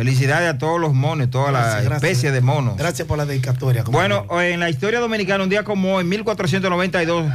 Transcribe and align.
Felicidades 0.00 0.48
a 0.48 0.56
todos 0.56 0.80
los 0.80 0.94
monos, 0.94 1.28
toda 1.28 1.52
la 1.52 1.82
especie 1.82 2.32
de 2.32 2.40
monos. 2.40 2.78
Gracias 2.78 3.06
por 3.06 3.18
la 3.18 3.26
dedicatoria. 3.26 3.82
Bueno, 3.82 4.24
en 4.40 4.58
la 4.58 4.70
historia 4.70 4.98
dominicana, 4.98 5.44
un 5.44 5.50
día 5.50 5.62
como 5.62 5.96
hoy, 5.96 6.04
en 6.04 6.08
1492, 6.08 7.30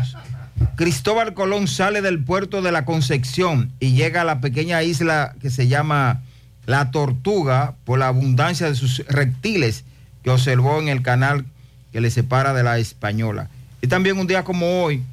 Cristóbal 0.76 1.36
Colón 1.36 1.68
sale 1.68 2.02
del 2.02 2.24
puerto 2.24 2.64
de 2.64 2.72
la 2.72 2.84
Concepción 2.84 3.72
y 3.80 3.92
llega 3.92 4.22
a 4.22 4.24
la 4.24 4.42
pequeña 4.42 4.82
isla 4.82 5.36
que 5.40 5.52
se 5.52 5.68
llama 5.68 6.22
La 6.66 6.90
Tortuga 6.90 7.76
por 7.84 8.00
la 8.00 8.08
abundancia 8.08 8.68
de 8.68 8.74
sus 8.74 9.06
reptiles 9.10 9.84
que 10.24 10.32
observó 10.32 10.80
en 10.82 10.88
el 10.88 11.04
canal 11.04 11.46
que 11.92 12.02
le 12.02 12.10
separa 12.10 12.56
de 12.56 12.64
la 12.64 12.80
Española. 12.80 13.48
Y 13.84 13.88
también 13.90 14.18
un 14.18 14.26
día 14.26 14.44
como 14.44 14.82
hoy, 14.82 15.04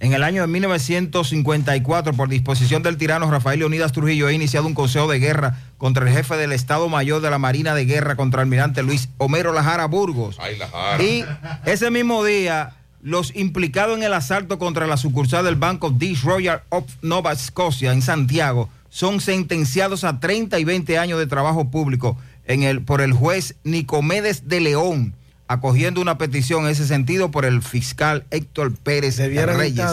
en 0.00 0.14
el 0.14 0.24
año 0.24 0.40
de 0.40 0.48
1954, 0.48 2.14
por 2.14 2.30
disposición 2.30 2.82
del 2.82 2.96
tirano 2.96 3.30
Rafael 3.30 3.58
Leonidas 3.58 3.92
Trujillo, 3.92 4.28
ha 4.28 4.32
iniciado 4.32 4.66
un 4.66 4.72
consejo 4.72 5.08
de 5.08 5.18
guerra 5.18 5.58
contra 5.76 6.08
el 6.08 6.14
jefe 6.14 6.38
del 6.38 6.52
Estado 6.52 6.88
Mayor 6.88 7.20
de 7.20 7.30
la 7.30 7.38
Marina 7.38 7.74
de 7.74 7.84
Guerra, 7.84 8.16
contra 8.16 8.40
el 8.40 8.46
almirante 8.46 8.82
Luis 8.82 9.10
Homero 9.18 9.52
Lajara 9.52 9.84
Burgos. 9.84 10.38
Y 11.00 11.24
ese 11.66 11.90
mismo 11.90 12.24
día, 12.24 12.76
los 13.02 13.36
implicados 13.36 13.98
en 13.98 14.02
el 14.02 14.14
asalto 14.14 14.58
contra 14.58 14.86
la 14.86 14.96
sucursal 14.96 15.44
del 15.44 15.56
Banco 15.56 15.90
D. 15.90 16.16
Royal 16.24 16.62
of 16.70 16.84
Nova 17.02 17.36
Scotia 17.36 17.92
en 17.92 18.00
Santiago 18.00 18.70
son 18.88 19.20
sentenciados 19.20 20.04
a 20.04 20.18
30 20.18 20.58
y 20.58 20.64
20 20.64 20.98
años 20.98 21.18
de 21.18 21.26
trabajo 21.26 21.70
público 21.70 22.16
en 22.46 22.62
el, 22.62 22.80
por 22.80 23.02
el 23.02 23.12
juez 23.12 23.56
Nicomedes 23.64 24.48
de 24.48 24.60
León 24.60 25.14
acogiendo 25.50 26.00
una 26.00 26.16
petición 26.16 26.64
en 26.64 26.70
ese 26.70 26.86
sentido 26.86 27.32
por 27.32 27.44
el 27.44 27.60
fiscal 27.60 28.24
Héctor 28.30 28.72
Pérez 28.76 29.16
Debieran 29.16 29.58
Reyes. 29.58 29.84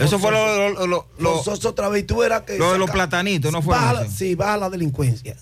Eso 0.00 0.18
fue 0.18 0.32
lo, 0.32 0.70
lo, 0.70 0.86
lo, 0.88 1.06
lo 1.20 1.40
otra 1.40 1.88
vez. 1.88 2.04
Tú 2.04 2.24
eras 2.24 2.42
que 2.42 2.58
lo 2.58 2.72
de 2.72 2.80
los 2.80 2.90
platanitos, 2.90 3.52
¿no 3.52 3.62
fue? 3.62 3.76
sí, 4.12 4.34
baja 4.34 4.56
la 4.56 4.68
delincuencia. 4.68 5.36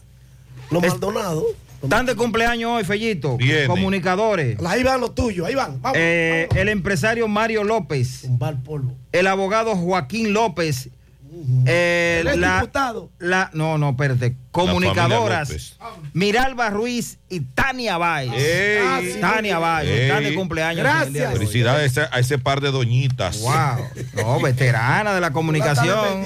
Los 0.70 0.82
Maldonados. 0.82 1.44
Están 1.82 2.04
de 2.04 2.14
cumpleaños 2.14 2.70
hoy, 2.70 2.84
Fellito. 2.84 3.38
Comunicadores. 3.66 4.58
Ahí 4.62 4.82
van 4.82 5.00
los 5.00 5.14
tuyos, 5.14 5.46
ahí 5.46 5.54
van. 5.54 5.80
Eh, 5.94 6.48
el 6.54 6.68
empresario 6.68 7.26
Mario 7.26 7.64
López. 7.64 8.26
polvo. 8.62 8.92
El 9.12 9.26
abogado 9.26 9.74
Joaquín 9.74 10.34
López 10.34 10.90
eh, 11.66 12.22
la, 12.36 12.60
diputado? 12.60 13.10
La, 13.18 13.50
no, 13.52 13.78
no, 13.78 13.90
espérate. 13.90 14.36
Comunicadoras. 14.50 15.76
Miralba 16.12 16.70
Ruiz 16.70 17.18
y 17.28 17.40
Tania 17.40 17.98
Báez. 17.98 18.30
Ah, 18.82 19.00
Tania 19.20 19.58
Báez, 19.58 19.88
están 19.88 20.24
de 20.24 20.34
cumpleaños. 20.34 20.82
Gracias. 20.82 21.32
Felicidades 21.32 21.98
a 21.98 22.18
ese, 22.18 22.38
par 22.38 22.60
de 22.60 22.70
doñitas. 22.70 23.40
Wow. 23.40 23.86
No, 24.14 24.40
veterana 24.42 25.14
de 25.14 25.20
la 25.20 25.32
comunicación. 25.32 26.24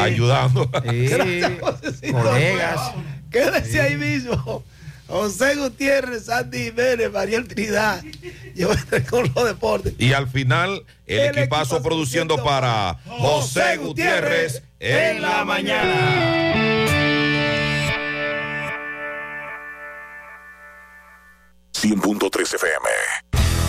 Ayudando. 0.00 0.70
Colegas. 2.12 2.92
¿Qué 3.30 3.50
decía 3.50 3.84
ahí 3.84 3.96
mismo? 3.96 4.64
José 5.06 5.56
Gutiérrez, 5.56 6.26
Sandy 6.26 6.64
Jiménez, 6.64 7.12
María 7.12 7.42
Trinidad. 7.44 8.02
Yo 8.54 8.70
con 9.10 9.30
los 9.34 9.44
deportes. 9.44 9.94
Y 9.98 10.12
al 10.12 10.28
final, 10.28 10.84
el, 11.06 11.38
equipazo, 11.38 11.82
produciendo 11.82 12.42
para 12.42 12.98
José 13.06 13.76
Gutiérrez 13.76 14.62
en 14.80 15.22
la 15.22 15.44
mañana. 15.44 16.54
100.3 21.74 22.54
FM. 22.54 23.33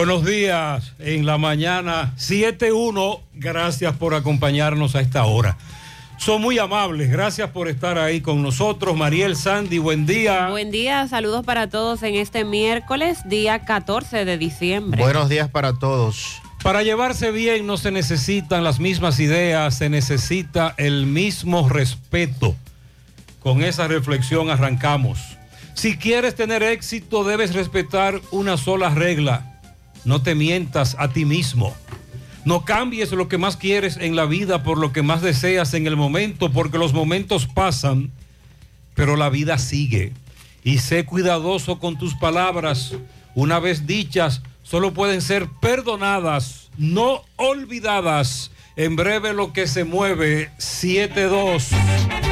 Buenos 0.00 0.24
días 0.24 0.94
en 0.98 1.26
la 1.26 1.36
mañana 1.36 2.14
7.1. 2.16 3.20
Gracias 3.34 3.94
por 3.98 4.14
acompañarnos 4.14 4.96
a 4.96 5.02
esta 5.02 5.26
hora. 5.26 5.58
Son 6.16 6.40
muy 6.40 6.58
amables, 6.58 7.10
gracias 7.10 7.50
por 7.50 7.68
estar 7.68 7.98
ahí 7.98 8.22
con 8.22 8.42
nosotros. 8.42 8.96
Mariel 8.96 9.36
Sandy, 9.36 9.76
buen 9.76 10.06
día. 10.06 10.48
Buen 10.48 10.70
día, 10.70 11.06
saludos 11.06 11.44
para 11.44 11.68
todos 11.68 12.02
en 12.02 12.14
este 12.14 12.46
miércoles, 12.46 13.18
día 13.26 13.66
14 13.66 14.24
de 14.24 14.38
diciembre. 14.38 15.02
Buenos 15.02 15.28
días 15.28 15.50
para 15.50 15.74
todos. 15.74 16.40
Para 16.62 16.82
llevarse 16.82 17.30
bien 17.30 17.66
no 17.66 17.76
se 17.76 17.90
necesitan 17.90 18.64
las 18.64 18.80
mismas 18.80 19.20
ideas, 19.20 19.76
se 19.76 19.90
necesita 19.90 20.74
el 20.78 21.04
mismo 21.04 21.68
respeto. 21.68 22.56
Con 23.40 23.62
esa 23.62 23.86
reflexión 23.86 24.48
arrancamos. 24.48 25.36
Si 25.74 25.98
quieres 25.98 26.34
tener 26.36 26.62
éxito 26.62 27.22
debes 27.22 27.52
respetar 27.52 28.18
una 28.30 28.56
sola 28.56 28.88
regla 28.88 29.49
no 30.04 30.22
te 30.22 30.34
mientas 30.34 30.96
a 30.98 31.08
ti 31.08 31.24
mismo. 31.24 31.74
No 32.44 32.64
cambies 32.64 33.12
lo 33.12 33.28
que 33.28 33.38
más 33.38 33.56
quieres 33.56 33.98
en 33.98 34.16
la 34.16 34.24
vida 34.24 34.62
por 34.62 34.78
lo 34.78 34.92
que 34.92 35.02
más 35.02 35.20
deseas 35.20 35.74
en 35.74 35.86
el 35.86 35.96
momento, 35.96 36.50
porque 36.50 36.78
los 36.78 36.94
momentos 36.94 37.46
pasan, 37.46 38.10
pero 38.94 39.16
la 39.16 39.28
vida 39.28 39.58
sigue. 39.58 40.12
y 40.62 40.78
sé 40.78 41.06
cuidadoso 41.06 41.78
con 41.78 41.96
tus 41.98 42.14
palabras. 42.14 42.92
Una 43.34 43.58
vez 43.58 43.86
dichas, 43.86 44.42
solo 44.62 44.92
pueden 44.92 45.22
ser 45.22 45.48
perdonadas, 45.60 46.70
no 46.76 47.22
olvidadas. 47.36 48.50
En 48.76 48.96
breve 48.96 49.32
lo 49.32 49.52
que 49.52 49.66
se 49.66 49.84
mueve, 49.84 50.50
7-2. 50.58 52.29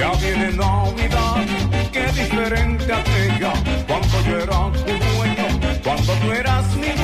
Ya 0.00 0.12
viene 0.12 0.50
Navidad, 0.52 1.44
qué 1.92 2.06
diferente 2.12 2.90
aquella. 2.90 3.52
Cuando 3.86 4.22
yo 4.22 4.38
era 4.38 4.72
tu 4.72 4.92
dueño, 5.18 5.60
cuando 5.84 6.12
tú 6.14 6.32
eras 6.32 6.74
mi 6.76 6.99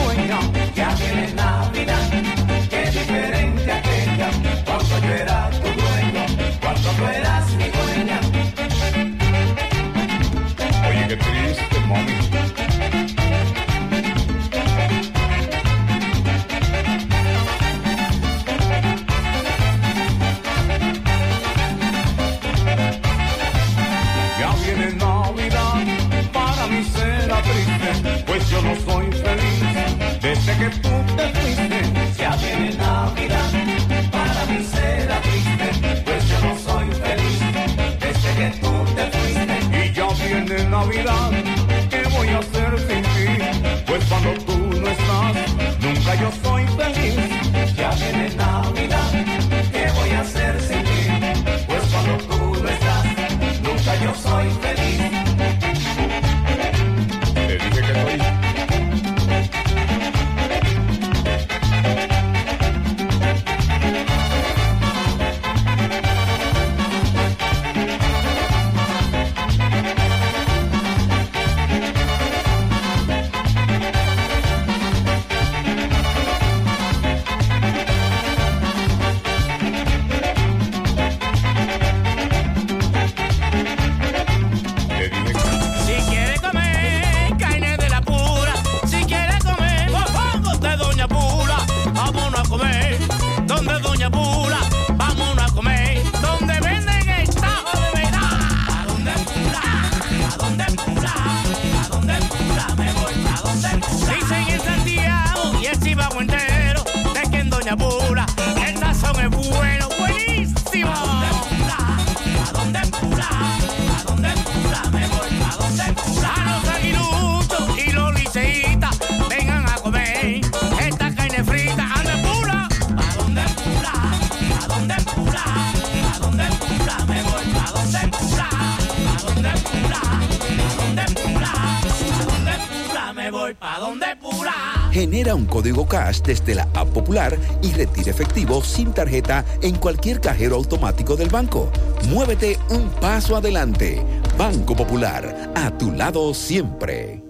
cash 135.97 136.21
desde 136.21 136.55
la 136.55 136.69
app 136.75 136.89
popular 136.91 137.39
y 137.63 137.73
retira 137.73 138.11
efectivo 138.11 138.63
sin 138.63 138.93
tarjeta 138.93 139.47
en 139.63 139.77
cualquier 139.77 140.21
cajero 140.21 140.57
automático 140.57 141.17
del 141.17 141.31
banco. 141.31 141.71
Muévete 142.11 142.59
un 142.69 142.91
paso 143.01 143.35
adelante. 143.35 144.05
Banco 144.37 144.77
Popular, 144.77 145.53
a 145.55 145.71
tu 145.79 145.93
lado 145.93 146.35
siempre. 146.35 147.23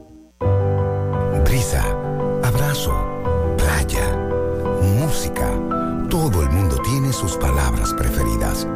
Brisa, 1.45 1.85
abrazo, 2.43 2.93
playa, 3.57 4.17
música. 4.99 5.49
Todo 6.11 6.43
el 6.43 6.51
mundo 6.51 6.83
tiene 6.83 7.12
sus 7.12 7.37
palabras 7.37 7.95
preferidas. 7.95 8.67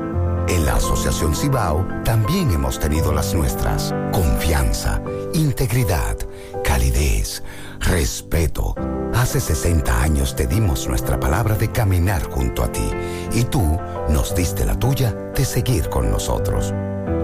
En 0.48 0.66
la 0.66 0.76
Asociación 0.76 1.34
Cibao 1.34 1.84
también 2.04 2.52
hemos 2.52 2.78
tenido 2.78 3.12
las 3.12 3.34
nuestras. 3.34 3.92
Confianza, 4.12 5.02
integridad, 5.34 6.16
calidez, 6.62 7.42
respeto. 7.80 8.76
Hace 9.20 9.38
60 9.38 10.02
años 10.02 10.34
te 10.34 10.46
dimos 10.46 10.88
nuestra 10.88 11.20
palabra 11.20 11.54
de 11.54 11.70
caminar 11.70 12.22
junto 12.22 12.64
a 12.64 12.72
ti 12.72 12.90
y 13.34 13.44
tú 13.44 13.78
nos 14.08 14.34
diste 14.34 14.64
la 14.64 14.78
tuya 14.78 15.12
de 15.36 15.44
seguir 15.44 15.90
con 15.90 16.10
nosotros. 16.10 16.72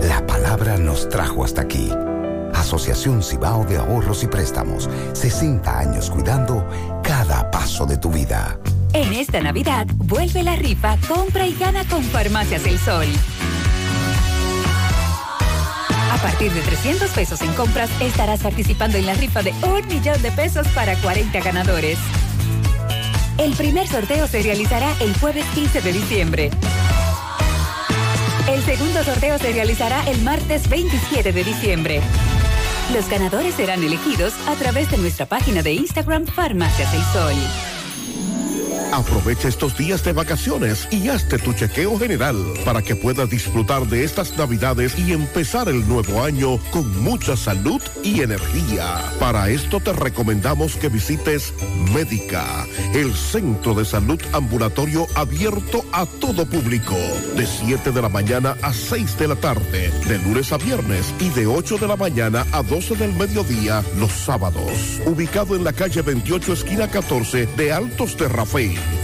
La 0.02 0.22
palabra 0.26 0.76
nos 0.76 1.08
trajo 1.08 1.42
hasta 1.42 1.62
aquí. 1.62 1.90
Asociación 2.52 3.22
Cibao 3.22 3.64
de 3.64 3.78
Ahorros 3.78 4.22
y 4.24 4.26
Préstamos. 4.26 4.90
60 5.14 5.78
años 5.78 6.10
cuidando 6.10 6.68
cada 7.02 7.50
paso 7.50 7.86
de 7.86 7.96
tu 7.96 8.10
vida. 8.10 8.58
En 8.92 9.14
esta 9.14 9.40
Navidad, 9.40 9.86
vuelve 9.94 10.42
la 10.42 10.56
rifa, 10.56 10.98
compra 11.08 11.46
y 11.46 11.54
gana 11.54 11.82
con 11.88 12.02
Farmacias 12.02 12.66
El 12.66 12.78
Sol. 12.78 13.06
A 16.26 16.30
partir 16.30 16.52
de 16.52 16.60
300 16.60 17.08
pesos 17.12 17.40
en 17.40 17.52
compras, 17.52 17.88
estarás 18.00 18.40
participando 18.40 18.98
en 18.98 19.06
la 19.06 19.14
rifa 19.14 19.44
de 19.44 19.52
un 19.62 19.86
millón 19.86 20.20
de 20.22 20.32
pesos 20.32 20.66
para 20.74 20.96
40 20.96 21.38
ganadores. 21.38 22.00
El 23.38 23.52
primer 23.52 23.86
sorteo 23.86 24.26
se 24.26 24.42
realizará 24.42 24.92
el 24.98 25.16
jueves 25.18 25.46
15 25.54 25.82
de 25.82 25.92
diciembre. 25.92 26.50
El 28.48 28.60
segundo 28.64 29.04
sorteo 29.04 29.38
se 29.38 29.52
realizará 29.52 30.04
el 30.10 30.20
martes 30.22 30.68
27 30.68 31.32
de 31.32 31.44
diciembre. 31.44 32.00
Los 32.92 33.08
ganadores 33.08 33.54
serán 33.54 33.84
elegidos 33.84 34.34
a 34.48 34.56
través 34.56 34.90
de 34.90 34.98
nuestra 34.98 35.26
página 35.26 35.62
de 35.62 35.74
Instagram 35.74 36.26
Farmacias 36.26 36.92
El 36.92 37.04
Sol. 37.12 37.65
Aprovecha 38.96 39.48
estos 39.48 39.76
días 39.76 40.02
de 40.04 40.14
vacaciones 40.14 40.88
y 40.90 41.08
hazte 41.10 41.36
tu 41.38 41.52
chequeo 41.52 41.98
general 41.98 42.34
para 42.64 42.80
que 42.80 42.96
puedas 42.96 43.28
disfrutar 43.28 43.86
de 43.86 44.04
estas 44.04 44.38
navidades 44.38 44.98
y 44.98 45.12
empezar 45.12 45.68
el 45.68 45.86
nuevo 45.86 46.24
año 46.24 46.58
con 46.70 47.02
mucha 47.02 47.36
salud 47.36 47.82
y 48.02 48.22
energía. 48.22 49.04
Para 49.20 49.50
esto 49.50 49.80
te 49.80 49.92
recomendamos 49.92 50.76
que 50.76 50.88
visites 50.88 51.52
Médica, 51.92 52.66
el 52.94 53.14
centro 53.14 53.74
de 53.74 53.84
salud 53.84 54.20
ambulatorio 54.32 55.06
abierto 55.14 55.84
a 55.92 56.06
todo 56.06 56.46
público, 56.46 56.94
de 57.36 57.46
7 57.46 57.92
de 57.92 58.02
la 58.02 58.08
mañana 58.08 58.56
a 58.62 58.72
6 58.72 59.18
de 59.18 59.28
la 59.28 59.36
tarde, 59.36 59.90
de 60.06 60.18
lunes 60.18 60.52
a 60.52 60.58
viernes 60.58 61.14
y 61.20 61.28
de 61.30 61.46
8 61.46 61.78
de 61.78 61.88
la 61.88 61.96
mañana 61.96 62.46
a 62.52 62.62
12 62.62 62.96
del 62.96 63.12
mediodía 63.14 63.82
los 63.98 64.12
sábados. 64.12 65.00
Ubicado 65.06 65.56
en 65.56 65.64
la 65.64 65.72
calle 65.72 66.02
28 66.02 66.52
esquina 66.52 66.88
14 66.88 67.46
de 67.46 67.72
Altos 67.72 68.16
de 68.16 68.28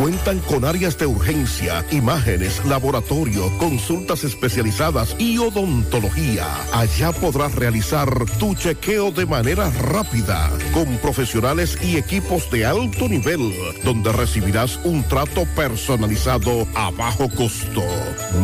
Cuentan 0.00 0.38
con 0.38 0.64
áreas 0.64 0.96
de 0.96 1.04
urgencia, 1.04 1.84
imágenes, 1.90 2.64
laboratorio, 2.64 3.52
consultas 3.58 4.24
especializadas 4.24 5.14
y 5.18 5.36
odontología. 5.36 6.46
Allá 6.72 7.12
podrás 7.12 7.54
realizar 7.54 8.08
tu 8.38 8.54
chequeo 8.54 9.10
de 9.10 9.26
manera 9.26 9.68
rápida, 9.68 10.50
con 10.72 10.86
profesionales 11.02 11.76
y 11.82 11.98
equipos 11.98 12.50
de 12.50 12.64
alto 12.64 13.10
nivel, 13.10 13.52
donde 13.84 14.10
recibirás 14.10 14.80
un 14.84 15.04
trato 15.04 15.44
personalizado 15.54 16.66
a 16.74 16.90
bajo 16.90 17.28
costo. 17.28 17.84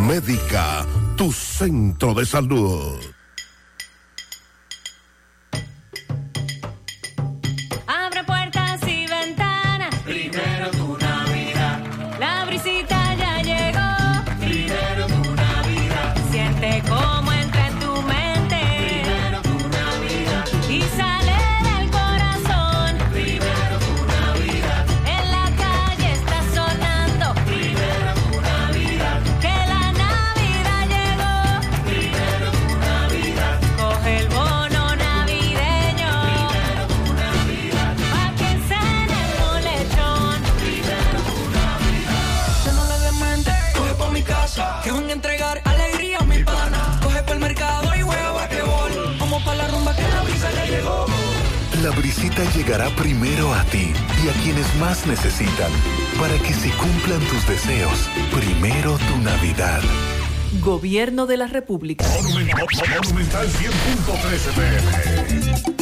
Médica, 0.07 0.85
tu 1.17 1.33
centro 1.33 2.13
de 2.13 2.27
salud. 2.27 3.01
Gobierno 60.91 61.27
de 61.27 61.37
la 61.37 61.47
República. 61.47 62.05
Monumental 62.05 62.67
100.13 63.49 64.55
pm. 64.57 65.80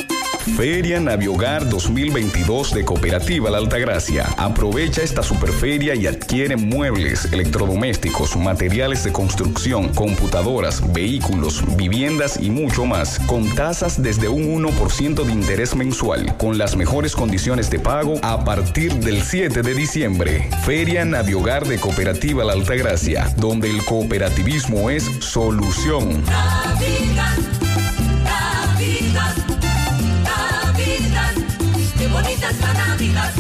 Feria 0.58 0.98
Naviogar 0.98 1.68
2022 1.68 2.74
de 2.74 2.84
Cooperativa 2.84 3.48
La 3.48 3.58
Altagracia. 3.58 4.26
Aprovecha 4.36 5.02
esta 5.02 5.22
superferia 5.22 5.94
y 5.94 6.08
adquiere 6.08 6.56
muebles, 6.56 7.32
electrodomésticos, 7.32 8.36
materiales 8.36 9.04
de 9.04 9.12
construcción, 9.12 9.94
computadoras, 9.94 10.92
vehículos, 10.92 11.62
viviendas 11.76 12.40
y 12.42 12.50
mucho 12.50 12.86
más, 12.86 13.20
con 13.20 13.48
tasas 13.54 14.02
desde 14.02 14.28
un 14.28 14.64
1% 14.64 15.22
de 15.22 15.32
interés 15.32 15.76
mensual, 15.76 16.36
con 16.38 16.58
las 16.58 16.74
mejores 16.74 17.14
condiciones 17.14 17.70
de 17.70 17.78
pago 17.78 18.18
a 18.22 18.44
partir 18.44 18.92
del 18.94 19.22
7 19.22 19.62
de 19.62 19.74
diciembre. 19.74 20.50
Feria 20.64 21.04
Naviogar 21.04 21.68
de 21.68 21.78
Cooperativa 21.78 22.42
La 22.42 22.54
Altagracia, 22.54 23.32
donde 23.36 23.70
el 23.70 23.84
cooperativismo 23.84 24.90
es 24.90 25.04
solución. 25.20 26.24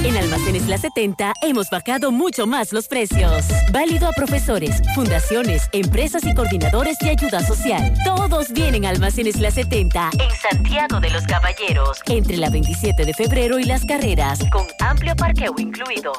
En 0.02 0.16
Almacenes 0.16 0.66
La 0.66 0.78
70 0.78 1.32
hemos 1.42 1.70
bajado 1.70 2.10
mucho 2.10 2.46
más 2.46 2.72
los 2.72 2.88
precios. 2.88 3.44
Válido 3.70 4.08
a 4.08 4.12
profesores, 4.12 4.80
fundaciones, 4.94 5.68
empresas 5.72 6.24
y 6.24 6.34
coordinadores 6.34 6.98
de 6.98 7.10
ayuda 7.10 7.44
social. 7.44 7.94
Todos 8.04 8.52
vienen 8.52 8.86
a 8.86 8.90
Almacenes 8.90 9.36
La 9.40 9.50
70 9.50 10.10
en 10.12 10.30
Santiago 10.36 11.00
de 11.00 11.10
los 11.10 11.24
Caballeros, 11.24 12.00
entre 12.06 12.36
la 12.38 12.50
27 12.50 13.04
de 13.04 13.14
febrero 13.14 13.58
y 13.58 13.64
las 13.64 13.84
carreras, 13.84 14.40
con 14.50 14.66
amplio 14.80 15.14
parqueo 15.14 15.54
incluido. 15.58 16.12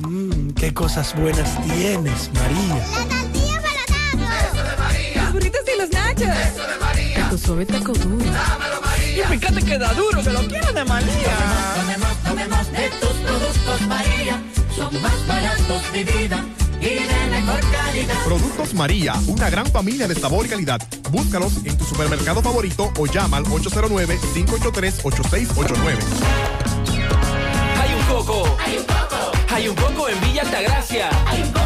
Mmm, 0.00 0.50
qué 0.50 0.74
cosas 0.74 1.14
buenas 1.16 1.58
tienes, 1.64 2.30
María. 2.34 3.35
Nachos. 6.24 6.46
Eso 6.46 6.66
de 6.66 6.78
María. 6.78 7.28
Tu 7.30 7.38
suave 7.38 7.66
taco 7.66 7.92
duro. 7.92 8.24
Dámelo, 8.24 8.80
María. 8.80 9.24
Y 9.24 9.26
fíjate 9.38 9.62
que 9.64 9.78
da 9.78 9.92
duro, 9.94 10.22
que 10.22 10.30
lo 10.30 10.46
quiero 10.46 10.72
de 10.72 10.84
María. 10.84 11.36
Tomemos, 11.76 12.16
tomemos 12.24 12.72
de 12.72 12.88
tus 13.00 13.10
productos, 13.10 13.80
María. 13.88 14.40
Son 14.76 15.02
más 15.02 15.26
baratos 15.26 15.92
de 15.92 16.04
vida 16.04 16.44
y 16.80 16.84
de 16.84 17.26
mejor 17.30 17.60
calidad. 17.70 18.14
Productos 18.24 18.74
María, 18.74 19.14
una 19.26 19.50
gran 19.50 19.66
familia 19.66 20.06
de 20.06 20.14
sabor 20.14 20.46
y 20.46 20.48
calidad. 20.48 20.80
Búscalos 21.10 21.54
en 21.64 21.76
tu 21.78 21.84
supermercado 21.84 22.42
favorito 22.42 22.92
o 22.98 23.06
llama 23.06 23.38
al 23.38 23.44
809-583-8689. 23.44 25.98
Hay 27.80 27.94
un 27.94 28.02
coco. 28.06 28.56
Hay 28.64 28.76
un 28.78 28.84
coco. 28.84 29.32
Hay 29.54 29.68
un 29.68 29.76
coco 29.76 30.08
en 30.08 30.20
Villa 30.20 30.42
Altagracia. 30.42 31.08
Hay 31.26 31.42
un 31.42 31.52
coco 31.52 31.56
en 31.56 31.62
Villa 31.62 31.64
Altagracia. 31.64 31.65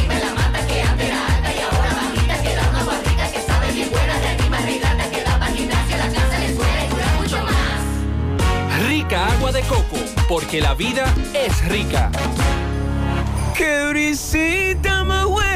Agua 9.15 9.51
de 9.51 9.61
coco, 9.63 9.97
porque 10.29 10.61
la 10.61 10.73
vida 10.73 11.13
es 11.33 11.67
rica. 11.67 12.09
¡Qué 13.57 13.87
brisita 13.89 15.03
más 15.03 15.25
buena! 15.25 15.50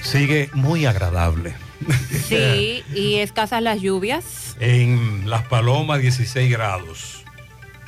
Sigue 0.01 0.49
muy 0.53 0.85
agradable. 0.85 1.53
Sí, 2.27 2.83
y 2.93 3.15
escasas 3.15 3.61
las 3.61 3.81
lluvias. 3.81 4.57
En 4.59 5.29
Las 5.29 5.45
Palomas 5.45 6.01
16 6.01 6.51
grados. 6.51 7.23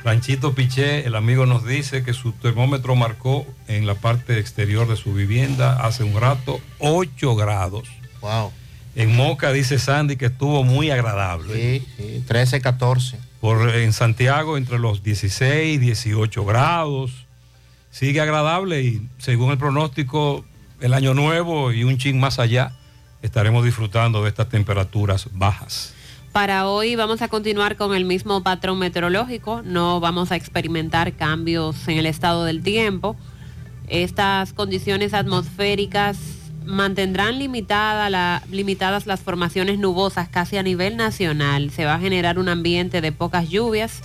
Ranchito 0.02 0.54
Piché, 0.54 1.06
el 1.06 1.14
amigo 1.14 1.44
nos 1.46 1.64
dice 1.64 2.02
que 2.02 2.14
su 2.14 2.32
termómetro 2.32 2.96
marcó 2.96 3.46
en 3.68 3.86
la 3.86 3.94
parte 3.94 4.38
exterior 4.38 4.88
de 4.88 4.96
su 4.96 5.14
vivienda 5.14 5.84
hace 5.84 6.02
un 6.04 6.20
rato 6.20 6.60
8 6.78 7.36
grados. 7.36 7.88
Wow. 8.20 8.52
En 8.94 9.14
Moca 9.14 9.52
dice 9.52 9.78
Sandy 9.78 10.16
que 10.16 10.26
estuvo 10.26 10.64
muy 10.64 10.90
agradable. 10.90 11.54
Sí, 11.54 11.86
sí, 11.96 12.24
13, 12.26 12.60
14. 12.60 13.18
Por, 13.42 13.68
en 13.70 13.92
Santiago 13.92 14.56
entre 14.56 14.78
los 14.78 15.02
16 15.02 15.74
y 15.74 15.78
18 15.78 16.44
grados. 16.44 17.26
Sigue 17.90 18.20
agradable 18.20 18.82
y 18.82 19.08
según 19.18 19.50
el 19.50 19.58
pronóstico, 19.58 20.44
el 20.80 20.94
año 20.94 21.12
nuevo 21.12 21.72
y 21.72 21.82
un 21.82 21.98
chin 21.98 22.20
más 22.20 22.38
allá, 22.38 22.70
estaremos 23.20 23.64
disfrutando 23.64 24.22
de 24.22 24.28
estas 24.28 24.48
temperaturas 24.48 25.26
bajas. 25.32 25.92
Para 26.30 26.68
hoy 26.68 26.94
vamos 26.94 27.20
a 27.20 27.26
continuar 27.26 27.74
con 27.74 27.96
el 27.96 28.04
mismo 28.04 28.44
patrón 28.44 28.78
meteorológico, 28.78 29.60
no 29.62 29.98
vamos 29.98 30.30
a 30.30 30.36
experimentar 30.36 31.12
cambios 31.14 31.88
en 31.88 31.98
el 31.98 32.06
estado 32.06 32.44
del 32.44 32.62
tiempo. 32.62 33.16
Estas 33.88 34.52
condiciones 34.52 35.14
atmosféricas 35.14 36.16
mantendrán 36.64 37.38
limitadas 37.38 39.06
las 39.06 39.20
formaciones 39.20 39.78
nubosas 39.78 40.28
casi 40.28 40.56
a 40.56 40.62
nivel 40.62 40.96
nacional. 40.96 41.70
Se 41.70 41.84
va 41.84 41.94
a 41.94 42.00
generar 42.00 42.38
un 42.38 42.48
ambiente 42.48 43.00
de 43.00 43.12
pocas 43.12 43.48
lluvias. 43.48 44.02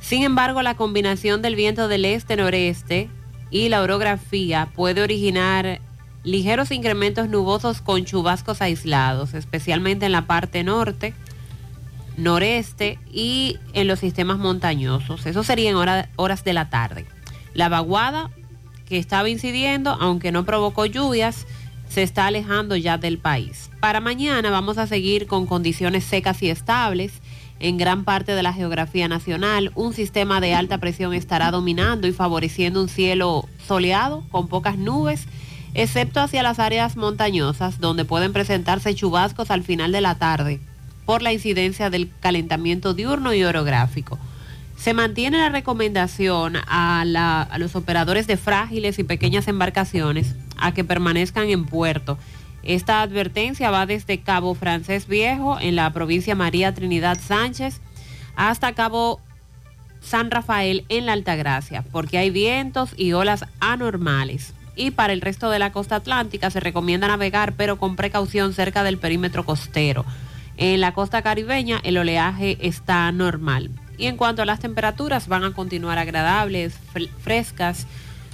Sin 0.00 0.22
embargo, 0.22 0.62
la 0.62 0.74
combinación 0.76 1.42
del 1.42 1.56
viento 1.56 1.88
del 1.88 2.04
este-noreste 2.04 3.08
y 3.50 3.68
la 3.68 3.82
orografía 3.82 4.68
puede 4.74 5.02
originar 5.02 5.80
ligeros 6.22 6.70
incrementos 6.70 7.28
nubosos 7.28 7.80
con 7.80 8.04
chubascos 8.04 8.60
aislados, 8.62 9.34
especialmente 9.34 10.06
en 10.06 10.12
la 10.12 10.26
parte 10.26 10.62
norte 10.64 11.14
noreste 12.16 12.98
y 13.10 13.58
en 13.72 13.86
los 13.88 13.98
sistemas 14.00 14.38
montañosos. 14.38 15.24
Eso 15.26 15.42
sería 15.42 15.70
en 15.70 15.76
hora- 15.76 16.08
horas 16.16 16.44
de 16.44 16.52
la 16.52 16.68
tarde. 16.68 17.06
La 17.54 17.68
vaguada 17.68 18.30
que 18.86 18.98
estaba 18.98 19.28
incidiendo, 19.28 19.90
aunque 20.00 20.32
no 20.32 20.44
provocó 20.44 20.84
lluvias, 20.86 21.46
se 21.90 22.02
está 22.02 22.26
alejando 22.26 22.76
ya 22.76 22.96
del 22.96 23.18
país. 23.18 23.70
Para 23.80 24.00
mañana 24.00 24.50
vamos 24.50 24.78
a 24.78 24.86
seguir 24.86 25.26
con 25.26 25.46
condiciones 25.46 26.04
secas 26.04 26.42
y 26.42 26.48
estables 26.48 27.12
en 27.58 27.76
gran 27.76 28.04
parte 28.04 28.34
de 28.34 28.42
la 28.42 28.54
geografía 28.54 29.08
nacional. 29.08 29.72
Un 29.74 29.92
sistema 29.92 30.40
de 30.40 30.54
alta 30.54 30.78
presión 30.78 31.12
estará 31.12 31.50
dominando 31.50 32.06
y 32.06 32.12
favoreciendo 32.12 32.80
un 32.80 32.88
cielo 32.88 33.46
soleado 33.66 34.24
con 34.30 34.48
pocas 34.48 34.78
nubes, 34.78 35.26
excepto 35.74 36.20
hacia 36.20 36.42
las 36.42 36.58
áreas 36.58 36.96
montañosas 36.96 37.80
donde 37.80 38.04
pueden 38.04 38.32
presentarse 38.32 38.94
chubascos 38.94 39.50
al 39.50 39.64
final 39.64 39.92
de 39.92 40.00
la 40.00 40.14
tarde 40.14 40.60
por 41.04 41.22
la 41.22 41.32
incidencia 41.32 41.90
del 41.90 42.08
calentamiento 42.20 42.94
diurno 42.94 43.34
y 43.34 43.42
orográfico. 43.42 44.18
Se 44.80 44.94
mantiene 44.94 45.36
la 45.36 45.50
recomendación 45.50 46.56
a, 46.66 47.04
la- 47.04 47.48
los 47.58 47.76
operadores 47.76 48.26
de 48.26 48.38
frágiles 48.38 48.98
y 48.98 49.04
pequeñas 49.04 49.46
embarcaciones 49.46 50.34
a 50.56 50.72
que 50.72 50.84
permanezcan 50.84 51.50
en 51.50 51.66
puerto. 51.66 52.16
Esta 52.62 53.02
advertencia 53.02 53.70
va 53.70 53.84
desde 53.84 54.20
Cabo 54.20 54.54
Francés 54.54 55.06
Viejo 55.06 55.58
en 55.60 55.76
la 55.76 55.92
provincia 55.92 56.34
María 56.34 56.74
Trinidad 56.74 57.18
Sánchez 57.20 57.80
hasta 58.36 58.72
Cabo 58.72 59.20
San 60.00 60.30
Rafael 60.30 60.86
en 60.88 61.04
la 61.04 61.12
Altagracia, 61.12 61.84
porque 61.92 62.16
hay 62.16 62.30
vientos 62.30 62.94
y 62.96 63.12
olas 63.12 63.44
anormales. 63.60 64.54
Y 64.76 64.92
para 64.92 65.12
el 65.12 65.20
resto 65.20 65.50
de 65.50 65.58
la 65.58 65.72
costa 65.72 65.96
atlántica 65.96 66.48
se 66.48 66.60
recomienda 66.60 67.06
navegar, 67.08 67.52
pero 67.54 67.76
con 67.76 67.96
precaución 67.96 68.54
cerca 68.54 68.82
del 68.82 68.96
perímetro 68.96 69.44
costero. 69.44 70.06
En 70.56 70.80
la 70.80 70.92
costa 70.94 71.20
caribeña 71.20 71.80
el 71.82 71.98
oleaje 71.98 72.56
está 72.62 73.12
normal. 73.12 73.70
Y 74.00 74.06
en 74.06 74.16
cuanto 74.16 74.40
a 74.40 74.46
las 74.46 74.60
temperaturas, 74.60 75.28
van 75.28 75.44
a 75.44 75.52
continuar 75.52 75.98
agradables, 75.98 76.74
fre- 76.94 77.10
frescas, 77.22 77.86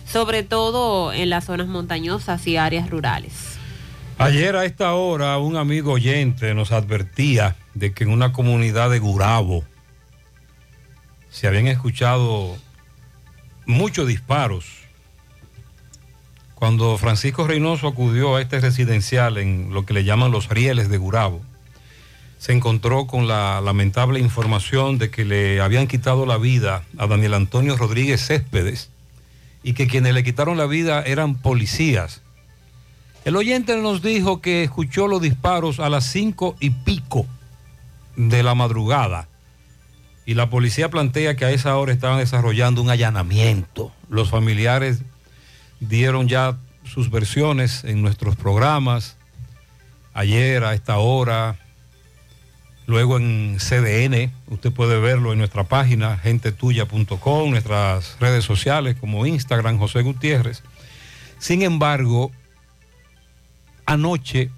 sobre 0.06 0.44
todo 0.44 1.12
en 1.12 1.28
las 1.28 1.44
zonas 1.46 1.66
montañosas 1.66 2.46
y 2.46 2.56
áreas 2.56 2.88
rurales. 2.88 3.32
Ayer 4.18 4.54
a 4.54 4.64
esta 4.64 4.94
hora 4.94 5.36
un 5.38 5.56
amigo 5.56 5.92
oyente 5.92 6.54
nos 6.54 6.70
advertía 6.70 7.56
de 7.74 7.92
que 7.92 8.04
en 8.04 8.10
una 8.10 8.32
comunidad 8.32 8.90
de 8.90 9.00
Gurabo 9.00 9.64
se 11.30 11.48
habían 11.48 11.66
escuchado 11.66 12.56
muchos 13.66 14.06
disparos. 14.06 14.64
Cuando 16.54 16.96
Francisco 16.96 17.46
Reynoso 17.46 17.88
acudió 17.88 18.36
a 18.36 18.40
este 18.40 18.60
residencial 18.60 19.36
en 19.36 19.74
lo 19.74 19.84
que 19.84 19.92
le 19.94 20.04
llaman 20.04 20.30
los 20.30 20.48
rieles 20.48 20.88
de 20.88 20.96
Gurabo, 20.96 21.42
se 22.38 22.52
encontró 22.52 23.06
con 23.06 23.28
la 23.28 23.60
lamentable 23.60 24.20
información 24.20 24.98
de 24.98 25.10
que 25.10 25.24
le 25.24 25.60
habían 25.60 25.86
quitado 25.86 26.26
la 26.26 26.36
vida 26.36 26.84
a 26.98 27.06
Daniel 27.06 27.34
Antonio 27.34 27.76
Rodríguez 27.76 28.26
Céspedes 28.26 28.90
y 29.62 29.72
que 29.72 29.86
quienes 29.86 30.14
le 30.14 30.22
quitaron 30.22 30.56
la 30.56 30.66
vida 30.66 31.02
eran 31.02 31.36
policías. 31.36 32.22
El 33.24 33.36
oyente 33.36 33.76
nos 33.76 34.02
dijo 34.02 34.40
que 34.40 34.62
escuchó 34.62 35.08
los 35.08 35.20
disparos 35.20 35.80
a 35.80 35.88
las 35.88 36.04
cinco 36.04 36.56
y 36.60 36.70
pico 36.70 37.26
de 38.16 38.42
la 38.42 38.54
madrugada 38.54 39.28
y 40.26 40.34
la 40.34 40.50
policía 40.50 40.90
plantea 40.90 41.36
que 41.36 41.44
a 41.44 41.52
esa 41.52 41.76
hora 41.76 41.92
estaban 41.92 42.18
desarrollando 42.18 42.82
un 42.82 42.90
allanamiento. 42.90 43.92
Los 44.10 44.30
familiares 44.30 45.02
dieron 45.78 46.28
ya 46.28 46.58
sus 46.84 47.10
versiones 47.10 47.84
en 47.84 48.02
nuestros 48.02 48.34
programas, 48.34 49.16
ayer 50.14 50.64
a 50.64 50.74
esta 50.74 50.98
hora, 50.98 51.58
luego 52.86 53.18
en 53.18 53.58
CDN, 53.58 54.32
usted 54.48 54.72
puede 54.72 54.98
verlo 55.00 55.32
en 55.32 55.38
nuestra 55.38 55.64
página 55.64 56.16
gentetuya.com, 56.18 57.50
nuestras 57.50 58.16
redes 58.20 58.44
sociales 58.44 58.96
como 58.98 59.26
Instagram, 59.26 59.78
José 59.78 60.02
Gutiérrez. 60.02 60.62
Sin 61.38 61.62
embargo, 61.62 62.32
anoche 63.84 64.50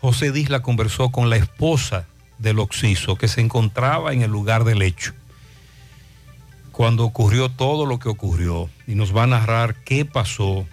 José 0.00 0.32
Disla 0.32 0.60
conversó 0.60 1.10
con 1.10 1.30
la 1.30 1.36
esposa 1.36 2.06
del 2.38 2.58
Oxiso 2.58 3.16
que 3.16 3.28
se 3.28 3.40
encontraba 3.40 4.12
en 4.12 4.22
el 4.22 4.30
lugar 4.30 4.64
del 4.64 4.82
hecho 4.82 5.12
cuando 6.74 7.04
ocurrió 7.04 7.50
todo 7.50 7.86
lo 7.86 8.00
que 8.00 8.08
ocurrió 8.08 8.68
y 8.88 8.96
nos 8.96 9.16
va 9.16 9.22
a 9.22 9.28
narrar 9.28 9.76
qué 9.84 10.04
pasó 10.04 10.66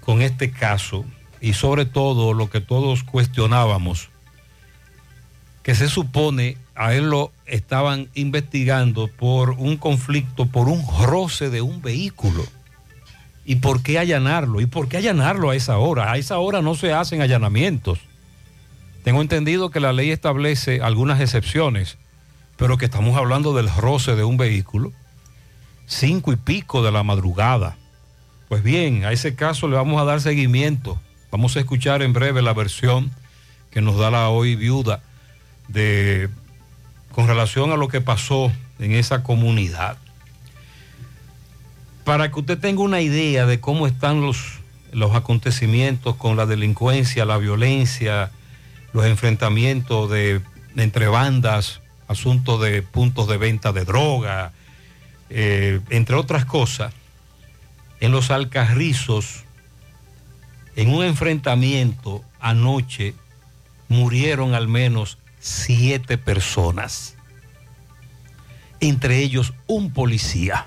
con 0.00 0.22
este 0.22 0.50
caso 0.50 1.04
y 1.42 1.52
sobre 1.52 1.84
todo 1.84 2.32
lo 2.32 2.48
que 2.48 2.62
todos 2.62 3.04
cuestionábamos, 3.04 4.08
que 5.68 5.74
se 5.74 5.90
supone 5.90 6.56
a 6.74 6.94
él 6.94 7.10
lo 7.10 7.30
estaban 7.44 8.08
investigando 8.14 9.06
por 9.06 9.50
un 9.50 9.76
conflicto, 9.76 10.46
por 10.46 10.66
un 10.66 10.82
roce 11.04 11.50
de 11.50 11.60
un 11.60 11.82
vehículo. 11.82 12.42
¿Y 13.44 13.56
por 13.56 13.82
qué 13.82 13.98
allanarlo? 13.98 14.62
¿Y 14.62 14.66
por 14.66 14.88
qué 14.88 14.96
allanarlo 14.96 15.50
a 15.50 15.56
esa 15.56 15.76
hora? 15.76 16.10
A 16.10 16.16
esa 16.16 16.38
hora 16.38 16.62
no 16.62 16.74
se 16.74 16.94
hacen 16.94 17.20
allanamientos. 17.20 17.98
Tengo 19.04 19.20
entendido 19.20 19.68
que 19.68 19.78
la 19.78 19.92
ley 19.92 20.10
establece 20.10 20.80
algunas 20.80 21.20
excepciones, 21.20 21.98
pero 22.56 22.78
que 22.78 22.86
estamos 22.86 23.18
hablando 23.18 23.52
del 23.52 23.68
roce 23.68 24.16
de 24.16 24.24
un 24.24 24.38
vehículo, 24.38 24.94
cinco 25.84 26.32
y 26.32 26.36
pico 26.36 26.82
de 26.82 26.92
la 26.92 27.02
madrugada. 27.02 27.76
Pues 28.48 28.62
bien, 28.62 29.04
a 29.04 29.12
ese 29.12 29.34
caso 29.34 29.68
le 29.68 29.76
vamos 29.76 30.00
a 30.00 30.06
dar 30.06 30.22
seguimiento. 30.22 30.98
Vamos 31.30 31.58
a 31.58 31.60
escuchar 31.60 32.00
en 32.00 32.14
breve 32.14 32.40
la 32.40 32.54
versión 32.54 33.10
que 33.70 33.82
nos 33.82 33.98
da 33.98 34.10
la 34.10 34.30
hoy 34.30 34.56
viuda 34.56 35.02
de 35.68 36.28
con 37.12 37.26
relación 37.26 37.72
a 37.72 37.76
lo 37.76 37.88
que 37.88 38.00
pasó 38.00 38.52
en 38.78 38.92
esa 38.92 39.22
comunidad. 39.22 39.96
Para 42.04 42.30
que 42.30 42.40
usted 42.40 42.58
tenga 42.58 42.82
una 42.82 43.00
idea 43.00 43.44
de 43.44 43.60
cómo 43.60 43.86
están 43.86 44.20
los, 44.20 44.60
los 44.92 45.14
acontecimientos 45.14 46.16
con 46.16 46.36
la 46.36 46.46
delincuencia, 46.46 47.24
la 47.24 47.38
violencia, 47.38 48.30
los 48.92 49.04
enfrentamientos 49.04 50.08
de, 50.10 50.40
entre 50.76 51.08
bandas, 51.08 51.80
asuntos 52.06 52.60
de 52.60 52.82
puntos 52.82 53.28
de 53.28 53.36
venta 53.36 53.72
de 53.72 53.84
droga, 53.84 54.52
eh, 55.28 55.80
entre 55.90 56.16
otras 56.16 56.44
cosas, 56.44 56.94
en 58.00 58.12
los 58.12 58.30
Alcarrizos, 58.30 59.44
en 60.76 60.94
un 60.94 61.04
enfrentamiento 61.04 62.22
anoche, 62.38 63.14
murieron 63.88 64.54
al 64.54 64.68
menos 64.68 65.18
siete 65.48 66.18
personas, 66.18 67.16
entre 68.80 69.18
ellos 69.18 69.54
un 69.66 69.92
policía. 69.92 70.66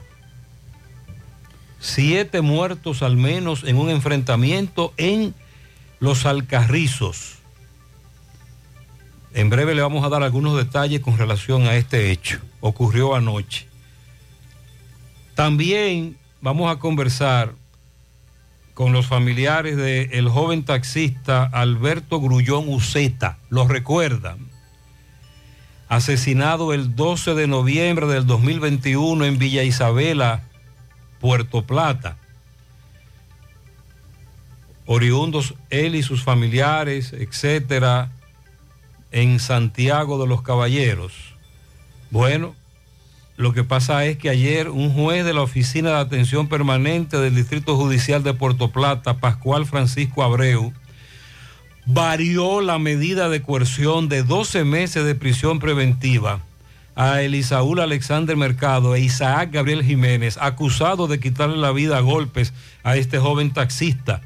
Siete 1.80 2.42
muertos 2.42 3.02
al 3.02 3.16
menos 3.16 3.64
en 3.64 3.78
un 3.78 3.90
enfrentamiento 3.90 4.94
en 4.98 5.34
los 6.00 6.26
Alcarrizos. 6.26 7.38
En 9.34 9.50
breve 9.50 9.76
le 9.76 9.82
vamos 9.82 10.04
a 10.04 10.10
dar 10.10 10.24
algunos 10.24 10.58
detalles 10.58 11.00
con 11.00 11.18
relación 11.18 11.68
a 11.68 11.76
este 11.76 12.12
hecho. 12.12 12.40
Ocurrió 12.60 13.16
anoche. 13.16 13.68
También 15.36 16.18
vamos 16.42 16.72
a 16.72 16.80
conversar 16.80 17.54
con 18.74 18.94
los 18.94 19.08
familiares 19.08 19.78
del 19.78 20.28
joven 20.30 20.66
taxista 20.66 21.44
Alberto 21.44 22.20
Grullón 22.20 22.68
Uceta. 22.68 23.38
¿Lo 23.50 23.68
recuerdan? 23.68 24.51
Asesinado 25.92 26.72
el 26.72 26.96
12 26.96 27.36
de 27.36 27.48
noviembre 27.48 28.08
del 28.08 28.26
2021 28.26 29.26
en 29.26 29.38
Villa 29.38 29.64
Isabela, 29.64 30.42
Puerto 31.20 31.64
Plata. 31.64 32.16
Oriundos 34.86 35.54
él 35.70 35.96
y 35.96 36.02
sus 36.02 36.24
familiares, 36.24 37.12
etcétera, 37.12 38.10
en 39.12 39.42
Santiago 39.42 40.18
de 40.18 40.28
los 40.28 40.42
Caballeros. 40.42 41.12
Bueno, 42.10 42.56
lo 43.36 43.52
que 43.52 43.66
pasa 43.66 44.06
es 44.06 44.18
que 44.18 44.30
ayer 44.30 44.70
un 44.70 44.94
juez 44.94 45.26
de 45.26 45.34
la 45.34 45.42
Oficina 45.42 45.90
de 45.90 45.98
Atención 45.98 46.48
Permanente 46.48 47.18
del 47.18 47.36
Distrito 47.36 47.76
Judicial 47.76 48.24
de 48.24 48.34
Puerto 48.34 48.72
Plata, 48.72 49.18
Pascual 49.18 49.66
Francisco 49.66 50.24
Abreu, 50.24 50.72
varió 51.86 52.62
la 52.62 52.80
medida 52.80 53.30
de 53.30 53.42
coerción 53.42 54.10
de 54.10 54.24
12 54.24 54.64
meses 54.64 55.06
de 55.06 55.16
prisión 55.16 55.60
preventiva 55.60 56.42
a 56.96 57.22
Elisaúl 57.22 57.80
Alexander 57.80 58.36
Mercado 58.36 58.96
e 58.96 59.02
Isaac 59.02 59.52
Gabriel 59.52 59.84
Jiménez, 59.84 60.38
acusados 60.40 61.10
de 61.10 61.20
quitarle 61.20 61.58
la 61.58 61.72
vida 61.72 61.98
a 61.98 62.02
golpes 62.02 62.54
a 62.84 62.98
este 62.98 63.18
joven 63.18 63.52
taxista. 63.52 64.22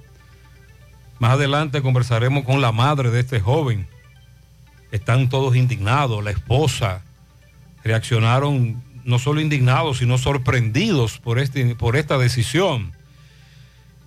Más 1.19 1.31
adelante 1.33 1.81
conversaremos 1.81 2.43
con 2.43 2.61
la 2.61 2.71
madre 2.71 3.11
de 3.11 3.21
este 3.21 3.39
joven. 3.39 3.87
Están 4.91 5.29
todos 5.29 5.55
indignados, 5.55 6.23
la 6.23 6.31
esposa. 6.31 7.01
Reaccionaron 7.83 8.81
no 9.03 9.19
solo 9.19 9.39
indignados, 9.39 9.99
sino 9.99 10.17
sorprendidos 10.17 11.19
por, 11.19 11.39
este, 11.39 11.75
por 11.75 11.95
esta 11.95 12.17
decisión. 12.17 12.91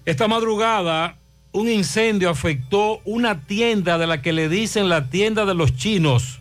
Esta 0.05 0.27
madrugada, 0.27 1.18
un 1.53 1.69
incendio 1.69 2.31
afectó 2.31 3.01
una 3.05 3.41
tienda 3.41 3.99
de 3.99 4.07
la 4.07 4.23
que 4.23 4.33
le 4.33 4.49
dicen 4.49 4.89
la 4.89 5.09
tienda 5.09 5.45
de 5.45 5.55
los 5.55 5.75
chinos 5.77 6.41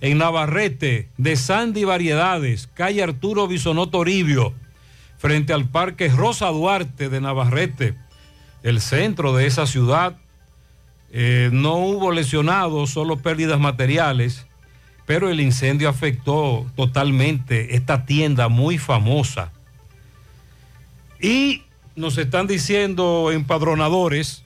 en 0.00 0.18
Navarrete, 0.18 1.08
de 1.18 1.36
Sandy 1.36 1.84
Variedades, 1.84 2.68
calle 2.74 3.02
Arturo 3.02 3.46
Bisonó 3.46 3.88
Toribio, 3.88 4.54
frente 5.18 5.52
al 5.52 5.68
Parque 5.68 6.08
Rosa 6.08 6.48
Duarte 6.48 7.10
de 7.10 7.20
Navarrete, 7.20 7.94
el 8.62 8.80
centro 8.80 9.34
de 9.34 9.46
esa 9.46 9.66
ciudad. 9.66 10.16
Eh, 11.12 11.50
no 11.52 11.76
hubo 11.76 12.12
lesionados, 12.12 12.90
solo 12.90 13.18
pérdidas 13.18 13.60
materiales, 13.60 14.46
pero 15.06 15.28
el 15.28 15.40
incendio 15.40 15.88
afectó 15.88 16.66
totalmente 16.76 17.74
esta 17.76 18.06
tienda 18.06 18.48
muy 18.48 18.78
famosa. 18.78 19.52
Y 21.20 21.64
nos 22.00 22.16
están 22.18 22.46
diciendo 22.46 23.30
empadronadores, 23.30 24.42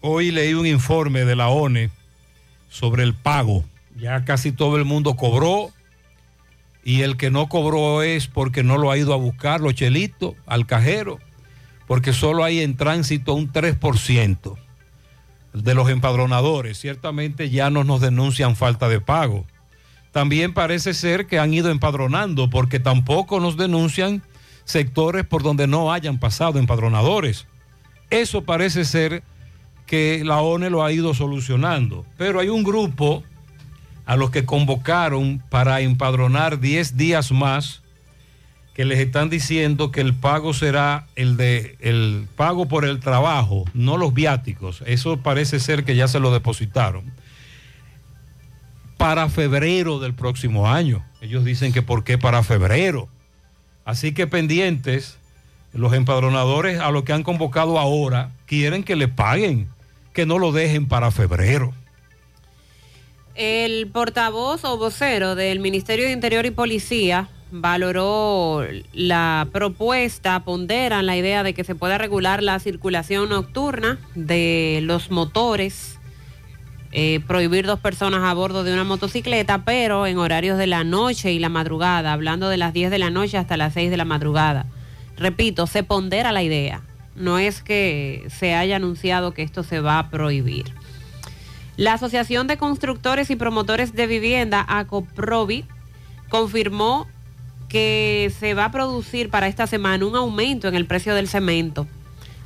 hoy 0.00 0.30
leí 0.30 0.54
un 0.54 0.66
informe 0.66 1.24
de 1.24 1.34
la 1.34 1.48
ONE 1.48 1.90
sobre 2.68 3.02
el 3.02 3.14
pago. 3.14 3.64
Ya 3.96 4.24
casi 4.24 4.52
todo 4.52 4.76
el 4.76 4.84
mundo 4.84 5.16
cobró 5.16 5.70
y 6.84 7.00
el 7.00 7.16
que 7.16 7.30
no 7.30 7.48
cobró 7.48 8.02
es 8.02 8.28
porque 8.28 8.62
no 8.62 8.76
lo 8.76 8.90
ha 8.90 8.98
ido 8.98 9.14
a 9.14 9.16
buscar, 9.16 9.60
los 9.60 9.74
chelitos, 9.74 10.34
al 10.46 10.66
cajero, 10.66 11.18
porque 11.86 12.12
solo 12.12 12.44
hay 12.44 12.60
en 12.60 12.76
tránsito 12.76 13.32
un 13.32 13.50
3% 13.50 14.56
de 15.54 15.74
los 15.74 15.88
empadronadores. 15.88 16.78
Ciertamente 16.78 17.50
ya 17.50 17.70
no 17.70 17.82
nos 17.82 18.00
denuncian 18.00 18.56
falta 18.56 18.88
de 18.88 19.00
pago. 19.00 19.46
También 20.12 20.52
parece 20.52 20.94
ser 20.94 21.26
que 21.26 21.38
han 21.38 21.52
ido 21.52 21.70
empadronando 21.70 22.50
porque 22.50 22.78
tampoco 22.78 23.40
nos 23.40 23.56
denuncian 23.56 24.22
sectores 24.68 25.24
por 25.24 25.42
donde 25.42 25.66
no 25.66 25.92
hayan 25.92 26.18
pasado 26.18 26.58
empadronadores. 26.58 27.46
Eso 28.10 28.42
parece 28.42 28.84
ser 28.84 29.22
que 29.86 30.22
la 30.24 30.42
ONE 30.42 30.68
lo 30.68 30.84
ha 30.84 30.92
ido 30.92 31.14
solucionando. 31.14 32.04
Pero 32.18 32.38
hay 32.38 32.50
un 32.50 32.64
grupo 32.64 33.22
a 34.04 34.16
los 34.16 34.30
que 34.30 34.44
convocaron 34.44 35.42
para 35.48 35.80
empadronar 35.80 36.60
10 36.60 36.98
días 36.98 37.32
más 37.32 37.82
que 38.74 38.84
les 38.84 38.98
están 38.98 39.30
diciendo 39.30 39.90
que 39.90 40.02
el 40.02 40.14
pago 40.14 40.52
será 40.52 41.06
el 41.16 41.38
de 41.38 41.76
el 41.80 42.28
pago 42.36 42.68
por 42.68 42.84
el 42.84 43.00
trabajo, 43.00 43.64
no 43.72 43.96
los 43.96 44.12
viáticos. 44.12 44.82
Eso 44.86 45.16
parece 45.16 45.60
ser 45.60 45.84
que 45.84 45.96
ya 45.96 46.08
se 46.08 46.20
lo 46.20 46.30
depositaron. 46.30 47.10
Para 48.98 49.30
febrero 49.30 49.98
del 49.98 50.14
próximo 50.14 50.68
año. 50.68 51.04
Ellos 51.22 51.44
dicen 51.44 51.72
que 51.72 51.82
por 51.82 52.04
qué 52.04 52.18
para 52.18 52.42
febrero. 52.42 53.08
Así 53.88 54.12
que 54.12 54.26
pendientes, 54.26 55.16
los 55.72 55.94
empadronadores 55.94 56.78
a 56.78 56.90
lo 56.90 57.04
que 57.04 57.14
han 57.14 57.22
convocado 57.22 57.78
ahora 57.78 58.32
quieren 58.44 58.84
que 58.84 58.96
le 58.96 59.08
paguen, 59.08 59.66
que 60.12 60.26
no 60.26 60.38
lo 60.38 60.52
dejen 60.52 60.88
para 60.88 61.10
febrero. 61.10 61.72
El 63.34 63.86
portavoz 63.86 64.62
o 64.66 64.76
vocero 64.76 65.34
del 65.36 65.60
Ministerio 65.60 66.04
de 66.04 66.12
Interior 66.12 66.44
y 66.44 66.50
Policía 66.50 67.30
valoró 67.50 68.62
la 68.92 69.48
propuesta, 69.54 70.44
ponderan 70.44 71.06
la 71.06 71.16
idea 71.16 71.42
de 71.42 71.54
que 71.54 71.64
se 71.64 71.74
pueda 71.74 71.96
regular 71.96 72.42
la 72.42 72.58
circulación 72.58 73.30
nocturna 73.30 73.98
de 74.14 74.80
los 74.82 75.10
motores, 75.10 75.97
eh, 77.00 77.20
prohibir 77.20 77.64
dos 77.64 77.78
personas 77.78 78.24
a 78.24 78.34
bordo 78.34 78.64
de 78.64 78.72
una 78.72 78.82
motocicleta, 78.82 79.64
pero 79.64 80.04
en 80.08 80.18
horarios 80.18 80.58
de 80.58 80.66
la 80.66 80.82
noche 80.82 81.30
y 81.30 81.38
la 81.38 81.48
madrugada, 81.48 82.12
hablando 82.12 82.48
de 82.48 82.56
las 82.56 82.72
10 82.72 82.90
de 82.90 82.98
la 82.98 83.08
noche 83.08 83.38
hasta 83.38 83.56
las 83.56 83.74
6 83.74 83.92
de 83.92 83.96
la 83.96 84.04
madrugada. 84.04 84.66
Repito, 85.16 85.68
se 85.68 85.84
pondera 85.84 86.32
la 86.32 86.42
idea, 86.42 86.82
no 87.14 87.38
es 87.38 87.62
que 87.62 88.26
se 88.36 88.56
haya 88.56 88.74
anunciado 88.74 89.32
que 89.32 89.44
esto 89.44 89.62
se 89.62 89.78
va 89.78 90.00
a 90.00 90.10
prohibir. 90.10 90.72
La 91.76 91.92
Asociación 91.92 92.48
de 92.48 92.56
Constructores 92.56 93.30
y 93.30 93.36
Promotores 93.36 93.92
de 93.92 94.08
Vivienda, 94.08 94.66
ACOPROVI, 94.66 95.66
confirmó 96.28 97.06
que 97.68 98.32
se 98.40 98.54
va 98.54 98.64
a 98.64 98.72
producir 98.72 99.30
para 99.30 99.46
esta 99.46 99.68
semana 99.68 100.04
un 100.04 100.16
aumento 100.16 100.66
en 100.66 100.74
el 100.74 100.86
precio 100.86 101.14
del 101.14 101.28
cemento. 101.28 101.86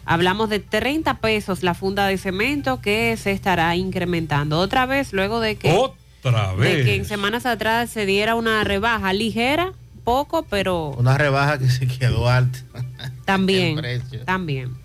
Hablamos 0.04 0.48
de 0.48 0.58
30 0.58 1.18
pesos 1.18 1.62
la 1.62 1.74
funda 1.74 2.06
de 2.06 2.18
cemento 2.18 2.80
que 2.80 3.16
se 3.16 3.30
estará 3.32 3.74
incrementando. 3.76 4.58
Otra 4.58 4.86
vez, 4.86 5.12
luego 5.12 5.40
de 5.40 5.56
que, 5.56 5.72
Otra 5.72 6.50
de 6.52 6.56
vez. 6.56 6.84
que 6.84 6.94
en 6.96 7.04
semanas 7.04 7.46
atrás 7.46 7.90
se 7.90 8.06
diera 8.06 8.34
una 8.34 8.64
rebaja 8.64 9.12
ligera, 9.12 9.72
poco, 10.04 10.44
pero 10.48 10.90
Una 10.98 11.16
rebaja 11.16 11.58
que 11.58 11.68
se 11.68 11.86
quedó 11.86 12.28
alta. 12.28 12.58
también, 13.24 13.80
también. 14.24 14.81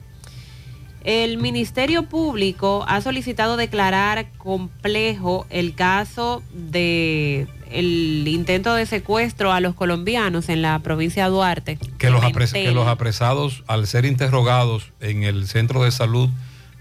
El 1.07 1.37
Ministerio 1.37 2.03
Público 2.03 2.83
ha 2.85 2.99
solicitado 2.99 3.55
declarar 3.55 4.27
complejo 4.37 5.47
el 5.49 5.73
caso 5.73 6.43
de 6.53 7.47
el 7.71 8.27
intento 8.27 8.73
de 8.75 8.85
secuestro 8.85 9.53
a 9.53 9.61
los 9.61 9.73
colombianos 9.73 10.49
en 10.49 10.61
la 10.61 10.77
provincia 10.79 11.23
de 11.23 11.29
Duarte. 11.29 11.79
que 11.97 12.09
los, 12.09 12.21
apres- 12.21 12.51
que 12.51 12.71
los 12.73 12.87
apresados, 12.89 13.63
al 13.67 13.87
ser 13.87 14.03
interrogados 14.03 14.91
en 14.99 15.23
el 15.23 15.47
centro 15.47 15.81
de 15.81 15.91
salud 15.91 16.29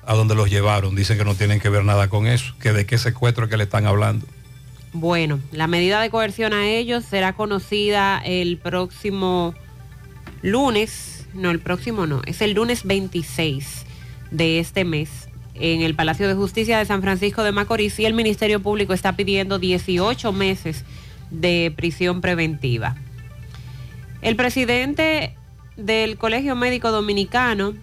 a 0.04 0.14
donde 0.14 0.34
los 0.34 0.50
llevaron, 0.50 0.96
dicen 0.96 1.18
que 1.18 1.24
no 1.24 1.36
tienen 1.36 1.60
que 1.60 1.68
ver 1.68 1.84
nada 1.84 2.08
con 2.08 2.26
eso, 2.26 2.52
que 2.58 2.72
de 2.72 2.84
qué 2.84 2.98
secuestro 2.98 3.44
es 3.44 3.50
que 3.50 3.56
le 3.56 3.62
están 3.64 3.86
hablando. 3.86 4.26
Bueno, 4.92 5.38
la 5.52 5.68
medida 5.68 6.00
de 6.00 6.10
coerción 6.10 6.52
a 6.52 6.66
ellos 6.68 7.04
será 7.04 7.34
conocida 7.34 8.20
el 8.24 8.56
próximo 8.58 9.54
lunes, 10.42 11.26
no, 11.32 11.52
el 11.52 11.60
próximo 11.60 12.08
no, 12.08 12.22
es 12.26 12.40
el 12.40 12.54
lunes 12.54 12.82
26 12.84 13.84
de 14.30 14.58
este 14.58 14.84
mes 14.84 15.28
en 15.54 15.82
el 15.82 15.94
Palacio 15.94 16.28
de 16.28 16.34
Justicia 16.34 16.78
de 16.78 16.84
San 16.84 17.02
Francisco 17.02 17.42
de 17.42 17.52
Macorís 17.52 17.98
y 17.98 18.04
el 18.04 18.14
Ministerio 18.14 18.60
Público 18.60 18.92
está 18.92 19.14
pidiendo 19.14 19.58
18 19.58 20.32
meses 20.32 20.84
de 21.30 21.72
prisión 21.74 22.20
preventiva. 22.20 22.96
El 24.22 24.36
presidente 24.36 25.34
del 25.76 26.18
Colegio 26.18 26.56
Médico 26.56 26.90
Dominicano 26.90 27.74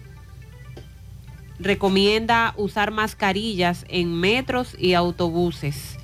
recomienda 1.58 2.54
usar 2.56 2.90
mascarillas 2.90 3.84
en 3.88 4.14
metros 4.14 4.76
y 4.78 4.94
autobuses 4.94 5.98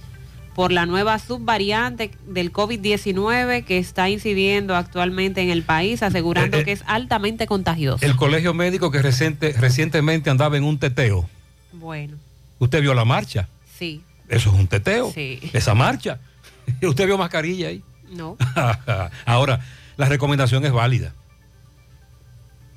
por 0.60 0.72
la 0.72 0.84
nueva 0.84 1.18
subvariante 1.18 2.10
del 2.26 2.52
COVID-19 2.52 3.64
que 3.64 3.78
está 3.78 4.10
incidiendo 4.10 4.76
actualmente 4.76 5.40
en 5.40 5.48
el 5.48 5.62
país, 5.62 6.02
asegurando 6.02 6.58
Eh, 6.58 6.60
eh, 6.60 6.64
que 6.66 6.72
es 6.72 6.84
altamente 6.86 7.46
contagioso. 7.46 8.04
El 8.04 8.14
colegio 8.14 8.52
médico 8.52 8.90
que 8.90 9.00
reciente- 9.00 9.54
recientemente 9.54 10.28
andaba 10.28 10.58
en 10.58 10.64
un 10.64 10.78
teteo. 10.78 11.26
Bueno, 11.72 12.18
¿Usted 12.58 12.82
vio 12.82 12.92
la 12.92 13.06
marcha? 13.06 13.48
sí, 13.78 14.02
Eso 14.28 14.50
es 14.52 14.54
un 14.60 14.66
teteo. 14.66 15.10
Sí. 15.14 15.40
Esa 15.54 15.72
marcha. 15.74 16.20
¿Usted 16.82 17.06
vio 17.06 17.16
mascarilla 17.16 17.68
ahí? 17.68 17.82
no. 18.12 18.36
Ahora, 19.24 19.60
la 19.96 20.10
recomendación 20.10 20.62
es 20.66 20.72
válida. 20.72 21.14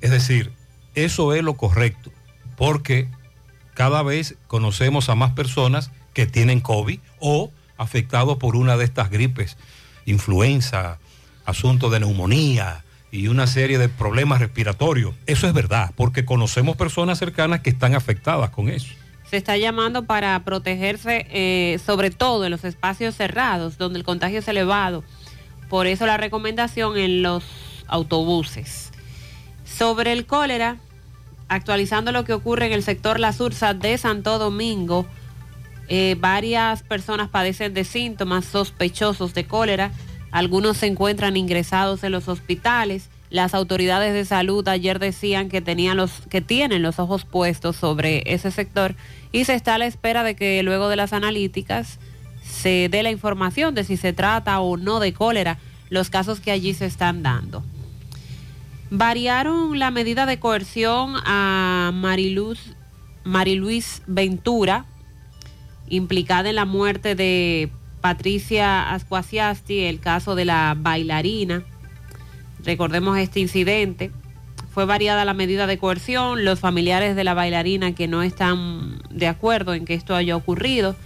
Es 0.00 0.10
decir, 0.10 0.52
eso 0.94 1.34
es 1.34 1.42
lo 1.42 1.52
correcto, 1.58 2.10
porque 2.56 3.08
cada 3.74 4.02
vez 4.02 4.36
conocemos 4.46 5.10
a 5.10 5.14
más 5.16 5.32
personas 5.32 5.90
que 6.14 6.24
tienen 6.26 6.60
COVID 6.62 6.98
o 7.20 7.50
afectados 7.76 8.38
por 8.38 8.56
una 8.56 8.76
de 8.76 8.84
estas 8.84 9.10
gripes, 9.10 9.56
influenza, 10.06 10.98
asunto 11.44 11.90
de 11.90 12.00
neumonía 12.00 12.84
y 13.10 13.28
una 13.28 13.46
serie 13.46 13.78
de 13.78 13.88
problemas 13.88 14.40
respiratorios. 14.40 15.14
Eso 15.26 15.46
es 15.46 15.52
verdad, 15.52 15.92
porque 15.96 16.24
conocemos 16.24 16.76
personas 16.76 17.18
cercanas 17.18 17.60
que 17.60 17.70
están 17.70 17.94
afectadas 17.94 18.50
con 18.50 18.68
eso. 18.68 18.92
se 19.30 19.36
está 19.36 19.56
llamando 19.56 20.04
para 20.04 20.38
protegerse 20.44 21.26
eh, 21.30 21.78
sobre 21.84 22.10
todo 22.10 22.44
en 22.44 22.50
los 22.50 22.64
espacios 22.64 23.14
cerrados 23.14 23.78
donde 23.78 23.98
el 23.98 24.04
contagio 24.04 24.40
es 24.40 24.48
elevado. 24.48 25.04
Por 25.68 25.86
eso 25.86 26.06
la 26.06 26.16
recomendación 26.16 26.96
en 26.98 27.22
los 27.22 27.44
autobuses. 27.88 28.92
Sobre 29.64 30.12
el 30.12 30.26
cólera, 30.26 30.76
actualizando 31.48 32.12
lo 32.12 32.24
que 32.24 32.32
ocurre 32.32 32.66
en 32.66 32.72
el 32.72 32.82
sector 32.82 33.18
La 33.18 33.32
Sursa 33.32 33.74
de 33.74 33.96
Santo 33.98 34.38
Domingo, 34.38 35.06
eh, 35.88 36.16
varias 36.18 36.82
personas 36.82 37.28
padecen 37.28 37.74
de 37.74 37.84
síntomas 37.84 38.44
sospechosos 38.44 39.34
de 39.34 39.46
cólera. 39.46 39.92
Algunos 40.30 40.78
se 40.78 40.86
encuentran 40.86 41.36
ingresados 41.36 42.02
en 42.04 42.12
los 42.12 42.28
hospitales. 42.28 43.10
Las 43.30 43.54
autoridades 43.54 44.14
de 44.14 44.24
salud 44.24 44.66
ayer 44.68 44.98
decían 44.98 45.48
que, 45.48 45.60
tenían 45.60 45.96
los, 45.96 46.22
que 46.30 46.40
tienen 46.40 46.82
los 46.82 46.98
ojos 46.98 47.24
puestos 47.24 47.76
sobre 47.76 48.22
ese 48.26 48.50
sector 48.50 48.94
y 49.32 49.44
se 49.44 49.54
está 49.54 49.74
a 49.74 49.78
la 49.78 49.86
espera 49.86 50.22
de 50.22 50.36
que 50.36 50.62
luego 50.62 50.88
de 50.88 50.96
las 50.96 51.12
analíticas 51.12 51.98
se 52.44 52.88
dé 52.90 53.02
la 53.02 53.10
información 53.10 53.74
de 53.74 53.84
si 53.84 53.96
se 53.96 54.12
trata 54.12 54.60
o 54.60 54.76
no 54.76 55.00
de 55.00 55.12
cólera, 55.12 55.58
los 55.90 56.10
casos 56.10 56.40
que 56.40 56.50
allí 56.50 56.74
se 56.74 56.86
están 56.86 57.22
dando. 57.22 57.64
Variaron 58.90 59.78
la 59.78 59.90
medida 59.90 60.26
de 60.26 60.38
coerción 60.38 61.14
a 61.24 61.90
Mariluz, 61.92 62.60
Mariluis 63.24 64.02
Ventura, 64.06 64.86
implicada 65.88 66.48
en 66.50 66.56
la 66.56 66.64
muerte 66.64 67.14
de 67.14 67.70
Patricia 68.00 68.92
Ascuasiasti, 68.92 69.80
el 69.80 70.00
caso 70.00 70.34
de 70.34 70.44
la 70.44 70.74
bailarina. 70.76 71.62
Recordemos 72.64 73.18
este 73.18 73.40
incidente. 73.40 74.10
Fue 74.70 74.84
variada 74.86 75.24
la 75.24 75.34
medida 75.34 75.66
de 75.66 75.78
coerción. 75.78 76.44
Los 76.44 76.60
familiares 76.60 77.16
de 77.16 77.24
la 77.24 77.34
bailarina 77.34 77.94
que 77.94 78.08
no 78.08 78.22
están 78.22 79.00
de 79.10 79.28
acuerdo 79.28 79.74
en 79.74 79.84
que 79.84 79.94
esto 79.94 80.14
haya 80.14 80.36
ocurrido. 80.36 80.96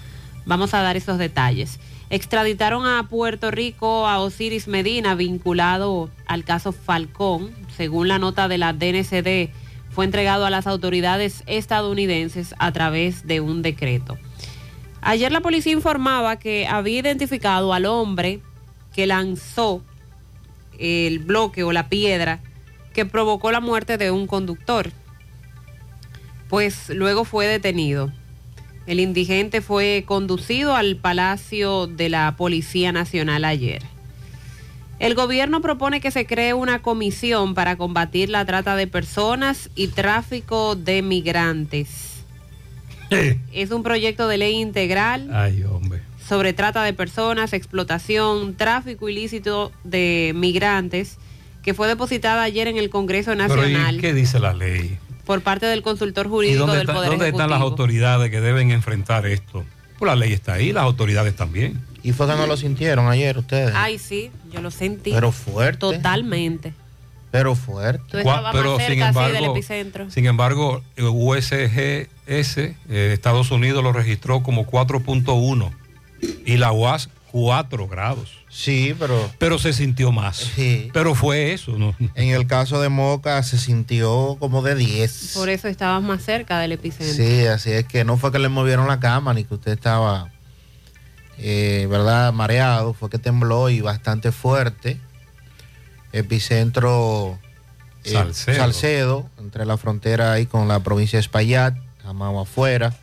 Vamos 0.46 0.74
a 0.74 0.82
dar 0.82 0.96
esos 0.96 1.18
detalles. 1.18 1.78
Extraditaron 2.10 2.86
a 2.86 3.06
Puerto 3.08 3.50
Rico 3.50 4.06
a 4.06 4.18
Osiris 4.20 4.66
Medina 4.66 5.14
vinculado 5.14 6.08
al 6.26 6.44
caso 6.44 6.72
Falcón. 6.72 7.50
Según 7.76 8.08
la 8.08 8.18
nota 8.18 8.48
de 8.48 8.58
la 8.58 8.72
DNCD, 8.72 9.50
fue 9.90 10.04
entregado 10.06 10.46
a 10.46 10.50
las 10.50 10.66
autoridades 10.66 11.42
estadounidenses 11.46 12.54
a 12.58 12.72
través 12.72 13.26
de 13.26 13.40
un 13.40 13.62
decreto. 13.62 14.16
Ayer 15.00 15.32
la 15.32 15.40
policía 15.40 15.72
informaba 15.72 16.38
que 16.38 16.66
había 16.66 17.00
identificado 17.00 17.72
al 17.72 17.86
hombre 17.86 18.40
que 18.94 19.06
lanzó 19.06 19.82
el 20.78 21.18
bloque 21.20 21.62
o 21.62 21.72
la 21.72 21.88
piedra 21.88 22.40
que 22.92 23.06
provocó 23.06 23.52
la 23.52 23.60
muerte 23.60 23.96
de 23.96 24.10
un 24.10 24.26
conductor. 24.26 24.90
Pues 26.48 26.88
luego 26.90 27.24
fue 27.24 27.46
detenido. 27.46 28.12
El 28.86 29.00
indigente 29.00 29.60
fue 29.60 30.04
conducido 30.06 30.74
al 30.74 30.96
Palacio 30.96 31.86
de 31.86 32.08
la 32.08 32.34
Policía 32.36 32.90
Nacional 32.90 33.44
ayer. 33.44 33.82
El 34.98 35.14
gobierno 35.14 35.60
propone 35.60 36.00
que 36.00 36.10
se 36.10 36.26
cree 36.26 36.54
una 36.54 36.80
comisión 36.82 37.54
para 37.54 37.76
combatir 37.76 38.30
la 38.30 38.44
trata 38.44 38.74
de 38.74 38.86
personas 38.86 39.70
y 39.76 39.88
tráfico 39.88 40.74
de 40.74 41.02
migrantes. 41.02 42.17
Es 43.52 43.70
un 43.70 43.82
proyecto 43.82 44.28
de 44.28 44.38
ley 44.38 44.54
integral 44.60 45.28
Ay, 45.32 45.62
hombre. 45.64 46.00
sobre 46.26 46.52
trata 46.52 46.82
de 46.84 46.92
personas, 46.92 47.52
explotación, 47.52 48.54
tráfico 48.54 49.08
ilícito 49.08 49.72
de 49.84 50.32
migrantes, 50.34 51.18
que 51.62 51.74
fue 51.74 51.88
depositada 51.88 52.42
ayer 52.42 52.68
en 52.68 52.76
el 52.76 52.90
Congreso 52.90 53.32
Pero 53.32 53.48
Nacional 53.48 53.96
¿y 53.96 54.00
qué 54.00 54.12
dice 54.14 54.38
la 54.38 54.52
ley? 54.54 54.98
por 55.24 55.42
parte 55.42 55.66
del 55.66 55.82
consultor 55.82 56.26
¿Y 56.26 56.28
jurídico 56.30 56.58
dónde, 56.60 56.72
del 56.78 56.82
está- 56.82 56.94
Poder 56.94 57.10
dónde 57.10 57.28
están 57.28 57.50
las 57.50 57.60
autoridades 57.60 58.30
que 58.30 58.40
deben 58.40 58.70
enfrentar 58.70 59.26
esto? 59.26 59.64
Pues 59.98 60.08
la 60.08 60.16
ley 60.16 60.32
está 60.32 60.54
ahí, 60.54 60.72
las 60.72 60.84
autoridades 60.84 61.34
también. 61.34 61.80
Y 62.02 62.12
fue 62.12 62.26
que 62.28 62.34
no 62.36 62.46
lo 62.46 62.56
sintieron 62.56 63.08
ayer 63.08 63.36
ustedes. 63.36 63.72
Ay, 63.74 63.98
sí, 63.98 64.30
yo 64.52 64.60
lo 64.62 64.70
sentí. 64.70 65.10
Pero 65.12 65.32
fuerte. 65.32 65.78
Totalmente. 65.80 66.72
Pero 67.30 67.54
fuerte. 67.54 68.22
Pero 68.52 68.78
sin 68.78 68.86
cerca 68.86 69.08
así 69.08 69.18
del 69.18 69.36
embargo, 69.36 69.52
epicentro. 69.56 70.10
sin 70.10 70.26
embargo, 70.26 70.82
el 70.96 71.06
USGS, 71.06 72.58
eh, 72.58 72.76
Estados 72.88 73.50
Unidos 73.50 73.82
lo 73.82 73.92
registró 73.92 74.42
como 74.42 74.66
4.1 74.66 75.72
y 76.44 76.56
la 76.56 76.72
UAS 76.72 77.10
4 77.30 77.88
grados. 77.88 78.38
Sí, 78.48 78.94
pero... 78.98 79.30
Pero 79.38 79.58
se 79.58 79.72
sintió 79.72 80.10
más. 80.10 80.36
Sí. 80.36 80.90
Pero 80.92 81.14
fue 81.14 81.52
eso, 81.52 81.78
¿no? 81.78 81.94
En 82.14 82.30
el 82.30 82.46
caso 82.46 82.80
de 82.80 82.88
Moca 82.88 83.42
se 83.42 83.58
sintió 83.58 84.36
como 84.40 84.62
de 84.62 84.74
10. 84.74 85.32
Por 85.34 85.48
eso 85.48 85.68
estabas 85.68 86.02
más 86.02 86.22
cerca 86.22 86.58
del 86.58 86.72
epicentro. 86.72 87.14
Sí, 87.14 87.46
así 87.46 87.72
es 87.72 87.84
que 87.84 88.04
no 88.04 88.16
fue 88.16 88.32
que 88.32 88.38
le 88.38 88.48
movieron 88.48 88.88
la 88.88 89.00
cama 89.00 89.34
ni 89.34 89.44
que 89.44 89.54
usted 89.54 89.72
estaba, 89.72 90.30
eh, 91.36 91.86
¿verdad?, 91.90 92.32
mareado, 92.32 92.94
fue 92.94 93.10
que 93.10 93.18
tembló 93.18 93.68
y 93.68 93.80
bastante 93.82 94.32
fuerte. 94.32 94.98
Epicentro 96.12 97.38
eh, 98.04 98.10
Salcedo. 98.12 98.56
Salcedo, 98.56 99.30
entre 99.38 99.66
la 99.66 99.76
frontera 99.76 100.32
ahí 100.32 100.46
con 100.46 100.68
la 100.68 100.80
provincia 100.80 101.18
de 101.18 101.20
Espaillat, 101.20 101.74
Amado 102.04 102.40
afuera. 102.40 102.96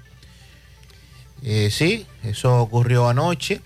Eh, 1.44 1.70
sí, 1.72 2.08
eso 2.24 2.60
ocurrió 2.60 3.08
anoche. 3.08 3.62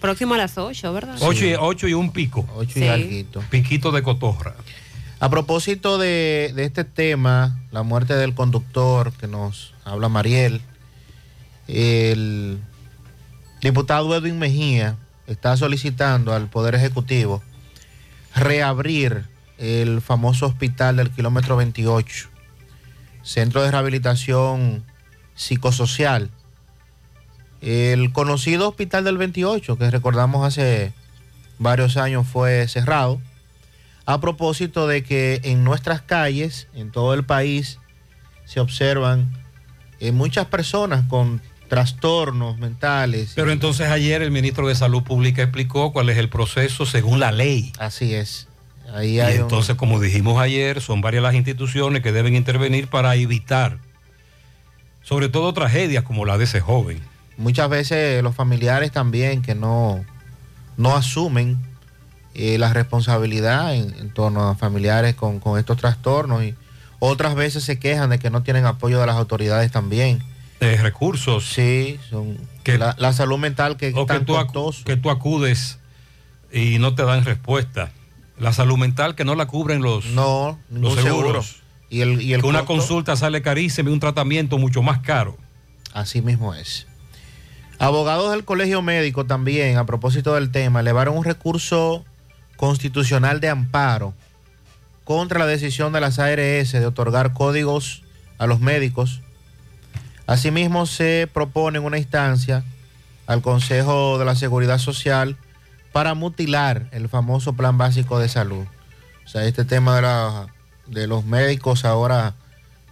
Próximo 0.00 0.34
a 0.34 0.38
las 0.38 0.58
8, 0.58 0.92
¿verdad? 0.92 1.16
8 1.20 1.44
y, 1.46 1.54
ocho 1.54 1.86
y 1.86 1.94
un 1.94 2.10
pico. 2.10 2.44
8 2.56 2.70
Sí. 2.74 2.80
y 2.80 2.88
alguito. 2.88 3.40
Piquito 3.48 3.92
de 3.92 4.02
cotorra. 4.02 4.54
A 5.20 5.30
propósito 5.30 5.98
de, 5.98 6.52
de 6.54 6.64
este 6.64 6.84
tema, 6.84 7.60
la 7.70 7.84
muerte 7.84 8.14
del 8.14 8.34
conductor 8.34 9.12
que 9.12 9.28
nos 9.28 9.72
habla 9.84 10.08
Mariel, 10.08 10.60
el 11.68 12.58
diputado 13.62 14.14
Edwin 14.14 14.38
Mejía 14.38 14.96
está 15.26 15.56
solicitando 15.56 16.34
al 16.34 16.48
Poder 16.48 16.74
Ejecutivo 16.74 17.42
reabrir 18.36 19.24
el 19.56 20.02
famoso 20.02 20.46
hospital 20.46 20.96
del 20.96 21.10
kilómetro 21.10 21.56
28, 21.56 22.28
centro 23.22 23.62
de 23.62 23.70
rehabilitación 23.70 24.84
psicosocial. 25.34 26.30
El 27.62 28.12
conocido 28.12 28.68
hospital 28.68 29.04
del 29.04 29.16
28, 29.16 29.78
que 29.78 29.90
recordamos 29.90 30.46
hace 30.46 30.92
varios 31.58 31.96
años 31.96 32.26
fue 32.26 32.68
cerrado, 32.68 33.20
a 34.04 34.20
propósito 34.20 34.86
de 34.86 35.02
que 35.02 35.40
en 35.42 35.64
nuestras 35.64 36.02
calles, 36.02 36.68
en 36.74 36.92
todo 36.92 37.14
el 37.14 37.24
país, 37.24 37.78
se 38.44 38.60
observan 38.60 39.32
eh, 39.98 40.12
muchas 40.12 40.46
personas 40.46 41.06
con 41.08 41.40
trastornos 41.68 42.58
mentales. 42.58 43.32
Pero 43.34 43.50
entonces 43.52 43.88
ayer 43.88 44.22
el 44.22 44.30
ministro 44.30 44.68
de 44.68 44.74
Salud 44.74 45.02
Pública 45.02 45.42
explicó 45.42 45.92
cuál 45.92 46.08
es 46.10 46.18
el 46.18 46.28
proceso 46.28 46.86
según 46.86 47.20
la 47.20 47.32
ley. 47.32 47.72
Así 47.78 48.14
es. 48.14 48.46
Ahí 48.94 49.16
Y 49.16 49.20
hay 49.20 49.36
un- 49.36 49.42
entonces, 49.42 49.74
como 49.76 49.98
dijimos 50.00 50.40
ayer, 50.40 50.80
son 50.80 51.00
varias 51.00 51.22
las 51.22 51.34
instituciones 51.34 52.02
que 52.02 52.12
deben 52.12 52.36
intervenir 52.36 52.86
para 52.88 53.14
evitar, 53.16 53.78
sobre 55.02 55.28
todo 55.28 55.52
tragedias 55.52 56.04
como 56.04 56.24
la 56.24 56.38
de 56.38 56.44
ese 56.44 56.60
joven. 56.60 57.00
muchas 57.36 57.68
veces 57.68 58.22
los 58.22 58.34
familiares 58.34 58.92
también 58.92 59.42
que 59.42 59.54
no, 59.54 60.04
no 60.78 60.96
asumen 60.96 61.58
eh, 62.34 62.58
la 62.58 62.72
responsabilidad 62.72 63.74
en, 63.74 63.94
en 63.98 64.10
torno 64.10 64.48
a 64.48 64.54
familiares 64.54 65.14
con, 65.14 65.38
con 65.40 65.58
estos 65.58 65.76
trastornos 65.78 66.44
y 66.44 66.54
otras 66.98 67.34
veces 67.34 67.62
se 67.64 67.78
quejan 67.78 68.08
de 68.10 68.18
que 68.18 68.30
no 68.30 68.42
tienen 68.42 68.64
apoyo 68.66 68.98
de 69.00 69.06
las 69.06 69.16
autoridades 69.16 69.70
también. 69.70 70.22
De 70.60 70.76
recursos. 70.78 71.44
Sí, 71.46 71.98
son 72.08 72.38
la, 72.64 72.94
la 72.98 73.12
salud 73.12 73.38
mental 73.38 73.76
que 73.76 73.92
O 73.94 74.06
que 74.06 74.20
tú, 74.20 74.34
acu- 74.36 74.44
costoso. 74.46 74.84
que 74.84 74.96
tú 74.96 75.10
acudes 75.10 75.78
y 76.52 76.78
no 76.78 76.94
te 76.94 77.04
dan 77.04 77.24
respuesta. 77.24 77.90
La 78.38 78.52
salud 78.52 78.76
mental 78.78 79.14
que 79.14 79.24
no 79.24 79.34
la 79.34 79.46
cubren 79.46 79.82
los, 79.82 80.06
no, 80.06 80.58
los 80.70 80.94
seguro. 80.94 81.02
seguros. 81.42 81.56
Y 81.88 82.00
el, 82.00 82.20
y 82.22 82.32
el 82.34 82.40
que 82.40 82.46
una 82.46 82.64
consulta 82.64 83.16
sale 83.16 83.42
carísima 83.42 83.90
y 83.90 83.92
un 83.92 84.00
tratamiento 84.00 84.58
mucho 84.58 84.82
más 84.82 85.00
caro. 85.00 85.36
Así 85.92 86.20
mismo 86.22 86.54
es. 86.54 86.86
Abogados 87.78 88.30
del 88.32 88.44
Colegio 88.44 88.80
Médico 88.82 89.26
también, 89.26 89.76
a 89.76 89.84
propósito 89.86 90.34
del 90.34 90.50
tema, 90.50 90.80
elevaron 90.80 91.16
un 91.16 91.24
recurso 91.24 92.04
constitucional 92.56 93.40
de 93.40 93.50
amparo 93.50 94.14
contra 95.04 95.38
la 95.38 95.46
decisión 95.46 95.92
de 95.92 96.00
las 96.00 96.18
ARS 96.18 96.72
de 96.72 96.86
otorgar 96.86 97.32
códigos 97.34 98.02
a 98.38 98.46
los 98.46 98.60
médicos. 98.60 99.20
Asimismo, 100.26 100.86
se 100.86 101.28
propone 101.32 101.78
una 101.78 101.98
instancia 101.98 102.64
al 103.26 103.42
Consejo 103.42 104.18
de 104.18 104.24
la 104.24 104.34
Seguridad 104.34 104.78
Social 104.78 105.36
para 105.92 106.14
mutilar 106.14 106.88
el 106.92 107.08
famoso 107.08 107.52
Plan 107.54 107.78
Básico 107.78 108.18
de 108.18 108.28
Salud. 108.28 108.66
O 109.24 109.28
sea, 109.28 109.44
este 109.44 109.64
tema 109.64 109.96
de, 109.96 110.02
la- 110.02 110.46
de 110.86 111.06
los 111.06 111.24
médicos 111.24 111.84
ahora 111.84 112.34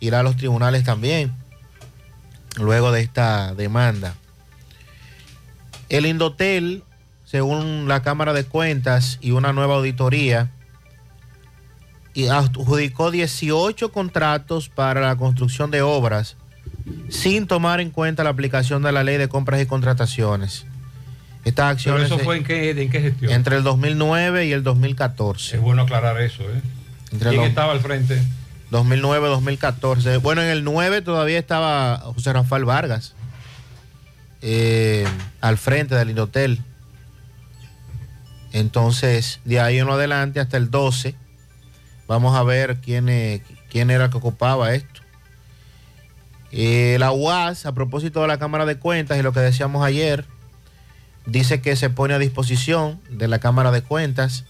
irá 0.00 0.20
a 0.20 0.22
los 0.22 0.36
tribunales 0.36 0.84
también, 0.84 1.32
luego 2.56 2.92
de 2.92 3.00
esta 3.00 3.54
demanda. 3.54 4.14
El 5.88 6.06
Indotel, 6.06 6.82
según 7.24 7.88
la 7.88 8.02
Cámara 8.02 8.32
de 8.32 8.44
Cuentas 8.44 9.18
y 9.20 9.32
una 9.32 9.52
nueva 9.52 9.74
auditoría, 9.76 10.50
adjudicó 12.30 13.10
18 13.10 13.90
contratos 13.92 14.68
para 14.68 15.00
la 15.00 15.16
construcción 15.16 15.70
de 15.70 15.82
obras 15.82 16.36
sin 17.08 17.46
tomar 17.46 17.80
en 17.80 17.90
cuenta 17.90 18.24
la 18.24 18.30
aplicación 18.30 18.82
de 18.82 18.92
la 18.92 19.04
ley 19.04 19.16
de 19.16 19.28
compras 19.28 19.60
y 19.62 19.66
contrataciones. 19.66 20.66
Estas 21.44 21.64
Pero 21.64 21.68
acciones 21.68 22.04
eso 22.06 22.18
se- 22.18 22.24
fue 22.24 22.36
en 22.38 22.44
qué, 22.44 22.70
en 22.70 22.90
qué 22.90 23.00
gestión. 23.00 23.30
entre 23.32 23.56
el 23.56 23.62
2009 23.62 24.46
y 24.46 24.52
el 24.52 24.62
2014. 24.62 25.56
Es 25.56 25.62
bueno 25.62 25.82
aclarar 25.82 26.20
eso, 26.20 26.42
¿eh? 26.44 26.60
Entre 27.12 27.28
¿Quién 27.30 27.40
los- 27.42 27.48
estaba 27.50 27.72
al 27.72 27.80
frente? 27.80 28.20
2009-2014. 28.70 30.16
Bueno, 30.20 30.42
en 30.42 30.48
el 30.48 30.64
9 30.64 31.00
todavía 31.02 31.38
estaba 31.38 31.98
José 31.98 32.32
Rafael 32.32 32.64
Vargas 32.64 33.14
eh, 34.42 35.06
al 35.40 35.58
frente 35.58 35.94
del 35.94 36.10
Indotel. 36.10 36.60
Entonces, 38.52 39.40
de 39.44 39.60
ahí 39.60 39.78
en 39.78 39.88
adelante 39.88 40.40
hasta 40.40 40.56
el 40.56 40.70
12, 40.70 41.14
vamos 42.06 42.36
a 42.36 42.42
ver 42.42 42.76
quién, 42.80 43.08
eh, 43.08 43.42
quién 43.70 43.90
era 43.90 44.10
que 44.10 44.16
ocupaba 44.16 44.74
esto. 44.74 45.00
Eh, 46.56 46.98
la 47.00 47.10
UAS, 47.10 47.66
a 47.66 47.74
propósito 47.74 48.22
de 48.22 48.28
la 48.28 48.38
Cámara 48.38 48.64
de 48.64 48.78
Cuentas 48.78 49.18
y 49.18 49.22
lo 49.22 49.32
que 49.32 49.40
decíamos 49.40 49.84
ayer, 49.84 50.24
dice 51.26 51.60
que 51.60 51.74
se 51.74 51.90
pone 51.90 52.14
a 52.14 52.20
disposición 52.20 53.00
de 53.10 53.26
la 53.26 53.40
Cámara 53.40 53.72
de 53.72 53.82
Cuentas 53.82 54.44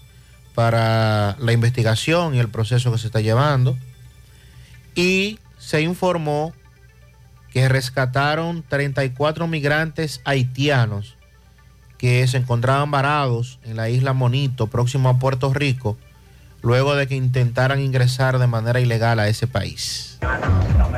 para 0.53 1.35
la 1.39 1.51
investigación 1.51 2.35
y 2.35 2.39
el 2.39 2.49
proceso 2.49 2.91
que 2.91 2.99
se 2.99 3.07
está 3.07 3.21
llevando. 3.21 3.75
Y 4.93 5.39
se 5.57 5.81
informó 5.81 6.53
que 7.49 7.67
rescataron 7.69 8.63
34 8.69 9.47
migrantes 9.47 10.21
haitianos 10.25 11.15
que 11.97 12.27
se 12.27 12.37
encontraban 12.37 12.91
varados 12.91 13.57
en 13.63 13.77
la 13.77 13.89
isla 13.89 14.13
Monito, 14.13 14.67
próximo 14.67 15.09
a 15.09 15.17
Puerto 15.17 15.51
Rico, 15.55 15.97
luego 16.65 16.95
de 16.95 17.07
que 17.07 17.15
intentaran 17.15 17.79
ingresar 17.79 18.39
de 18.39 18.47
manera 18.47 18.79
ilegal 18.79 19.19
a 19.19 19.27
ese 19.27 19.45
país. 19.45 20.17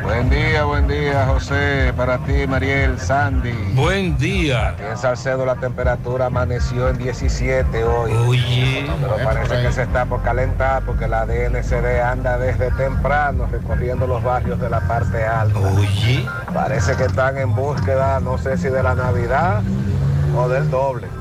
Buen 0.02 0.30
día, 0.30 0.64
buen 0.64 0.88
día, 0.88 1.26
José, 1.28 1.94
para 1.98 2.20
ti, 2.20 2.48
Mariel, 2.48 2.98
Sandy. 2.98 3.52
Buen 3.74 4.18
día. 4.18 4.70
Aquí 4.70 4.84
en 4.90 4.98
Salcedo 4.98 5.46
la 5.46 5.56
temperatura 5.56 6.28
amaneció 6.28 6.88
en 6.88 6.98
17 6.98 7.84
hoy. 7.84 8.14
Oye. 8.14 8.86
Pero 9.02 9.18
parece 9.22 9.62
que 9.62 9.72
se 9.74 9.84
está 9.84 10.06
por 10.06 10.24
calentar 10.24 10.84
porque 10.86 11.10
la 11.10 11.26
DNCD 11.26 12.02
anda 12.02 12.38
desde 12.38 12.72
temprano 12.72 13.48
recorriendo 13.52 14.08
los 14.08 14.24
barrios 14.24 14.62
de 14.62 14.70
la 14.70 14.80
parte 14.88 15.26
alta. 15.26 15.60
Oye. 15.60 16.26
Parece 16.54 16.96
que 16.96 17.04
están 17.04 17.38
en 17.38 17.54
búsqueda, 17.54 18.22
no 18.22 18.38
sé 18.38 18.58
si 18.58 18.70
de 18.70 18.82
la 18.82 18.96
Navidad 18.96 19.62
o 20.38 20.48
del 20.48 20.72
doble. 20.72 21.17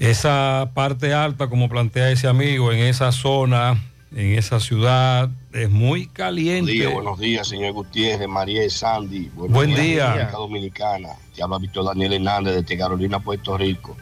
Esa 0.00 0.70
parte 0.72 1.12
alta, 1.12 1.48
como 1.48 1.68
plantea 1.68 2.10
ese 2.10 2.26
amigo, 2.26 2.72
en 2.72 2.78
esa 2.78 3.12
zona, 3.12 3.78
en 4.16 4.38
esa 4.38 4.58
ciudad, 4.58 5.28
es 5.52 5.68
muy 5.68 6.06
caliente. 6.06 6.72
Buenos 6.72 6.72
días, 6.80 6.94
buenos 6.94 7.18
días, 7.18 7.48
señor 7.48 7.72
Gutiérrez, 7.74 8.26
María 8.26 8.64
y 8.64 8.70
Sandy. 8.70 9.30
Buenos 9.34 9.54
Buen 9.54 9.68
días, 9.74 9.84
día. 9.84 10.06
República 10.14 10.36
Dominicana. 10.38 11.08
Te 11.36 11.42
habla 11.42 11.58
Víctor 11.58 11.84
Daniel 11.84 12.14
Hernández 12.14 12.64
de 12.66 12.78
Carolina, 12.78 13.20
Puerto 13.20 13.58
Rico. 13.58 13.94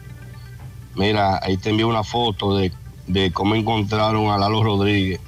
Mira, 0.95 1.37
ahí 1.43 1.57
te 1.57 1.71
envío 1.71 1.89
una 1.89 2.05
foto 2.05 2.55
de, 2.57 2.71
de 3.07 3.31
cómo 3.33 3.55
encontraron 3.55 4.29
a 4.31 4.37
Lalo 4.37 4.63
Rodríguez 4.63 5.19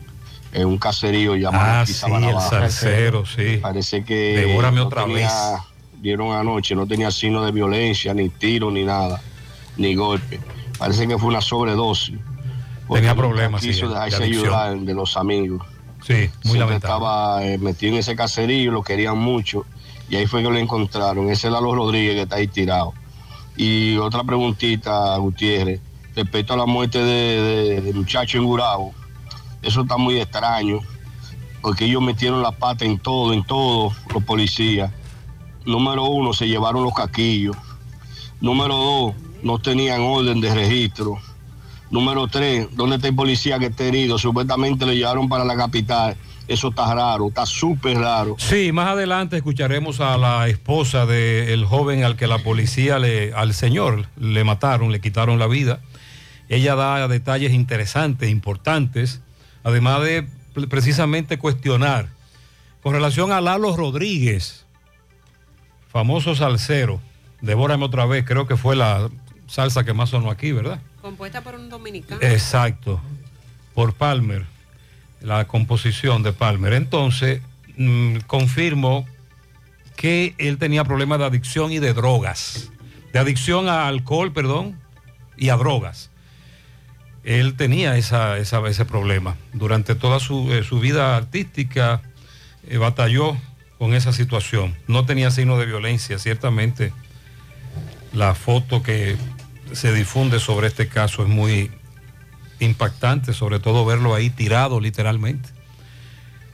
en 0.54 0.68
un 0.68 0.78
caserío 0.78 1.36
llamado 1.36 1.82
Ah, 1.82 1.86
sí, 1.86 1.94
el 2.06 2.40
salsero, 2.50 3.26
sí. 3.26 3.58
Parece 3.62 4.06
que 4.06 4.38
Devórame 4.48 4.78
no 4.78 4.86
otra 4.88 5.04
tenía- 5.04 5.28
vez. 5.28 5.62
Vieron 5.98 6.32
anoche, 6.34 6.76
no 6.76 6.88
tenía 6.88 7.12
signo 7.12 7.44
de 7.46 7.52
violencia, 7.52 8.14
ni 8.14 8.30
tiro, 8.30 8.72
ni 8.72 8.84
nada, 8.86 9.22
ni 9.78 9.94
golpe. 9.96 10.40
Parece 10.82 11.08
que 11.08 11.16
fue 11.20 11.30
una 11.30 11.42
sobredosis. 11.42 12.18
Tenía 12.92 13.14
problemas, 13.16 13.62
sí, 13.62 13.68
Quiso 13.70 13.88
de 13.88 13.94
dejarse 13.94 14.24
adicción. 14.24 14.46
ayudar 14.48 14.80
de 14.80 14.94
los 14.96 15.16
amigos. 15.16 15.62
Sí, 16.06 16.14
muy 16.14 16.28
Siempre 16.28 16.60
lamentable. 16.60 16.76
estaba 16.76 17.46
eh, 17.46 17.58
metido 17.60 17.94
en 17.94 18.00
ese 18.00 18.16
caserío, 18.16 18.72
lo 18.72 18.82
querían 18.82 19.18
mucho. 19.18 19.64
Y 20.10 20.16
ahí 20.16 20.26
fue 20.26 20.42
que 20.42 20.50
lo 20.50 20.58
encontraron. 20.58 21.30
Ese 21.30 21.48
es 21.48 21.54
Lalo 21.54 21.76
Rodríguez 21.76 22.16
que 22.16 22.22
está 22.24 22.38
ahí 22.38 22.48
tirado. 22.48 22.94
Y 23.56 23.96
otra 23.98 24.24
preguntita, 24.24 25.16
Gutiérrez, 25.18 25.80
respecto 26.16 26.54
a 26.56 26.58
la 26.58 26.66
muerte 26.66 26.98
de, 26.98 27.42
de- 27.44 27.82
del 27.82 27.94
muchacho 27.96 28.40
en 28.40 28.46
Gurabo. 28.46 28.92
Eso 29.62 29.82
está 29.84 29.98
muy 29.98 30.20
extraño, 30.20 30.80
porque 31.62 31.86
ellos 31.86 32.02
metieron 32.02 32.42
la 32.42 32.52
pata 32.52 32.86
en 32.86 32.98
todo, 32.98 33.34
en 33.34 33.44
todo, 33.44 33.94
los 34.12 34.24
policías. 34.24 34.92
Número 35.64 36.06
uno, 36.06 36.34
se 36.34 36.48
llevaron 36.48 36.82
los 36.84 36.94
caquillos. 36.96 37.56
Número 38.42 38.76
dos, 38.76 39.14
no 39.44 39.60
tenían 39.60 40.02
orden 40.02 40.42
de 40.42 40.54
registro. 40.54 41.18
Número 41.90 42.28
tres, 42.28 42.68
¿dónde 42.72 42.96
está 42.96 43.10
el 43.10 43.16
policía 43.16 43.60
que 43.60 43.66
está 43.66 43.84
herido? 43.84 44.18
Supuestamente 44.18 44.86
le 44.86 44.96
llevaron 44.96 45.28
para 45.28 45.44
la 45.44 45.58
capital. 45.58 46.16
Eso 46.48 46.70
está 46.70 46.94
raro, 46.94 47.28
está 47.28 47.46
súper 47.46 47.98
raro. 47.98 48.36
Sí, 48.38 48.72
más 48.72 48.90
adelante 48.90 49.38
escucharemos 49.38 50.00
a 50.00 50.18
la 50.18 50.48
esposa 50.48 51.06
del 51.06 51.66
joven 51.66 52.04
al 52.04 52.16
que 52.18 52.28
la 52.28 52.40
policía, 52.40 53.00
le, 53.00 53.34
al 53.34 53.54
señor, 53.54 54.08
le 54.18 54.44
mataron, 54.44 54.92
le 54.92 55.00
quitaron 55.02 55.40
la 55.40 55.48
vida. 55.48 55.80
Ella 56.50 56.76
da 56.76 57.08
detalles 57.08 57.54
interesantes, 57.54 58.30
importantes, 58.30 59.22
además 59.64 60.02
de 60.04 60.28
pre- 60.54 60.68
precisamente 60.68 61.38
cuestionar 61.38 62.10
con 62.82 62.94
relación 62.94 63.32
a 63.32 63.40
Lalo 63.40 63.78
Rodríguez, 63.78 64.66
famoso 65.90 66.36
salsero. 66.36 67.00
Devórame 67.42 67.86
otra 67.86 68.06
vez, 68.06 68.26
creo 68.26 68.48
que 68.48 68.58
fue 68.58 68.76
la 68.76 69.10
salsa 69.52 69.84
que 69.84 69.94
más 69.94 70.10
sonó 70.10 70.32
aquí, 70.32 70.52
¿verdad? 70.54 70.80
Compuesta 71.02 71.42
por 71.42 71.56
un 71.56 71.70
dominicano. 71.70 72.22
Exacto, 72.22 73.02
por 73.74 73.94
Palmer, 73.94 74.46
la 75.22 75.46
composición 75.46 76.24
de 76.24 76.32
Palmer. 76.32 76.74
Entonces, 76.74 77.42
mm, 77.76 78.20
confirmo 78.28 79.06
que 79.98 80.34
él 80.38 80.58
tenía 80.58 80.84
problemas 80.86 81.20
de 81.20 81.26
adicción 81.26 81.72
y 81.74 81.80
de 81.80 81.94
drogas, 81.94 82.72
de 83.12 83.20
adicción 83.20 83.68
a 83.68 83.88
alcohol, 83.88 84.32
perdón, 84.32 84.80
y 85.38 85.50
a 85.50 85.58
drogas. 85.58 86.10
Él 87.24 87.56
tenía 87.56 87.98
esa, 87.98 88.38
esa- 88.38 88.66
ese 88.68 88.86
problema. 88.86 89.36
Durante 89.54 89.96
toda 89.96 90.20
su, 90.20 90.52
eh, 90.54 90.64
su 90.64 90.80
vida 90.80 91.16
artística 91.18 92.02
eh, 92.68 92.78
batalló 92.78 93.36
con 93.78 93.94
esa 93.94 94.14
situación. 94.14 94.76
No 94.88 95.06
tenía 95.06 95.30
signo 95.30 95.58
de 95.58 95.66
violencia, 95.66 96.18
ciertamente. 96.20 96.94
La 98.14 98.34
foto 98.36 98.82
que 98.84 99.18
se 99.74 99.94
difunde 99.94 100.40
sobre 100.40 100.68
este 100.68 100.88
caso 100.88 101.24
es 101.24 101.30
muy 101.30 101.72
impactante, 102.60 103.34
sobre 103.34 103.60
todo 103.60 103.86
verlo 103.86 104.14
ahí 104.14 104.30
tirado 104.30 104.80
literalmente. 104.80 105.50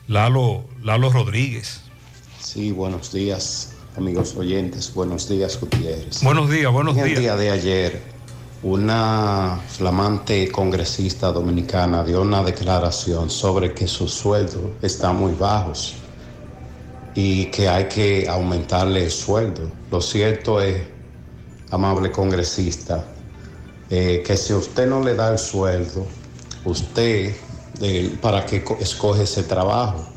Lalo, 0.08 0.66
Lalo 0.82 1.12
Rodríguez. 1.12 1.82
Sí, 2.40 2.72
buenos 2.72 3.12
días, 3.12 3.74
amigos 3.98 4.36
oyentes. 4.36 4.94
Buenos 4.94 5.28
días, 5.28 5.60
Gutiérrez. 5.60 6.24
Buenos 6.24 6.50
días, 6.50 6.72
buenos 6.72 6.96
En 6.96 7.04
el 7.04 7.10
días. 7.10 7.20
día 7.20 7.36
de 7.36 7.52
ayer, 7.52 8.02
una 8.64 9.60
flamante 9.68 10.50
congresista 10.50 11.32
dominicana 11.32 12.04
dio 12.04 12.22
una 12.22 12.42
declaración 12.44 13.30
sobre 13.30 13.74
que 13.74 13.88
sus 13.88 14.14
sueldos 14.14 14.62
están 14.82 15.18
muy 15.18 15.34
bajos 15.34 15.96
y 17.14 17.46
que 17.48 17.68
hay 17.68 17.86
que 17.90 18.28
aumentarle 18.30 19.04
el 19.06 19.12
sueldo. 19.12 19.70
Lo 19.92 20.02
cierto 20.02 20.62
es, 20.62 20.82
amable 21.72 22.12
congresista, 22.12 23.06
eh, 23.90 24.24
que 24.26 24.38
si 24.38 24.54
usted 24.54 24.88
no 24.88 25.02
le 25.04 25.16
da 25.16 25.32
el 25.32 25.40
sueldo, 25.40 26.08
usted, 26.66 27.36
eh, 27.82 28.18
¿para 28.22 28.46
qué 28.46 28.64
co- 28.64 28.78
escoge 28.80 29.24
ese 29.24 29.44
trabajo? 29.44 30.14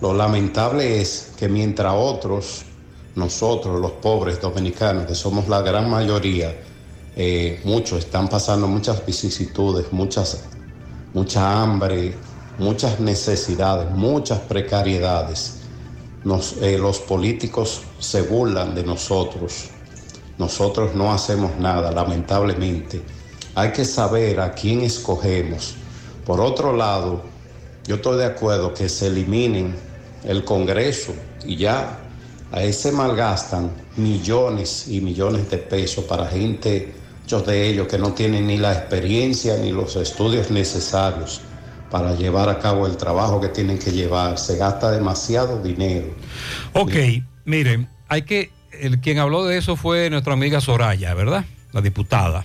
Lo 0.00 0.14
lamentable 0.14 1.00
es 1.00 1.32
que 1.36 1.48
mientras 1.48 1.94
otros, 1.96 2.64
nosotros 3.14 3.80
los 3.80 3.92
pobres 3.92 4.40
dominicanos, 4.40 5.06
que 5.06 5.14
somos 5.14 5.48
la 5.48 5.62
gran 5.62 5.88
mayoría, 5.90 6.54
eh, 7.14 7.60
muchos 7.64 8.00
están 8.00 8.28
pasando 8.28 8.66
muchas 8.68 9.04
vicisitudes, 9.06 9.92
muchas, 9.92 10.50
mucha 11.12 11.62
hambre, 11.62 12.20
muchas 12.58 13.00
necesidades, 13.00 13.90
muchas 13.90 14.40
precariedades. 14.40 15.62
Nos- 16.24 16.56
los 16.56 17.00
políticos 17.00 17.82
se 18.00 18.22
burlan 18.22 18.74
de 18.74 18.84
nosotros. 18.84 19.70
Nosotros 20.38 20.94
no 20.94 21.12
hacemos 21.12 21.56
nada, 21.58 21.90
lamentablemente. 21.90 23.02
Hay 23.54 23.72
que 23.72 23.84
saber 23.84 24.40
a 24.40 24.52
quién 24.52 24.82
escogemos. 24.82 25.74
Por 26.24 26.40
otro 26.40 26.76
lado, 26.76 27.22
yo 27.86 27.96
estoy 27.96 28.18
de 28.18 28.26
acuerdo 28.26 28.74
que 28.74 28.88
se 28.88 29.06
eliminen 29.06 29.74
el 30.24 30.44
Congreso 30.44 31.14
y 31.44 31.56
ya 31.56 31.98
ahí 32.52 32.72
se 32.72 32.92
malgastan 32.92 33.70
millones 33.96 34.88
y 34.88 35.00
millones 35.00 35.48
de 35.50 35.58
pesos 35.58 36.04
para 36.04 36.26
gente, 36.26 36.92
muchos 37.22 37.46
de 37.46 37.68
ellos 37.68 37.86
que 37.88 37.98
no 37.98 38.12
tienen 38.12 38.46
ni 38.46 38.56
la 38.56 38.72
experiencia 38.72 39.56
ni 39.56 39.72
los 39.72 39.96
estudios 39.96 40.50
necesarios 40.50 41.40
para 41.90 42.14
llevar 42.14 42.48
a 42.48 42.58
cabo 42.58 42.86
el 42.86 42.96
trabajo 42.96 43.40
que 43.40 43.48
tienen 43.48 43.78
que 43.78 43.92
llevar. 43.92 44.38
Se 44.38 44.56
gasta 44.56 44.90
demasiado 44.90 45.62
dinero. 45.62 46.08
Ok, 46.72 46.92
miren, 47.44 47.88
hay 48.08 48.22
que, 48.22 48.50
el 48.80 49.00
quien 49.00 49.18
habló 49.18 49.44
de 49.44 49.58
eso 49.58 49.76
fue 49.76 50.10
nuestra 50.10 50.32
amiga 50.32 50.60
Soraya, 50.60 51.14
¿verdad? 51.14 51.44
La 51.72 51.80
diputada 51.80 52.44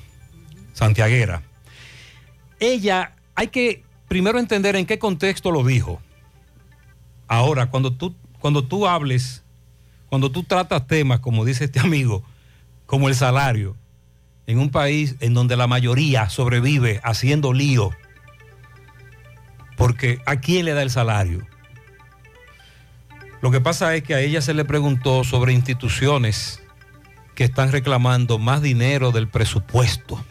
santiaguera. 0.73 1.43
Ella, 2.59 3.13
hay 3.36 3.47
que 3.47 3.84
primero 4.07 4.39
entender 4.39 4.75
en 4.75 4.86
qué 4.86 4.99
contexto 4.99 5.51
lo 5.51 5.63
dijo. 5.63 6.01
Ahora, 7.27 7.67
cuando 7.67 7.93
tú, 7.93 8.15
cuando 8.39 8.63
tú 8.63 8.88
hables, 8.88 9.43
cuando 10.09 10.32
tú 10.32 10.43
tratas 10.43 10.86
temas, 10.88 11.19
como 11.19 11.45
dice 11.45 11.65
este 11.65 11.79
amigo, 11.79 12.23
como 12.86 13.07
el 13.07 13.15
salario, 13.15 13.77
en 14.47 14.59
un 14.59 14.69
país 14.69 15.15
en 15.21 15.34
donde 15.34 15.55
la 15.55 15.67
mayoría 15.67 16.29
sobrevive 16.29 16.99
haciendo 17.03 17.53
lío, 17.53 17.91
porque 19.77 20.19
¿a 20.25 20.36
quién 20.38 20.65
le 20.65 20.73
da 20.73 20.82
el 20.82 20.89
salario? 20.89 21.47
Lo 23.41 23.49
que 23.49 23.59
pasa 23.59 23.95
es 23.95 24.03
que 24.03 24.13
a 24.13 24.19
ella 24.19 24.41
se 24.41 24.53
le 24.53 24.65
preguntó 24.65 25.23
sobre 25.23 25.53
instituciones 25.53 26.61
que 27.33 27.43
están 27.43 27.71
reclamando 27.71 28.37
más 28.37 28.61
dinero 28.61 29.11
del 29.11 29.27
presupuesto, 29.27 30.23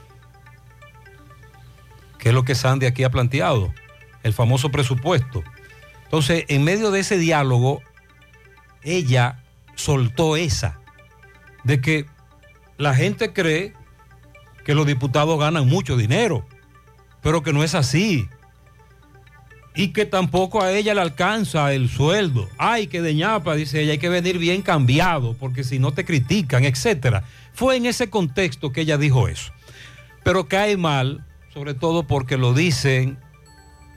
que 2.19 2.29
es 2.29 2.35
lo 2.35 2.45
que 2.45 2.55
Sandy 2.55 2.87
aquí 2.87 3.03
ha 3.03 3.11
planteado, 3.11 3.75
el 4.23 4.33
famoso 4.33 4.71
presupuesto. 4.71 5.43
Entonces, 6.05 6.45
en 6.49 6.63
medio 6.63 6.91
de 6.91 7.01
ese 7.01 7.19
diálogo, 7.19 7.83
ella 8.83 9.43
soltó 9.75 10.37
esa, 10.37 10.79
de 11.65 11.81
que 11.81 12.07
la 12.79 12.95
gente 12.95 13.33
cree 13.33 13.75
que 14.65 14.75
los 14.75 14.87
diputados 14.87 15.39
ganan 15.39 15.67
mucho 15.67 15.97
dinero, 15.97 16.47
pero 17.23 17.43
que 17.43 17.53
no 17.53 17.65
es 17.65 17.75
así. 17.75 18.29
Y 19.75 19.89
que 19.89 20.05
tampoco 20.05 20.63
a 20.63 20.73
ella 20.73 20.95
le 20.95 21.01
alcanza 21.01 21.73
el 21.73 21.89
sueldo. 21.89 22.49
Ay, 22.59 22.89
que 22.89 23.03
de 23.03 23.15
ñapa, 23.15 23.55
dice 23.55 23.81
ella, 23.81 23.93
hay 23.93 23.99
que 23.99 24.09
venir 24.09 24.39
bien 24.39 24.63
cambiado, 24.63 25.35
porque 25.39 25.65
si 25.65 25.79
no 25.79 25.93
te 25.93 26.05
critican, 26.05 26.65
etcétera. 26.65 27.25
Fue 27.53 27.77
en 27.77 27.87
ese 27.87 28.11
contexto 28.11 28.73
que 28.73 28.83
ella 28.83 28.99
dijo 28.99 29.29
eso. 29.29 29.53
Pero 30.25 30.49
cae 30.49 30.77
mal, 30.77 31.25
sobre 31.55 31.75
todo 31.75 32.03
porque 32.03 32.37
lo 32.37 32.53
dicen 32.53 33.19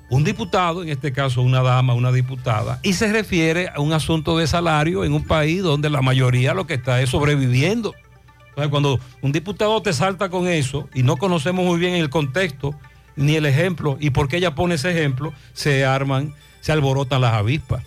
un 0.10 0.24
diputado, 0.24 0.84
en 0.84 0.90
este 0.90 1.12
caso 1.12 1.42
una 1.42 1.62
dama, 1.64 1.96
una 1.96 2.12
diputada, 2.12 2.80
y 2.84 2.94
se 2.94 3.12
refiere 3.12 3.70
a 3.74 3.80
un 3.80 3.94
asunto 3.94 4.38
de 4.38 4.46
salario 4.46 5.06
en 5.06 5.14
un 5.14 5.26
país 5.26 5.64
donde 5.64 5.90
la 5.90 6.02
mayoría 6.02 6.54
lo 6.54 6.68
que 6.68 6.76
está 6.76 7.02
es 7.02 7.10
sobreviviendo. 7.10 7.96
Entonces, 8.50 8.70
cuando 8.70 9.00
un 9.22 9.32
diputado 9.32 9.82
te 9.82 9.92
salta 9.92 10.30
con 10.30 10.48
eso 10.48 10.88
y 10.94 11.02
no 11.02 11.18
conocemos 11.18 11.66
muy 11.66 11.80
bien 11.80 11.96
el 11.96 12.12
contexto 12.12 12.76
ni 13.16 13.36
el 13.36 13.46
ejemplo 13.46 13.98
y 14.00 14.10
por 14.10 14.28
qué 14.28 14.38
ella 14.38 14.56
pone 14.56 14.76
ese 14.76 14.92
ejemplo, 14.92 15.34
se 15.54 15.86
arman, 15.86 16.34
se 16.62 16.72
alborotan 16.72 17.22
las 17.22 17.34
avispas. 17.34 17.84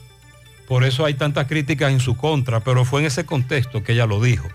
Por 0.68 0.84
eso 0.84 1.04
hay 1.04 1.14
tantas 1.14 1.46
críticas 1.46 1.92
en 1.92 2.00
su 2.00 2.16
contra, 2.16 2.60
pero 2.60 2.84
fue 2.84 3.00
en 3.00 3.06
ese 3.06 3.24
contexto 3.24 3.82
que 3.82 3.92
ella 3.92 4.06
lo 4.06 4.20
dijo. 4.20 4.48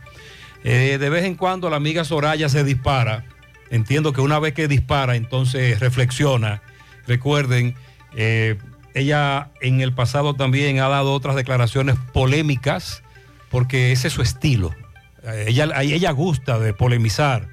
Eh, 0.63 0.97
de 0.99 1.09
vez 1.09 1.25
en 1.25 1.35
cuando 1.35 1.69
la 1.69 1.77
amiga 1.77 2.03
Soraya 2.03 2.49
se 2.49 2.63
dispara. 2.63 3.25
Entiendo 3.69 4.11
que 4.11 4.21
una 4.21 4.37
vez 4.37 4.53
que 4.53 4.67
dispara, 4.67 5.15
entonces 5.15 5.79
reflexiona. 5.79 6.61
Recuerden, 7.07 7.75
eh, 8.15 8.57
ella 8.93 9.51
en 9.61 9.79
el 9.79 9.93
pasado 9.93 10.33
también 10.33 10.79
ha 10.79 10.89
dado 10.89 11.13
otras 11.13 11.37
declaraciones 11.37 11.95
polémicas, 12.13 13.01
porque 13.49 13.93
ese 13.93 14.09
es 14.09 14.13
su 14.13 14.21
estilo. 14.21 14.75
Eh, 15.23 15.45
Ella, 15.47 15.81
ella 15.81 16.11
gusta 16.11 16.59
de 16.59 16.73
polemizar 16.73 17.47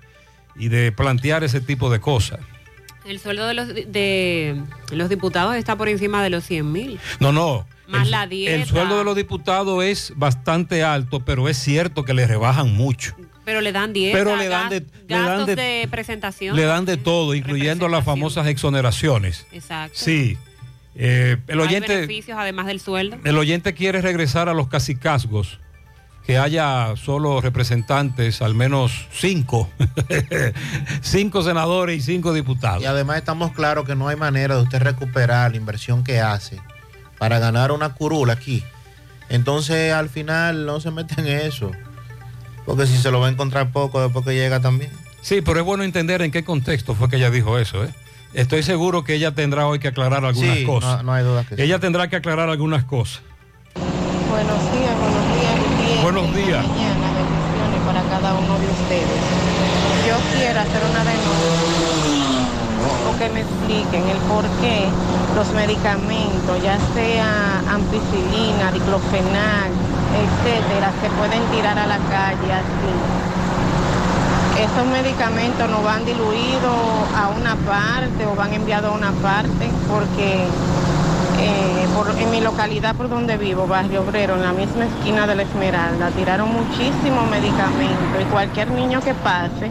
y 0.57 0.69
de 0.69 0.91
plantear 0.91 1.45
ese 1.45 1.61
tipo 1.61 1.91
de 1.91 2.01
cosas. 2.01 2.41
El 3.09 3.19
sueldo 3.21 3.47
de 3.47 3.55
los, 3.55 3.69
de 3.69 4.63
los 4.93 5.09
diputados 5.09 5.57
está 5.57 5.77
por 5.77 5.89
encima 5.89 6.23
de 6.23 6.31
los 6.31 6.45
100 6.45 6.71
mil. 6.73 7.01
No, 7.21 7.33
no. 7.33 7.67
Más 7.87 8.03
el, 8.05 8.11
la 8.11 8.27
dieta. 8.27 8.55
el 8.55 8.67
sueldo 8.67 8.99
de 8.99 9.05
los 9.05 9.17
diputados 9.17 9.83
es 9.83 10.13
bastante 10.15 10.85
alto, 10.85 11.21
pero 11.21 11.49
es 11.49 11.57
cierto 11.57 12.05
que 12.05 12.13
le 12.13 12.27
rebajan 12.27 12.75
mucho. 12.75 13.15
Pero 13.47 13.63
le 13.63 13.73
dan 13.73 13.95
dieta, 13.95 14.19
Pero 14.19 14.37
le 14.37 14.49
dan 14.49 14.69
de- 14.69 14.81
le 14.81 14.87
dan 15.09 15.25
gastos 15.27 15.47
de- 15.47 15.57
de, 15.57 15.89
presentación. 15.91 16.55
Le 16.55 16.65
dan 16.65 16.85
de 16.85 16.99
todo, 16.99 17.35
incluyendo 17.35 17.89
las 17.89 18.05
famosas 18.05 18.47
exoneraciones. 18.47 19.47
Exacto. 19.53 19.97
Sí. 19.99 20.37
Eh, 20.95 21.39
el 21.47 21.61
Hay 21.61 21.67
oyente, 21.67 21.95
beneficios 21.95 22.37
además 22.39 22.67
del 22.67 22.81
sueldo. 22.81 23.17
el 23.25 23.39
oyente 23.39 23.73
quiere 23.73 24.03
regresar 24.03 24.51
a 24.51 24.53
los 24.53 24.69
cacicazgos, 24.69 25.59
que 26.29 26.37
haya 26.37 26.95
solo 27.03 27.41
representantes, 27.41 28.43
al 28.43 28.55
menos 28.55 29.07
cinco, 29.11 29.71
cinco 31.01 31.43
senadores 31.43 31.97
y 31.97 32.01
cinco 32.03 32.35
diputados. 32.35 32.83
Y 32.83 32.85
además 32.87 33.17
estamos 33.17 33.53
claros 33.53 33.87
que 33.87 33.95
no 33.95 34.09
hay 34.09 34.17
manera 34.17 34.55
de 34.57 34.63
usted 34.63 34.83
recuperar 34.83 35.53
la 35.53 35.57
inversión 35.57 36.05
que 36.05 36.21
hace 36.21 36.61
para 37.19 37.39
ganar 37.39 37.73
una 37.73 37.95
curula 37.95 38.35
aquí. 38.35 38.63
Entonces 39.31 39.95
al 39.95 40.11
final 40.11 40.67
no 40.67 40.81
se 40.81 40.91
mete 40.91 41.19
en 41.19 41.29
eso. 41.29 41.71
Porque 42.67 42.87
si 42.87 42.99
se 42.99 43.11
lo 43.11 43.21
va 43.21 43.29
a 43.29 43.31
encontrar 43.31 43.73
poco 43.73 44.03
después 44.03 44.23
que 44.27 44.35
llega 44.35 44.61
también. 44.61 44.91
Sí, 45.23 45.41
pero 45.41 45.61
es 45.61 45.65
bueno 45.65 45.83
entender 45.83 46.21
en 46.21 46.31
qué 46.31 46.45
contexto 46.45 46.95
fue 46.95 47.09
que 47.09 47.17
ella 47.17 47.31
dijo 47.31 47.59
eso. 47.59 47.83
¿eh? 47.85 47.95
Estoy 48.35 48.63
seguro 48.63 49.03
que 49.03 49.15
ella 49.15 49.35
tendrá 49.35 49.67
hoy 49.67 49.79
que 49.79 49.89
aclarar 49.89 50.27
algunas 50.27 50.59
Sí, 50.59 50.65
cosas. 50.67 50.99
no, 50.99 51.05
no 51.05 51.13
hay 51.15 51.25
duda 51.25 51.45
que 51.45 51.57
sí. 51.57 51.63
Ella 51.63 51.79
tendrá 51.79 52.09
que 52.09 52.17
aclarar 52.17 52.51
algunas 52.51 52.85
cosas. 52.85 53.23
Buenos 54.29 54.61
días, 54.75 54.75
buenos 54.75 54.75
días, 54.75 54.95
Gutiérrez. 54.99 55.18
Buenos 56.11 56.35
días. 56.35 56.65
Mañana, 56.67 57.13
bendiciones 57.21 57.81
para 57.85 58.01
cada 58.09 58.33
uno 58.33 58.57
de 58.57 58.65
ustedes. 58.65 59.21
Yo 60.09 60.17
quiero 60.33 60.59
hacer 60.59 60.81
una 60.89 61.05
denuncia 61.05 62.49
o 63.05 63.19
que 63.19 63.29
me 63.29 63.41
expliquen 63.43 64.09
el 64.09 64.17
por 64.25 64.49
qué 64.65 64.89
los 65.37 65.53
medicamentos, 65.53 66.63
ya 66.65 66.79
sea 66.97 67.61
ampicilina, 67.69 68.73
diclofenal, 68.73 69.69
etcétera, 70.17 70.93
se 70.97 71.11
pueden 71.11 71.45
tirar 71.53 71.79
a 71.79 71.87
la 71.87 71.99
calle 72.09 72.57
así. 72.57 72.95
Esos 74.65 74.87
medicamentos 74.87 75.69
no 75.69 75.83
van 75.83 76.07
diluidos 76.07 77.05
a 77.15 77.29
una 77.37 77.55
parte 77.69 78.25
o 78.25 78.35
van 78.35 78.55
enviados 78.55 78.95
a 78.95 78.97
una 78.97 79.13
parte 79.21 79.69
porque 79.93 80.49
eh, 81.41 81.87
por- 81.95 82.11
en 82.19 82.31
mi 82.31 82.41
localidad 82.41 82.95
por 82.95 83.09
donde 83.09 83.37
vivo, 83.37 83.67
Barrio 83.67 84.03
Obrero, 84.03 84.35
en 84.37 84.43
la 84.43 84.53
misma 84.53 84.85
esquina 84.87 85.27
de 85.27 85.35
la 85.37 85.43
Esmeralda, 85.43 86.11
tiraron 86.11 86.51
muchísimos 86.53 87.29
medicamentos 87.31 88.21
y 88.21 88.25
cualquier 88.25 88.71
niño 88.71 89.01
que 89.01 89.15
pase 89.15 89.71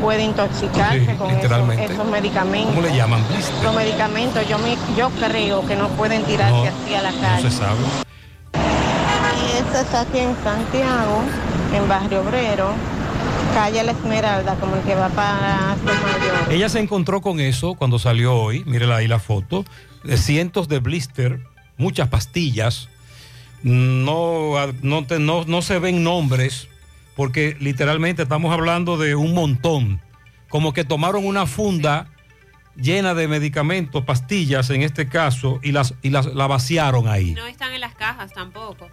puede 0.00 0.22
intoxicarse 0.24 1.00
Sí, 1.06 1.16
con 1.16 1.30
esos, 1.30 2.06
medicamentos. 2.10 2.74
¿Cómo 2.74 2.86
le 2.86 2.96
llaman? 2.96 3.20
Blister. 3.30 3.62
Los 3.64 3.74
medicamentos 3.74 4.46
yo, 4.48 4.58
me- 4.58 4.76
yo 4.96 5.08
creo 5.10 5.64
que 5.66 5.76
no 5.76 5.88
pueden 5.90 6.24
tirarse 6.24 6.52
No, 6.54 6.62
así 6.64 6.94
a 6.94 7.02
la 7.02 7.10
No 7.12 7.20
calle. 7.20 7.50
se 7.50 7.56
sabe. 7.56 7.78
Y 8.54 9.56
eso 9.56 9.80
es 9.80 9.94
aquí 9.94 10.18
en 10.18 10.34
Santiago, 10.42 11.22
en 11.74 11.88
Barrio 11.88 12.20
Obrero, 12.22 12.70
calle 13.54 13.82
La 13.84 13.92
Esmeralda, 13.92 14.56
como 14.56 14.76
el 14.76 14.82
que 14.82 14.94
va 14.94 15.08
para 15.10 15.76
Mayor. 15.84 16.52
Ella 16.52 16.68
se 16.68 16.80
encontró 16.80 17.20
con 17.20 17.40
eso 17.40 17.74
cuando 17.74 17.98
salió 17.98 18.34
hoy, 18.34 18.64
mírela 18.64 18.96
ahí 18.96 19.08
la 19.08 19.18
foto, 19.20 19.64
de 20.02 20.16
cientos 20.16 20.68
de 20.68 20.80
blister, 20.80 21.40
muchas 21.76 22.08
pastillas, 22.08 22.88
no, 23.62 24.54
no, 24.82 25.06
te- 25.06 25.18
no, 25.18 25.44
no 25.46 25.62
se 25.62 25.78
ven 25.78 26.02
nombres, 26.02 26.68
porque 27.16 27.56
literalmente 27.60 28.22
estamos 28.22 28.52
hablando 28.52 28.96
de 28.98 29.14
un 29.14 29.32
montón, 29.34 30.00
como 30.48 30.72
que 30.72 30.84
tomaron 30.84 31.24
una 31.24 31.46
funda 31.46 32.08
llena 32.76 33.14
de 33.14 33.28
medicamentos, 33.28 34.04
pastillas 34.04 34.68
en 34.70 34.82
este 34.82 35.08
caso, 35.08 35.60
y, 35.62 35.72
las, 35.72 35.94
y 36.02 36.10
las, 36.10 36.26
la 36.26 36.46
vaciaron 36.46 37.08
ahí. 37.08 37.32
No 37.32 37.46
están 37.46 37.72
en 37.72 37.80
las 37.80 37.94
cajas 37.94 38.32
tampoco. 38.32 38.88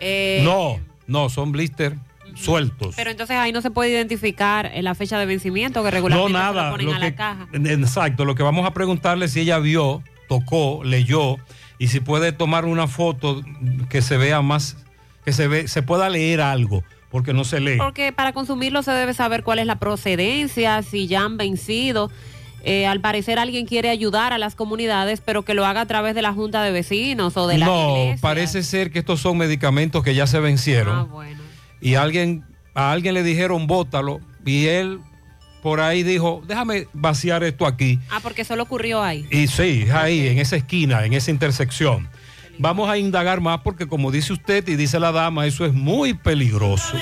Eh, 0.00 0.40
No, 0.44 0.80
no, 1.06 1.28
son 1.28 1.52
blister 1.52 1.96
sueltos. 2.44 2.94
Pero 2.96 3.10
entonces 3.10 3.36
ahí 3.36 3.52
no 3.52 3.60
se 3.60 3.70
puede 3.70 3.90
identificar 3.90 4.66
eh, 4.74 4.82
la 4.82 4.94
fecha 4.94 5.18
de 5.18 5.26
vencimiento 5.26 5.80
que 5.82 5.88
No, 5.88 5.90
regularmente 5.90 6.32
se 6.32 6.38
nada. 6.44 6.64
lo 6.66 6.70
ponen 6.72 6.86
Lo 6.86 6.92
a 6.94 6.98
que, 6.98 7.04
la 7.06 7.14
caja. 7.14 7.48
exacto, 7.52 8.24
lo 8.24 8.34
que 8.34 8.42
vamos 8.42 8.66
a 8.66 8.72
preguntarle 8.72 9.26
es 9.26 9.32
si 9.32 9.40
ella 9.40 9.58
vio, 9.58 10.02
tocó, 10.28 10.82
leyó 10.84 11.36
y 11.78 11.88
si 11.88 12.00
puede 12.00 12.32
tomar 12.32 12.64
una 12.64 12.86
foto 12.86 13.42
que 13.88 14.02
se 14.02 14.16
vea 14.16 14.42
más, 14.42 14.76
que 15.24 15.32
se, 15.32 15.48
ve, 15.48 15.68
se 15.68 15.82
pueda 15.82 16.08
leer 16.08 16.40
algo, 16.40 16.82
porque 17.10 17.32
no 17.32 17.44
se 17.44 17.60
lee. 17.60 17.76
Porque 17.78 18.12
para 18.12 18.32
consumirlo 18.32 18.82
se 18.82 18.90
debe 18.92 19.14
saber 19.14 19.42
cuál 19.42 19.58
es 19.60 19.66
la 19.66 19.78
procedencia, 19.78 20.82
si 20.82 21.06
ya 21.06 21.22
han 21.24 21.36
vencido. 21.36 22.10
Eh, 22.64 22.86
al 22.88 23.00
parecer 23.00 23.38
alguien 23.38 23.66
quiere 23.66 23.88
ayudar 23.88 24.32
a 24.32 24.38
las 24.38 24.56
comunidades, 24.56 25.20
pero 25.24 25.44
que 25.44 25.54
lo 25.54 25.64
haga 25.64 25.82
a 25.82 25.86
través 25.86 26.16
de 26.16 26.22
la 26.22 26.32
Junta 26.32 26.60
de 26.62 26.72
Vecinos 26.72 27.36
o 27.36 27.46
de 27.46 27.56
la 27.58 27.66
No, 27.66 27.94
parece 28.20 28.64
ser 28.64 28.90
que 28.90 28.98
estos 28.98 29.20
son 29.20 29.38
medicamentos 29.38 30.02
que 30.02 30.14
ya 30.16 30.26
se 30.26 30.40
vencieron. 30.40 30.98
Ah, 30.98 31.02
bueno. 31.04 31.37
Y 31.80 31.94
alguien, 31.94 32.44
a 32.74 32.92
alguien 32.92 33.14
le 33.14 33.22
dijeron 33.22 33.66
bótalo 33.66 34.20
y 34.44 34.66
él 34.66 35.00
por 35.62 35.80
ahí 35.80 36.02
dijo, 36.02 36.42
déjame 36.46 36.86
vaciar 36.92 37.42
esto 37.42 37.66
aquí. 37.66 37.98
Ah, 38.10 38.20
porque 38.22 38.42
eso 38.42 38.54
le 38.56 38.62
ocurrió 38.62 39.02
ahí. 39.02 39.26
Y 39.30 39.48
sí, 39.48 39.86
ahí, 39.92 40.28
en 40.28 40.38
esa 40.38 40.56
esquina, 40.56 41.04
en 41.04 41.12
esa 41.12 41.30
intersección. 41.30 42.08
Vamos 42.58 42.88
a 42.88 42.98
indagar 42.98 43.40
más 43.40 43.60
porque 43.60 43.86
como 43.86 44.10
dice 44.10 44.32
usted 44.32 44.66
y 44.68 44.76
dice 44.76 44.98
la 44.98 45.12
dama, 45.12 45.46
eso 45.46 45.64
es 45.64 45.72
muy 45.72 46.14
peligroso. 46.14 46.96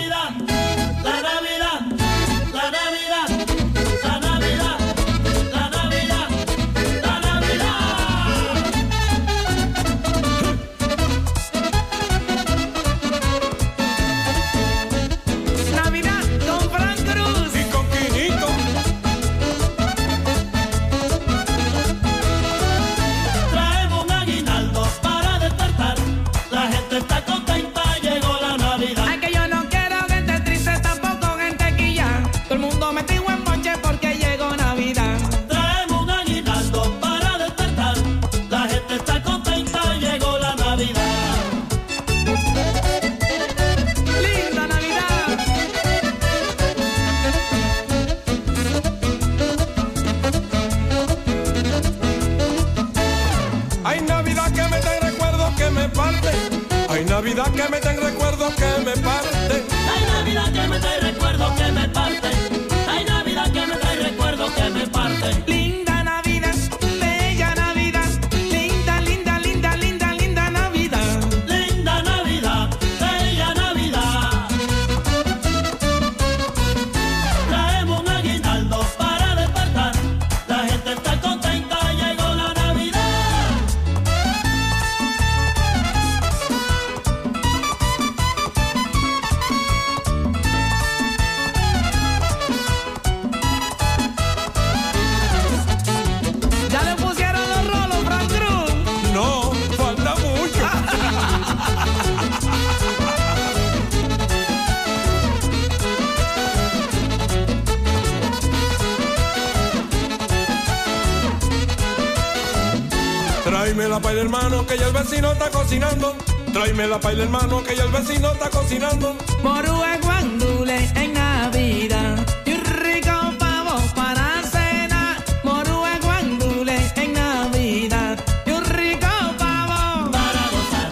La 116.97 117.03
paila 117.03 117.25
hermano 117.25 117.63
que 117.63 117.77
ya 117.77 117.85
el 117.85 117.91
vecino 117.91 118.33
está 118.33 118.49
cocinando. 118.49 119.15
Morúa 119.43 119.99
guandule 120.03 120.79
en 120.95 121.13
Navidad. 121.13 122.27
Y 122.47 122.53
un 122.55 122.65
rico 122.65 123.17
pavo 123.39 123.77
para 123.95 124.43
cenar. 124.51 125.23
Morúa 125.45 125.99
guandule 126.03 126.79
en 126.97 127.13
Navidad. 127.13 128.19
Y 128.47 128.51
un 128.51 128.65
rico 128.65 129.09
pavo 129.37 130.11
para 130.11 130.43
gozar. 130.55 130.91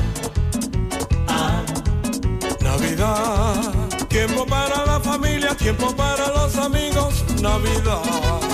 Navidad, 2.60 3.72
tiempo 4.08 4.44
para 4.44 4.84
la 4.84 5.00
familia, 5.00 5.54
tiempo 5.54 5.96
para 5.96 6.28
los 6.28 6.54
amigos. 6.56 7.24
Navidad. 7.40 8.53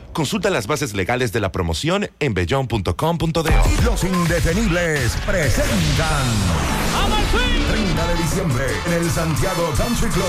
Consulta 0.13 0.49
las 0.49 0.67
bases 0.67 0.93
legales 0.93 1.31
de 1.31 1.39
la 1.39 1.51
promoción 1.51 2.09
en 2.19 2.33
bellón.com.do. 2.33 3.43
Los 3.85 4.03
indetenibles 4.03 5.17
presentan 5.25 6.25
30 7.71 8.07
de 8.07 8.15
diciembre 8.15 8.65
en 8.87 8.93
el 8.93 9.09
Santiago 9.09 9.71
Country 9.77 10.09
Club. 10.09 10.25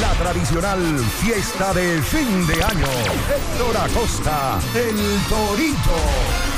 La 0.00 0.12
tradicional 0.12 0.80
fiesta 1.20 1.74
de 1.74 2.00
fin 2.02 2.46
de 2.46 2.62
año. 2.62 2.86
Héctor 3.34 3.76
Acosta, 3.76 4.60
el 4.74 4.96
Torito. 5.28 6.57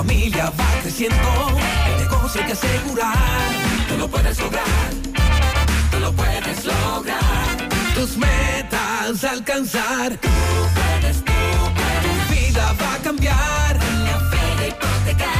Familia 0.00 0.50
va 0.58 0.80
creciendo. 0.80 1.18
El 1.86 2.04
negocio 2.04 2.40
hay 2.40 2.46
que 2.46 2.52
asegurar. 2.54 3.52
Tú 3.86 3.98
lo 3.98 4.08
puedes 4.08 4.38
lograr. 4.40 4.64
Tú 5.90 5.98
lo 5.98 6.10
puedes 6.14 6.64
lograr. 6.64 7.68
Tus 7.94 8.16
metas 8.16 9.24
alcanzar. 9.24 10.16
Tú 10.16 10.28
puedes, 10.74 11.22
tú 11.22 11.32
puedes. 11.76 12.28
Tu 12.28 12.34
vida 12.34 12.74
va 12.80 12.94
a 12.94 12.98
cambiar. 13.02 13.76
La 13.76 14.18
fe 14.30 14.68
hipotecaria 14.68 15.30
mi 15.34 15.39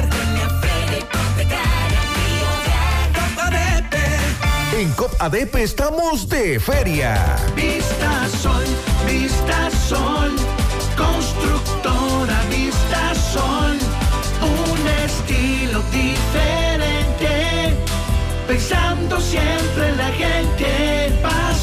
En 4.81 4.91
COP 4.93 5.13
ADP 5.19 5.57
estamos 5.57 6.27
de 6.27 6.59
feria. 6.59 7.35
Vista 7.55 8.27
Sol, 8.41 8.63
Vista 9.05 9.69
Sol, 9.87 10.35
constructora 10.97 12.41
Vista 12.49 13.13
Sol, 13.13 13.77
un 14.41 14.87
estilo 15.05 15.83
diferente, 15.91 17.75
pensando 18.47 19.21
siempre 19.21 19.89
en 19.89 19.97
la 19.97 20.11
gente, 20.13 21.13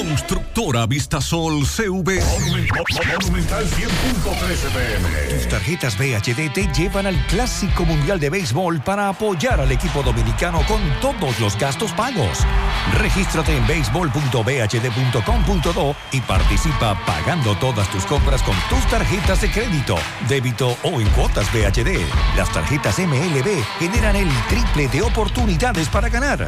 Constructora 0.00 0.86
Vistasol 0.86 1.66
CV. 1.66 2.22
Monumental 2.24 3.66
100.13 3.66 4.72
pm. 4.72 5.10
Tus 5.28 5.46
tarjetas 5.46 5.98
VHD 5.98 6.50
te 6.54 6.66
llevan 6.72 7.06
al 7.06 7.26
Clásico 7.26 7.84
Mundial 7.84 8.18
de 8.18 8.30
Béisbol 8.30 8.80
para 8.80 9.10
apoyar 9.10 9.60
al 9.60 9.70
equipo 9.70 10.02
dominicano 10.02 10.62
con 10.66 10.80
todos 11.02 11.38
los 11.38 11.58
gastos 11.58 11.92
pagos. 11.92 12.46
Regístrate 12.94 13.54
en 13.54 13.66
béisbol.bhd.com.do 13.66 15.96
y 16.12 16.20
participa 16.22 16.98
pagando 17.04 17.54
todas 17.56 17.90
tus 17.90 18.06
compras 18.06 18.42
con 18.42 18.56
tus 18.70 18.86
tarjetas 18.86 19.42
de 19.42 19.50
crédito, 19.50 19.96
débito 20.30 20.78
o 20.82 20.98
en 20.98 21.10
cuotas 21.10 21.46
VHD. 21.52 22.00
Las 22.38 22.50
tarjetas 22.50 22.98
MLB 22.98 23.62
generan 23.78 24.16
el 24.16 24.30
triple 24.48 24.88
de 24.88 25.02
oportunidades 25.02 25.90
para 25.90 26.08
ganar. 26.08 26.46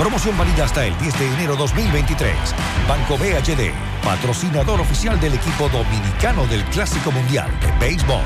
Promoción 0.00 0.38
válida 0.38 0.64
hasta 0.64 0.86
el 0.86 0.96
10 0.98 1.18
de 1.18 1.26
enero 1.34 1.56
2023. 1.56 2.34
Banco 2.88 3.18
BHD, 3.18 3.70
patrocinador 4.02 4.80
oficial 4.80 5.20
del 5.20 5.34
equipo 5.34 5.68
dominicano 5.68 6.46
del 6.46 6.64
Clásico 6.64 7.12
Mundial 7.12 7.50
de 7.60 7.70
Béisbol. 7.78 8.24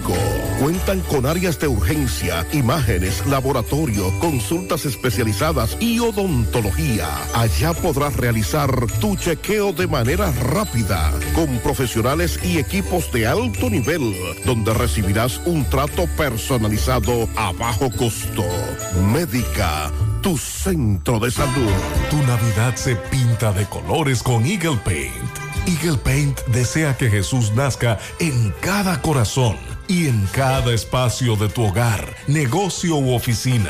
Cuentan 0.59 1.01
con 1.01 1.25
áreas 1.25 1.59
de 1.59 1.67
urgencia, 1.67 2.47
imágenes, 2.53 3.25
laboratorio, 3.27 4.17
consultas 4.19 4.85
especializadas 4.85 5.77
y 5.79 5.99
odontología. 5.99 7.07
Allá 7.33 7.73
podrás 7.73 8.15
realizar 8.15 8.69
tu 8.99 9.15
chequeo 9.15 9.73
de 9.73 9.87
manera 9.87 10.31
rápida, 10.31 11.11
con 11.33 11.57
profesionales 11.59 12.39
y 12.43 12.57
equipos 12.57 13.11
de 13.11 13.27
alto 13.27 13.69
nivel, 13.69 14.15
donde 14.45 14.73
recibirás 14.73 15.41
un 15.45 15.65
trato 15.65 16.07
personalizado 16.17 17.27
a 17.35 17.51
bajo 17.51 17.91
costo. 17.91 18.45
Médica, 19.11 19.91
tu 20.25 20.39
centro 20.39 21.19
de 21.19 21.29
salud. 21.29 21.71
Tu 22.09 22.17
Navidad 22.23 22.75
se 22.75 22.95
pinta 22.95 23.51
de 23.51 23.63
colores 23.67 24.23
con 24.23 24.43
Eagle 24.43 24.77
Paint. 24.83 25.13
Eagle 25.67 25.99
Paint 25.99 26.39
desea 26.47 26.97
que 26.97 27.11
Jesús 27.11 27.53
nazca 27.53 27.99
en 28.19 28.51
cada 28.59 29.03
corazón 29.03 29.55
y 29.87 30.07
en 30.07 30.27
cada 30.31 30.73
espacio 30.73 31.35
de 31.35 31.47
tu 31.47 31.65
hogar, 31.65 32.15
negocio 32.25 32.95
u 32.95 33.13
oficina. 33.13 33.69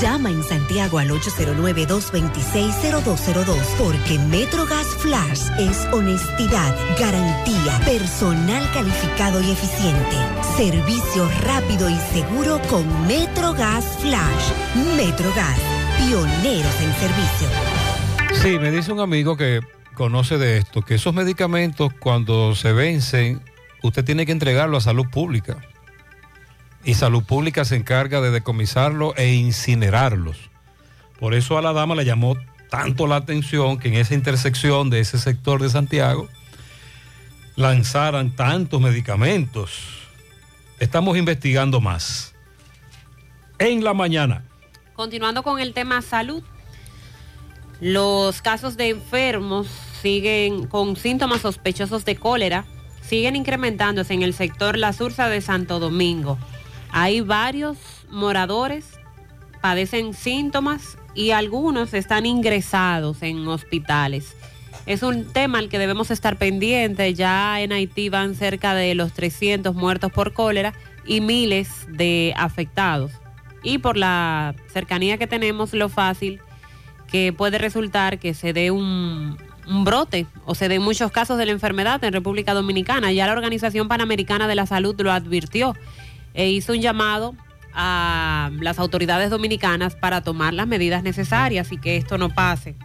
Llama 0.00 0.30
en 0.30 0.44
Santiago 0.44 1.00
al 1.00 1.10
809-226-0202 1.10 3.56
porque 3.78 4.16
MetroGas 4.30 4.86
Flash 4.98 5.40
es 5.58 5.88
honestidad, 5.92 6.72
garantía, 7.00 7.80
personal 7.84 8.62
calificado 8.72 9.42
y 9.42 9.50
eficiente, 9.50 10.16
servicio 10.56 11.28
rápido 11.40 11.90
y 11.90 11.96
seguro 12.12 12.60
con 12.70 12.86
MetroGas 13.08 13.84
Flash. 13.98 14.52
MetroGas, 14.96 15.58
pioneros 15.98 16.80
en 16.80 16.92
servicio. 16.94 17.48
Sí, 18.40 18.56
me 18.60 18.70
dice 18.70 18.92
un 18.92 19.00
amigo 19.00 19.36
que 19.36 19.58
conoce 19.94 20.38
de 20.38 20.58
esto, 20.58 20.82
que 20.82 20.94
esos 20.94 21.12
medicamentos 21.12 21.92
cuando 21.98 22.54
se 22.54 22.72
vencen, 22.72 23.42
usted 23.82 24.04
tiene 24.04 24.26
que 24.26 24.32
entregarlo 24.32 24.76
a 24.76 24.80
salud 24.80 25.08
pública. 25.10 25.58
Y 26.84 26.94
salud 26.94 27.24
pública 27.24 27.64
se 27.64 27.76
encarga 27.76 28.20
de 28.20 28.30
decomisarlo 28.30 29.14
e 29.16 29.34
incinerarlos. 29.34 30.50
Por 31.18 31.34
eso 31.34 31.58
a 31.58 31.62
la 31.62 31.72
dama 31.72 31.94
le 31.94 32.04
llamó 32.04 32.36
tanto 32.70 33.06
la 33.06 33.16
atención 33.16 33.78
que 33.78 33.88
en 33.88 33.94
esa 33.94 34.14
intersección 34.14 34.90
de 34.90 35.00
ese 35.00 35.18
sector 35.18 35.60
de 35.60 35.70
Santiago 35.70 36.28
lanzaran 37.56 38.30
tantos 38.30 38.80
medicamentos. 38.80 39.80
Estamos 40.78 41.18
investigando 41.18 41.80
más. 41.80 42.34
En 43.58 43.82
la 43.82 43.94
mañana. 43.94 44.44
Continuando 44.94 45.42
con 45.42 45.58
el 45.58 45.74
tema 45.74 46.00
salud, 46.02 46.42
los 47.80 48.42
casos 48.42 48.76
de 48.76 48.90
enfermos 48.90 49.66
siguen 50.00 50.66
con 50.66 50.96
síntomas 50.96 51.40
sospechosos 51.40 52.04
de 52.04 52.16
cólera, 52.16 52.64
siguen 53.02 53.34
incrementándose 53.34 54.14
en 54.14 54.22
el 54.22 54.34
sector 54.34 54.76
La 54.78 54.92
Sursa 54.92 55.28
de 55.28 55.40
Santo 55.40 55.80
Domingo. 55.80 56.38
Hay 56.90 57.20
varios 57.20 57.78
moradores, 58.10 58.98
padecen 59.60 60.14
síntomas 60.14 60.96
y 61.14 61.30
algunos 61.30 61.94
están 61.94 62.26
ingresados 62.26 63.22
en 63.22 63.46
hospitales. 63.46 64.36
Es 64.86 65.02
un 65.02 65.26
tema 65.26 65.58
al 65.58 65.68
que 65.68 65.78
debemos 65.78 66.10
estar 66.10 66.38
pendientes. 66.38 67.14
Ya 67.14 67.60
en 67.60 67.72
Haití 67.72 68.08
van 68.08 68.34
cerca 68.34 68.74
de 68.74 68.94
los 68.94 69.12
300 69.12 69.74
muertos 69.74 70.10
por 70.12 70.32
cólera 70.32 70.72
y 71.04 71.20
miles 71.20 71.86
de 71.88 72.32
afectados. 72.36 73.12
Y 73.62 73.78
por 73.78 73.96
la 73.96 74.54
cercanía 74.72 75.18
que 75.18 75.26
tenemos, 75.26 75.74
lo 75.74 75.88
fácil 75.88 76.40
que 77.06 77.32
puede 77.32 77.58
resultar 77.58 78.18
que 78.18 78.32
se 78.32 78.52
dé 78.52 78.70
un, 78.70 79.36
un 79.66 79.84
brote 79.84 80.26
o 80.44 80.54
se 80.54 80.68
den 80.68 80.82
muchos 80.82 81.10
casos 81.10 81.38
de 81.38 81.46
la 81.46 81.52
enfermedad 81.52 82.02
en 82.04 82.12
República 82.12 82.54
Dominicana. 82.54 83.12
Ya 83.12 83.26
la 83.26 83.32
Organización 83.32 83.88
Panamericana 83.88 84.48
de 84.48 84.54
la 84.54 84.66
Salud 84.66 84.98
lo 85.00 85.12
advirtió 85.12 85.74
e 86.38 86.48
hizo 86.50 86.72
un 86.72 86.80
llamado 86.80 87.34
a 87.74 88.50
las 88.60 88.78
autoridades 88.78 89.28
dominicanas 89.28 89.96
para 89.96 90.22
tomar 90.22 90.54
las 90.54 90.68
medidas 90.68 91.02
necesarias 91.02 91.72
y 91.72 91.78
que 91.78 91.96
esto 91.96 92.16
no 92.16 92.32
pase. 92.32 92.76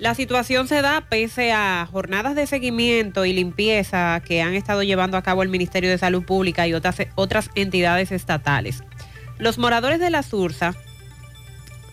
La 0.00 0.16
situación 0.16 0.66
se 0.66 0.82
da 0.82 1.02
pese 1.08 1.52
a 1.52 1.86
jornadas 1.90 2.34
de 2.34 2.48
seguimiento 2.48 3.24
y 3.24 3.32
limpieza 3.32 4.20
que 4.26 4.42
han 4.42 4.54
estado 4.54 4.82
llevando 4.82 5.16
a 5.16 5.22
cabo 5.22 5.44
el 5.44 5.48
Ministerio 5.48 5.88
de 5.88 5.98
Salud 5.98 6.24
Pública 6.24 6.66
y 6.66 6.74
otras, 6.74 6.96
otras 7.14 7.50
entidades 7.54 8.10
estatales. 8.10 8.82
Los 9.38 9.56
moradores 9.56 10.00
de 10.00 10.10
la 10.10 10.24
Sursa 10.24 10.74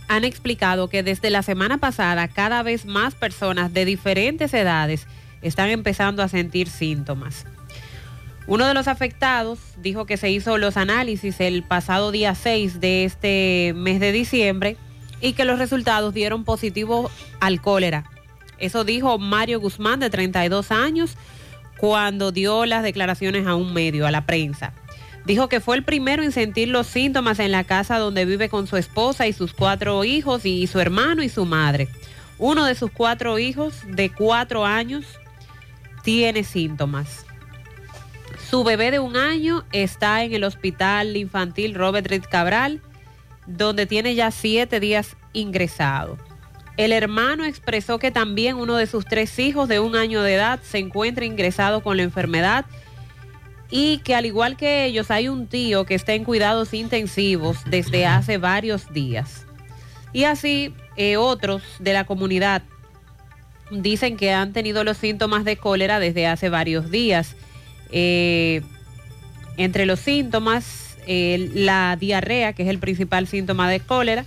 han 0.08 0.24
explicado 0.24 0.90
que 0.90 1.04
desde 1.04 1.30
la 1.30 1.44
semana 1.44 1.78
pasada 1.78 2.28
cada 2.28 2.64
vez 2.64 2.86
más 2.86 3.14
personas 3.14 3.72
de 3.72 3.86
diferentes 3.86 4.52
edades 4.52 5.06
están 5.44 5.70
empezando 5.70 6.24
a 6.24 6.28
sentir 6.28 6.70
síntomas. 6.70 7.46
Uno 8.48 8.66
de 8.66 8.74
los 8.74 8.88
afectados 8.88 9.60
dijo 9.78 10.06
que 10.06 10.16
se 10.16 10.32
hizo 10.32 10.58
los 10.58 10.78
análisis 10.78 11.42
el 11.42 11.64
pasado 11.64 12.12
día 12.12 12.34
6 12.34 12.80
de 12.80 13.04
este 13.04 13.74
mes 13.76 14.00
de 14.00 14.14
diciembre 14.14 14.78
y 15.20 15.34
que 15.34 15.44
los 15.44 15.60
resultados 15.60 16.14
dieron 16.14 16.46
positivo 16.46 17.12
al 17.42 17.62
cólera. 17.62 18.06
Eso 18.58 18.86
dijo 18.86 19.20
Mario 19.20 19.60
Guzmán, 19.60 20.00
de 20.00 20.10
32 20.10 20.72
años, 20.72 21.18
cuando 21.78 22.32
dio 22.32 22.66
las 22.66 22.84
declaraciones 22.84 23.46
a 23.46 23.56
un 23.56 23.74
medio, 23.74 24.08
a 24.08 24.12
la 24.12 24.26
prensa. 24.26 24.74
Dijo 25.26 25.50
que 25.50 25.60
fue 25.60 25.76
el 25.76 25.84
primero 25.84 26.24
en 26.24 26.32
sentir 26.32 26.70
los 26.70 26.88
síntomas 26.88 27.40
en 27.40 27.52
la 27.52 27.66
casa 27.66 28.00
donde 28.00 28.24
vive 28.24 28.48
con 28.48 28.66
su 28.66 28.78
esposa 28.78 29.28
y 29.28 29.34
sus 29.34 29.52
cuatro 29.52 30.06
hijos 30.06 30.46
y 30.46 30.68
su 30.68 30.80
hermano 30.80 31.22
y 31.22 31.28
su 31.28 31.46
madre. 31.46 31.90
Uno 32.38 32.64
de 32.64 32.76
sus 32.76 32.92
cuatro 32.92 33.40
hijos 33.40 33.76
de 33.88 34.10
cuatro 34.10 34.66
años 34.66 35.06
tiene 36.02 36.46
síntomas. 36.46 37.27
Su 38.50 38.64
bebé 38.64 38.92
de 38.92 39.00
un 39.00 39.18
año 39.18 39.66
está 39.74 40.24
en 40.24 40.34
el 40.34 40.46
hospital 40.46 41.18
infantil 41.18 41.76
Robert 41.76 42.08
Reed 42.08 42.24
Cabral, 42.30 42.82
donde 43.46 43.86
tiene 43.86 44.16
ya 44.16 44.32
siete 44.32 44.80
días 44.80 45.18
ingresado. 45.34 46.18
El 46.78 46.94
hermano 46.94 47.44
expresó 47.44 48.00
que 48.00 48.10
también 48.10 48.56
uno 48.56 48.78
de 48.78 48.88
sus 48.88 49.04
tres 49.06 49.38
hijos 49.38 49.68
de 49.68 49.82
un 49.82 49.98
año 49.98 50.22
de 50.22 50.36
edad 50.36 50.62
se 50.64 50.78
encuentra 50.78 51.26
ingresado 51.26 51.84
con 51.84 51.98
la 51.98 52.04
enfermedad 52.04 52.66
y 53.70 53.98
que 53.98 54.16
al 54.16 54.26
igual 54.26 54.56
que 54.56 54.86
ellos 54.86 55.12
hay 55.12 55.28
un 55.28 55.48
tío 55.48 55.86
que 55.86 55.96
está 55.96 56.14
en 56.14 56.24
cuidados 56.24 56.74
intensivos 56.74 57.58
desde 57.66 58.06
hace 58.06 58.38
varios 58.38 58.94
días. 58.94 59.46
Y 60.14 60.24
así 60.24 60.74
eh, 60.96 61.18
otros 61.18 61.64
de 61.80 61.92
la 61.92 62.06
comunidad 62.06 62.62
dicen 63.72 64.16
que 64.16 64.32
han 64.32 64.54
tenido 64.54 64.86
los 64.86 64.96
síntomas 64.96 65.44
de 65.44 65.58
cólera 65.58 66.00
desde 66.00 66.28
hace 66.28 66.48
varios 66.48 66.90
días. 66.90 67.36
Eh, 67.92 68.62
entre 69.58 69.86
los 69.86 70.00
síntomas, 70.00 70.98
eh, 71.08 71.50
la 71.54 71.98
diarrea, 72.00 72.54
que 72.54 72.64
es 72.64 72.70
el 72.70 72.80
principal 72.80 73.28
síntoma 73.28 73.70
de 73.70 73.80
cólera, 73.80 74.26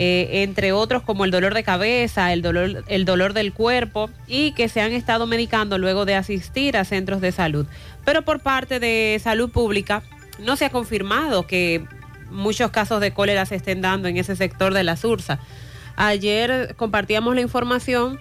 eh, 0.00 0.44
entre 0.44 0.72
otros 0.72 1.02
como 1.02 1.24
el 1.24 1.30
dolor 1.30 1.54
de 1.54 1.64
cabeza, 1.64 2.32
el 2.32 2.40
dolor, 2.40 2.84
el 2.86 3.04
dolor 3.04 3.32
del 3.32 3.52
cuerpo 3.52 4.10
y 4.28 4.52
que 4.52 4.68
se 4.68 4.80
han 4.80 4.92
estado 4.92 5.26
medicando 5.26 5.76
luego 5.76 6.04
de 6.04 6.14
asistir 6.14 6.76
a 6.76 6.84
centros 6.84 7.20
de 7.20 7.32
salud. 7.32 7.66
Pero 8.04 8.22
por 8.22 8.40
parte 8.40 8.78
de 8.78 9.20
salud 9.22 9.50
pública 9.50 10.02
no 10.38 10.56
se 10.56 10.66
ha 10.66 10.70
confirmado 10.70 11.48
que 11.48 11.84
muchos 12.30 12.70
casos 12.70 13.00
de 13.00 13.12
cólera 13.12 13.44
se 13.44 13.56
estén 13.56 13.80
dando 13.80 14.06
en 14.06 14.16
ese 14.16 14.36
sector 14.36 14.72
de 14.72 14.84
la 14.84 14.96
Sursa. 14.96 15.40
Ayer 15.96 16.74
compartíamos 16.76 17.34
la 17.34 17.40
información 17.40 18.20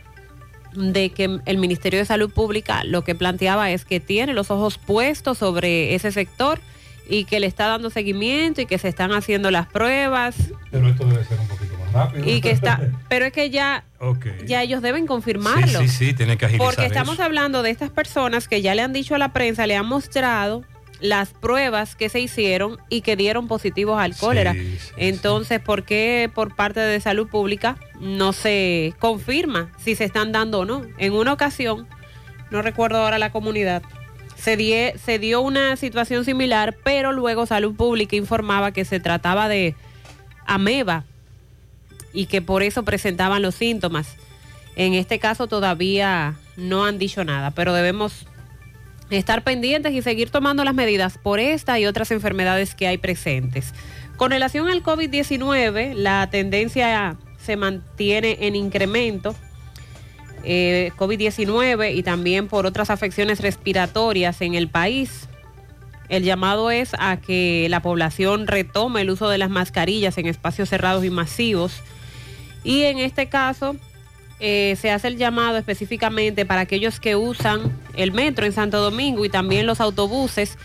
de 0.77 1.09
que 1.09 1.39
el 1.45 1.57
Ministerio 1.57 1.99
de 1.99 2.05
Salud 2.05 2.29
Pública 2.31 2.83
lo 2.83 3.03
que 3.03 3.15
planteaba 3.15 3.71
es 3.71 3.83
que 3.83 3.99
tiene 3.99 4.33
los 4.33 4.51
ojos 4.51 4.77
puestos 4.77 5.39
sobre 5.39 5.95
ese 5.95 6.11
sector 6.11 6.59
y 7.09 7.23
que 7.23 7.39
le 7.39 7.47
está 7.47 7.67
dando 7.67 7.89
seguimiento 7.89 8.61
y 8.61 8.65
que 8.65 8.77
se 8.77 8.87
están 8.87 9.11
haciendo 9.13 9.49
las 9.49 9.65
pruebas 9.67 10.35
Pero 10.71 10.89
esto 10.89 11.05
debe 11.05 11.23
ser 11.23 11.39
un 11.39 11.47
poquito 11.47 11.73
más 11.79 11.93
rápido. 11.93 12.29
y 12.29 12.41
que 12.41 12.51
está, 12.51 12.81
pero 13.09 13.25
es 13.25 13.33
que 13.33 13.49
ya, 13.49 13.85
ya 14.45 14.61
ellos 14.61 14.81
deben 14.81 15.07
confirmarlo. 15.07 15.79
Sí, 15.79 15.87
sí, 15.87 16.05
sí, 16.07 16.13
tiene 16.13 16.37
que 16.37 16.45
agilizar 16.45 16.67
Porque 16.67 16.85
estamos 16.85 17.15
eso. 17.15 17.23
hablando 17.23 17.63
de 17.63 17.71
estas 17.71 17.89
personas 17.89 18.47
que 18.47 18.61
ya 18.61 18.75
le 18.75 18.81
han 18.83 18.93
dicho 18.93 19.15
a 19.15 19.17
la 19.17 19.33
prensa, 19.33 19.65
le 19.67 19.75
han 19.75 19.85
mostrado 19.87 20.63
las 20.99 21.29
pruebas 21.29 21.95
que 21.95 22.09
se 22.09 22.19
hicieron 22.19 22.77
y 22.89 23.01
que 23.01 23.15
dieron 23.15 23.47
positivos 23.47 23.99
al 23.99 24.15
cólera. 24.15 24.55
Entonces, 24.97 25.59
¿por 25.59 25.83
qué 25.83 26.29
por 26.33 26.55
parte 26.55 26.79
de 26.79 26.99
salud 26.99 27.27
pública 27.27 27.77
no 27.99 28.33
se 28.33 28.93
confirma 28.99 29.71
si 29.77 29.95
se 29.95 30.05
están 30.05 30.31
dando 30.31 30.59
o 30.61 30.65
no? 30.65 30.85
En 30.97 31.13
una 31.13 31.33
ocasión, 31.33 31.87
no 32.49 32.61
recuerdo 32.61 32.97
ahora 32.97 33.19
la 33.19 33.31
comunidad, 33.31 33.83
se, 34.35 34.57
die- 34.57 34.93
se 35.03 35.19
dio 35.19 35.41
una 35.41 35.75
situación 35.77 36.25
similar, 36.25 36.75
pero 36.83 37.11
luego 37.11 37.45
salud 37.45 37.75
pública 37.75 38.15
informaba 38.15 38.71
que 38.71 38.85
se 38.85 38.99
trataba 38.99 39.47
de 39.49 39.75
ameba 40.45 41.03
y 42.13 42.25
que 42.25 42.41
por 42.41 42.63
eso 42.63 42.83
presentaban 42.83 43.41
los 43.41 43.55
síntomas. 43.55 44.15
En 44.75 44.93
este 44.93 45.19
caso 45.19 45.47
todavía 45.47 46.35
no 46.55 46.85
han 46.85 46.97
dicho 46.97 47.23
nada, 47.23 47.51
pero 47.51 47.73
debemos 47.73 48.27
estar 49.09 49.43
pendientes 49.43 49.93
y 49.93 50.01
seguir 50.01 50.29
tomando 50.29 50.63
las 50.63 50.73
medidas 50.73 51.17
por 51.17 51.39
esta 51.39 51.79
y 51.79 51.85
otras 51.85 52.11
enfermedades 52.11 52.75
que 52.75 52.87
hay 52.87 52.97
presentes. 52.97 53.73
Con 54.17 54.31
relación 54.31 54.67
al 54.67 54.83
COVID-19, 54.83 55.93
la 55.93 56.27
tendencia 56.29 57.17
se 57.37 57.55
mantiene 57.55 58.37
en 58.41 58.55
incremento. 58.55 59.35
eh, 60.43 60.91
COVID-19 60.97 61.95
y 61.95 62.03
también 62.03 62.47
por 62.47 62.65
otras 62.65 62.89
afecciones 62.89 63.41
respiratorias 63.41 64.39
en 64.41 64.53
el 64.53 64.69
país. 64.69 65.27
El 66.09 66.23
llamado 66.23 66.71
es 66.71 66.91
a 66.99 67.17
que 67.17 67.67
la 67.69 67.81
población 67.81 68.47
retome 68.47 69.01
el 69.01 69.09
uso 69.09 69.27
de 69.27 69.37
las 69.37 69.49
mascarillas 69.49 70.17
en 70.17 70.27
espacios 70.27 70.69
cerrados 70.69 71.03
y 71.03 71.09
masivos. 71.09 71.81
Y 72.63 72.83
en 72.83 72.99
este 72.99 73.27
caso 73.27 73.75
eh, 74.39 74.75
se 74.79 74.91
hace 74.91 75.07
el 75.07 75.17
llamado 75.17 75.57
específicamente 75.57 76.45
para 76.45 76.61
aquellos 76.61 76.99
que 76.99 77.15
usan 77.15 77.71
el 77.95 78.11
metro 78.11 78.45
en 78.45 78.53
Santo 78.53 78.79
Domingo 78.79 79.25
y 79.25 79.29
también 79.29 79.65
los 79.65 79.81
autobuses 79.81 80.57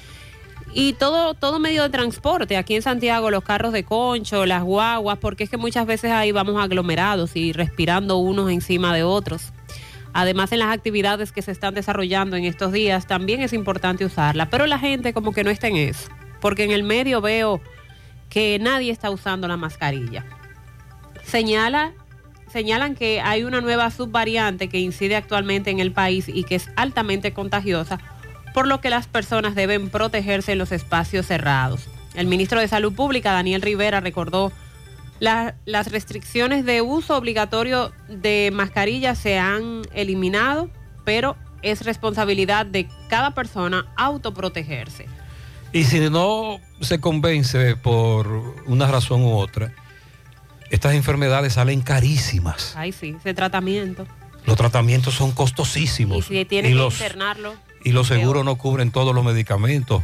y 0.74 0.94
todo, 0.94 1.34
todo 1.34 1.58
medio 1.58 1.82
de 1.82 1.90
transporte. 1.90 2.56
Aquí 2.56 2.74
en 2.74 2.82
Santiago 2.82 3.30
los 3.30 3.44
carros 3.44 3.72
de 3.72 3.84
concho, 3.84 4.46
las 4.46 4.62
guaguas, 4.62 5.18
porque 5.18 5.44
es 5.44 5.50
que 5.50 5.56
muchas 5.56 5.86
veces 5.86 6.10
ahí 6.10 6.32
vamos 6.32 6.62
aglomerados 6.62 7.36
y 7.36 7.52
respirando 7.52 8.16
unos 8.18 8.50
encima 8.50 8.94
de 8.94 9.02
otros. 9.02 9.52
Además, 10.14 10.52
en 10.52 10.58
las 10.58 10.68
actividades 10.68 11.32
que 11.32 11.40
se 11.40 11.52
están 11.52 11.74
desarrollando 11.74 12.36
en 12.36 12.44
estos 12.44 12.72
días, 12.72 13.06
también 13.06 13.40
es 13.40 13.52
importante 13.52 14.04
usarla. 14.04 14.50
Pero 14.50 14.66
la 14.66 14.78
gente 14.78 15.14
como 15.14 15.32
que 15.32 15.44
no 15.44 15.50
está 15.50 15.68
en 15.68 15.76
eso, 15.76 16.10
porque 16.40 16.64
en 16.64 16.70
el 16.70 16.82
medio 16.82 17.20
veo 17.20 17.60
que 18.28 18.58
nadie 18.58 18.92
está 18.92 19.10
usando 19.10 19.48
la 19.48 19.56
mascarilla. 19.56 20.24
Señala, 21.24 21.92
señalan 22.52 22.94
que 22.94 23.20
hay 23.20 23.44
una 23.44 23.60
nueva 23.60 23.90
subvariante 23.90 24.68
que 24.68 24.78
incide 24.78 25.16
actualmente 25.16 25.70
en 25.70 25.80
el 25.80 25.92
país 25.92 26.28
y 26.28 26.44
que 26.44 26.56
es 26.56 26.68
altamente 26.76 27.32
contagiosa, 27.32 27.98
por 28.54 28.66
lo 28.68 28.80
que 28.80 28.90
las 28.90 29.06
personas 29.06 29.54
deben 29.54 29.88
protegerse 29.88 30.52
en 30.52 30.58
los 30.58 30.72
espacios 30.72 31.26
cerrados. 31.26 31.88
El 32.14 32.26
ministro 32.26 32.60
de 32.60 32.68
Salud 32.68 32.92
Pública, 32.92 33.32
Daniel 33.32 33.62
Rivera, 33.62 34.00
recordó 34.00 34.52
la- 35.18 35.54
las 35.64 35.90
restricciones 35.90 36.64
de 36.64 36.82
uso 36.82 37.16
obligatorio 37.16 37.92
de 38.08 38.50
mascarillas 38.52 39.18
se 39.18 39.38
han 39.38 39.82
eliminado, 39.94 40.68
pero 41.04 41.36
es 41.62 41.84
responsabilidad 41.84 42.66
de 42.66 42.88
cada 43.08 43.30
persona 43.30 43.86
autoprotegerse. 43.96 45.06
Y 45.72 45.84
si 45.84 46.10
no 46.10 46.60
se 46.82 47.00
convence 47.00 47.76
por 47.76 48.26
una 48.66 48.88
razón 48.88 49.22
u 49.22 49.32
otra, 49.38 49.72
estas 50.72 50.94
enfermedades 50.94 51.52
salen 51.52 51.82
carísimas. 51.82 52.72
Ay, 52.76 52.92
sí, 52.92 53.14
ese 53.20 53.34
tratamiento. 53.34 54.06
Los 54.46 54.56
tratamientos 54.56 55.12
son 55.14 55.30
Y 55.30 55.32
costosísimos. 55.34 56.24
si 56.24 56.44
tiene 56.46 56.70
que 56.70 56.74
los, 56.74 56.94
internarlo, 56.94 57.54
y 57.84 57.92
los 57.92 58.08
seguros 58.08 58.42
no 58.44 58.56
cubren 58.56 58.90
todos 58.90 59.14
los 59.14 59.22
medicamentos. 59.22 60.02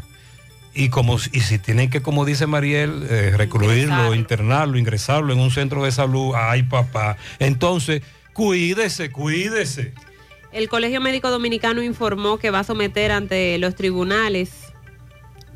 Y, 0.75 0.91
como, 0.91 1.17
y 1.33 1.41
si 1.41 1.59
tienen 1.59 1.89
que, 1.89 2.03
como 2.03 2.27
dice 2.27 2.47
Mariel, 2.47 3.07
eh, 3.09 3.33
recluirlo, 3.35 4.15
internarlo, 4.15 4.79
ingresarlo 4.79 5.33
en 5.33 5.41
un 5.41 5.51
centro 5.51 5.83
de 5.83 5.91
salud, 5.91 6.35
ay 6.37 6.65
papá. 6.65 7.17
Entonces, 7.39 8.03
cuídese, 8.35 9.11
cuídese. 9.11 9.95
El 10.53 10.69
Colegio 10.69 11.01
Médico 11.01 11.31
Dominicano 11.31 11.83
informó 11.83 12.37
que 12.37 12.51
va 12.51 12.61
a 12.61 12.65
someter 12.65 13.11
ante 13.11 13.57
los 13.57 13.75
tribunales 13.75 14.51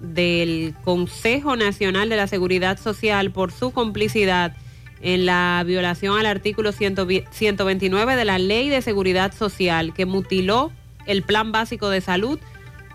del 0.01 0.75
Consejo 0.85 1.55
Nacional 1.55 2.09
de 2.09 2.17
la 2.17 2.27
Seguridad 2.27 2.81
Social 2.81 3.31
por 3.31 3.53
su 3.53 3.73
complicidad 3.73 4.57
en 5.03 5.27
la 5.27 5.63
violación 5.67 6.19
al 6.19 6.27
artículo 6.27 6.73
100 6.73 7.27
129 7.31 8.17
de 8.17 8.25
la 8.25 8.39
Ley 8.39 8.69
de 8.69 8.83
Seguridad 8.83 9.35
Social 9.35 9.93
que 9.93 10.07
mutiló 10.07 10.73
el 11.07 11.23
Plan 11.23 11.53
Básico 11.53 11.91
de 11.91 12.01
Salud 12.01 12.39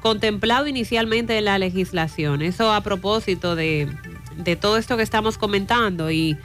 contemplado 0.02 0.68
inicialmente 0.68 1.38
en 1.38 1.46
la 1.46 1.60
legislación. 1.60 2.42
Eso 2.42 2.72
a 2.72 2.82
propósito 2.82 3.56
de, 3.56 3.90
de 4.38 4.56
todo 4.56 4.78
esto 4.78 4.96
que 4.96 5.04
estamos 5.04 5.38
comentando 5.38 6.10
y, 6.12 6.38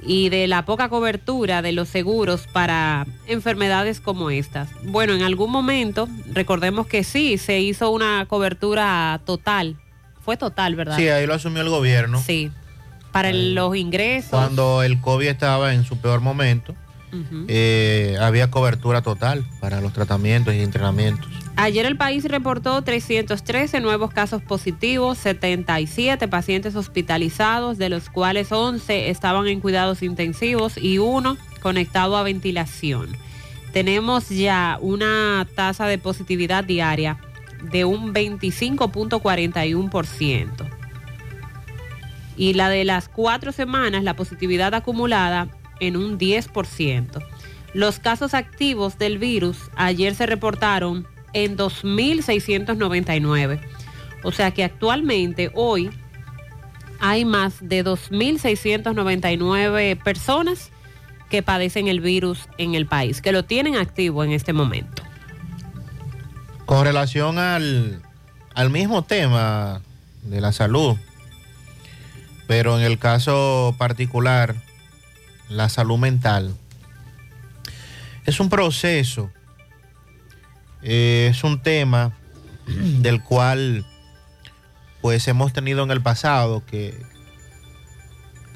y 0.00 0.28
de 0.28 0.46
la 0.46 0.64
poca 0.64 0.88
cobertura 0.88 1.62
de 1.62 1.72
los 1.72 1.88
seguros 1.88 2.46
para 2.52 3.06
enfermedades 3.26 4.00
como 4.00 4.30
estas. 4.30 4.68
Bueno, 4.84 5.14
en 5.14 5.22
algún 5.22 5.50
momento, 5.50 6.08
recordemos 6.32 6.86
que 6.86 7.04
sí, 7.04 7.38
se 7.38 7.60
hizo 7.60 7.90
una 7.90 8.24
cobertura 8.26 9.20
total. 9.24 9.76
Fue 10.24 10.36
total, 10.36 10.74
¿verdad? 10.74 10.96
Sí, 10.96 11.08
ahí 11.08 11.26
lo 11.26 11.34
asumió 11.34 11.62
el 11.62 11.68
gobierno. 11.68 12.22
Sí. 12.24 12.50
Para 13.16 13.32
los 13.32 13.74
ingresos. 13.74 14.28
Cuando 14.28 14.82
el 14.82 15.00
COVID 15.00 15.28
estaba 15.28 15.72
en 15.72 15.84
su 15.84 15.96
peor 15.96 16.20
momento, 16.20 16.74
eh, 17.48 18.14
había 18.20 18.50
cobertura 18.50 19.00
total 19.00 19.42
para 19.58 19.80
los 19.80 19.94
tratamientos 19.94 20.54
y 20.54 20.60
entrenamientos. 20.60 21.26
Ayer 21.56 21.86
el 21.86 21.96
país 21.96 22.24
reportó 22.24 22.82
313 22.82 23.80
nuevos 23.80 24.12
casos 24.12 24.42
positivos, 24.42 25.16
77 25.16 26.28
pacientes 26.28 26.76
hospitalizados, 26.76 27.78
de 27.78 27.88
los 27.88 28.10
cuales 28.10 28.52
11 28.52 29.08
estaban 29.08 29.46
en 29.46 29.60
cuidados 29.60 30.02
intensivos 30.02 30.76
y 30.76 30.98
uno 30.98 31.38
conectado 31.62 32.18
a 32.18 32.22
ventilación. 32.22 33.16
Tenemos 33.72 34.28
ya 34.28 34.76
una 34.82 35.48
tasa 35.54 35.86
de 35.86 35.96
positividad 35.96 36.64
diaria 36.64 37.16
de 37.62 37.86
un 37.86 38.12
25.41%. 38.12 40.75
Y 42.36 42.54
la 42.54 42.68
de 42.68 42.84
las 42.84 43.08
cuatro 43.08 43.50
semanas, 43.52 44.02
la 44.04 44.14
positividad 44.14 44.74
acumulada 44.74 45.48
en 45.80 45.96
un 45.96 46.18
10%. 46.18 47.24
Los 47.72 47.98
casos 47.98 48.34
activos 48.34 48.98
del 48.98 49.16
virus 49.18 49.56
ayer 49.76 50.14
se 50.14 50.26
reportaron 50.26 51.08
en 51.32 51.56
2.699. 51.56 53.60
O 54.22 54.30
sea 54.32 54.52
que 54.52 54.64
actualmente, 54.64 55.50
hoy, 55.54 55.90
hay 57.00 57.24
más 57.24 57.54
de 57.60 57.82
2.699 57.84 60.02
personas 60.02 60.70
que 61.28 61.42
padecen 61.42 61.88
el 61.88 62.00
virus 62.00 62.48
en 62.58 62.74
el 62.74 62.86
país, 62.86 63.20
que 63.20 63.32
lo 63.32 63.44
tienen 63.44 63.76
activo 63.76 64.24
en 64.24 64.32
este 64.32 64.52
momento. 64.52 65.02
Con 66.64 66.84
relación 66.84 67.38
al, 67.38 68.00
al 68.54 68.70
mismo 68.70 69.02
tema 69.02 69.80
de 70.22 70.40
la 70.40 70.52
salud, 70.52 70.96
pero 72.46 72.78
en 72.78 72.84
el 72.84 72.98
caso 72.98 73.74
particular, 73.78 74.54
la 75.48 75.68
salud 75.68 75.98
mental, 75.98 76.54
es 78.24 78.40
un 78.40 78.48
proceso, 78.48 79.30
eh, 80.82 81.28
es 81.30 81.44
un 81.44 81.62
tema 81.62 82.12
del 82.66 83.22
cual 83.22 83.86
pues 85.00 85.28
hemos 85.28 85.52
tenido 85.52 85.84
en 85.84 85.92
el 85.92 86.02
pasado 86.02 86.64
que, 86.66 87.00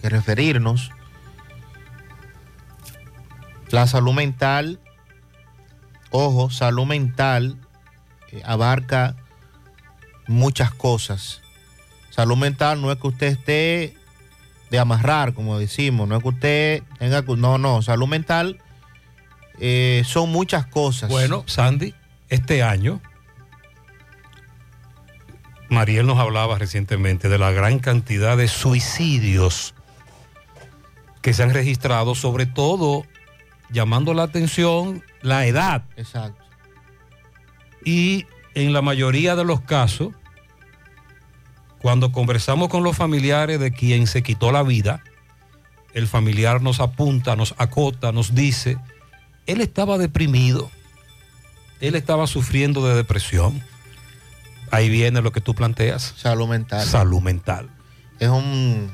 referirnos. 0.03 0.91
La 3.69 3.87
salud 3.87 4.15
mental, 4.15 4.81
ojo, 6.11 6.51
salud 6.51 6.87
mental 6.87 7.57
eh, 8.33 8.43
abarca 8.45 9.15
muchas 10.27 10.73
cosas. 10.73 11.43
Salud 12.11 12.37
mental 12.37 12.81
no 12.83 12.91
es 12.93 12.99
que 12.99 13.07
usted 13.07 13.27
esté 13.29 13.95
de 14.71 14.79
amarrar, 14.79 15.33
como 15.35 15.59
decimos. 15.59 16.07
No 16.09 16.17
es 16.17 16.23
que 16.23 16.29
usted 16.29 16.83
tenga... 16.99 17.25
que- 17.25 17.37
No, 17.37 17.59
no, 17.59 17.83
salud 17.83 18.07
mental 18.09 18.59
eh, 19.59 20.03
son 20.07 20.31
muchas 20.31 20.67
cosas. 20.67 21.09
Bueno, 21.11 21.45
Sandy, 21.47 21.95
este 22.29 22.63
año, 22.63 23.01
Mariel 25.69 26.07
nos 26.07 26.19
hablaba 26.19 26.59
recientemente 26.59 27.29
de 27.29 27.39
la 27.39 27.51
gran 27.53 27.79
cantidad 27.79 28.37
de 28.37 28.49
suicidios 28.49 29.75
que 31.23 31.33
se 31.33 31.43
han 31.43 31.53
registrado, 31.55 32.15
sobre 32.15 32.47
todo 32.47 33.05
llamando 33.71 34.15
la 34.15 34.25
atención 34.25 35.05
la 35.23 35.47
edad. 35.47 35.85
Exacto. 35.97 36.43
Y 37.85 38.27
en 38.55 38.73
la 38.73 38.83
mayoría 38.83 39.37
de 39.37 39.45
los 39.45 39.61
casos, 39.61 40.15
cuando 41.83 42.13
conversamos 42.13 42.69
con 42.69 42.83
los 42.83 42.97
familiares 42.97 43.61
de 43.61 43.73
quien 43.73 44.07
se 44.07 44.23
quitó 44.23 44.53
la 44.53 44.63
vida, 44.63 45.03
el 45.95 46.07
familiar 46.07 46.63
nos 46.63 46.81
apunta, 46.81 47.37
nos 47.37 47.55
acota, 47.59 48.13
nos 48.13 48.35
dice, 48.35 48.77
él 49.47 49.61
estaba 49.61 49.99
deprimido, 49.99 50.71
él 51.81 51.95
estaba 51.95 52.27
sufriendo 52.27 52.87
de 52.87 52.95
depresión. 52.95 53.63
Ahí 54.71 54.89
viene 54.89 55.21
lo 55.21 55.33
que 55.33 55.41
tú 55.41 55.55
planteas. 55.55 56.15
Salud 56.17 56.47
mental. 56.47 56.87
Salud 56.87 57.21
mental. 57.21 57.69
Es 58.21 58.29
un... 58.29 58.91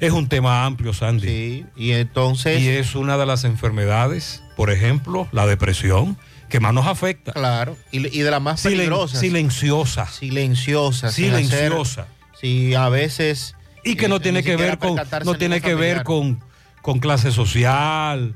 Es 0.00 0.12
un 0.12 0.28
tema 0.28 0.64
amplio, 0.64 0.94
Sandy. 0.94 1.26
Sí, 1.26 1.66
y 1.76 1.90
entonces... 1.90 2.60
Y 2.62 2.68
es 2.68 2.94
una 2.94 3.18
de 3.18 3.26
las 3.26 3.42
enfermedades, 3.42 4.44
por 4.56 4.70
ejemplo, 4.70 5.26
la 5.32 5.44
depresión, 5.44 6.16
que 6.48 6.60
más 6.60 6.72
nos 6.72 6.86
afecta. 6.86 7.32
Claro, 7.32 7.76
y, 7.90 8.06
y 8.16 8.20
de 8.20 8.30
las 8.30 8.40
más 8.40 8.64
Silen- 8.64 8.76
peligrosas. 8.76 9.18
Silenciosa. 9.18 10.06
Silenciosa. 10.06 11.10
Silenciosa. 11.10 12.06
Sí, 12.40 12.74
a 12.74 12.88
veces... 12.88 13.54
Y 13.84 13.96
que 13.96 14.08
no 14.08 14.16
eh, 14.16 14.20
tiene 14.20 14.42
que 14.42 14.56
ver 14.56 14.78
con, 14.78 14.96
no 15.24 15.34
tiene 15.34 15.60
que 15.60 15.74
ver 15.74 16.02
con, 16.02 16.40
con 16.82 16.98
clase 16.98 17.30
social, 17.32 18.34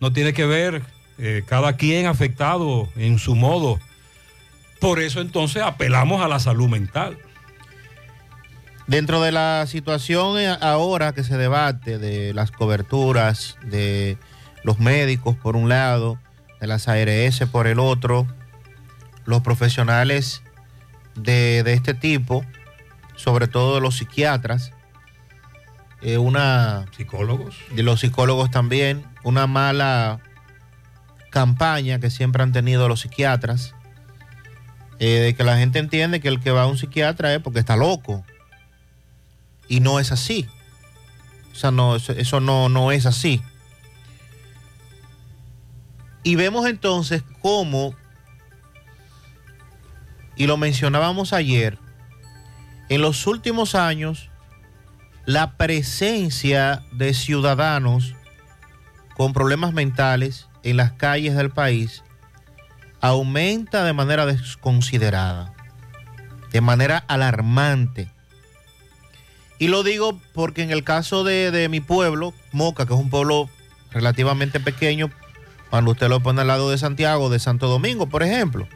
no 0.00 0.12
tiene 0.12 0.32
que 0.32 0.46
ver 0.46 0.82
eh, 1.18 1.42
cada 1.46 1.76
quien 1.76 2.06
afectado 2.06 2.88
en 2.96 3.18
su 3.18 3.34
modo. 3.34 3.80
Por 4.80 5.00
eso 5.00 5.20
entonces 5.20 5.62
apelamos 5.62 6.22
a 6.22 6.28
la 6.28 6.38
salud 6.38 6.68
mental. 6.68 7.18
Dentro 8.86 9.20
de 9.20 9.32
la 9.32 9.66
situación 9.66 10.38
eh, 10.38 10.56
ahora 10.60 11.12
que 11.12 11.24
se 11.24 11.36
debate 11.36 11.98
de 11.98 12.32
las 12.34 12.50
coberturas 12.50 13.56
de 13.64 14.18
los 14.62 14.78
médicos 14.78 15.34
por 15.36 15.56
un 15.56 15.68
lado, 15.68 16.18
de 16.60 16.66
las 16.66 16.88
ARS 16.88 17.40
por 17.50 17.66
el 17.66 17.78
otro, 17.78 18.26
los 19.24 19.42
profesionales 19.42 20.42
de, 21.14 21.62
de 21.62 21.72
este 21.72 21.94
tipo, 21.94 22.44
sobre 23.16 23.48
todo 23.48 23.80
los 23.80 23.96
psiquiatras, 23.96 24.72
eh, 26.02 26.18
una... 26.18 26.86
Psicólogos. 26.96 27.56
De 27.74 27.82
los 27.82 28.00
psicólogos 28.00 28.50
también, 28.50 29.04
una 29.24 29.46
mala 29.46 30.20
campaña 31.30 31.98
que 31.98 32.10
siempre 32.10 32.42
han 32.42 32.52
tenido 32.52 32.88
los 32.88 33.00
psiquiatras, 33.00 33.74
eh, 34.98 35.18
de 35.20 35.34
que 35.34 35.44
la 35.44 35.58
gente 35.58 35.78
entiende 35.78 36.20
que 36.20 36.28
el 36.28 36.40
que 36.40 36.50
va 36.50 36.62
a 36.62 36.66
un 36.66 36.78
psiquiatra 36.78 37.34
es 37.34 37.42
porque 37.42 37.58
está 37.58 37.76
loco. 37.76 38.24
Y 39.68 39.80
no 39.80 39.98
es 39.98 40.12
así. 40.12 40.46
O 41.52 41.54
sea, 41.54 41.70
no, 41.70 41.96
eso, 41.96 42.12
eso 42.12 42.40
no, 42.40 42.68
no 42.68 42.92
es 42.92 43.06
así. 43.06 43.42
Y 46.22 46.34
vemos 46.34 46.66
entonces 46.66 47.22
cómo, 47.40 47.94
y 50.36 50.46
lo 50.46 50.56
mencionábamos 50.56 51.32
ayer, 51.32 51.78
en 52.88 53.00
los 53.00 53.26
últimos 53.26 53.74
años, 53.74 54.30
la 55.24 55.56
presencia 55.56 56.82
de 56.92 57.12
ciudadanos 57.14 58.14
con 59.16 59.32
problemas 59.32 59.72
mentales 59.72 60.48
en 60.62 60.76
las 60.76 60.92
calles 60.92 61.34
del 61.34 61.50
país 61.50 62.04
aumenta 63.00 63.84
de 63.84 63.92
manera 63.92 64.26
desconsiderada, 64.26 65.52
de 66.52 66.60
manera 66.60 67.04
alarmante. 67.08 68.10
Y 69.58 69.68
lo 69.68 69.82
digo 69.82 70.20
porque 70.34 70.62
en 70.62 70.70
el 70.70 70.84
caso 70.84 71.24
de, 71.24 71.68
mi 71.70 71.80
pueblo, 71.80 72.34
Moca, 72.52 72.86
que 72.86 72.94
es 72.94 73.00
un 73.00 73.10
pueblo 73.10 73.48
relativamente 73.90 74.60
pequeño, 74.60 75.10
cuando 75.70 75.92
usted 75.92 76.08
lo 76.08 76.20
pone 76.20 76.42
al 76.42 76.48
lado 76.48 76.70
de 76.70 76.78
Santiago, 76.78 77.30
de 77.30 77.38
Santo 77.38 77.68
Domingo, 77.68 78.06
por 78.06 78.22
ejemplo, 78.22 78.68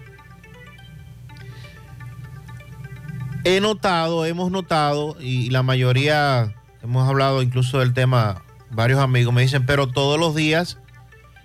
he 3.45 3.61
notado, 3.61 4.26
hemos 4.26 4.51
notado, 4.51 5.16
y 5.20 5.51
la 5.51 5.62
mayoría, 5.62 6.55
hemos 6.82 7.09
hablado 7.09 7.43
incluso 7.43 7.78
del 7.78 7.93
tema, 7.93 8.43
varios 8.70 9.01
amigos 9.01 9.34
me 9.34 9.43
dicen, 9.43 9.66
pero 9.66 9.88
todos 9.88 10.18
los 10.18 10.34
días 10.34 10.78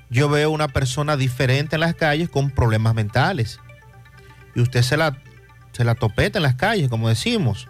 yo 0.10 0.30
veo 0.30 0.52
una 0.52 0.68
persona 0.68 1.18
diferente 1.18 1.76
en 1.76 1.82
las 1.82 1.96
calles 1.96 2.30
con 2.30 2.52
problemas 2.52 2.94
mentales. 2.96 3.60
Y 4.56 4.62
usted 4.62 4.82
se 4.82 4.98
la, 4.98 5.18
se 5.74 5.84
la 5.84 5.96
topeta 5.96 6.40
en 6.40 6.44
las 6.44 6.56
calles, 6.56 6.90
como 6.90 7.10
decimos. 7.10 7.68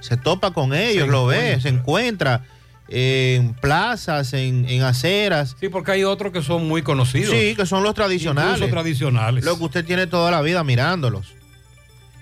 Se 0.00 0.16
topa 0.16 0.52
con 0.52 0.74
ellos, 0.74 1.06
Se 1.06 1.10
lo 1.10 1.26
ve, 1.26 1.60
se 1.60 1.68
encuentra 1.68 2.44
en 2.88 3.54
plazas, 3.54 4.32
en, 4.32 4.68
en 4.68 4.82
aceras. 4.82 5.56
Sí, 5.58 5.68
porque 5.68 5.92
hay 5.92 6.04
otros 6.04 6.32
que 6.32 6.42
son 6.42 6.68
muy 6.68 6.82
conocidos. 6.82 7.34
Sí, 7.34 7.54
que 7.56 7.66
son 7.66 7.82
los 7.82 7.94
tradicionales. 7.94 8.54
Incluso 8.54 8.72
tradicionales. 8.72 9.44
Lo 9.44 9.58
que 9.58 9.64
usted 9.64 9.84
tiene 9.84 10.06
toda 10.06 10.30
la 10.30 10.40
vida 10.40 10.62
mirándolos. 10.62 11.34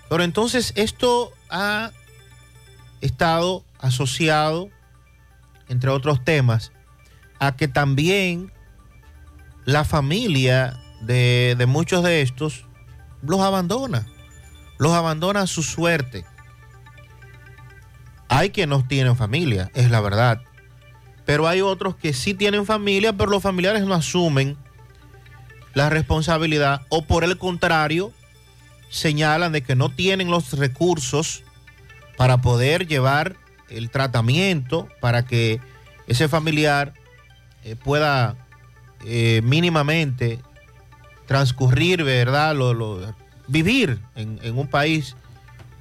Pero 0.09 0.23
entonces 0.23 0.73
esto 0.77 1.33
ha 1.51 1.91
estado 3.01 3.65
asociado, 3.79 4.71
entre 5.69 5.91
otros 5.91 6.25
temas, 6.25 6.73
a 7.39 7.57
que 7.57 7.69
también 7.69 8.53
la 9.65 9.85
familia 9.85 10.79
de, 11.03 11.55
de 11.59 11.67
muchos 11.67 12.03
de 12.03 12.23
estos 12.23 12.65
los 13.23 13.41
abandona. 13.41 14.07
Los 14.79 14.93
abandona 14.93 15.43
a 15.43 15.47
su 15.47 15.63
suerte. 15.63 16.25
Hay 18.29 18.51
quienes 18.51 18.79
no 18.79 18.87
tienen 18.87 19.17
familia, 19.17 19.71
es 19.75 19.91
la 19.91 20.01
verdad. 20.01 20.43
Pero 21.25 21.49
hay 21.49 21.61
otros 21.61 21.97
que 21.97 22.13
sí 22.13 22.35
tienen 22.35 22.67
familia, 22.67 23.13
pero 23.13 23.31
los 23.31 23.43
familiares 23.43 23.85
no 23.85 23.95
asumen 23.95 24.57
la 25.75 25.91
responsabilidad 25.91 26.83
o 26.89 27.05
por 27.05 27.25
el 27.25 27.37
contrario 27.37 28.13
señalan 28.97 29.53
de 29.53 29.63
que 29.63 29.77
no 29.77 29.91
tienen 29.91 30.31
los 30.31 30.55
recursos 30.55 31.43
para 32.17 32.41
poder 32.41 32.87
llevar 32.87 33.37
el 33.69 33.91
tratamiento 33.91 34.89
para 35.01 35.25
que 35.25 35.61
ese 36.07 36.29
familiar 36.29 36.95
eh, 37.63 37.77
pueda 37.77 38.37
eh, 39.05 39.43
mínimamente 39.45 40.41
transcurrir, 41.27 42.05
¿verdad? 42.05 42.57
Vivir 43.49 43.99
en, 44.15 44.57
un 44.57 44.67
país 44.69 45.15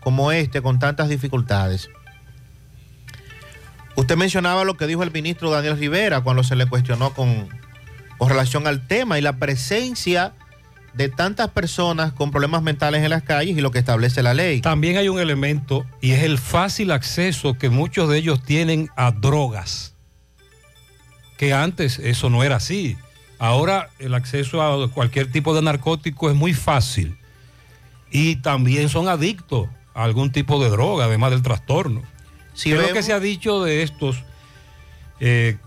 como 0.02 0.32
este 0.32 0.62
con 0.62 0.80
tantas 0.80 1.08
dificultades. 1.08 1.90
Usted 3.96 4.18
mencionaba 4.18 4.66
lo 4.66 4.76
que 4.76 4.88
dijo 4.88 5.04
el 5.04 5.12
ministro 5.12 5.52
Daniel 5.52 5.78
Rivera 5.78 6.22
cuando 6.22 6.44
se 6.44 6.58
le 6.58 6.66
cuestionó 6.66 7.14
con 7.14 7.48
relación 8.20 8.68
al 8.68 8.86
tema 8.88 9.18
y 9.18 9.22
la 9.22 9.38
presencia 9.38 10.34
de 10.96 11.10
tantas 11.10 11.50
personas 11.50 12.14
con 12.14 12.32
problemas 12.32 12.64
mentales 12.64 13.04
en 13.04 13.10
las 13.10 13.24
calles 13.24 13.58
y 13.58 13.62
lo 13.62 13.72
que 13.72 13.80
establece 13.80 14.24
la 14.24 14.34
ley. 14.34 14.62
También 14.62 14.98
hay 14.98 15.10
un 15.10 15.20
elemento 15.20 15.86
y 16.02 16.12
es 16.12 16.24
el 16.24 16.38
fácil 16.38 16.92
acceso 16.92 17.56
que 17.58 17.70
muchos 17.70 18.10
de 18.10 18.18
ellos 18.18 18.42
tienen 18.44 18.90
a 18.96 19.12
drogas. 19.12 19.94
Que 21.38 21.54
antes 21.54 22.00
eso 22.00 22.30
no 22.30 22.44
era 22.44 22.56
así. 22.58 22.98
Ahora 23.40 23.90
el 24.00 24.14
acceso 24.14 24.62
a 24.62 24.90
cualquier 24.90 25.30
tipo 25.32 25.54
de 25.54 25.62
narcótico 25.62 26.30
es 26.30 26.36
muy 26.36 26.54
fácil. 26.54 27.18
Y 28.10 28.38
también 28.38 28.88
son 28.88 29.10
adictos 29.10 29.68
a 29.94 30.04
algún 30.06 30.32
tipo 30.32 30.64
de 30.64 30.70
droga, 30.70 31.06
además 31.06 31.32
del 31.32 31.42
trastorno. 31.42 32.02
Si 32.54 32.70
¿Qué 32.70 32.76
es 32.76 32.76
lo 32.76 32.82
vemos- 32.88 32.94
que 32.98 33.04
se 33.04 33.12
ha 33.12 33.20
dicho 33.20 33.62
de 33.64 33.84
estos, 33.84 34.24
eh, 35.20 35.58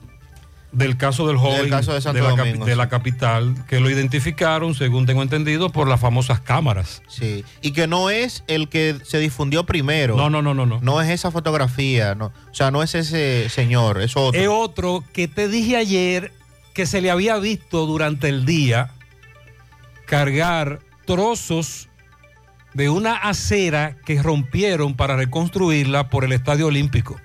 del 0.71 0.97
caso 0.99 1.27
del 1.27 1.39
joven 1.39 1.71
caso 1.71 1.95
de 1.95 2.01
Santo 2.03 2.23
la, 2.23 2.31
capi- 2.35 2.37
Domingo, 2.49 2.66
de 2.66 2.73
sí. 2.73 2.79
la 2.79 2.89
capital, 2.89 3.55
que 3.69 3.81
lo 3.81 3.89
identificaron, 3.89 4.75
según 4.75 5.07
tengo 5.07 5.23
entendido, 5.23 5.71
por 5.71 5.89
las 5.89 5.99
famosas 6.01 6.41
cámaras. 6.41 7.03
Sí, 7.09 7.45
y 7.62 7.73
que 7.73 7.87
no 7.87 8.11
es 8.11 8.45
el 8.49 8.69
que 8.69 8.97
se 9.05 9.19
difundió 9.19 9.64
primero. 9.64 10.16
No, 10.16 10.29
no, 10.29 10.43
no, 10.43 10.53
no, 10.53 10.66
no. 10.66 10.81
No 10.83 11.01
es 11.01 11.09
esa 11.09 11.31
fotografía, 11.31 12.14
no. 12.14 12.27
O 12.27 12.55
sea, 12.55 12.71
no 12.71 12.83
es 12.83 12.95
ese 12.95 13.49
señor, 13.49 14.01
es 14.03 14.16
otro. 14.16 14.39
Es 14.41 14.49
otro 14.49 15.05
que 15.12 15.27
te 15.27 15.49
dije 15.49 15.77
ayer 15.77 16.33
que 16.75 16.85
se 16.87 17.01
le 17.01 17.11
había 17.11 17.37
visto 17.39 17.87
durante 17.87 18.29
el 18.29 18.45
día 18.45 18.91
cargar 20.07 20.81
trozos 21.07 21.89
de 22.75 22.91
una 22.91 23.14
acera 23.16 23.97
que 24.05 24.23
rompieron 24.23 24.95
para 24.95 25.16
reconstruirla 25.16 26.11
por 26.11 26.25
el 26.25 26.33
Estadio 26.33 26.66
Olímpico. 26.66 27.21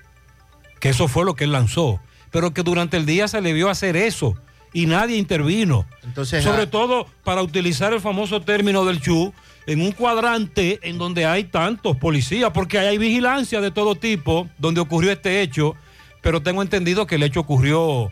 Que 0.79 0.89
eso 0.89 1.07
fue 1.07 1.25
lo 1.25 1.35
que 1.35 1.43
él 1.43 1.51
lanzó. 1.51 1.99
Pero 2.33 2.53
que 2.53 2.63
durante 2.63 2.97
el 2.97 3.05
día 3.05 3.29
se 3.29 3.39
le 3.39 3.53
vio 3.53 3.69
hacer 3.69 3.95
eso 3.95 4.35
y 4.73 4.87
nadie 4.87 5.15
intervino. 5.17 5.85
Entonces, 6.03 6.43
Sobre 6.43 6.63
ah, 6.63 6.69
todo 6.69 7.07
para 7.23 7.41
utilizar 7.41 7.93
el 7.93 8.01
famoso 8.01 8.41
término 8.41 8.83
del 8.83 8.99
CHU 8.99 9.33
en 9.67 9.81
un 9.81 9.93
cuadrante 9.93 10.79
en 10.83 10.97
donde 10.97 11.25
hay 11.25 11.45
tantos 11.45 11.95
policías, 11.95 12.51
porque 12.51 12.79
hay 12.79 12.97
vigilancia 12.97 13.61
de 13.61 13.71
todo 13.71 13.95
tipo 13.95 14.49
donde 14.57 14.81
ocurrió 14.81 15.11
este 15.11 15.41
hecho, 15.41 15.75
pero 16.21 16.41
tengo 16.41 16.61
entendido 16.61 17.07
que 17.07 17.15
el 17.15 17.23
hecho 17.23 17.39
ocurrió 17.39 18.09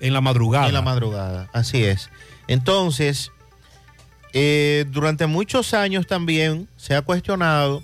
en 0.00 0.14
la 0.14 0.22
madrugada. 0.22 0.68
En 0.68 0.74
la 0.74 0.82
madrugada, 0.82 1.50
así 1.52 1.84
es. 1.84 2.10
Entonces, 2.46 3.32
eh, 4.32 4.86
durante 4.90 5.26
muchos 5.26 5.74
años 5.74 6.06
también 6.06 6.68
se 6.76 6.94
ha 6.94 7.02
cuestionado 7.02 7.82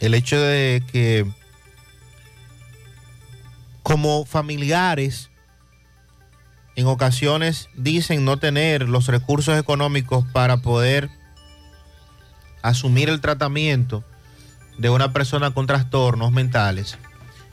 el 0.00 0.14
hecho 0.14 0.40
de 0.40 0.82
que 0.90 1.26
como 3.90 4.24
familiares 4.24 5.30
en 6.76 6.86
ocasiones 6.86 7.68
dicen 7.74 8.24
no 8.24 8.36
tener 8.36 8.88
los 8.88 9.08
recursos 9.08 9.58
económicos 9.58 10.24
para 10.32 10.58
poder 10.58 11.10
asumir 12.62 13.08
el 13.08 13.20
tratamiento 13.20 14.04
de 14.78 14.90
una 14.90 15.12
persona 15.12 15.50
con 15.50 15.66
trastornos 15.66 16.30
mentales. 16.30 16.98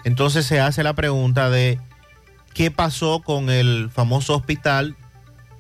Entonces 0.04 0.46
se 0.46 0.60
hace 0.60 0.84
la 0.84 0.94
pregunta 0.94 1.50
de 1.50 1.80
qué 2.54 2.70
pasó 2.70 3.24
con 3.24 3.50
el 3.50 3.90
famoso 3.92 4.36
hospital 4.36 4.96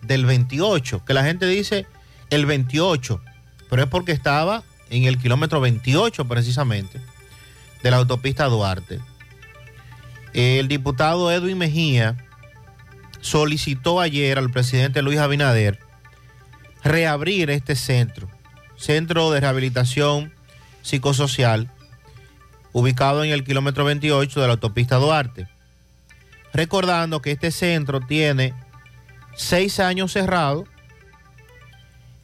del 0.03 0.27
28, 0.27 1.03
que 1.05 1.13
la 1.15 1.23
gente 1.23 1.47
dice 1.47 1.87
el 2.29 2.45
28, 2.45 3.19
pero 3.67 3.81
es 3.81 3.89
porque 3.89 4.11
estaba 4.11 4.61
en 4.91 5.05
el 5.05 5.17
kilómetro 5.17 5.59
28 5.59 6.27
precisamente 6.27 7.01
de 7.81 7.89
la 7.89 7.97
autopista 7.97 8.45
Duarte. 8.45 8.99
El 10.37 10.67
diputado 10.67 11.31
Edwin 11.31 11.57
Mejía 11.57 12.15
solicitó 13.21 13.99
ayer 13.99 14.37
al 14.37 14.51
presidente 14.51 15.01
Luis 15.01 15.17
Abinader 15.17 15.79
reabrir 16.83 17.49
este 17.49 17.75
centro, 17.75 18.29
centro 18.75 19.31
de 19.31 19.39
rehabilitación 19.39 20.31
psicosocial, 20.83 21.71
ubicado 22.71 23.23
en 23.23 23.31
el 23.31 23.43
kilómetro 23.43 23.83
28 23.83 24.39
de 24.39 24.45
la 24.45 24.53
autopista 24.53 24.97
Duarte. 24.97 25.47
Recordando 26.53 27.19
que 27.19 27.31
este 27.31 27.49
centro 27.49 27.99
tiene 27.99 28.53
seis 29.35 29.79
años 29.79 30.11
cerrado 30.11 30.65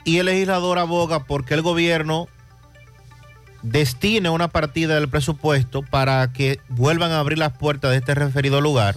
y 0.05 0.20
el 0.20 0.28
legislador 0.28 0.78
aboga 0.78 1.24
porque 1.24 1.55
el 1.55 1.64
gobierno 1.64 2.28
destine 3.64 4.30
una 4.30 4.49
partida 4.49 4.95
del 4.95 5.09
presupuesto 5.09 5.82
para 5.82 6.32
que 6.32 6.59
vuelvan 6.70 7.11
a 7.11 7.20
abrir 7.20 7.39
las 7.39 7.57
puertas 7.57 7.91
de 7.91 7.97
este 7.97 8.14
referido 8.14 8.61
lugar 8.61 8.95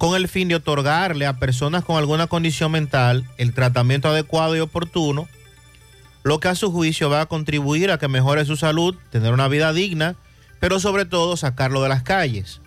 con 0.00 0.16
el 0.16 0.28
fin 0.28 0.48
de 0.48 0.54
otorgarle 0.54 1.26
a 1.26 1.34
personas 1.34 1.84
con 1.84 1.98
alguna 1.98 2.26
condición 2.26 2.72
mental 2.72 3.28
el 3.36 3.52
tratamiento 3.52 4.08
adecuado 4.08 4.56
y 4.56 4.60
oportuno, 4.60 5.28
lo 6.22 6.40
que 6.40 6.48
a 6.48 6.54
su 6.54 6.72
juicio 6.72 7.10
va 7.10 7.20
a 7.20 7.26
contribuir 7.26 7.90
a 7.90 7.98
que 7.98 8.08
mejore 8.08 8.46
su 8.46 8.56
salud, 8.56 8.96
tener 9.10 9.34
una 9.34 9.46
vida 9.48 9.74
digna, 9.74 10.16
pero 10.58 10.80
sobre 10.80 11.04
todo 11.04 11.36
sacarlo 11.36 11.82
de 11.82 11.90
las 11.90 12.02
calles. 12.02 12.62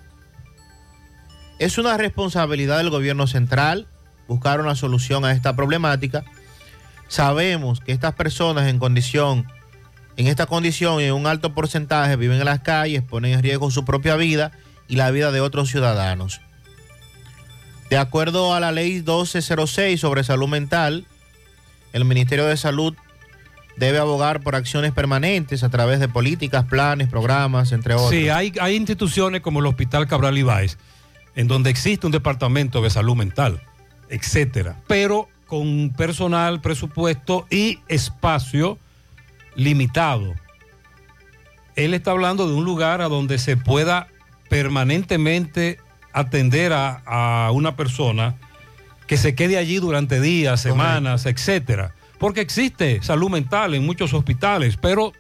Es 1.58 1.80
una 1.80 1.98
responsabilidad 1.98 2.78
del 2.78 2.92
gobierno 2.92 3.26
central 3.26 3.88
buscar 4.28 4.62
una 4.62 4.76
solución 4.76 5.26
a 5.26 5.32
esta 5.32 5.56
problemática. 5.56 6.24
Sabemos 7.08 7.80
que 7.80 7.94
estas 7.94 8.14
personas 8.14 8.68
en 8.68 8.78
condición 8.78 9.48
en 10.18 10.28
esta 10.28 10.46
condición 10.46 11.02
y 11.02 11.06
en 11.06 11.14
un 11.14 11.28
alto 11.28 11.54
porcentaje 11.54 12.16
viven 12.16 12.40
en 12.40 12.46
las 12.46 12.60
calles, 12.60 13.02
ponen 13.02 13.34
en 13.34 13.44
riesgo 13.44 13.72
su 13.72 13.86
propia 13.86 14.16
vida 14.16 14.52
y 14.88 14.96
la 14.96 15.12
vida 15.12 15.32
de 15.32 15.42
otros 15.42 15.70
ciudadanos. 15.70 16.42
De 17.90 17.98
acuerdo 17.98 18.54
a 18.54 18.60
la 18.60 18.72
ley 18.72 18.94
1206 18.94 20.00
sobre 20.00 20.24
salud 20.24 20.48
mental, 20.48 21.06
el 21.94 22.06
Ministerio 22.06 22.46
de 22.46 22.58
Salud 22.58 22.96
debe 23.78 23.98
abogar 23.98 24.42
por 24.42 24.56
acciones 24.56 24.92
permanentes 24.92 25.64
a 25.64 25.70
través 25.70 26.00
de 26.00 26.08
políticas, 26.08 26.66
planes, 26.66 27.08
programas, 27.08 27.72
entre 27.72 27.96
otros. 27.96 28.12
Sí, 28.12 28.30
hay, 28.30 28.54
hay 28.60 28.76
instituciones 28.76 29.42
como 29.42 29.60
el 29.60 29.66
Hospital 29.66 30.08
Cabral 30.08 30.38
Ibáez, 30.38 30.78
en 31.36 31.48
donde 31.48 31.70
existe 31.70 32.06
un 32.06 32.12
departamento 32.12 32.82
de 32.82 32.90
salud 32.90 33.16
mental, 33.16 33.62
etcétera, 34.10 34.78
pero 34.88 35.28
con 35.48 35.92
personal, 35.92 36.62
presupuesto 36.62 37.46
y 37.50 37.80
espacio 37.88 38.78
limitado. 39.56 40.34
Él 41.76 41.94
está 41.94 42.12
hablando 42.12 42.48
de 42.48 42.54
un 42.54 42.66
lugar 42.66 43.02
a 43.02 43.08
donde 43.08 43.38
se 43.38 43.58
pueda 43.58 44.08
permanentemente 44.50 45.80
atender 46.14 46.74
a, 46.74 47.02
a 47.06 47.52
una 47.52 47.76
persona 47.76 48.36
que 49.08 49.18
se 49.18 49.36
quede 49.36 49.58
allí 49.58 49.78
durante 49.78 50.22
días, 50.22 50.62
semanas, 50.62 51.26
etcétera. 51.26 51.96
Porque 52.20 52.42
existe 52.42 53.02
salud 53.02 53.30
mental 53.30 53.74
en 53.74 53.86
muchos 53.86 54.14
hospitales, 54.14 54.78
pero 54.78 55.14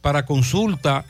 para 0.00 0.24
consulta, 0.26 1.04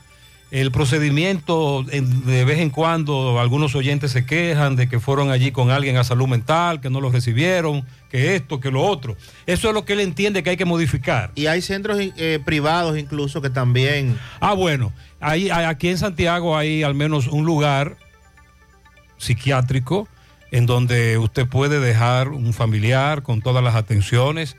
el 0.53 0.71
procedimiento 0.71 1.83
en- 1.91 2.27
de 2.27 2.45
vez 2.45 2.59
en 2.59 2.69
cuando 2.69 3.41
algunos 3.41 3.75
oyentes 3.75 4.13
se 4.13 4.27
quejan 4.27 4.77
de 4.77 4.87
que 4.87 5.01
fueron 5.01 5.31
allí 5.31 5.51
con 5.51 5.71
alguien 5.71 5.97
a 5.97 6.05
salud 6.05 6.29
mental, 6.29 6.83
que 6.83 6.91
no 6.91 7.01
lo 7.01 7.11
recibieron, 7.11 7.87
que 8.11 8.37
esto, 8.37 8.61
que 8.61 8.71
lo 8.71 8.83
otro. 8.85 9.17
Eso 9.47 9.69
es 9.69 9.75
lo 9.75 9.87
que 9.87 9.95
él 9.95 10.01
entiende 10.01 10.43
que 10.43 10.51
hay 10.51 10.59
que 10.59 10.67
modificar. 10.67 11.31
Y 11.37 11.47
hay 11.47 11.63
centros 11.63 11.99
eh, 11.99 12.39
privados 12.45 12.99
incluso 12.99 13.41
que 13.41 13.49
también... 13.49 14.19
Ah, 14.41 14.53
bueno, 14.53 14.93
aquí 15.21 15.89
en 15.89 15.97
Santiago 15.97 16.55
hay 16.55 16.83
al 16.83 16.95
menos 16.95 17.29
un 17.29 17.47
lugar 17.47 17.97
psiquiátrico 19.17 20.07
en 20.51 20.67
donde 20.67 21.17
usted 21.17 21.47
puede 21.47 21.81
dejar 21.81 22.29
un 22.29 22.53
familiar 22.53 23.23
con 23.23 23.41
todas 23.41 23.65
las 23.65 23.75
atenciones. 23.75 24.57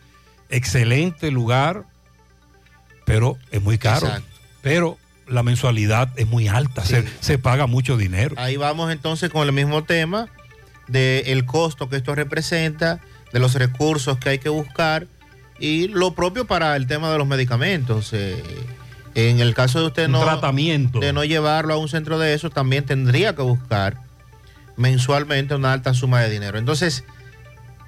Excelente 0.50 1.30
lugar, 1.30 1.84
pero 3.06 3.38
es 3.52 3.62
muy 3.62 3.78
caro. 3.78 4.08
Exacto. 4.08 4.28
Pero 4.64 4.98
la 5.28 5.44
mensualidad 5.44 6.10
es 6.16 6.28
muy 6.28 6.48
alta, 6.48 6.84
se, 6.86 7.06
se 7.20 7.38
paga 7.38 7.68
mucho 7.68 7.98
dinero. 7.98 8.36
Ahí 8.38 8.58
vamos 8.58 8.92
entonces 8.92 9.30
con 9.30 9.48
el 9.48 9.54
mismo 9.54 9.84
tema 9.84 10.30
del 10.88 11.46
costo 11.46 11.90
que 11.90 11.96
esto 11.98 12.14
representa, 12.16 13.00
de 13.32 13.40
los 13.40 13.56
recursos 13.56 14.18
que 14.18 14.30
hay 14.30 14.40
que 14.40 14.50
buscar 14.50 15.08
y 15.60 15.88
lo 15.88 16.14
propio 16.14 16.46
para 16.46 16.76
el 16.76 16.88
tema 16.88 17.12
de 17.12 17.18
los 17.18 17.28
medicamentos. 17.28 18.12
Eh, 18.14 18.42
en 19.16 19.40
el 19.40 19.54
caso 19.54 19.80
de 19.80 19.88
usted 19.88 20.06
Un 20.06 20.14
no, 20.14 20.24
tratamiento. 20.24 21.00
de 21.00 21.14
no 21.14 21.24
llevarlo 21.24 21.74
a 21.74 21.78
un 21.78 21.88
centro 21.88 22.20
de 22.20 22.34
eso, 22.34 22.50
también 22.50 22.86
tendría 22.86 23.36
que 23.36 23.42
buscar 23.42 23.98
mensualmente 24.76 25.56
una 25.56 25.74
alta 25.74 25.94
suma 25.94 26.22
de 26.22 26.30
dinero. 26.30 26.58
Entonces, 26.58 27.04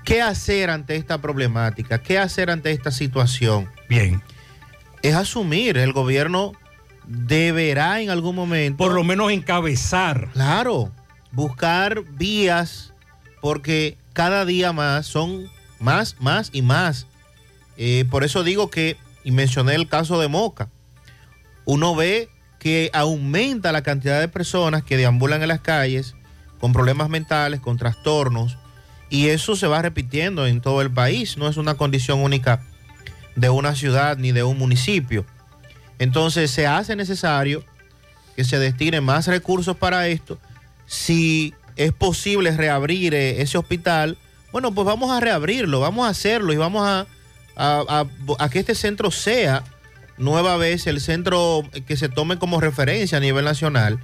¿qué 0.04 0.22
hacer 0.22 0.70
ante 0.70 0.96
esta 0.96 1.20
problemática? 1.20 2.02
¿Qué 2.02 2.20
hacer 2.20 2.50
ante 2.52 2.72
esta 2.72 2.92
situación? 2.92 3.70
Bien. 3.90 4.22
Es 5.02 5.16
asumir, 5.16 5.78
el 5.78 5.94
gobierno 5.94 6.54
deberá 7.08 8.02
en 8.02 8.10
algún 8.10 8.36
momento... 8.36 8.78
Por 8.78 8.94
lo 8.94 9.04
menos 9.04 9.32
encabezar. 9.32 10.30
Claro, 10.34 10.92
buscar 11.32 12.04
vías, 12.04 12.94
porque 13.42 13.98
cada 14.14 14.46
día 14.46 14.74
más 14.74 15.06
son 15.06 15.50
más, 15.80 16.16
más 16.20 16.50
y 16.54 16.62
más. 16.62 17.08
Eh, 17.78 18.06
por 18.10 18.24
eso 18.24 18.44
digo 18.44 18.70
que, 18.70 18.98
y 19.24 19.32
mencioné 19.32 19.76
el 19.76 19.88
caso 19.88 20.20
de 20.20 20.28
Moca, 20.28 20.70
uno 21.66 21.96
ve 21.96 22.30
que 22.60 22.90
aumenta 22.94 23.72
la 23.72 23.84
cantidad 23.84 24.20
de 24.20 24.28
personas 24.28 24.84
que 24.84 24.98
deambulan 24.98 25.42
en 25.42 25.50
las 25.50 25.62
calles 25.62 26.16
con 26.60 26.74
problemas 26.74 27.10
mentales, 27.10 27.60
con 27.60 27.78
trastornos, 27.78 28.58
y 29.10 29.28
eso 29.28 29.56
se 29.56 29.68
va 29.68 29.82
repitiendo 29.82 30.48
en 30.48 30.62
todo 30.62 30.82
el 30.82 30.92
país, 30.92 31.38
no 31.38 31.48
es 31.48 31.58
una 31.58 31.76
condición 31.76 32.22
única 32.22 32.66
de 33.36 33.50
una 33.50 33.76
ciudad 33.76 34.18
ni 34.18 34.32
de 34.32 34.44
un 34.44 34.58
municipio. 34.58 35.26
Entonces 36.00 36.52
se 36.52 36.68
hace 36.68 36.96
necesario 36.96 37.64
que 38.36 38.44
se 38.44 38.60
destinen 38.60 39.04
más 39.04 39.28
recursos 39.28 39.78
para 39.78 40.08
esto. 40.08 40.38
Si 40.86 41.54
es 41.78 41.92
posible 41.94 42.52
reabrir 42.56 43.14
eh, 43.14 43.42
ese 43.42 43.58
hospital, 43.58 44.18
bueno, 44.52 44.74
pues 44.74 44.86
vamos 44.86 45.12
a 45.12 45.20
reabrirlo, 45.20 45.80
vamos 45.80 46.06
a 46.06 46.10
hacerlo 46.10 46.54
y 46.54 46.58
vamos 46.58 46.86
a, 46.88 47.08
a- 47.56 47.84
a- 47.88 48.06
a 48.44 48.50
que 48.50 48.60
este 48.60 48.76
centro 48.76 49.12
sea 49.12 49.64
nueva 50.18 50.56
vez 50.58 50.88
el 50.88 51.02
centro 51.02 51.64
que 51.88 51.98
se 51.98 52.08
tome 52.10 52.38
como 52.38 52.62
referencia 52.62 53.18
a 53.18 53.22
nivel 53.22 53.44
nacional 53.46 54.00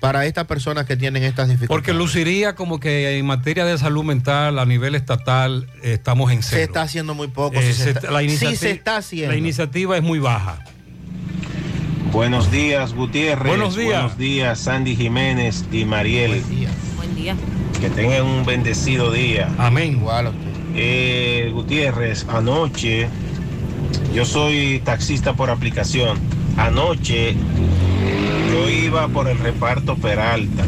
para 0.00 0.26
estas 0.26 0.44
personas 0.46 0.84
que 0.86 0.96
tienen 0.96 1.22
estas 1.24 1.48
dificultades. 1.48 1.68
Porque 1.68 1.94
luciría 1.94 2.54
como 2.54 2.78
que 2.78 3.18
en 3.18 3.26
materia 3.26 3.64
de 3.64 3.76
salud 3.78 4.04
mental 4.04 4.58
a 4.58 4.66
nivel 4.66 4.94
estatal 4.94 5.68
eh, 5.82 5.94
estamos 5.94 6.30
en 6.32 6.42
cero. 6.42 6.58
se 6.58 6.62
está 6.64 6.82
haciendo 6.82 7.14
muy 7.14 7.28
poco. 7.28 7.56
Eh, 7.58 7.72
si 7.72 7.82
se 7.82 7.90
está- 7.90 8.08
sí 8.18 8.24
iniciativa- 8.24 8.58
se 8.60 8.70
está 8.72 8.96
haciendo. 8.98 9.32
La 9.32 9.38
iniciativa 9.38 9.96
es 9.96 10.02
muy 10.02 10.18
baja. 10.18 10.62
Buenos 12.12 12.50
días, 12.50 12.94
Gutiérrez. 12.94 13.48
Buenos 13.48 13.76
días. 13.76 13.88
Buenos 14.02 14.18
días, 14.18 14.58
Sandy 14.60 14.96
Jiménez 14.96 15.64
y 15.70 15.84
Mariel. 15.84 16.42
Buen 16.96 17.14
día. 17.14 17.36
Que 17.80 17.90
tengan 17.90 18.24
un 18.24 18.44
bendecido 18.46 19.12
día. 19.12 19.48
Amén. 19.58 19.92
Igual 19.92 20.32
Eh, 20.74 21.50
Gutiérrez, 21.52 22.26
anoche, 22.28 23.08
yo 24.14 24.24
soy 24.24 24.80
taxista 24.84 25.32
por 25.34 25.50
aplicación. 25.50 26.18
Anoche 26.56 27.34
yo 28.50 28.68
iba 28.70 29.08
por 29.08 29.28
el 29.28 29.38
reparto 29.38 29.96
Peralta. 29.96 30.64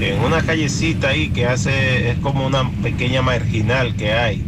En 0.00 0.18
una 0.20 0.42
callecita 0.42 1.08
ahí 1.10 1.28
que 1.30 1.46
hace, 1.46 2.10
es 2.10 2.18
como 2.18 2.46
una 2.46 2.68
pequeña 2.82 3.22
marginal 3.22 3.94
que 3.94 4.12
hay. 4.12 4.44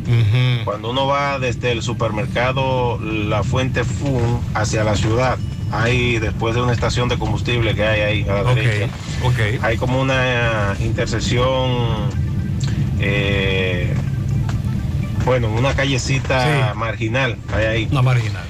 Cuando 0.65 0.91
uno 0.91 1.07
va 1.07 1.39
desde 1.39 1.73
el 1.73 1.83
supermercado 1.83 2.99
La 3.01 3.43
Fuente 3.45 3.85
Fun 3.85 4.41
hacia 4.55 4.83
la 4.85 4.97
ciudad, 4.97 5.39
hay 5.71 6.19
después 6.19 6.55
de 6.55 6.63
una 6.63 6.73
estación 6.73 7.09
de 7.09 7.19
combustible 7.19 7.75
que 7.75 7.85
hay 7.85 8.01
ahí 8.01 8.23
a 8.29 8.43
la 8.43 8.55
derecha. 8.55 8.89
Hay 9.63 9.77
como 9.77 10.01
una 10.01 10.77
intersección, 10.81 12.11
eh, 13.01 13.95
bueno, 15.25 15.49
una 15.49 15.75
callecita 15.75 16.75
marginal. 16.75 17.37
Hay 17.53 17.65
ahí. 17.65 17.89
Una 17.91 18.03
marginal. 18.03 18.45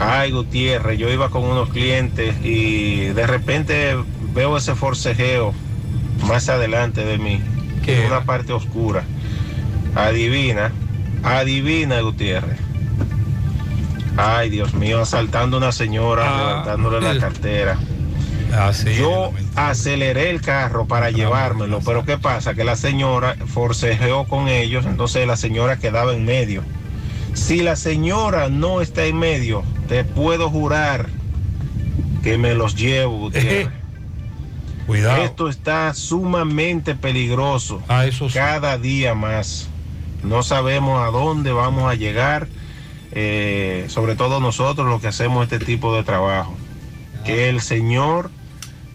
Ay, 0.00 0.32
Gutiérrez, 0.32 0.98
yo 0.98 1.08
iba 1.08 1.30
con 1.30 1.44
unos 1.44 1.68
clientes 1.70 2.34
y 2.42 3.06
de 3.06 3.26
repente 3.26 3.94
veo 4.34 4.56
ese 4.56 4.74
forcejeo 4.74 5.54
más 6.26 6.48
adelante 6.48 7.04
de 7.04 7.18
mí, 7.18 7.40
en 7.86 8.06
una 8.06 8.24
parte 8.24 8.52
oscura. 8.52 9.04
Adivina, 9.94 10.72
adivina, 11.22 12.00
Gutiérrez. 12.00 12.58
Ay, 14.16 14.48
Dios 14.50 14.74
mío, 14.74 15.02
asaltando 15.02 15.56
a 15.56 15.60
una 15.60 15.72
señora, 15.72 16.24
Ah, 16.26 16.38
levantándole 16.48 17.00
la 17.14 17.20
cartera. 17.20 17.78
Yo 18.96 19.32
aceleré 19.56 20.30
el 20.30 20.40
carro 20.40 20.86
para 20.86 21.10
llevármelo, 21.10 21.80
pero 21.84 22.04
¿qué 22.04 22.18
pasa? 22.18 22.54
Que 22.54 22.62
la 22.62 22.76
señora 22.76 23.34
forcejeó 23.46 24.26
con 24.28 24.46
ellos, 24.48 24.86
entonces 24.86 25.26
la 25.26 25.36
señora 25.36 25.78
quedaba 25.78 26.14
en 26.14 26.24
medio. 26.24 26.62
Si 27.32 27.62
la 27.62 27.74
señora 27.74 28.48
no 28.48 28.80
está 28.80 29.04
en 29.06 29.18
medio, 29.18 29.64
te 29.88 30.04
puedo 30.04 30.48
jurar 30.50 31.08
que 32.22 32.38
me 32.38 32.54
los 32.54 32.76
llevo, 32.76 33.18
Gutiérrez. 33.30 33.68
Cuidado. 34.86 35.24
Esto 35.24 35.48
está 35.48 35.94
sumamente 35.94 36.94
peligroso. 36.94 37.82
Cada 38.32 38.78
día 38.78 39.14
más. 39.14 39.68
No 40.22 40.42
sabemos 40.42 41.06
a 41.06 41.10
dónde 41.10 41.52
vamos 41.52 41.90
a 41.90 41.94
llegar, 41.94 42.48
eh, 43.12 43.86
sobre 43.88 44.16
todo 44.16 44.40
nosotros 44.40 44.86
los 44.86 45.00
que 45.00 45.08
hacemos 45.08 45.44
este 45.44 45.64
tipo 45.64 45.94
de 45.94 46.02
trabajo. 46.02 46.54
Que 47.24 47.48
el 47.48 47.60
Señor 47.60 48.30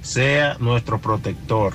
sea 0.02 0.58
nuestro 0.60 1.00
protector. 1.00 1.74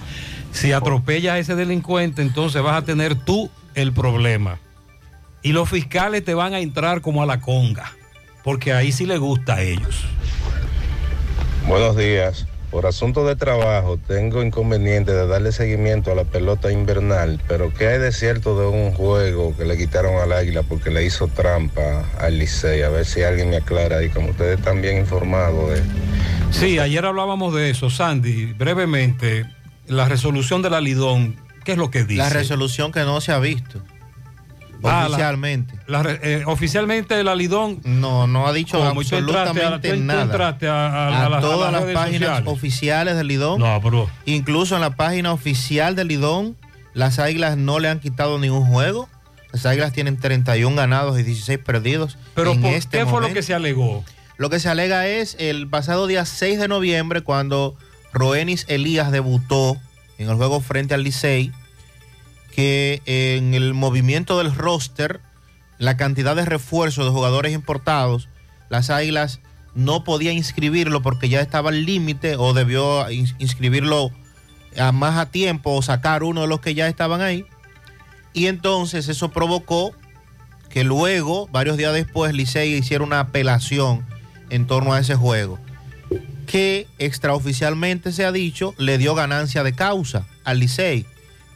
Si 0.52 0.72
atropellas 0.72 1.34
a 1.34 1.38
ese 1.38 1.54
delincuente, 1.56 2.22
entonces 2.22 2.62
vas 2.62 2.76
a 2.76 2.84
tener 2.84 3.16
tú 3.16 3.50
el 3.74 3.92
problema. 3.92 4.58
Y 5.42 5.52
los 5.52 5.68
fiscales 5.68 6.24
te 6.24 6.34
van 6.34 6.54
a 6.54 6.60
entrar 6.60 7.00
como 7.00 7.22
a 7.22 7.26
la 7.26 7.40
conga, 7.40 7.92
porque 8.42 8.72
ahí 8.72 8.92
sí 8.92 9.04
le 9.04 9.18
gusta 9.18 9.54
a 9.54 9.62
ellos. 9.62 10.04
Buenos 11.66 11.96
días. 11.96 12.46
Por 12.74 12.86
asunto 12.86 13.24
de 13.24 13.36
trabajo, 13.36 13.98
tengo 13.98 14.42
inconveniente 14.42 15.12
de 15.12 15.28
darle 15.28 15.52
seguimiento 15.52 16.10
a 16.10 16.16
la 16.16 16.24
pelota 16.24 16.72
invernal, 16.72 17.40
pero 17.46 17.72
¿qué 17.72 17.86
hay 17.86 17.98
de 18.00 18.10
cierto 18.10 18.58
de 18.58 18.66
un 18.66 18.90
juego 18.90 19.56
que 19.56 19.64
le 19.64 19.76
quitaron 19.76 20.20
al 20.20 20.32
águila 20.32 20.64
porque 20.64 20.90
le 20.90 21.04
hizo 21.04 21.28
trampa 21.28 22.04
al 22.18 22.36
Licey? 22.36 22.82
A 22.82 22.88
ver 22.88 23.06
si 23.06 23.22
alguien 23.22 23.50
me 23.50 23.58
aclara 23.58 24.02
y 24.02 24.08
como 24.08 24.30
ustedes 24.30 24.58
están 24.58 24.82
bien 24.82 24.98
informados 24.98 25.70
de... 25.70 25.82
Sí, 26.50 26.80
ayer 26.80 27.06
hablábamos 27.06 27.54
de 27.54 27.70
eso, 27.70 27.90
Sandy, 27.90 28.46
brevemente, 28.46 29.46
la 29.86 30.08
resolución 30.08 30.60
de 30.60 30.70
la 30.70 30.80
Lidón, 30.80 31.36
¿qué 31.64 31.72
es 31.72 31.78
lo 31.78 31.92
que 31.92 32.02
dice? 32.02 32.16
La 32.16 32.28
resolución 32.28 32.90
que 32.90 33.04
no 33.04 33.20
se 33.20 33.30
ha 33.30 33.38
visto. 33.38 33.84
Ah, 34.90 35.02
la- 35.02 35.06
oficialmente. 35.08 35.74
La 35.86 36.02
re- 36.02 36.20
eh, 36.22 36.42
oficialmente 36.46 37.22
la 37.24 37.34
Lidón... 37.34 37.80
No, 37.84 38.26
no 38.26 38.46
ha 38.46 38.52
dicho 38.52 38.78
¿Cómo? 38.78 39.02
¿Y 39.02 39.04
tú 39.04 39.16
entraste 39.16 39.62
a- 39.62 39.68
absolutamente 39.68 39.96
nada. 39.96 40.56
a- 40.70 41.08
a- 41.08 41.26
a 41.26 41.28
las- 41.28 41.38
a 41.38 41.40
todas 41.40 41.72
las 41.72 41.82
páginas 41.84 42.28
sociales? 42.38 42.44
oficiales 42.52 43.16
del 43.16 43.26
Lidón. 43.28 43.60
No, 43.60 43.80
bro. 43.80 44.08
Incluso 44.26 44.74
en 44.74 44.80
la 44.80 44.90
página 44.96 45.32
oficial 45.32 45.94
del 45.96 46.08
Lidón, 46.08 46.56
las 46.92 47.18
águilas 47.18 47.56
no 47.56 47.78
le 47.78 47.88
han 47.88 48.00
quitado 48.00 48.38
ningún 48.38 48.66
juego. 48.66 49.08
Las 49.52 49.66
águilas 49.66 49.92
tienen 49.92 50.18
31 50.18 50.74
ganados 50.76 51.18
y 51.18 51.22
16 51.22 51.58
perdidos. 51.60 52.18
Pero 52.34 52.52
en 52.52 52.60
¿por 52.62 52.70
este 52.72 52.98
qué 52.98 53.06
fue 53.06 53.20
lo 53.20 53.32
que 53.32 53.42
se 53.42 53.54
alegó? 53.54 54.04
Lo 54.36 54.50
que 54.50 54.58
se 54.58 54.68
alega 54.68 55.06
es 55.06 55.36
el 55.38 55.68
pasado 55.68 56.06
día 56.08 56.24
6 56.24 56.58
de 56.58 56.66
noviembre, 56.68 57.20
cuando 57.20 57.76
Roenis 58.12 58.64
Elías 58.68 59.12
debutó 59.12 59.76
en 60.18 60.28
el 60.28 60.34
juego 60.36 60.60
frente 60.60 60.94
al 60.94 61.04
Licey, 61.04 61.52
que 62.54 63.02
en 63.06 63.54
el 63.54 63.74
movimiento 63.74 64.38
del 64.38 64.54
roster, 64.54 65.20
la 65.78 65.96
cantidad 65.96 66.36
de 66.36 66.44
refuerzos 66.44 67.04
de 67.04 67.10
jugadores 67.10 67.52
importados, 67.52 68.28
las 68.68 68.90
Águilas 68.90 69.40
no 69.74 70.04
podía 70.04 70.32
inscribirlo 70.32 71.02
porque 71.02 71.28
ya 71.28 71.40
estaba 71.40 71.70
al 71.70 71.84
límite 71.84 72.36
o 72.36 72.54
debió 72.54 73.08
ins- 73.10 73.34
inscribirlo 73.38 74.12
a 74.78 74.92
más 74.92 75.18
a 75.18 75.26
tiempo 75.30 75.74
o 75.74 75.82
sacar 75.82 76.22
uno 76.22 76.42
de 76.42 76.46
los 76.46 76.60
que 76.60 76.74
ya 76.74 76.86
estaban 76.86 77.20
ahí. 77.20 77.44
Y 78.32 78.46
entonces 78.46 79.08
eso 79.08 79.30
provocó 79.30 79.92
que 80.70 80.84
luego, 80.84 81.48
varios 81.48 81.76
días 81.76 81.92
después, 81.92 82.34
Licey 82.34 82.74
hiciera 82.74 83.02
una 83.04 83.20
apelación 83.20 84.04
en 84.50 84.66
torno 84.66 84.92
a 84.92 85.00
ese 85.00 85.14
juego, 85.16 85.58
que 86.46 86.86
extraoficialmente 86.98 88.12
se 88.12 88.24
ha 88.24 88.32
dicho 88.32 88.74
le 88.76 88.98
dio 88.98 89.14
ganancia 89.14 89.62
de 89.64 89.72
causa 89.72 90.26
al 90.44 90.58
Licey, 90.60 91.06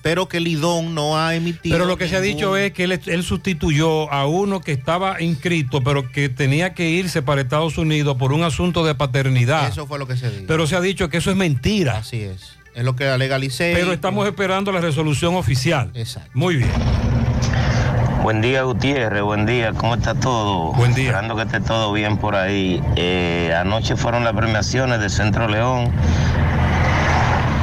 pero 0.03 0.29
que 0.29 0.41
Lidón 0.41 0.95
no 0.95 1.19
ha 1.19 1.35
emitido. 1.35 1.75
Pero 1.75 1.87
lo 1.87 1.97
que 1.97 2.09
se 2.09 2.17
ha 2.17 2.21
dicho 2.21 2.57
es 2.57 2.73
que 2.73 2.85
él, 2.85 3.01
él 3.07 3.23
sustituyó 3.23 4.11
a 4.13 4.27
uno 4.27 4.61
que 4.61 4.73
estaba 4.73 5.21
inscrito, 5.21 5.83
pero 5.83 6.11
que 6.11 6.29
tenía 6.29 6.75
que 6.75 6.91
irse 6.91 7.23
para 7.23 7.41
Estados 7.41 7.79
Unidos 7.79 8.17
por 8.17 8.33
un 8.33 8.43
asunto 8.43 8.85
de 8.85 8.95
paternidad. 8.95 9.69
Eso 9.69 9.87
fue 9.87 9.99
lo 9.99 10.07
que 10.07 10.17
se 10.17 10.31
dijo. 10.31 10.45
Pero 10.47 10.67
se 10.67 10.77
ha 10.77 10.81
dicho 10.81 11.09
que 11.09 11.19
eso 11.19 11.31
es 11.31 11.37
mentira. 11.37 11.99
Así 11.99 12.23
es. 12.23 12.59
Es 12.75 12.85
lo 12.85 12.95
que 12.95 13.09
alega 13.09 13.39
Licey. 13.39 13.75
Pero 13.75 13.93
estamos 13.93 14.27
esperando 14.27 14.71
la 14.71 14.81
resolución 14.81 15.35
oficial. 15.35 15.91
Exacto. 15.95 16.31
Muy 16.35 16.57
bien. 16.57 16.71
Buen 18.23 18.41
día, 18.41 18.63
Gutiérrez. 18.63 19.23
Buen 19.23 19.47
día. 19.47 19.73
¿Cómo 19.73 19.95
está 19.95 20.15
todo? 20.15 20.73
Buen 20.75 20.95
día. 20.95 21.07
Esperando 21.07 21.35
que 21.35 21.43
esté 21.43 21.61
todo 21.61 21.93
bien 21.93 22.19
por 22.19 22.37
ahí. 22.37 22.81
Eh, 22.97 23.53
anoche 23.57 23.97
fueron 23.97 24.23
las 24.23 24.35
premiaciones 24.35 25.01
de 25.01 25.09
Centro 25.09 25.49
León. 25.49 25.91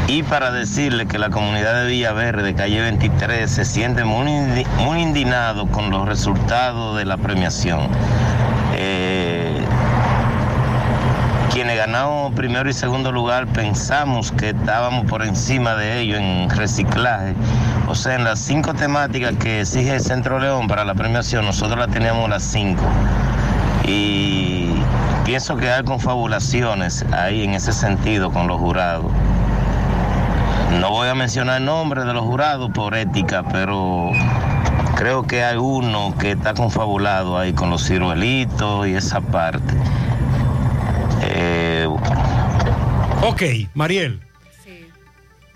Y 0.07 0.21
para 0.21 0.51
decirle 0.51 1.07
que 1.07 1.17
la 1.17 1.31
comunidad 1.31 1.83
de 1.83 1.89
Villaverde, 1.89 2.53
calle 2.53 2.79
23, 2.79 3.49
se 3.49 3.65
siente 3.65 4.03
muy, 4.03 4.29
muy 4.77 5.01
indignado 5.01 5.65
con 5.67 5.89
los 5.89 6.07
resultados 6.07 6.95
de 6.95 7.05
la 7.05 7.17
premiación. 7.17 7.87
Eh, 8.75 9.59
quienes 11.51 11.77
ganamos 11.77 12.33
primero 12.35 12.69
y 12.69 12.73
segundo 12.73 13.11
lugar 13.11 13.47
pensamos 13.47 14.31
que 14.31 14.49
estábamos 14.49 15.05
por 15.05 15.23
encima 15.23 15.73
de 15.73 16.01
ellos 16.01 16.19
en 16.19 16.51
reciclaje. 16.51 17.33
O 17.87 17.95
sea, 17.95 18.13
en 18.13 18.25
las 18.25 18.39
cinco 18.39 18.75
temáticas 18.75 19.33
que 19.37 19.61
exige 19.61 19.95
el 19.95 20.01
Centro 20.01 20.37
León 20.37 20.67
para 20.67 20.85
la 20.85 20.93
premiación, 20.93 21.45
nosotros 21.45 21.79
la 21.79 21.87
teníamos 21.87 22.29
las 22.29 22.43
cinco. 22.43 22.83
Y 23.87 24.69
pienso 25.23 25.57
que 25.57 25.71
hay 25.71 25.83
confabulaciones 25.83 27.03
ahí 27.11 27.43
en 27.43 27.55
ese 27.55 27.73
sentido 27.73 28.31
con 28.31 28.47
los 28.47 28.59
jurados. 28.59 29.11
No 30.79 30.89
voy 30.91 31.07
a 31.07 31.15
mencionar 31.15 31.59
el 31.59 31.65
nombre 31.65 32.03
de 32.03 32.13
los 32.13 32.23
jurados 32.23 32.69
por 32.71 32.95
ética, 32.95 33.43
pero 33.51 34.11
creo 34.95 35.23
que 35.23 35.43
hay 35.43 35.57
uno 35.57 36.15
que 36.19 36.31
está 36.31 36.53
confabulado 36.53 37.37
ahí 37.37 37.53
con 37.53 37.69
los 37.69 37.85
ciruelitos 37.87 38.87
y 38.87 38.93
esa 38.95 39.21
parte. 39.21 39.73
Eh, 41.23 41.87
Ok, 43.23 43.41
Mariel. 43.73 44.21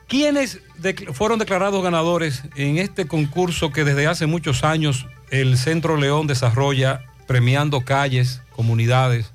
¿Quiénes 0.07 0.59
dec- 0.81 1.13
fueron 1.13 1.37
declarados 1.37 1.83
ganadores 1.83 2.41
en 2.55 2.79
este 2.79 3.05
concurso 3.07 3.71
que 3.71 3.83
desde 3.83 4.07
hace 4.07 4.25
muchos 4.25 4.63
años 4.63 5.05
el 5.29 5.55
Centro 5.57 5.95
León 5.95 6.25
desarrolla 6.25 7.01
premiando 7.27 7.81
calles, 7.81 8.41
comunidades, 8.55 9.31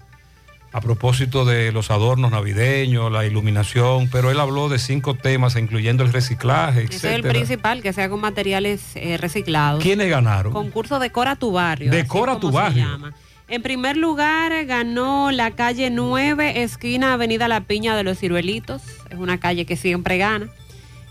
a 0.74 0.80
propósito 0.80 1.44
de 1.44 1.70
los 1.70 1.92
adornos 1.92 2.32
navideños, 2.32 3.10
la 3.12 3.24
iluminación, 3.24 4.08
pero 4.10 4.32
él 4.32 4.40
habló 4.40 4.68
de 4.68 4.80
cinco 4.80 5.14
temas, 5.14 5.54
incluyendo 5.54 6.02
el 6.02 6.12
reciclaje, 6.12 6.82
Ese 6.82 6.96
es 6.96 7.04
el 7.04 7.22
principal, 7.22 7.80
que 7.80 7.92
sea 7.92 8.08
con 8.08 8.20
materiales 8.20 8.82
eh, 8.96 9.16
reciclados. 9.16 9.80
¿Quiénes 9.80 10.10
ganaron? 10.10 10.52
Concurso 10.52 10.98
Decora 10.98 11.36
tu 11.36 11.52
barrio. 11.52 11.92
Decora 11.92 12.40
tu 12.40 12.48
se 12.48 12.54
barrio. 12.54 12.86
llama. 12.86 13.14
En 13.46 13.62
primer 13.62 13.96
lugar 13.96 14.64
ganó 14.64 15.30
la 15.30 15.52
calle 15.52 15.90
9, 15.90 16.64
esquina 16.64 17.12
Avenida 17.12 17.46
La 17.46 17.60
Piña 17.60 17.94
de 17.94 18.02
los 18.02 18.18
Ciruelitos. 18.18 18.82
Es 19.10 19.18
una 19.18 19.38
calle 19.38 19.66
que 19.66 19.76
siempre 19.76 20.18
gana. 20.18 20.48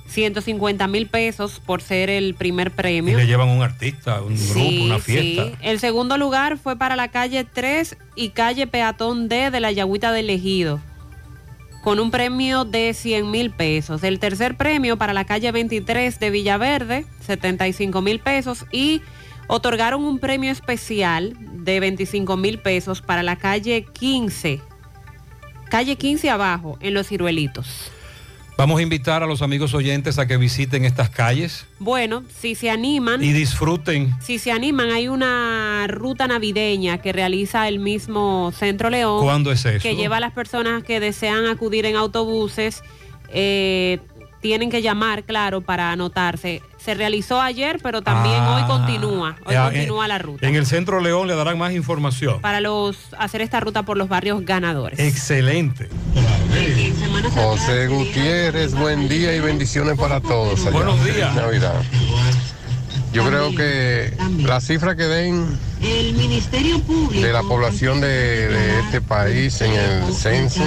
150 0.07 0.87
mil 0.87 1.07
pesos 1.07 1.59
por 1.65 1.81
ser 1.81 2.09
el 2.09 2.35
primer 2.35 2.67
Y 2.67 2.71
premio. 2.71 3.17
le 3.17 3.25
llevan 3.25 3.49
un 3.49 3.61
artista, 3.63 4.21
un 4.21 4.35
grupo, 4.35 4.53
Sí, 4.53 4.81
una 4.85 4.99
sí. 4.99 5.03
fiesta. 5.11 5.57
El 5.61 5.79
segundo 5.79 6.17
lugar 6.17 6.57
fue 6.57 6.75
para 6.77 6.95
la 6.95 7.09
calle 7.09 7.43
3 7.45 7.97
y 8.15 8.29
calle 8.29 8.67
Peatón 8.67 9.27
D 9.29 9.49
de 9.49 9.59
la 9.59 9.71
Yagüita 9.71 10.11
del 10.11 10.29
Ejido, 10.29 10.79
con 11.83 11.99
un 11.99 12.11
premio 12.11 12.63
de 12.63 12.93
100 12.93 13.29
mil 13.31 13.49
pesos. 13.51 14.03
El 14.03 14.19
tercer 14.19 14.55
premio 14.55 14.97
para 14.97 15.13
la 15.13 15.25
calle 15.25 15.51
23 15.51 16.19
de 16.19 16.29
Villaverde, 16.29 17.05
75 17.25 18.01
mil 18.01 18.19
pesos. 18.19 18.65
Y 18.71 19.01
otorgaron 19.47 20.03
un 20.05 20.19
premio 20.19 20.51
especial 20.51 21.35
de 21.39 21.79
25 21.79 22.37
mil 22.37 22.59
pesos 22.59 23.01
para 23.01 23.23
la 23.23 23.35
calle 23.37 23.85
15, 23.93 24.61
calle 25.69 25.95
15 25.97 26.29
abajo, 26.29 26.77
en 26.81 26.93
Los 26.93 27.07
Ciruelitos. 27.07 27.91
Vamos 28.55 28.79
a 28.79 28.81
invitar 28.83 29.23
a 29.23 29.25
los 29.25 29.41
amigos 29.41 29.73
oyentes 29.73 30.19
a 30.19 30.27
que 30.27 30.37
visiten 30.37 30.85
estas 30.85 31.09
calles 31.09 31.65
Bueno, 31.79 32.23
si 32.39 32.53
se 32.53 32.69
animan, 32.69 33.23
y 33.23 33.33
disfruten. 33.33 34.13
si 34.21 34.37
se 34.37 34.51
animan, 34.51 34.91
hay 34.91 35.07
una 35.07 35.85
ruta 35.87 36.27
navideña 36.27 36.99
que 36.99 37.11
realiza 37.13 37.67
el 37.67 37.79
mismo 37.79 38.51
Centro 38.55 38.89
León. 38.91 39.23
¿Cuándo 39.23 39.51
es 39.51 39.65
eso? 39.65 39.81
Que 39.81 39.95
lleva 39.95 40.17
a 40.17 40.19
las 40.19 40.33
personas 40.33 40.83
que 40.83 40.99
desean 40.99 41.47
acudir 41.47 41.85
en 41.85 41.95
autobuses. 41.95 42.83
eh, 43.29 43.99
tienen 44.41 44.69
que 44.69 44.81
llamar, 44.81 45.23
claro, 45.23 45.61
para 45.61 45.91
anotarse. 45.93 46.61
Se 46.83 46.93
realizó 46.95 47.39
ayer, 47.41 47.79
pero 47.81 48.01
también 48.01 48.35
Ah, 48.37 48.55
hoy 48.57 48.63
continúa. 48.63 49.37
Hoy 49.45 49.53
ya, 49.53 49.65
continúa 49.65 50.03
en- 50.05 50.09
la 50.09 50.17
ruta. 50.17 50.45
En 50.47 50.55
el 50.55 50.65
Centro 50.65 50.99
León 50.99 51.27
le 51.27 51.35
darán 51.35 51.57
más 51.57 51.71
información. 51.73 52.41
Para 52.41 52.59
los 52.59 52.97
hacer 53.17 53.39
esta 53.41 53.61
ruta 53.61 53.83
por 53.83 53.95
los 53.97 54.09
barrios 54.09 54.43
ganadores. 54.43 54.99
Excelente. 54.99 55.87
José 57.33 57.87
Gutiérrez, 57.87 58.73
buen 58.75 59.07
día 59.07 59.33
y 59.35 59.39
bendiciones 59.39 59.97
para 59.97 60.19
todos. 60.19 60.59
allá. 60.61 60.71
Buenos 60.71 61.03
días. 61.05 61.33
Navidad. 61.35 61.81
Yo 63.13 63.25
creo 63.27 63.53
que 63.55 64.11
la 64.39 64.59
cifra 64.59 64.95
que 64.95 65.03
den 65.03 65.57
El 65.81 66.13
Ministerio 66.15 66.81
Público 66.81 67.25
de 67.25 67.31
la 67.31 67.43
población 67.43 68.01
de, 68.01 68.47
de 68.47 68.79
este 68.79 69.01
país 69.01 69.61
en 69.61 69.73
el 69.73 70.13
censo 70.13 70.63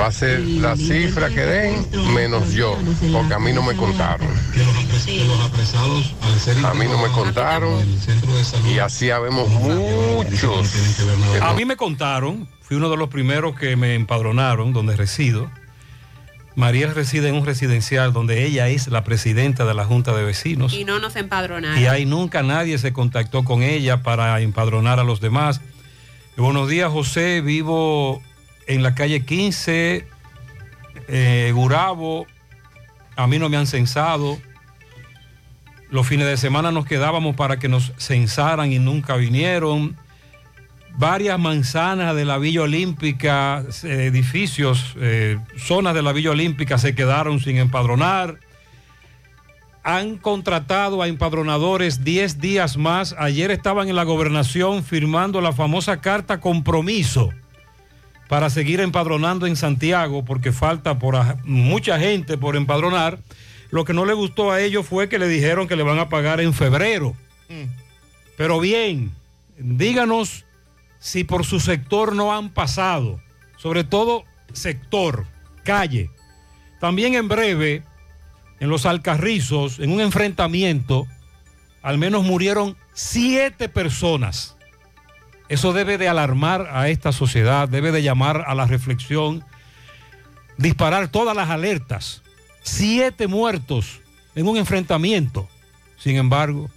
va 0.00 0.06
a 0.06 0.12
ser 0.12 0.40
la 0.40 0.76
cifra 0.76 1.28
que 1.28 1.42
den 1.42 1.86
menos 2.14 2.52
yo, 2.52 2.76
porque 3.12 3.34
a 3.34 3.38
mí 3.38 3.52
no 3.52 3.62
me 3.62 3.76
contaron. 3.76 4.28
A 6.64 6.74
mí 6.74 6.86
no 6.86 6.98
me 6.98 7.08
contaron 7.10 7.74
y 8.68 8.78
así 8.78 9.10
habemos 9.10 9.48
muchos. 9.48 10.72
A 11.42 11.52
mí 11.54 11.64
me 11.64 11.76
contaron, 11.76 12.48
fui 12.60 12.76
uno 12.76 12.90
de 12.90 12.96
los 12.96 13.08
primeros 13.08 13.56
que 13.58 13.76
me 13.76 13.94
empadronaron 13.94 14.72
donde 14.72 14.96
resido. 14.96 15.50
Mariel 16.56 16.94
reside 16.94 17.28
en 17.28 17.36
un 17.36 17.46
residencial 17.46 18.12
donde 18.12 18.44
ella 18.44 18.68
es 18.68 18.88
la 18.88 19.04
presidenta 19.04 19.64
de 19.64 19.74
la 19.74 19.84
Junta 19.84 20.14
de 20.14 20.24
Vecinos. 20.24 20.74
Y 20.74 20.84
no 20.84 20.98
nos 20.98 21.16
empadronaron. 21.16 21.78
Y 21.78 21.86
ahí 21.86 22.06
nunca 22.06 22.42
nadie 22.42 22.76
se 22.78 22.92
contactó 22.92 23.44
con 23.44 23.62
ella 23.62 24.02
para 24.02 24.40
empadronar 24.40 24.98
a 24.98 25.04
los 25.04 25.20
demás. 25.20 25.60
Buenos 26.36 26.68
días, 26.68 26.90
José. 26.90 27.40
Vivo 27.40 28.22
en 28.66 28.82
la 28.82 28.94
calle 28.94 29.24
15, 29.24 30.06
eh, 31.08 31.52
Gurabo. 31.54 32.26
A 33.16 33.26
mí 33.26 33.38
no 33.38 33.48
me 33.48 33.56
han 33.56 33.66
censado. 33.66 34.38
Los 35.90 36.06
fines 36.06 36.26
de 36.26 36.36
semana 36.36 36.70
nos 36.70 36.86
quedábamos 36.86 37.36
para 37.36 37.58
que 37.58 37.68
nos 37.68 37.92
censaran 37.98 38.72
y 38.72 38.78
nunca 38.78 39.16
vinieron. 39.16 39.96
Varias 40.96 41.38
manzanas 41.38 42.14
de 42.14 42.24
la 42.24 42.38
Villa 42.38 42.62
Olímpica, 42.62 43.64
eh, 43.84 44.06
edificios, 44.06 44.94
eh, 44.98 45.38
zonas 45.56 45.94
de 45.94 46.02
la 46.02 46.12
Villa 46.12 46.32
Olímpica 46.32 46.78
se 46.78 46.94
quedaron 46.94 47.40
sin 47.40 47.56
empadronar 47.56 48.38
han 49.82 50.18
contratado 50.18 51.02
a 51.02 51.08
empadronadores 51.08 52.04
10 52.04 52.40
días 52.40 52.76
más. 52.76 53.14
Ayer 53.18 53.50
estaban 53.50 53.88
en 53.88 53.96
la 53.96 54.04
gobernación 54.04 54.84
firmando 54.84 55.40
la 55.40 55.52
famosa 55.52 56.00
carta 56.00 56.40
compromiso 56.40 57.30
para 58.28 58.50
seguir 58.50 58.80
empadronando 58.80 59.46
en 59.46 59.56
Santiago 59.56 60.24
porque 60.24 60.52
falta 60.52 60.98
por 60.98 61.16
mucha 61.44 61.98
gente 61.98 62.36
por 62.36 62.56
empadronar. 62.56 63.18
Lo 63.70 63.84
que 63.84 63.94
no 63.94 64.04
le 64.04 64.14
gustó 64.14 64.50
a 64.50 64.60
ellos 64.60 64.86
fue 64.86 65.08
que 65.08 65.18
le 65.18 65.28
dijeron 65.28 65.68
que 65.68 65.76
le 65.76 65.82
van 65.82 65.98
a 65.98 66.08
pagar 66.08 66.40
en 66.40 66.52
febrero. 66.52 67.14
Pero 68.36 68.60
bien, 68.60 69.12
díganos 69.58 70.44
si 71.00 71.24
por 71.24 71.44
su 71.44 71.58
sector 71.58 72.14
no 72.14 72.32
han 72.32 72.50
pasado, 72.50 73.20
sobre 73.56 73.82
todo 73.82 74.24
sector, 74.52 75.26
calle. 75.64 76.10
También 76.78 77.14
en 77.14 77.26
breve 77.26 77.82
en 78.60 78.68
los 78.68 78.86
Alcarrizos, 78.86 79.78
en 79.78 79.90
un 79.90 80.00
enfrentamiento, 80.00 81.06
al 81.82 81.98
menos 81.98 82.24
murieron 82.24 82.76
siete 82.92 83.68
personas. 83.68 84.56
Eso 85.48 85.72
debe 85.72 85.98
de 85.98 86.08
alarmar 86.08 86.68
a 86.70 86.88
esta 86.90 87.10
sociedad, 87.10 87.68
debe 87.68 87.90
de 87.90 88.02
llamar 88.02 88.44
a 88.46 88.54
la 88.54 88.66
reflexión, 88.66 89.44
disparar 90.58 91.08
todas 91.08 91.34
las 91.34 91.48
alertas. 91.48 92.22
Siete 92.62 93.26
muertos 93.26 94.00
en 94.34 94.46
un 94.46 94.58
enfrentamiento. 94.58 95.48
Sin 95.98 96.16
embargo, 96.16 96.70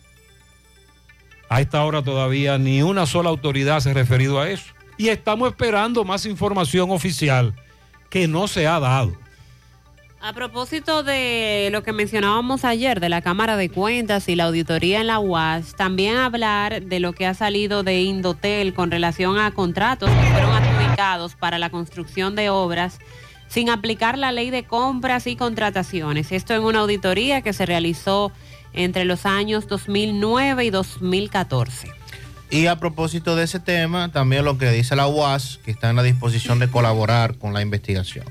a 1.54 1.62
esta 1.62 1.84
hora 1.84 2.02
todavía 2.02 2.58
ni 2.58 2.82
una 2.82 3.06
sola 3.06 3.30
autoridad 3.30 3.80
se 3.80 3.92
ha 3.92 3.94
referido 3.94 4.42
a 4.42 4.50
eso. 4.50 4.74
Y 4.98 5.10
estamos 5.10 5.50
esperando 5.50 6.04
más 6.04 6.26
información 6.26 6.90
oficial 6.90 7.54
que 8.10 8.28
no 8.28 8.48
se 8.48 8.66
ha 8.66 8.80
dado. 8.80 9.14
A 10.20 10.34
propósito 10.34 11.04
de 11.04 11.70
lo 11.72 11.84
que 11.84 11.94
mencionábamos 11.94 12.66
ayer 12.66 13.00
de 13.00 13.10
la 13.10 13.22
Cámara 13.22 13.56
de 13.56 13.70
Cuentas 13.70 14.30
y 14.30 14.36
la 14.36 14.46
auditoría 14.46 15.02
en 15.02 15.08
la 15.08 15.20
UAS, 15.20 15.76
también 15.76 16.18
hablar 16.18 16.82
de 16.82 17.00
lo 17.00 17.14
que 17.14 17.28
ha 17.28 17.36
salido 17.36 17.84
de 17.84 18.02
Indotel 18.02 18.74
con 18.74 18.90
relación 18.90 19.38
a 19.38 19.52
contratos 19.52 20.10
que 20.10 20.26
fueron 20.32 20.54
adjudicados 20.54 21.36
para 21.36 21.60
la 21.60 21.70
construcción 21.70 22.36
de 22.36 22.50
obras 22.50 22.98
sin 23.48 23.70
aplicar 23.70 24.18
la 24.18 24.32
ley 24.32 24.50
de 24.50 24.64
compras 24.64 25.28
y 25.28 25.36
contrataciones. 25.36 26.32
Esto 26.32 26.56
en 26.56 26.64
una 26.64 26.80
auditoría 26.80 27.44
que 27.44 27.54
se 27.54 27.68
realizó 27.68 28.32
entre 28.74 29.06
los 29.06 29.26
años 29.26 29.68
2009 29.68 30.66
y 30.66 30.70
2014. 30.70 31.90
Y 32.50 32.68
a 32.68 32.76
propósito 32.76 33.36
de 33.36 33.46
ese 33.46 33.60
tema, 33.60 34.12
también 34.12 34.46
lo 34.46 34.58
que 34.58 34.70
dice 34.70 34.96
la 34.96 35.08
UAS, 35.08 35.60
que 35.66 35.72
está 35.72 35.90
en 35.90 35.96
la 35.96 36.04
disposición 36.04 36.60
de 36.60 36.70
colaborar 36.70 37.38
con 37.38 37.54
la 37.54 37.62
investigación. 37.62 38.26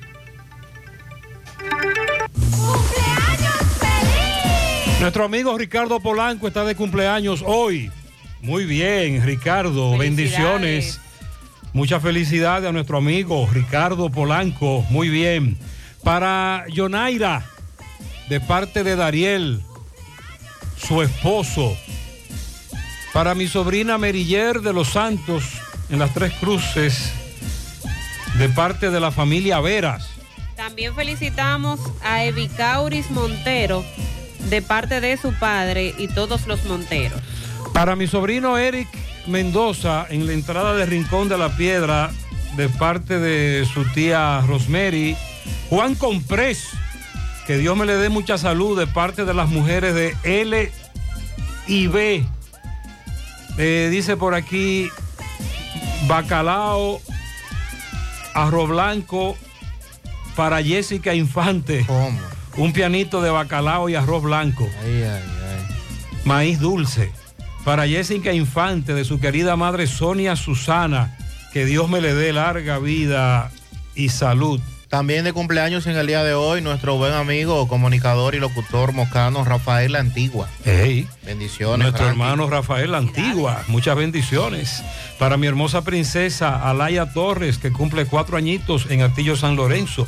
Nuestro 5.01 5.25
amigo 5.25 5.59
Ricardo 5.59 5.99
Polanco 5.99 6.47
está 6.47 6.65
de 6.65 6.77
cumpleaños 6.77 7.43
hoy. 7.45 7.91
Muy 8.41 8.65
bien, 8.65 9.25
Ricardo, 9.25 9.99
bendiciones. 9.99 11.01
Mucha 11.73 11.99
felicidad 11.99 12.65
a 12.65 12.71
nuestro 12.71 12.99
amigo 12.99 13.49
Ricardo 13.53 14.11
Polanco. 14.11 14.85
Muy 14.91 15.09
bien. 15.09 15.59
Para 16.05 16.65
Yonaira, 16.69 17.45
de 18.29 18.41
parte 18.41 18.85
de 18.85 18.95
Dariel, 18.95 19.63
su 20.87 21.03
esposo. 21.03 21.77
Para 23.13 23.35
mi 23.35 23.47
sobrina 23.47 23.99
Meriller 23.99 24.61
de 24.61 24.73
los 24.73 24.89
Santos, 24.89 25.45
en 25.91 25.99
las 25.99 26.15
Tres 26.15 26.33
Cruces, 26.41 27.13
de 28.39 28.49
parte 28.49 28.91
de 28.91 29.01
la 29.01 29.11
familia 29.11 29.61
Veras. 29.61 30.09
También 30.57 30.95
felicitamos 30.95 31.81
a 32.03 32.25
Evicauris 32.25 33.11
Montero 33.11 33.85
de 34.49 34.63
parte 34.63 35.01
de 35.01 35.17
su 35.17 35.33
padre 35.35 35.95
y 35.99 36.09
todos 36.09 36.47
los 36.47 36.65
Monteros. 36.65 37.21
Para 37.73 37.97
mi 37.97 38.07
sobrino 38.07 38.59
Eric 38.59 38.89
Mendoza, 39.27 40.07
en 40.11 40.27
la 40.27 40.33
entrada 40.33 40.75
de 40.75 40.87
Rincón 40.87 41.29
de 41.29 41.39
la 41.39 41.57
Piedra, 41.57 42.11
de 42.57 42.69
parte 42.69 43.19
de 43.19 43.65
su 43.67 43.85
tía 43.93 44.43
Rosemary. 44.47 45.17
Juan 45.71 45.95
Comprés, 45.95 46.69
que 47.47 47.57
Dios 47.59 47.77
me 47.77 47.87
le 47.87 47.97
dé 47.97 48.09
mucha 48.09 48.39
salud, 48.39 48.79
de 48.79 48.87
parte 48.87 49.25
de 49.25 49.35
las 49.35 49.49
mujeres 49.49 49.95
de 49.95 50.17
L 50.23 50.71
y 51.67 51.87
B. 51.87 52.25
Eh, 53.59 53.89
dice 53.91 54.17
por 54.17 54.35
aquí, 54.35 54.89
bacalao, 56.07 57.01
arroz 58.35 58.69
blanco, 58.69 59.37
para 60.37 60.63
Jessica 60.63 61.15
Infante. 61.15 61.87
Un 62.57 62.73
pianito 62.73 63.23
de 63.23 63.31
bacalao 63.31 63.89
y 63.89 63.95
arroz 63.95 64.23
blanco. 64.23 64.69
Maíz 66.25 66.61
dulce. 66.61 67.13
Para 67.65 67.87
Jessica 67.87 68.33
Infante, 68.33 68.95
de 68.95 69.05
su 69.05 69.21
querida 69.21 69.57
madre 69.57 69.87
Sonia 69.87 70.37
Susana. 70.37 71.17
Que 71.53 71.65
Dios 71.65 71.89
me 71.89 72.01
le 72.01 72.15
dé 72.15 72.33
larga 72.33 72.79
vida 72.79 73.51
y 73.95 74.09
salud. 74.09 74.61
También 74.93 75.25
de 75.25 75.33
cumpleaños 75.33 75.87
en 75.87 75.97
el 75.97 76.07
día 76.07 76.23
de 76.23 76.35
hoy, 76.35 76.61
nuestro 76.61 76.97
buen 76.99 77.15
amigo, 77.15 77.67
comunicador 77.67 78.35
y 78.35 78.39
locutor 78.39 78.93
mocano 78.93 79.43
Rafael 79.43 79.97
Antigua. 79.97 80.51
Hey, 80.67 81.09
Bendiciones. 81.25 81.79
Nuestro 81.79 82.05
Frankie. 82.05 82.21
hermano 82.21 82.51
Rafael 82.51 82.95
Antigua, 82.95 83.63
muchas 83.69 83.97
bendiciones. 83.97 84.85
Para 85.19 85.39
mi 85.39 85.47
hermosa 85.47 85.81
princesa 85.81 86.69
Alaya 86.69 87.11
Torres, 87.11 87.57
que 87.57 87.73
cumple 87.73 88.05
cuatro 88.05 88.37
añitos 88.37 88.85
en 88.91 89.01
Artillo 89.01 89.35
San 89.35 89.57
Lorenzo, 89.57 90.07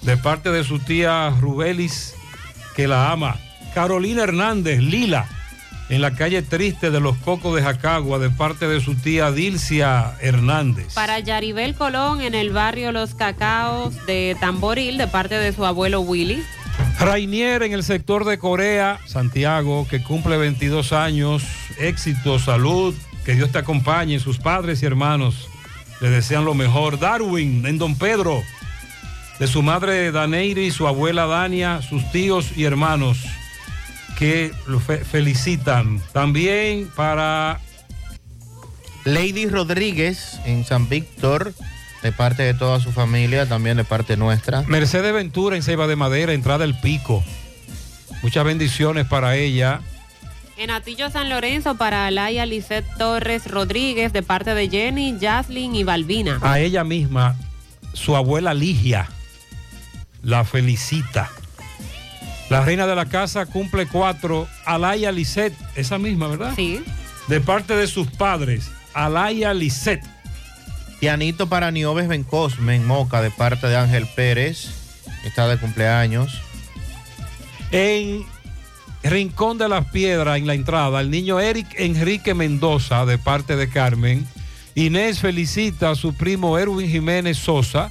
de 0.00 0.16
parte 0.16 0.50
de 0.50 0.64
su 0.64 0.78
tía 0.78 1.28
Rubelis, 1.38 2.14
que 2.74 2.88
la 2.88 3.12
ama. 3.12 3.36
Carolina 3.74 4.22
Hernández, 4.22 4.80
Lila, 4.80 5.28
en 5.94 6.00
la 6.00 6.16
calle 6.16 6.42
Triste 6.42 6.90
de 6.90 6.98
los 6.98 7.16
Cocos 7.18 7.54
de 7.54 7.62
Jacagua, 7.62 8.18
de 8.18 8.28
parte 8.28 8.66
de 8.66 8.80
su 8.80 8.96
tía 8.96 9.30
Dilcia 9.30 10.16
Hernández. 10.20 10.92
Para 10.92 11.20
Yaribel 11.20 11.76
Colón 11.76 12.20
en 12.20 12.34
el 12.34 12.50
barrio 12.50 12.90
Los 12.90 13.14
Cacaos 13.14 13.94
de 14.04 14.36
Tamboril 14.40 14.98
de 14.98 15.06
parte 15.06 15.36
de 15.38 15.52
su 15.52 15.64
abuelo 15.64 16.00
Willy. 16.00 16.42
Rainier 16.98 17.62
en 17.62 17.72
el 17.72 17.84
sector 17.84 18.24
de 18.24 18.38
Corea, 18.38 18.98
Santiago, 19.06 19.86
que 19.88 20.02
cumple 20.02 20.36
22 20.36 20.92
años, 20.92 21.44
éxito, 21.78 22.40
salud, 22.40 22.92
que 23.24 23.36
Dios 23.36 23.52
te 23.52 23.58
acompañe, 23.58 24.18
sus 24.18 24.38
padres 24.38 24.82
y 24.82 24.86
hermanos 24.86 25.48
le 26.00 26.10
desean 26.10 26.44
lo 26.44 26.54
mejor. 26.54 26.98
Darwin 26.98 27.64
en 27.66 27.78
Don 27.78 27.96
Pedro, 27.96 28.42
de 29.38 29.46
su 29.46 29.62
madre 29.62 30.10
Daneiri, 30.10 30.72
su 30.72 30.88
abuela 30.88 31.26
Dania, 31.26 31.82
sus 31.82 32.10
tíos 32.10 32.50
y 32.56 32.64
hermanos 32.64 33.24
que 34.18 34.52
lo 34.66 34.80
fe- 34.80 35.04
felicitan. 35.04 36.00
También 36.12 36.90
para 36.94 37.60
Lady 39.04 39.46
Rodríguez 39.46 40.40
en 40.44 40.64
San 40.64 40.88
Víctor, 40.88 41.52
de 42.02 42.12
parte 42.12 42.42
de 42.42 42.54
toda 42.54 42.80
su 42.80 42.92
familia, 42.92 43.46
también 43.46 43.76
de 43.76 43.84
parte 43.84 44.16
nuestra. 44.16 44.62
Mercedes 44.62 45.12
Ventura 45.12 45.56
en 45.56 45.62
Ceiba 45.62 45.86
de 45.86 45.96
Madera, 45.96 46.32
entrada 46.32 46.64
El 46.64 46.78
Pico. 46.78 47.22
Muchas 48.22 48.44
bendiciones 48.44 49.06
para 49.06 49.36
ella. 49.36 49.80
En 50.56 50.70
Atillo 50.70 51.10
San 51.10 51.28
Lorenzo 51.28 51.74
para 51.74 52.06
Alaya 52.06 52.46
Lisette 52.46 52.86
Torres 52.96 53.50
Rodríguez 53.50 54.12
de 54.12 54.22
parte 54.22 54.54
de 54.54 54.68
Jenny, 54.70 55.16
Jaslyn 55.20 55.74
y 55.74 55.82
Balbina. 55.84 56.38
A 56.42 56.60
ella 56.60 56.84
misma, 56.84 57.36
su 57.92 58.14
abuela 58.16 58.54
Ligia, 58.54 59.08
la 60.22 60.44
felicita. 60.44 61.30
La 62.54 62.60
reina 62.60 62.86
de 62.86 62.94
la 62.94 63.06
casa 63.06 63.46
cumple 63.46 63.88
cuatro. 63.88 64.46
Alaya 64.64 65.10
Lisette, 65.10 65.56
esa 65.74 65.98
misma, 65.98 66.28
¿verdad? 66.28 66.52
Sí. 66.54 66.84
De 67.26 67.40
parte 67.40 67.74
de 67.74 67.88
sus 67.88 68.06
padres, 68.06 68.70
Alaya 68.92 69.52
Lisette. 69.52 70.04
Pianito 71.00 71.48
para 71.48 71.72
Nioves 71.72 72.06
Bencosme 72.06 72.76
en 72.76 72.86
Moca, 72.86 73.22
de 73.22 73.32
parte 73.32 73.66
de 73.66 73.76
Ángel 73.76 74.06
Pérez, 74.14 74.68
está 75.24 75.48
de 75.48 75.58
cumpleaños. 75.58 76.40
En 77.72 78.24
Rincón 79.02 79.58
de 79.58 79.68
las 79.68 79.86
Piedras, 79.86 80.38
en 80.38 80.46
la 80.46 80.54
entrada, 80.54 81.00
el 81.00 81.10
niño 81.10 81.40
Eric 81.40 81.66
Enrique 81.76 82.34
Mendoza, 82.34 83.04
de 83.04 83.18
parte 83.18 83.56
de 83.56 83.68
Carmen. 83.68 84.28
Inés 84.76 85.18
felicita 85.18 85.90
a 85.90 85.96
su 85.96 86.14
primo 86.14 86.56
Erwin 86.56 86.88
Jiménez 86.88 87.36
Sosa, 87.36 87.90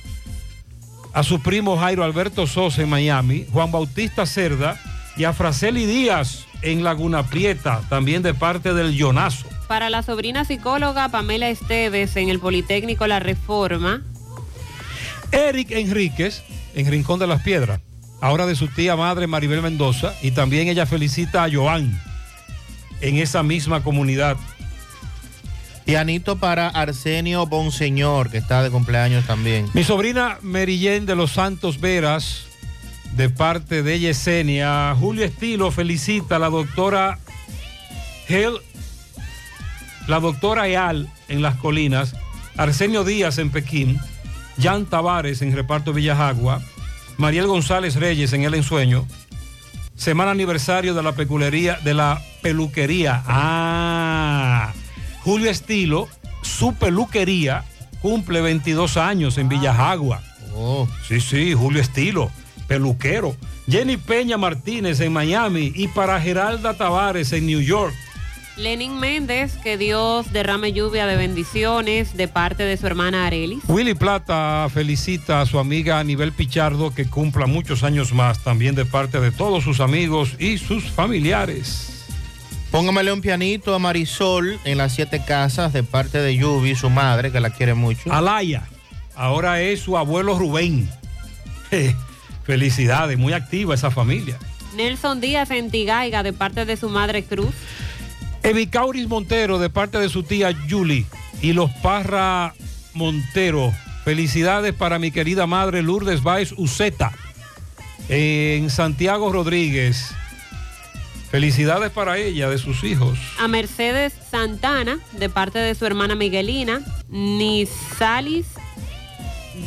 a 1.14 1.24
su 1.24 1.40
primo 1.40 1.78
Jairo 1.78 2.04
Alberto 2.04 2.48
Sosa 2.48 2.82
en 2.82 2.90
Miami, 2.90 3.46
Juan 3.52 3.72
Bautista 3.72 4.26
Cerda 4.26 4.80
y 5.16 5.26
a 5.26 5.34
Fraceli 5.34 5.86
Díaz 5.86 6.46
en 6.64 6.84
Laguna 6.84 7.28
Prieta, 7.28 7.82
también 7.88 8.24
de 8.24 8.34
parte 8.34 8.74
del 8.74 8.96
Yonazo. 8.96 9.48
Para 9.68 9.90
la 9.90 10.02
sobrina 10.02 10.44
psicóloga 10.44 11.10
Pamela 11.10 11.50
Esteves 11.50 12.16
en 12.16 12.30
el 12.30 12.40
Politécnico 12.40 13.06
La 13.06 13.20
Reforma. 13.20 14.02
Eric 15.32 15.72
Enríquez 15.72 16.44
en 16.74 16.90
Rincón 16.90 17.20
de 17.20 17.28
las 17.28 17.44
Piedras, 17.44 17.80
ahora 18.20 18.46
de 18.46 18.56
su 18.56 18.68
tía 18.68 18.96
madre 18.96 19.28
Maribel 19.28 19.62
Mendoza, 19.62 20.14
y 20.22 20.32
también 20.32 20.68
ella 20.68 20.86
felicita 20.86 21.44
a 21.44 21.50
Joan 21.52 22.02
en 23.02 23.18
esa 23.18 23.44
misma 23.44 23.84
comunidad. 23.84 24.38
Pianito 25.86 26.38
para 26.38 26.70
Arsenio 26.70 27.46
Bonseñor, 27.46 28.30
que 28.30 28.38
está 28.38 28.64
de 28.64 28.70
cumpleaños 28.70 29.26
también. 29.26 29.70
Mi 29.74 29.84
sobrina 29.84 30.38
Merillén 30.42 31.06
de 31.06 31.16
los 31.16 31.32
Santos 31.32 31.80
Veras, 31.80 32.46
de 33.16 33.30
parte 33.30 33.84
de 33.84 34.00
Yesenia, 34.00 34.96
Julio 34.98 35.26
Estilo 35.26 35.72
felicita 35.72 36.38
a 36.38 36.40
la 36.40 36.50
doctora 36.50 37.20
Hel, 38.28 38.54
la 40.08 40.20
doctora 40.20 40.68
Eal 40.68 41.10
en 41.28 41.42
Las 41.42 41.56
Colinas, 41.58 42.16
Arsenio 42.58 43.04
Díaz 43.04 43.38
en 43.38 43.52
Pekín, 43.52 44.00
Jan 44.62 44.86
Tavares 44.86 45.42
en 45.42 45.54
Reparto 45.54 45.94
Villajagua, 45.94 46.62
Mariel 47.18 47.48
González 47.48 47.96
Reyes 47.96 48.34
en 48.34 48.44
El 48.44 48.54
Ensueño, 48.54 49.06
semana 49.96 50.32
aniversario 50.32 50.94
de 50.94 51.04
la 51.04 51.12
peculería, 51.12 51.78
de 51.84 51.94
la 51.94 52.22
peluquería. 52.42 53.22
Ah, 53.28 54.74
Julio 55.24 55.50
Estilo, 55.50 56.10
su 56.42 56.74
peluquería, 56.74 57.64
cumple 58.02 58.42
22 58.42 58.98
años 58.98 59.38
en 59.38 59.48
Villajagua. 59.48 60.22
Sí, 61.08 61.22
sí, 61.22 61.54
Julio 61.54 61.82
Estilo, 61.82 62.30
peluquero. 62.68 63.36
Jenny 63.70 63.98
Peña 63.98 64.38
Martínez 64.38 65.00
en 65.00 65.14
Miami 65.14 65.72
y 65.74 65.88
para 65.88 66.20
Geralda 66.20 66.74
Tavares 66.74 67.32
en 67.32 67.46
New 67.46 67.62
York. 67.62 67.94
Lenin 68.58 69.00
Méndez, 69.00 69.56
que 69.64 69.78
Dios 69.78 70.32
derrame 70.32 70.74
lluvia 70.74 71.08
de 71.08 71.16
bendiciones 71.16 72.16
de 72.16 72.28
parte 72.28 72.64
de 72.64 72.78
su 72.78 72.86
hermana 72.86 73.26
Arelis. 73.26 73.64
Willy 73.68 73.96
Plata 73.96 74.68
felicita 74.72 75.42
a 75.42 75.46
su 75.48 75.58
amiga 75.58 76.00
Anibel 76.00 76.34
Pichardo 76.34 76.94
que 76.94 77.06
cumpla 77.06 77.48
muchos 77.48 77.84
años 77.84 78.14
más, 78.14 78.44
también 78.44 78.76
de 78.76 78.86
parte 78.86 79.20
de 79.20 79.32
todos 79.32 79.64
sus 79.64 79.80
amigos 79.80 80.36
y 80.38 80.60
sus 80.60 80.84
familiares. 80.92 81.93
Póngamele 82.74 83.14
un 83.14 83.22
pianito 83.22 83.76
a 83.76 83.78
Marisol 83.78 84.60
en 84.64 84.80
las 84.80 84.94
siete 84.94 85.24
casas, 85.24 85.74
de 85.74 85.84
parte 85.84 86.18
de 86.18 86.36
Yubi, 86.36 86.74
su 86.74 86.90
madre, 86.90 87.32
que 87.32 87.40
la 87.40 87.52
quiere 87.52 87.76
mucho. 87.76 88.12
Alaya, 88.12 88.64
ahora 89.14 89.62
es 89.62 89.82
su 89.82 89.96
abuelo 89.96 90.40
Rubén. 90.40 90.90
Felicidades, 92.44 93.20
muy 93.20 93.34
activa 93.34 93.76
esa 93.76 93.92
familia. 93.92 94.40
Nelson 94.76 95.22
Díaz 95.22 95.52
en 95.52 95.70
Tigaiga 95.70 96.24
de 96.24 96.34
parte 96.34 96.66
de 96.66 96.76
su 96.76 96.90
madre 96.90 97.24
Cruz. 97.24 97.54
Evicauris 98.42 99.08
Montero 99.08 99.60
de 99.60 99.70
parte 99.70 100.00
de 100.00 100.10
su 100.10 100.24
tía 100.24 100.50
Julie 100.68 101.06
y 101.44 101.54
los 101.54 101.70
Parra 101.84 102.56
Montero. 102.96 103.72
Felicidades 104.04 104.74
para 104.74 104.98
mi 104.98 105.12
querida 105.12 105.46
madre 105.46 105.84
Lourdes 105.84 106.24
Baez 106.24 106.56
Uceta 106.58 107.12
en 108.10 108.72
Santiago 108.72 109.32
Rodríguez. 109.32 110.16
Felicidades 111.34 111.90
para 111.90 112.20
ella, 112.20 112.48
de 112.48 112.60
sus 112.60 112.84
hijos. 112.84 113.18
A 113.40 113.48
Mercedes 113.48 114.14
Santana 114.30 115.00
de 115.14 115.30
parte 115.30 115.58
de 115.58 115.74
su 115.74 115.84
hermana 115.84 116.14
Miguelina. 116.14 116.82
Nisalis 117.10 118.46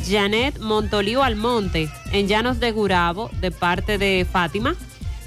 Janet 0.08 0.60
Montolío 0.60 1.24
Almonte 1.24 1.90
en 2.12 2.28
Llanos 2.28 2.60
de 2.60 2.70
Gurabo 2.70 3.32
de 3.40 3.50
parte 3.50 3.98
de 3.98 4.24
Fátima. 4.30 4.76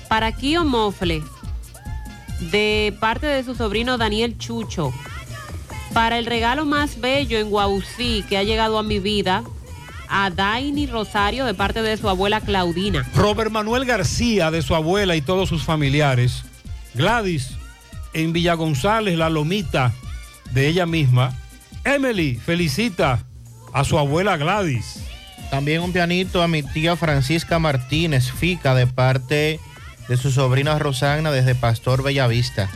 Para 0.07 0.32
Kio 0.32 0.64
Mofle 0.64 1.22
de 2.52 2.95
parte 3.02 3.28
de 3.28 3.44
su 3.44 3.53
sobrino 3.53 3.98
Daniel 3.98 4.38
Chucho. 4.38 4.94
Para 5.94 6.20
el 6.20 6.26
regalo 6.26 6.64
más 6.64 7.02
bello 7.02 7.38
en 7.38 7.49
Guausí 7.49 8.24
que 8.30 8.38
ha 8.38 8.44
llegado 8.44 8.78
a 8.78 8.84
mi 8.84 8.99
vida, 8.99 9.44
a 10.10 10.30
Daini 10.30 10.88
Rosario 10.88 11.45
de 11.45 11.53
parte 11.53 11.81
de 11.81 11.95
su 11.98 12.10
abuela 12.10 12.41
Claudina. 12.41 13.07
Robert 13.15 13.52
Manuel 13.52 13.86
García 13.86 14.52
de 14.52 14.61
su 14.61 14.76
abuela 14.76 15.15
y 15.15 15.22
todos 15.22 15.48
sus 15.49 15.64
familiares. 15.64 16.44
Gladys 16.95 17.52
en 18.14 18.34
Villa 18.34 18.56
González, 18.56 19.18
la 19.18 19.30
lomita 19.30 19.94
de 20.52 20.68
ella 20.68 20.86
misma. 20.86 21.34
Emily 21.84 22.36
felicita 22.36 23.23
a 23.73 23.84
su 23.84 23.98
abuela 23.98 24.38
Gladys. 24.38 25.02
También 25.49 25.81
un 25.81 25.94
pianito 25.94 26.44
a 26.44 26.48
mi 26.48 26.61
tía 26.61 26.95
Francisca 26.95 27.57
Martínez 27.60 28.31
Fica, 28.31 28.76
de 28.76 28.86
parte 28.86 29.60
de 30.07 30.18
su 30.18 30.31
sobrina 30.31 30.77
Rosana 30.77 31.31
desde 31.31 31.56
Pastor 31.56 32.03
Bellavista. 32.03 32.69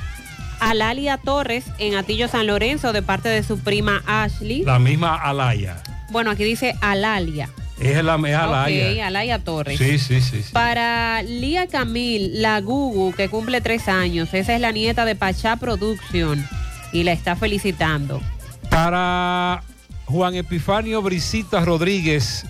A 0.60 0.74
Lalia 0.74 1.18
Torres 1.18 1.66
en 1.78 1.96
Atillo 1.96 2.28
San 2.28 2.48
Lorenzo 2.48 2.94
de 2.94 3.02
parte 3.02 3.30
de 3.30 3.44
su 3.44 3.60
prima 3.60 4.02
Ashley. 4.06 4.64
La 4.64 4.80
misma 4.80 5.16
Alaya. 5.16 5.83
Bueno, 6.14 6.30
aquí 6.30 6.44
dice 6.44 6.76
Alalia. 6.80 7.50
Es 7.80 8.04
la 8.04 8.16
es 8.16 8.36
Alaya. 8.36 9.08
Alaya 9.08 9.40
Torres. 9.40 9.80
Sí, 9.80 9.98
sí, 9.98 10.22
sí. 10.22 10.44
sí. 10.44 10.54
Para 10.54 11.24
Lía 11.24 11.66
Camil, 11.68 12.40
la 12.40 12.62
Gugu, 12.62 13.14
que 13.14 13.30
cumple 13.30 13.62
tres 13.62 13.88
años. 13.88 14.32
Esa 14.34 14.54
es 14.54 14.62
la 14.62 14.72
nieta 14.72 15.06
de 15.06 15.16
Pachá 15.16 15.56
Production 15.58 16.48
y 16.94 17.04
la 17.04 17.14
está 17.14 17.36
felicitando. 17.36 18.22
Para 18.70 19.64
Juan 20.06 20.36
Epifanio 20.36 21.02
Brisita 21.02 21.66
Rodríguez 21.66 22.46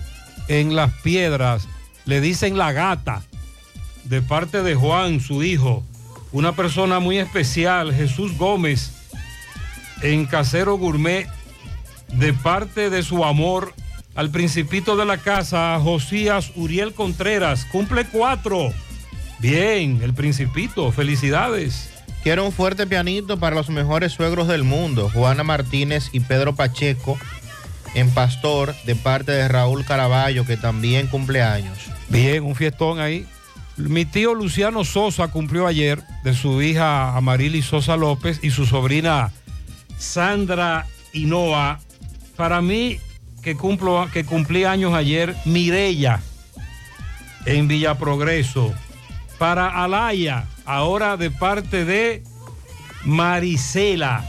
en 0.48 0.76
Las 0.76 0.92
Piedras, 1.02 1.66
le 2.04 2.20
dicen 2.20 2.58
la 2.58 2.72
gata, 2.72 3.22
de 4.04 4.20
parte 4.20 4.62
de 4.62 4.74
Juan, 4.74 5.20
su 5.20 5.42
hijo, 5.42 5.82
una 6.32 6.52
persona 6.52 7.00
muy 7.00 7.16
especial, 7.16 7.94
Jesús 7.94 8.36
Gómez, 8.36 8.92
en 10.02 10.26
Casero 10.26 10.76
Gourmet, 10.76 11.26
de 12.18 12.32
parte 12.32 12.90
de 12.90 13.02
su 13.02 13.24
amor 13.24 13.74
al 14.14 14.30
principito 14.30 14.96
de 14.96 15.04
la 15.04 15.18
casa, 15.18 15.78
Josías 15.82 16.52
Uriel 16.54 16.94
Contreras, 16.94 17.64
cumple 17.66 18.04
cuatro. 18.06 18.72
Bien, 19.40 20.00
el 20.02 20.14
principito, 20.14 20.92
felicidades. 20.92 21.90
Quiero 22.22 22.46
un 22.46 22.52
fuerte 22.52 22.86
pianito 22.86 23.38
para 23.38 23.56
los 23.56 23.68
mejores 23.68 24.12
suegros 24.12 24.48
del 24.48 24.62
mundo, 24.62 25.10
Juana 25.12 25.42
Martínez 25.42 26.08
y 26.12 26.20
Pedro 26.20 26.54
Pacheco, 26.54 27.18
en 27.94 28.08
Pastor, 28.10 28.74
de 28.86 28.94
parte 28.94 29.32
de 29.32 29.48
Raúl 29.48 29.84
Caraballo, 29.84 30.46
que 30.46 30.56
también 30.56 31.08
cumple 31.08 31.42
años. 31.42 31.78
Bien, 32.08 32.44
un 32.44 32.54
fiestón 32.54 33.00
ahí. 33.00 33.26
Mi 33.76 34.04
tío 34.04 34.34
Luciano 34.34 34.84
Sosa 34.84 35.28
cumplió 35.28 35.66
ayer 35.66 36.00
de 36.22 36.34
su 36.34 36.62
hija 36.62 37.16
Amarili 37.16 37.60
Sosa 37.60 37.96
López 37.96 38.38
y 38.42 38.50
su 38.50 38.66
sobrina 38.66 39.32
Sandra 39.98 40.86
Hinoa. 41.12 41.80
Para 42.36 42.60
mí, 42.60 42.98
que, 43.42 43.56
cumplo, 43.56 44.08
que 44.12 44.24
cumplí 44.24 44.64
años 44.64 44.94
ayer, 44.94 45.34
Mirella 45.44 46.20
en 47.46 47.68
Villa 47.68 47.96
Progreso. 47.96 48.72
Para 49.38 49.82
Alaya, 49.82 50.46
ahora 50.64 51.16
de 51.16 51.30
parte 51.30 51.84
de 51.84 52.22
Marisela. 53.04 54.24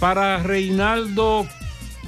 Para 0.00 0.42
Reinaldo 0.42 1.46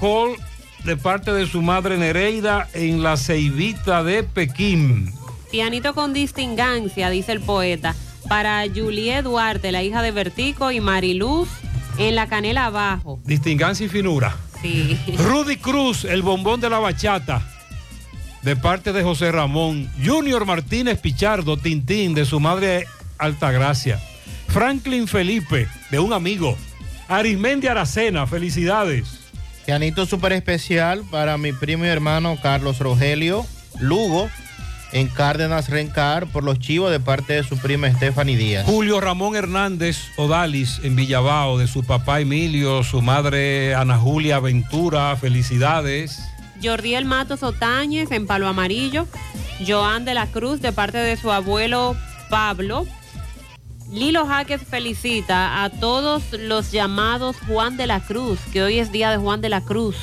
Col 0.01 0.37
de 0.85 0.97
parte 0.97 1.33
de 1.33 1.47
su 1.47 1.63
madre 1.63 1.97
Nereida 1.97 2.69
en 2.73 3.03
la 3.03 3.17
Ceibita 3.17 4.05
de 4.05 4.23
Pekín. 4.23 5.13
Pianito 5.51 5.95
con 5.95 6.13
distingancia, 6.13 7.11
dice 7.11 7.33
el 7.33 7.41
poeta, 7.41 7.95
para 8.29 8.65
Juliet 8.73 9.23
Duarte, 9.23 9.73
la 9.73 9.83
hija 9.83 10.03
de 10.03 10.11
Vertico, 10.13 10.71
y 10.71 10.81
Mariluz 10.81 11.49
en 11.99 12.15
la 12.15 12.29
canela 12.29 12.67
abajo. 12.67 13.19
Distingancia 13.25 13.87
y 13.87 13.89
finura. 13.89 14.37
Sí. 14.63 14.99
Rudy 15.19 15.57
Cruz, 15.57 16.05
el 16.05 16.23
bombón 16.23 16.61
de 16.61 16.71
la 16.71 16.79
bachata, 16.79 17.43
de 18.43 18.57
parte 18.57 18.93
de 18.93 19.03
José 19.03 19.33
Ramón. 19.33 19.91
Junior 20.05 20.47
Martínez 20.47 21.01
Pichardo, 21.01 21.57
Tintín, 21.57 22.15
de 22.15 22.25
su 22.25 22.41
madre 22.41 22.87
Altagracia. 23.19 24.01
Franklin 24.49 25.09
Felipe, 25.09 25.69
de 25.91 25.99
un 25.99 26.13
amigo. 26.13 26.57
Arismendi 27.09 27.67
Aracena, 27.67 28.27
felicidades. 28.27 29.21
Pianito 29.65 30.07
súper 30.07 30.33
especial 30.33 31.03
para 31.11 31.37
mi 31.39 31.53
primo 31.53 31.85
y 31.85 31.89
hermano 31.89 32.39
Carlos 32.41 32.79
Rogelio 32.79 33.45
Lugo 33.81 34.31
en 34.97 35.09
Cárdenas 35.09 35.69
Rencar 35.69 36.27
por 36.27 36.43
los 36.43 36.59
chivos 36.59 36.91
de 36.91 37.01
parte 37.01 37.35
de 37.35 37.45
su 37.45 37.59
prima 37.59 37.93
Stephanie 37.93 38.35
Díaz. 38.35 38.65
Julio 38.65 38.99
Ramón 38.99 39.37
Hernández 39.37 39.99
Odalis 40.17 40.81
en 40.85 40.97
Villabao, 40.97 41.59
de 41.59 41.67
su 41.67 41.85
papá 41.85 42.21
Emilio, 42.21 42.83
su 42.83 43.03
madre 43.03 43.75
Ana 43.75 43.99
Julia 43.99 44.41
Ventura, 44.41 45.15
felicidades. 45.17 46.19
Jordiel 46.63 47.05
Matos 47.05 47.43
Otañez 47.43 48.11
en 48.11 48.27
Palo 48.27 48.49
Amarillo. 48.49 49.07
Joan 49.67 50.07
de 50.07 50.15
la 50.15 50.29
Cruz 50.29 50.63
de 50.63 50.73
parte 50.73 50.97
de 50.97 51.19
su 51.19 51.31
abuelo 51.31 51.95
Pablo. 52.31 52.87
Lilo 53.93 54.27
Jaques 54.27 54.63
felicita 54.63 55.63
a 55.63 55.69
todos 55.69 56.23
los 56.33 56.73
llamados 56.73 57.37
Juan 57.47 57.77
de 57.77 57.87
la 57.87 58.01
Cruz, 58.01 58.39
que 58.51 58.63
hoy 58.63 58.79
es 58.79 58.93
día 58.93 59.11
de 59.11 59.19
Juan 59.19 59.43
de 59.43 59.51
la 59.51 59.61
Cruz. 59.61 59.97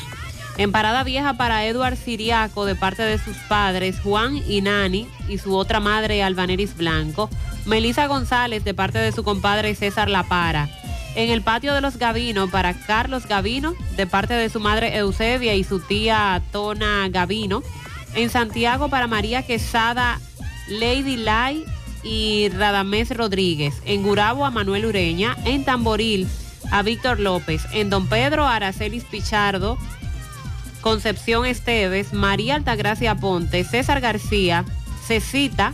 En 0.57 0.71
Parada 0.71 1.03
Vieja 1.03 1.33
para 1.33 1.65
Eduard 1.65 1.97
Siriaco 1.97 2.65
de 2.65 2.75
parte 2.75 3.01
de 3.01 3.17
sus 3.17 3.35
padres 3.49 3.99
Juan 4.03 4.39
y 4.47 4.61
Nani 4.61 5.07
y 5.27 5.39
su 5.39 5.55
otra 5.55 5.79
madre 5.79 6.21
Albaneris 6.21 6.77
Blanco. 6.77 7.29
Melisa 7.65 8.05
González 8.07 8.63
de 8.63 8.73
parte 8.73 8.99
de 8.99 9.11
su 9.11 9.23
compadre 9.23 9.73
César 9.73 10.09
La 10.09 10.23
Para. 10.23 10.69
En 11.15 11.29
el 11.29 11.41
patio 11.41 11.73
de 11.73 11.81
los 11.81 11.97
Gavino 11.97 12.49
para 12.49 12.73
Carlos 12.73 13.27
Gavino 13.27 13.73
de 13.97 14.05
parte 14.05 14.33
de 14.35 14.49
su 14.49 14.59
madre 14.59 14.95
Eusebia 14.97 15.55
y 15.55 15.63
su 15.63 15.79
tía 15.79 16.41
Tona 16.51 17.07
Gavino. 17.09 17.63
En 18.13 18.29
Santiago 18.29 18.89
para 18.89 19.07
María 19.07 19.41
Quesada, 19.41 20.19
Lady 20.67 21.17
Lai 21.17 21.63
y 22.03 22.49
Radamés 22.49 23.15
Rodríguez. 23.15 23.81
En 23.85 24.03
Gurabo 24.03 24.45
a 24.45 24.51
Manuel 24.51 24.85
Ureña. 24.85 25.35
En 25.45 25.65
Tamboril 25.65 26.27
a 26.71 26.83
Víctor 26.83 27.19
López. 27.19 27.63
En 27.73 27.89
Don 27.89 28.07
Pedro 28.07 28.45
a 28.45 28.55
Aracelis 28.55 29.03
Pichardo. 29.05 29.79
Concepción 30.83 31.45
Esteves, 31.45 32.13
María 32.13 32.55
Altagracia 32.55 33.15
Ponte, 33.15 33.63
César 33.63 34.01
García, 34.01 34.65
Cecita, 35.07 35.73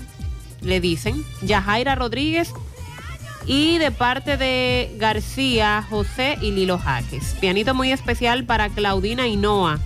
le 0.62 0.80
dicen, 0.80 1.26
Yajaira 1.42 1.96
Rodríguez 1.96 2.54
y 3.48 3.80
de 3.80 3.90
parte 3.90 4.38
de 4.38 4.96
García, 4.98 5.84
José 5.90 6.38
y 6.42 6.52
Lilo 6.52 6.78
Jaques. 6.78 7.36
Pianito 7.42 7.74
muy 7.74 7.92
especial 7.92 8.44
para 8.46 8.70
Claudina 8.70 9.28
Hinoa 9.28 9.80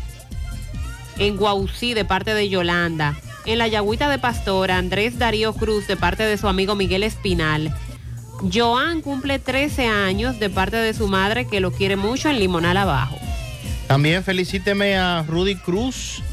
en 1.17 1.37
Guausí 1.37 1.93
de 1.93 2.03
parte 2.03 2.33
de 2.33 2.49
Yolanda. 2.49 3.17
En 3.45 3.59
la 3.59 3.67
Yagüita 3.67 4.09
de 4.09 4.19
Pastora, 4.19 4.77
Andrés 4.77 5.19
Darío 5.19 5.53
Cruz 5.53 5.87
de 5.87 5.95
parte 5.95 6.23
de 6.23 6.37
su 6.37 6.49
amigo 6.49 6.75
Miguel 6.75 7.03
Espinal. 7.03 7.73
Joan 8.53 9.01
cumple 9.01 9.39
13 9.39 9.87
años 9.87 10.37
de 10.39 10.49
parte 10.49 10.75
de 10.75 10.93
su 10.93 11.07
madre 11.07 11.47
que 11.47 11.61
lo 11.61 11.71
quiere 11.71 11.95
mucho 11.95 12.29
en 12.29 12.39
Limonal 12.39 12.77
Abajo. 12.77 13.22
También 13.93 14.23
felicíteme 14.23 14.97
a 14.97 15.21
Rudy 15.21 15.53
Cruz, 15.53 16.23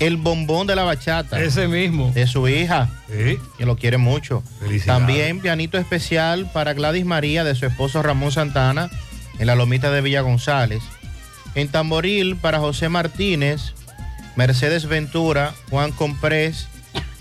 el 0.00 0.16
bombón 0.16 0.66
de 0.66 0.74
la 0.74 0.82
bachata. 0.82 1.40
Ese 1.40 1.68
mismo. 1.68 2.10
De 2.10 2.26
su 2.26 2.48
hija. 2.48 2.90
Sí. 3.08 3.38
Que 3.56 3.64
lo 3.64 3.76
quiere 3.76 3.98
mucho. 3.98 4.42
También 4.84 5.38
pianito 5.38 5.78
especial 5.78 6.50
para 6.52 6.74
Gladys 6.74 7.04
María 7.04 7.44
de 7.44 7.54
su 7.54 7.66
esposo 7.66 8.02
Ramón 8.02 8.32
Santana 8.32 8.90
en 9.38 9.46
la 9.46 9.54
lomita 9.54 9.92
de 9.92 10.00
Villa 10.00 10.22
González. 10.22 10.82
En 11.54 11.68
Tamboril 11.68 12.34
para 12.34 12.58
José 12.58 12.88
Martínez, 12.88 13.74
Mercedes 14.34 14.86
Ventura, 14.86 15.54
Juan 15.70 15.92
Comprés, 15.92 16.66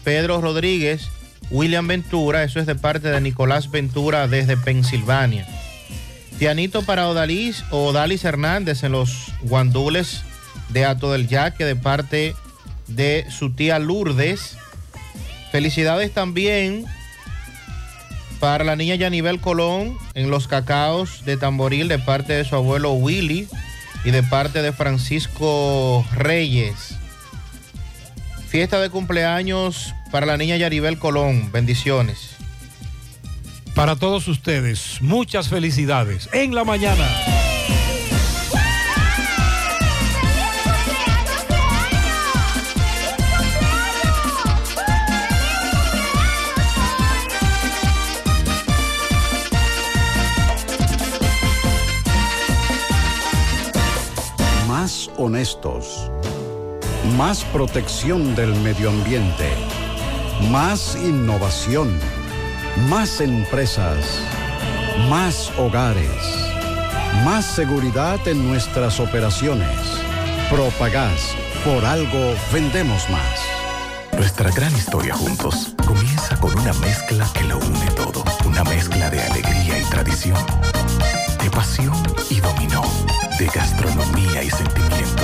Pedro 0.04 0.42
Rodríguez, 0.42 1.08
William 1.52 1.86
Ventura, 1.86 2.44
eso 2.44 2.60
es 2.60 2.66
de 2.66 2.74
parte 2.74 3.10
de 3.10 3.22
Nicolás 3.22 3.70
Ventura 3.70 4.28
desde 4.28 4.58
Pensilvania. 4.58 5.48
Pianito 6.44 6.82
para 6.82 7.08
Odalis 7.08 7.64
o 7.70 7.86
Odalis 7.86 8.26
Hernández 8.26 8.84
en 8.84 8.92
los 8.92 9.32
guandules 9.44 10.24
de 10.68 10.84
Ato 10.84 11.14
del 11.14 11.30
Yaque 11.30 11.64
de 11.64 11.78
parte 11.78 12.36
de 12.88 13.26
su 13.30 13.52
tía 13.52 13.80
Lourdes. 13.80 14.58
Felicidades 15.54 16.14
también 16.14 16.84
para 18.42 18.66
la 18.66 18.76
niña 18.76 18.96
Yanivel 18.96 19.40
Colón 19.40 19.98
en 20.16 20.30
los 20.30 20.50
cacaos 20.50 21.24
de 21.24 21.38
Tamboril 21.38 21.88
de 21.88 22.00
parte 22.00 22.34
de 22.34 22.44
su 22.44 22.58
abuelo 22.58 22.92
Willy 22.92 23.48
y 24.04 24.12
de 24.12 24.22
parte 24.22 24.62
de 24.62 24.74
Francisco 24.74 26.06
Reyes. 26.12 26.96
Fiesta 28.50 28.82
de 28.82 28.90
cumpleaños 28.90 29.96
para 30.12 30.26
la 30.26 30.36
niña 30.36 30.58
Yaribel 30.58 31.00
Colón. 31.00 31.54
Bendiciones. 31.54 32.33
Para 33.76 33.96
todos 33.96 34.28
ustedes, 34.28 35.00
muchas 35.02 35.50
felicidades 35.50 36.30
en 36.32 36.54
la 36.54 36.64
mañana. 36.64 37.08
Más 54.68 55.10
honestos. 55.18 56.12
Más 57.18 57.44
protección 57.46 58.36
del 58.36 58.54
medio 58.58 58.92
ambiente. 58.92 59.50
Más 60.52 60.96
innovación. 60.96 62.23
Más 62.76 63.22
empresas. 63.22 64.20
Más 65.08 65.52
hogares. 65.60 66.10
Más 67.24 67.46
seguridad 67.46 68.28
en 68.28 68.48
nuestras 68.48 69.00
operaciones. 69.00 69.70
Propagás. 70.50 71.36
Por 71.64 71.86
algo 71.86 72.36
vendemos 72.52 73.08
más. 73.12 74.18
Nuestra 74.18 74.50
gran 74.52 74.76
historia 74.76 75.14
juntos 75.14 75.76
comienza 75.86 76.36
con 76.38 76.58
una 76.58 76.74
mezcla 76.74 77.30
que 77.34 77.44
lo 77.44 77.60
une 77.60 77.92
todo. 77.96 78.24
Una 78.46 78.64
mezcla 78.64 79.10
de 79.12 79.22
alegría 79.22 79.80
y 79.80 79.84
tradición. 79.84 80.44
De 81.42 81.52
pasión 81.52 81.96
y 82.32 82.42
dominó. 82.42 82.84
De 83.38 83.46
gastronomía 83.46 84.44
y 84.44 84.50
sentimiento. 84.50 85.24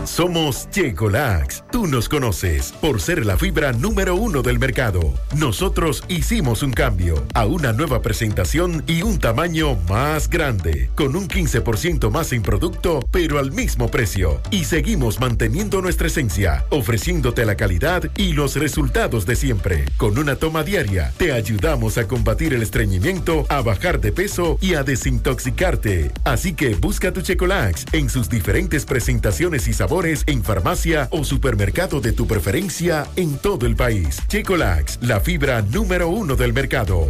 Somos 0.06 0.70
Checolax. 0.70 1.64
Tú 1.72 1.88
nos 1.88 2.10
conoces 2.10 2.74
por 2.74 3.00
ser 3.00 3.26
la 3.26 3.38
fibra 3.38 3.72
número 3.72 4.16
uno 4.16 4.42
del 4.42 4.60
mercado. 4.60 5.00
Nosotros 5.38 6.04
hicimos 6.10 6.62
un 6.62 6.74
cambio 6.74 7.26
una 7.46 7.74
nueva 7.74 8.02
presentación 8.02 8.84
y 8.88 9.02
un 9.02 9.20
tamaño 9.20 9.76
más 9.90 10.30
grande, 10.30 10.90
con 10.96 11.16
un 11.16 11.28
15% 11.28 12.10
más 12.12 12.34
en 12.34 12.42
producto, 12.42 13.00
pero 13.12 13.40
al 13.40 13.52
mismo 13.52 13.90
precio. 13.90 14.42
Y 14.52 14.66
seguimos 14.66 15.20
manteniendo 15.20 15.82
nuestra 15.82 16.08
esencia, 16.08 16.66
ofreciéndote 16.70 17.46
la 17.46 17.56
calidad 17.56 18.10
y 18.16 18.34
los 18.34 18.56
resultados 18.56 19.26
de 19.26 19.36
siempre. 19.36 19.86
Con 19.98 20.18
una 20.18 20.36
toma 20.36 20.64
diaria, 20.64 21.14
te 21.18 21.32
ayudamos 21.32 21.98
a 21.98 22.08
combatir 22.08 22.54
el 22.54 22.62
estreñimiento, 22.62 23.46
a 23.50 23.62
bajar 23.62 24.00
de 24.00 24.12
peso 24.12 24.58
y 24.62 24.76
a 24.76 24.84
desintoxicarte. 24.84 26.12
Así 26.24 26.54
que 26.54 26.76
busca 26.76 27.12
tu 27.12 27.22
Checolax 27.22 27.86
en 27.92 28.10
sus 28.10 28.30
diferentes 28.30 28.86
presentaciones 28.86 29.68
y 29.68 29.74
sabores 29.74 30.24
en 30.28 30.44
farmacia 30.44 31.08
o 31.12 31.24
supermercado 31.24 32.02
de 32.02 32.12
tu 32.12 32.28
preferencia 32.28 33.08
en 33.16 33.38
todo 33.38 33.66
el 33.66 33.76
país. 33.76 34.20
Checolax, 34.28 35.00
la 35.02 35.20
fibra 35.20 35.62
número 35.62 36.10
uno 36.10 36.36
del 36.36 36.54
mercado. 36.54 37.10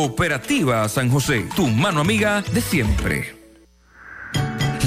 Cooperativa 0.01 0.89
San 0.89 1.11
José, 1.11 1.47
tu 1.55 1.67
mano 1.67 2.01
amiga 2.01 2.41
de 2.41 2.59
siempre. 2.59 3.35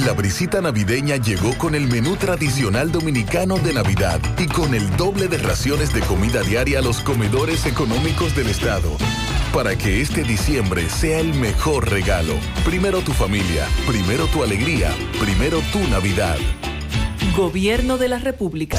La 0.04 0.12
brisita 0.12 0.60
navideña 0.60 1.18
llegó 1.18 1.56
con 1.56 1.76
el 1.76 1.86
menú 1.86 2.16
tradicional 2.16 2.90
dominicano 2.90 3.56
de 3.58 3.74
Navidad 3.74 4.18
y 4.40 4.48
con 4.48 4.74
el 4.74 4.96
doble 4.96 5.28
de 5.28 5.38
raciones 5.38 5.94
de 5.94 6.00
comida 6.00 6.42
diaria 6.42 6.80
a 6.80 6.82
los 6.82 6.98
comedores 6.98 7.64
económicos 7.64 8.34
del 8.34 8.48
estado. 8.48 8.96
Para 9.52 9.78
que 9.78 10.00
este 10.00 10.24
diciembre 10.24 10.90
sea 10.90 11.20
el 11.20 11.32
mejor 11.34 11.88
regalo. 11.88 12.34
Primero 12.64 12.98
tu 12.98 13.12
familia, 13.12 13.68
primero 13.86 14.26
tu 14.26 14.42
alegría, 14.42 14.92
primero 15.20 15.60
tu 15.72 15.78
Navidad. 15.90 16.38
Gobierno 17.36 17.98
de 17.98 18.08
la 18.08 18.18
República. 18.18 18.78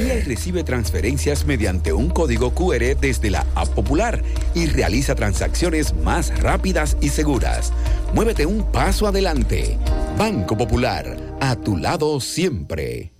y 0.00 0.20
recibe 0.22 0.64
transferencias 0.64 1.44
mediante 1.44 1.92
un 1.92 2.10
código 2.10 2.52
QR 2.52 2.96
desde 3.00 3.30
la 3.30 3.46
App 3.54 3.68
Popular 3.68 4.24
y 4.54 4.66
realiza 4.66 5.14
transacciones 5.14 5.94
más 5.94 6.36
rápidas 6.40 6.96
y 7.00 7.10
seguras. 7.10 7.72
Muévete 8.12 8.44
un 8.44 8.72
paso 8.72 9.06
adelante. 9.06 9.78
Banco 10.18 10.56
Popular, 10.56 11.16
a 11.40 11.54
tu 11.54 11.76
lado 11.76 12.20
siempre. 12.20 13.12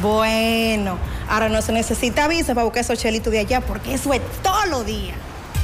Bueno, 0.00 0.96
ahora 1.28 1.50
no 1.50 1.60
se 1.60 1.72
necesita 1.72 2.26
visa 2.26 2.54
para 2.54 2.64
buscar 2.64 2.84
esos 2.84 2.98
chelitos 2.98 3.32
de 3.32 3.40
allá 3.40 3.60
porque 3.60 3.94
eso 3.94 4.14
es 4.14 4.22
todo 4.42 4.64
lo 4.66 4.82
día. 4.82 5.12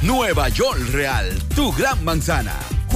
Nueva 0.03 0.49
York 0.49 0.79
Real, 0.91 1.27
tu 1.55 1.71
gran 1.71 2.03
manzana. 2.05 2.53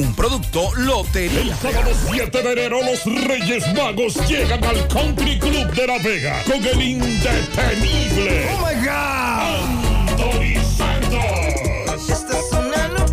Un 0.00 0.14
producto 0.14 0.70
lotería. 0.76 1.42
El 1.42 1.54
sábado 1.56 1.90
7 2.10 2.42
de 2.42 2.52
enero 2.52 2.78
los 2.82 3.04
Reyes 3.26 3.62
Magos 3.74 4.16
llegan 4.26 4.64
al 4.64 4.88
Country 4.88 5.38
Club 5.38 5.70
de 5.74 5.86
La 5.86 5.98
Vega 5.98 6.42
con 6.46 6.64
el 6.64 6.80
indetenible. 6.80 8.48
Oh 8.50 8.66
my 8.66 8.74
God. 8.82 9.60
Anthony 10.08 10.56
Santos. 10.64 11.20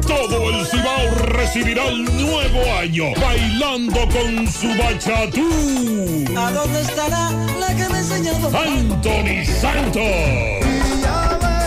Todo 0.08 0.50
el 0.50 0.66
Cibao 0.66 1.10
recibirá 1.26 1.88
el 1.88 2.06
nuevo 2.06 2.74
año 2.80 3.14
bailando 3.20 4.08
con 4.08 4.48
su 4.48 4.70
bachatú. 4.82 6.24
¿A 6.38 6.52
dónde 6.52 6.82
estará 6.84 7.32
la 7.60 7.68
que 7.76 7.90
me 7.90 7.96
ha 7.96 8.00
enseñado? 8.00 8.48
Anthony 8.58 9.44
Santos. 9.60 10.67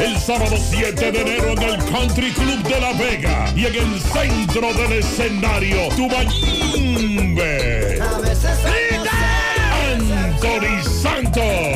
El 0.03 0.19
sábado 0.19 0.57
7 0.57 1.13
de 1.13 1.21
enero 1.21 1.51
en 1.51 1.63
el 1.63 1.77
Country 1.91 2.33
Club 2.33 2.63
de 2.63 2.81
La 2.81 2.93
Vega 2.95 3.53
y 3.55 3.67
en 3.67 3.75
el 3.77 4.01
centro 4.01 4.73
del 4.73 4.93
escenario, 4.93 5.89
Tubayimbe. 5.91 7.51
Anthony 9.93 10.83
Santos. 10.83 11.70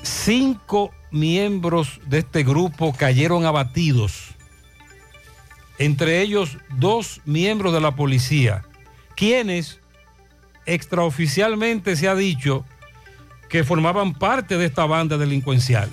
cinco 0.02 0.92
miembros 1.12 2.00
de 2.08 2.20
este 2.20 2.44
grupo 2.44 2.94
cayeron 2.94 3.46
abatidos, 3.46 4.36
entre 5.78 6.22
ellos 6.22 6.58
dos 6.78 7.22
miembros 7.26 7.74
de 7.74 7.82
la 7.82 7.96
policía, 7.96 8.66
quienes 9.16 9.78
extraoficialmente 10.65 11.95
se 11.95 12.07
ha 12.07 12.15
dicho 12.15 12.65
que 13.49 13.64
formaban 13.64 14.14
parte 14.14 14.57
de 14.57 14.65
esta 14.65 14.86
banda 14.86 15.18
delincuencial. 15.18 15.90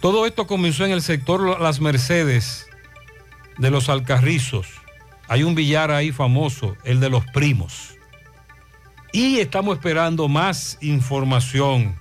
Todo 0.00 0.26
esto 0.26 0.46
comenzó 0.46 0.84
en 0.84 0.92
el 0.92 1.00
sector 1.00 1.60
Las 1.60 1.80
Mercedes 1.80 2.66
de 3.56 3.70
los 3.70 3.88
Alcarrizos. 3.88 4.66
Hay 5.28 5.42
un 5.44 5.54
billar 5.54 5.90
ahí 5.90 6.12
famoso, 6.12 6.76
el 6.84 7.00
de 7.00 7.08
los 7.08 7.24
primos. 7.26 7.94
Y 9.12 9.38
estamos 9.38 9.76
esperando 9.78 10.28
más 10.28 10.76
información 10.80 11.96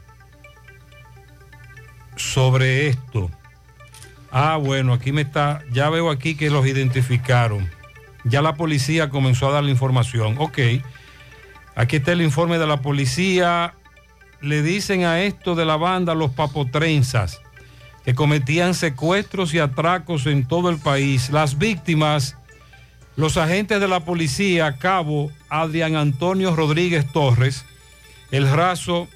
sobre 2.18 2.88
esto. 2.88 3.30
Ah, 4.32 4.58
bueno, 4.58 4.94
aquí 4.94 5.12
me 5.12 5.22
está, 5.22 5.64
ya 5.72 5.90
veo 5.90 6.10
aquí 6.10 6.36
que 6.36 6.50
los 6.50 6.66
identificaron. 6.66 7.70
Ya 8.24 8.42
la 8.42 8.56
policía 8.56 9.10
comenzó 9.10 9.48
a 9.48 9.54
dar 9.54 9.64
la 9.64 9.72
información. 9.72 10.36
Ok. 10.38 10.60
Aquí 11.76 11.98
está 11.98 12.12
el 12.12 12.22
informe 12.22 12.58
de 12.58 12.68
la 12.68 12.82
policía. 12.82 13.74
Le 14.42 14.62
dicen 14.62 15.04
a 15.04 15.22
esto 15.22 15.56
de 15.56 15.66
la 15.66 15.78
banda 15.78 16.16
los 16.16 16.32
papotrenzas, 16.32 17.42
que 18.06 18.14
cometían 18.14 18.74
secuestros 18.74 19.54
y 19.54 19.60
atracos 19.60 20.26
en 20.26 20.46
todo 20.48 20.70
el 20.70 20.78
país. 20.78 21.30
Las 21.30 21.58
víctimas, 21.58 22.38
los 23.16 23.38
agentes 23.38 23.80
de 23.80 23.88
la 23.88 24.02
policía, 24.02 24.78
cabo 24.78 25.32
Adrián 25.50 25.96
Antonio 25.96 26.56
Rodríguez 26.56 27.12
Torres, 27.12 27.66
el 28.32 28.50
raso 28.52 29.08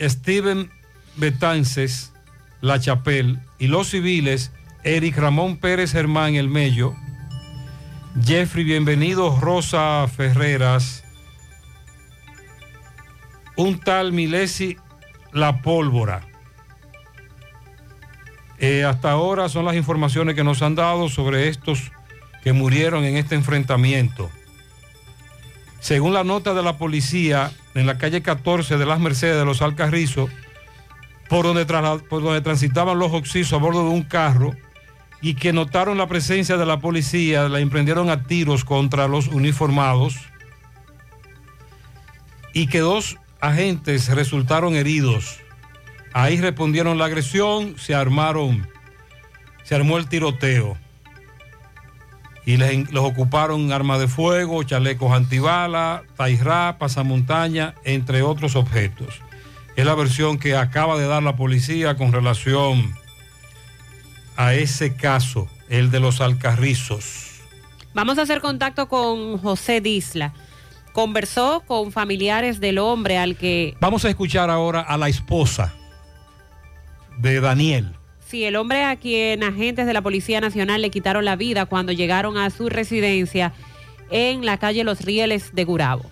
Steven 0.00 0.70
Betances, 1.16 2.12
La 2.60 2.80
Chapel, 2.80 3.38
y 3.58 3.66
los 3.68 3.88
civiles, 3.88 4.52
Eric 4.84 5.16
Ramón 5.16 5.56
Pérez 5.56 5.92
Germán 5.92 6.34
El 6.34 6.48
Mello, 6.48 6.94
Jeffrey 8.16 8.64
Bienvenido 8.64 9.38
Rosa 9.38 10.06
Ferreras, 10.08 11.04
un 13.56 13.78
tal 13.78 14.12
Milesi 14.12 14.76
La 15.32 15.60
Pólvora. 15.62 16.26
Eh, 18.58 18.84
hasta 18.84 19.12
ahora 19.12 19.48
son 19.48 19.66
las 19.66 19.76
informaciones 19.76 20.34
que 20.34 20.42
nos 20.42 20.62
han 20.62 20.74
dado 20.74 21.08
sobre 21.08 21.48
estos 21.48 21.92
que 22.42 22.52
murieron 22.52 23.04
en 23.04 23.16
este 23.16 23.34
enfrentamiento. 23.34 24.30
Según 25.80 26.12
la 26.12 26.24
nota 26.24 26.54
de 26.54 26.62
la 26.62 26.76
policía, 26.76 27.52
en 27.74 27.86
la 27.86 27.98
calle 27.98 28.22
14 28.22 28.78
de 28.78 28.86
las 28.86 28.98
Mercedes 28.98 29.36
de 29.36 29.44
los 29.44 29.62
Alcarrizos, 29.62 30.30
por 31.28 31.44
donde, 31.44 31.66
por 31.66 32.22
donde 32.22 32.40
transitaban 32.40 32.98
los 32.98 33.12
oxisos 33.12 33.52
a 33.52 33.62
bordo 33.62 33.84
de 33.84 33.90
un 33.90 34.02
carro 34.02 34.56
y 35.20 35.34
que 35.34 35.52
notaron 35.52 35.98
la 35.98 36.06
presencia 36.06 36.56
de 36.56 36.66
la 36.66 36.78
policía, 36.78 37.48
la 37.48 37.60
emprendieron 37.60 38.08
a 38.10 38.24
tiros 38.24 38.64
contra 38.64 39.08
los 39.08 39.28
uniformados 39.28 40.16
y 42.52 42.68
que 42.68 42.80
dos 42.80 43.18
agentes 43.40 44.08
resultaron 44.08 44.74
heridos. 44.74 45.40
Ahí 46.12 46.40
respondieron 46.40 46.98
la 46.98 47.06
agresión, 47.06 47.76
se 47.78 47.94
armaron, 47.94 48.68
se 49.64 49.74
armó 49.74 49.98
el 49.98 50.08
tiroteo 50.08 50.76
y 52.46 52.56
les, 52.56 52.90
los 52.92 53.04
ocuparon 53.04 53.70
armas 53.72 54.00
de 54.00 54.08
fuego, 54.08 54.62
chalecos 54.62 55.12
antibala, 55.12 56.04
tairra, 56.16 56.78
pasamontaña, 56.78 57.74
entre 57.84 58.22
otros 58.22 58.56
objetos. 58.56 59.20
Es 59.76 59.84
la 59.84 59.94
versión 59.94 60.38
que 60.38 60.56
acaba 60.56 60.96
de 60.98 61.06
dar 61.06 61.22
la 61.22 61.36
policía 61.36 61.96
con 61.96 62.10
relación 62.10 62.94
a 64.38 64.54
ese 64.54 64.94
caso, 64.94 65.48
el 65.68 65.90
de 65.90 65.98
los 65.98 66.20
alcarrizos. 66.20 67.40
Vamos 67.92 68.18
a 68.18 68.22
hacer 68.22 68.40
contacto 68.40 68.88
con 68.88 69.36
José 69.38 69.80
Disla. 69.80 70.32
Conversó 70.92 71.64
con 71.66 71.90
familiares 71.90 72.60
del 72.60 72.78
hombre 72.78 73.18
al 73.18 73.36
que, 73.36 73.76
Vamos 73.80 74.04
a 74.04 74.10
escuchar 74.10 74.48
ahora 74.48 74.80
a 74.80 74.96
la 74.96 75.08
esposa 75.08 75.74
de 77.18 77.40
Daniel. 77.40 77.96
sí, 78.28 78.44
el 78.44 78.54
hombre 78.54 78.84
a 78.84 78.94
quien 78.94 79.42
agentes 79.42 79.86
de 79.86 79.92
la 79.92 80.02
Policía 80.02 80.40
Nacional 80.40 80.82
le 80.82 80.90
quitaron 80.90 81.24
la 81.24 81.34
vida 81.34 81.66
cuando 81.66 81.90
llegaron 81.90 82.38
a 82.38 82.48
su 82.50 82.68
residencia 82.68 83.52
en 84.10 84.46
la 84.46 84.58
calle 84.58 84.84
Los 84.84 85.00
Rieles 85.00 85.52
de 85.52 85.64
Gurabo. 85.64 86.08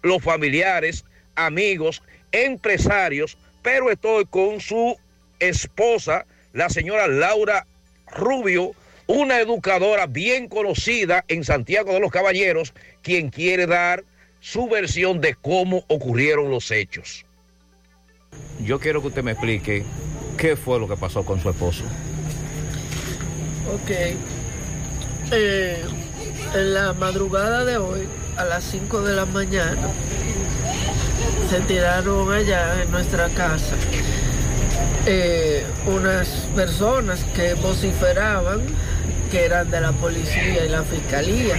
los 0.00 0.22
familiares, 0.22 1.04
amigos, 1.34 2.02
empresarios, 2.32 3.36
pero 3.60 3.90
estoy 3.90 4.24
con 4.24 4.62
su 4.62 4.96
esposa, 5.38 6.24
la 6.54 6.70
señora 6.70 7.08
Laura 7.08 7.66
Rubio, 8.10 8.72
una 9.06 9.38
educadora 9.38 10.06
bien 10.06 10.48
conocida 10.48 11.26
en 11.28 11.44
Santiago 11.44 11.92
de 11.92 12.00
los 12.00 12.10
Caballeros, 12.10 12.72
quien 13.02 13.28
quiere 13.28 13.66
dar 13.66 14.02
su 14.40 14.66
versión 14.66 15.20
de 15.20 15.34
cómo 15.34 15.84
ocurrieron 15.88 16.50
los 16.50 16.70
hechos. 16.70 17.26
Yo 18.60 18.80
quiero 18.80 19.02
que 19.02 19.08
usted 19.08 19.22
me 19.22 19.32
explique 19.32 19.84
qué 20.38 20.56
fue 20.56 20.80
lo 20.80 20.88
que 20.88 20.96
pasó 20.96 21.22
con 21.22 21.38
su 21.38 21.50
esposo. 21.50 21.84
Ok. 23.72 23.90
Eh, 25.32 25.84
en 26.54 26.74
la 26.74 26.92
madrugada 26.92 27.64
de 27.64 27.78
hoy, 27.78 28.06
a 28.36 28.44
las 28.44 28.64
5 28.64 29.02
de 29.02 29.14
la 29.14 29.26
mañana, 29.26 29.88
se 31.50 31.60
tiraron 31.60 32.32
allá 32.32 32.82
en 32.82 32.90
nuestra 32.90 33.28
casa 33.30 33.76
eh, 35.06 35.64
unas 35.86 36.28
personas 36.54 37.24
que 37.34 37.54
vociferaban 37.54 38.62
que 39.30 39.44
eran 39.44 39.70
de 39.70 39.80
la 39.80 39.92
policía 39.92 40.64
y 40.64 40.68
la 40.68 40.82
fiscalía. 40.82 41.56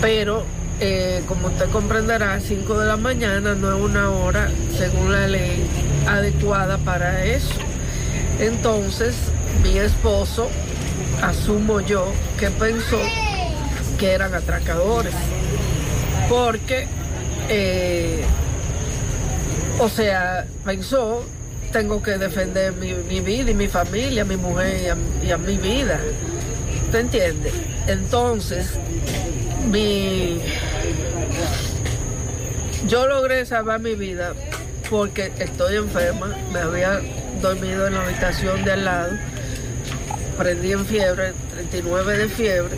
Pero, 0.00 0.44
eh, 0.80 1.22
como 1.26 1.48
usted 1.48 1.68
comprenderá, 1.70 2.40
5 2.40 2.78
de 2.78 2.86
la 2.86 2.96
mañana 2.96 3.54
no 3.54 3.76
es 3.76 3.80
una 3.80 4.10
hora, 4.10 4.48
según 4.76 5.12
la 5.12 5.28
ley, 5.28 5.64
adecuada 6.08 6.78
para 6.78 7.24
eso. 7.24 7.54
Entonces, 8.40 9.14
mi 9.62 9.78
esposo, 9.78 10.48
asumo 11.22 11.80
yo, 11.80 12.12
que 12.38 12.50
pensó 12.50 12.98
que 13.98 14.12
eran 14.12 14.34
atracadores. 14.34 15.14
Porque, 16.28 16.86
eh, 17.48 18.24
o 19.78 19.88
sea, 19.88 20.46
pensó, 20.64 21.24
tengo 21.72 22.02
que 22.02 22.18
defender 22.18 22.72
mi, 22.72 22.94
mi 22.94 23.20
vida 23.20 23.50
y 23.50 23.54
mi 23.54 23.68
familia, 23.68 24.24
mi 24.24 24.36
mujer 24.36 24.82
y 24.82 24.88
a, 24.88 24.96
y 25.26 25.30
a 25.32 25.38
mi 25.38 25.56
vida. 25.56 26.00
¿Te 26.90 27.00
entiende? 27.00 27.52
Entonces, 27.86 28.68
mi... 29.70 30.40
Yo 32.86 33.06
logré 33.08 33.46
salvar 33.46 33.80
mi 33.80 33.94
vida 33.94 34.34
porque 34.90 35.32
estoy 35.38 35.76
enferma, 35.76 36.36
me 36.52 36.60
había 36.60 37.00
dormido 37.40 37.86
en 37.86 37.94
la 37.94 38.04
habitación 38.04 38.64
de 38.64 38.72
al 38.72 38.84
lado, 38.84 39.12
prendí 40.34 40.72
en 40.72 40.84
fiebre, 40.84 41.32
39 41.52 42.18
de 42.18 42.28
fiebre. 42.28 42.76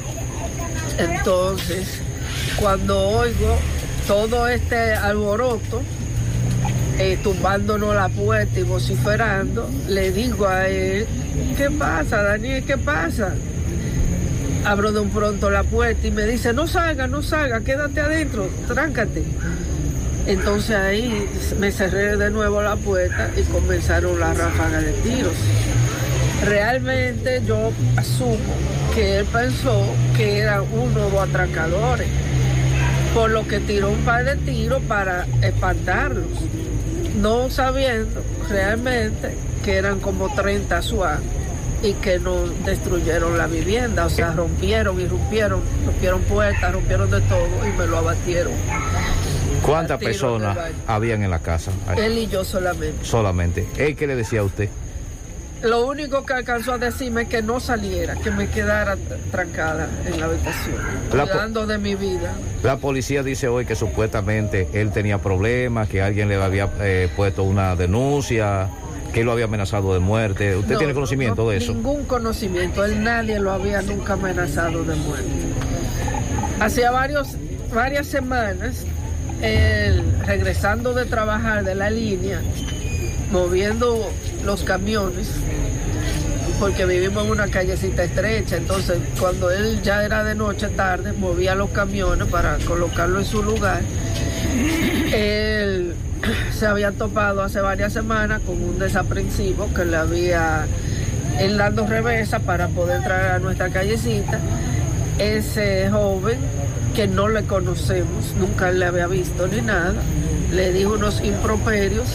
Entonces, 0.98 2.00
cuando 2.58 2.98
oigo 2.98 3.58
todo 4.06 4.48
este 4.48 4.94
alboroto, 4.94 5.82
eh, 6.98 7.18
tumbándonos 7.22 7.94
la 7.94 8.08
puerta 8.08 8.58
y 8.58 8.62
vociferando, 8.62 9.68
le 9.88 10.10
digo 10.12 10.46
a 10.46 10.66
él, 10.68 11.06
¿qué 11.56 11.70
pasa, 11.70 12.22
Daniel? 12.22 12.64
¿Qué 12.64 12.78
pasa? 12.78 13.34
Abro 14.64 14.92
de 14.92 15.00
un 15.00 15.10
pronto 15.10 15.50
la 15.50 15.62
puerta 15.62 16.06
y 16.06 16.10
me 16.10 16.24
dice, 16.24 16.52
no 16.52 16.66
salga, 16.66 17.06
no 17.06 17.22
salga, 17.22 17.60
quédate 17.60 18.00
adentro, 18.00 18.48
tráncate. 18.66 19.24
Entonces 20.26 20.74
ahí 20.74 21.28
me 21.60 21.70
cerré 21.70 22.16
de 22.16 22.30
nuevo 22.30 22.60
la 22.60 22.74
puerta 22.76 23.30
y 23.36 23.42
comenzaron 23.42 24.18
las 24.18 24.36
ráfagas 24.36 24.84
de 24.84 24.92
tiros. 24.92 25.34
Realmente 26.44 27.42
yo 27.46 27.72
asumo 27.96 28.36
que 28.94 29.18
él 29.18 29.26
pensó 29.26 29.84
que 30.16 30.38
eran 30.38 30.64
unos 30.72 31.12
dos 31.12 31.28
atracadores, 31.28 32.08
por 33.14 33.30
lo 33.30 33.46
que 33.48 33.60
tiró 33.60 33.90
un 33.90 34.04
par 34.04 34.24
de 34.24 34.36
tiros 34.36 34.82
para 34.82 35.26
espantarlos, 35.42 36.26
no 37.20 37.50
sabiendo 37.50 38.22
realmente 38.48 39.34
que 39.64 39.76
eran 39.76 40.00
como 40.00 40.32
30 40.34 40.82
SWAT 40.82 41.20
y 41.82 41.92
que 41.94 42.18
nos 42.18 42.64
destruyeron 42.64 43.36
la 43.36 43.46
vivienda, 43.46 44.06
o 44.06 44.10
sea, 44.10 44.32
rompieron 44.32 45.00
y 45.00 45.06
rompieron, 45.06 45.60
rompieron 45.84 46.20
puertas, 46.22 46.72
rompieron 46.72 47.10
de 47.10 47.20
todo 47.22 47.48
y 47.66 47.78
me 47.78 47.86
lo 47.86 47.98
abatieron. 47.98 48.52
¿Cuántas 49.62 49.98
personas 49.98 50.56
habían 50.86 51.22
en 51.22 51.30
la 51.30 51.40
casa? 51.40 51.72
Él 51.96 52.18
y 52.18 52.26
yo 52.28 52.44
solamente. 52.44 53.04
Solamente. 53.04 53.66
¿Él 53.78 53.96
qué 53.96 54.06
le 54.06 54.14
decía 54.14 54.40
a 54.40 54.44
usted? 54.44 54.68
Lo 55.62 55.86
único 55.86 56.24
que 56.24 56.34
alcanzó 56.34 56.74
a 56.74 56.78
decirme 56.78 57.22
es 57.22 57.28
que 57.28 57.42
no 57.42 57.60
saliera, 57.60 58.14
que 58.16 58.30
me 58.30 58.48
quedara 58.48 58.96
trancada 59.30 59.88
en 60.04 60.20
la 60.20 60.26
habitación, 60.26 60.76
La 61.12 61.26
cuidando 61.26 61.66
de 61.66 61.78
mi 61.78 61.94
vida. 61.94 62.32
La 62.62 62.76
policía 62.76 63.22
dice 63.22 63.48
hoy 63.48 63.64
que 63.64 63.74
supuestamente 63.74 64.68
él 64.74 64.92
tenía 64.92 65.18
problemas, 65.18 65.88
que 65.88 66.02
alguien 66.02 66.28
le 66.28 66.36
había 66.36 66.68
eh, 66.80 67.08
puesto 67.16 67.42
una 67.42 67.74
denuncia, 67.74 68.68
que 69.12 69.24
lo 69.24 69.32
había 69.32 69.46
amenazado 69.46 69.94
de 69.94 69.98
muerte. 70.00 70.56
¿Usted 70.56 70.74
No, 70.74 70.78
tiene 70.78 70.92
conocimiento 70.94 71.44
no, 71.44 71.50
de 71.50 71.56
eso? 71.56 71.72
Ningún 71.72 72.04
conocimiento, 72.04 72.84
él 72.84 73.02
nadie 73.02 73.38
lo 73.38 73.50
había 73.50 73.80
nunca 73.82 74.12
amenazado 74.12 74.84
de 74.84 74.94
muerte. 74.94 75.30
Hacía 76.60 76.90
varios, 76.90 77.28
varias 77.74 78.06
semanas, 78.06 78.84
él 79.42 80.02
regresando 80.26 80.92
de 80.94 81.04
trabajar 81.06 81.64
de 81.64 81.74
la 81.74 81.90
línea, 81.90 82.40
moviendo 83.30 84.10
los 84.44 84.62
camiones, 84.62 85.28
porque 86.58 86.86
vivimos 86.86 87.24
en 87.24 87.30
una 87.32 87.48
callecita 87.48 88.04
estrecha, 88.04 88.56
entonces 88.56 88.98
cuando 89.18 89.50
él 89.50 89.82
ya 89.82 90.04
era 90.04 90.24
de 90.24 90.34
noche 90.34 90.68
tarde, 90.68 91.12
movía 91.12 91.54
los 91.54 91.70
camiones 91.70 92.28
para 92.28 92.56
colocarlo 92.58 93.18
en 93.18 93.24
su 93.24 93.42
lugar. 93.42 93.82
Él 95.12 95.94
se 96.52 96.66
había 96.66 96.92
topado 96.92 97.42
hace 97.42 97.60
varias 97.60 97.92
semanas 97.92 98.40
con 98.46 98.62
un 98.62 98.78
desaprensivo 98.78 99.72
que 99.74 99.84
le 99.84 99.96
había 99.96 100.66
él 101.38 101.58
dando 101.58 101.86
reversa 101.86 102.38
para 102.40 102.68
poder 102.68 102.96
entrar 102.96 103.32
a 103.32 103.38
nuestra 103.38 103.68
callecita. 103.68 104.40
Ese 105.18 105.90
joven 105.90 106.38
que 106.94 107.06
no 107.06 107.28
le 107.28 107.44
conocemos, 107.44 108.32
nunca 108.38 108.70
le 108.70 108.86
había 108.86 109.06
visto 109.06 109.46
ni 109.46 109.60
nada, 109.60 109.94
le 110.52 110.72
dijo 110.72 110.94
unos 110.94 111.22
improperios 111.22 112.06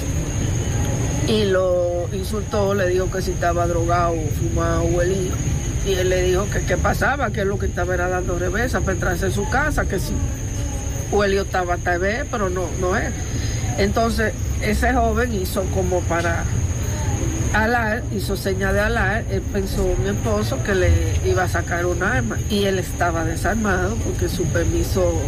y 1.28 1.46
lo 1.46 2.10
insultó, 2.14 2.74
le 2.74 2.88
dijo 2.88 3.10
que 3.12 3.22
si 3.22 3.32
estaba 3.32 3.68
drogado, 3.68 4.16
fumado 4.40 4.84
o. 4.84 5.04
Y 5.04 5.94
él 5.94 6.10
le 6.10 6.24
dijo 6.24 6.48
que 6.52 6.62
qué 6.62 6.78
pasaba, 6.78 7.32
que 7.32 7.42
él 7.42 7.48
lo 7.48 7.58
que 7.58 7.66
estaba 7.66 7.94
era 7.94 8.08
dando 8.08 8.38
reversa 8.38 8.82
para 8.82 8.94
entrarse 8.94 9.26
en 9.28 9.32
su 9.32 9.50
casa, 9.50 9.86
que 9.86 10.00
si 10.00 10.14
Huelio 11.12 11.42
estaba 11.42 11.78
tal 11.78 12.00
vez, 12.00 12.26
pero 12.30 12.50
no, 12.50 12.68
no 12.80 12.96
es. 12.96 13.12
Entonces, 13.78 14.34
ese 14.62 14.94
joven 14.94 15.34
hizo 15.34 15.64
como 15.74 16.02
para 16.02 16.44
alar, 17.54 18.04
hizo 18.16 18.36
seña 18.38 18.72
de 18.72 18.80
alar, 18.80 19.26
él 19.30 19.42
pensó 19.42 19.96
mi 20.02 20.10
esposo 20.10 20.62
que 20.64 20.76
le 20.76 20.92
iba 21.26 21.44
a 21.44 21.50
sacar 21.50 21.86
un 21.86 22.02
arma 22.02 22.38
y 22.50 22.66
él 22.66 22.80
estaba 22.80 23.26
desarmado 23.26 23.96
porque 24.06 24.30
su 24.30 24.46
permiso 24.46 25.20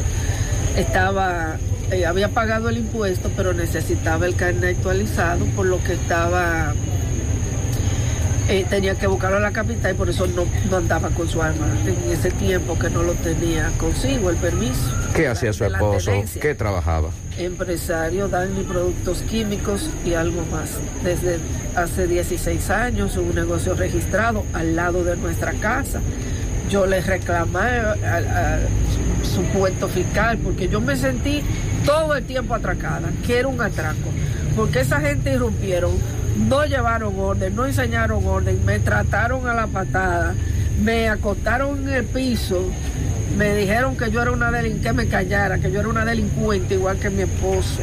estaba, 0.76 1.58
eh, 1.94 2.06
había 2.06 2.30
pagado 2.30 2.70
el 2.70 2.78
impuesto, 2.78 3.30
pero 3.36 3.54
necesitaba 3.54 4.26
el 4.26 4.36
carnet 4.36 4.78
actualizado, 4.78 5.46
por 5.56 5.66
lo 5.66 5.84
que 5.84 5.94
estaba, 5.94 6.74
eh, 8.50 8.66
tenía 8.70 8.96
que 8.96 9.08
buscarlo 9.08 9.38
a 9.38 9.40
la 9.40 9.52
capital 9.52 9.94
y 9.94 9.98
por 9.98 10.10
eso 10.10 10.28
no, 10.28 10.46
no 10.70 10.78
andaba 10.78 11.10
con 11.10 11.30
su 11.30 11.42
arma 11.42 11.68
en 11.86 12.12
ese 12.12 12.32
tiempo 12.32 12.78
que 12.78 12.90
no 12.90 13.04
lo 13.04 13.14
tenía 13.14 13.70
consigo, 13.78 14.30
el 14.30 14.38
permiso. 14.38 14.82
¿Qué 15.16 15.28
hacía 15.28 15.54
su 15.54 15.66
esposo? 15.66 16.12
¿Qué 16.42 16.56
trabajaba? 16.56 17.10
Empresario, 17.38 18.28
Dani 18.28 18.64
Productos 18.64 19.22
Químicos 19.24 19.90
y 20.04 20.14
algo 20.14 20.44
más. 20.52 20.72
Desde 21.04 21.40
hace 21.76 22.08
16 22.08 22.70
años, 22.70 23.18
un 23.18 23.36
negocio 23.36 23.76
registrado 23.76 24.44
al 24.54 24.76
lado 24.76 25.04
de 25.04 25.16
nuestra 25.18 25.54
casa. 25.54 26.02
Yo 26.70 26.86
le 26.86 27.02
reclamé 27.02 27.60
a, 27.60 27.94
a 28.16 28.60
su 29.24 29.44
puesto 29.58 29.88
fiscal 29.88 30.38
porque 30.40 30.68
yo 30.68 30.82
me 30.82 30.96
sentí 30.96 31.44
todo 31.86 32.16
el 32.16 32.24
tiempo 32.26 32.56
atracada, 32.56 33.10
que 33.26 33.40
era 33.40 33.48
un 33.48 33.62
atraco. 33.62 34.10
Porque 34.56 34.82
esa 34.82 35.00
gente 35.02 35.34
irrumpieron, 35.34 35.92
no 36.38 36.66
llevaron 36.66 37.18
orden, 37.18 37.56
no 37.56 37.66
enseñaron 37.66 38.26
orden, 38.26 38.64
me 38.66 38.80
trataron 38.80 39.48
a 39.48 39.54
la 39.54 39.68
patada, 39.68 40.36
me 40.82 41.10
acostaron 41.10 41.88
en 41.88 41.94
el 41.94 42.06
piso, 42.06 42.70
me 43.38 43.56
dijeron 43.56 43.98
que 43.98 44.12
yo 44.12 44.22
era 44.22 44.32
una 44.32 44.52
delincuente, 44.52 44.88
que 44.88 44.94
me 44.94 45.08
callara, 45.08 45.60
que 45.60 45.72
yo 45.72 45.80
era 45.80 45.90
una 45.90 46.06
delincuente 46.06 46.76
igual 46.76 47.00
que 47.00 47.10
mi 47.10 47.24
esposo. 47.24 47.82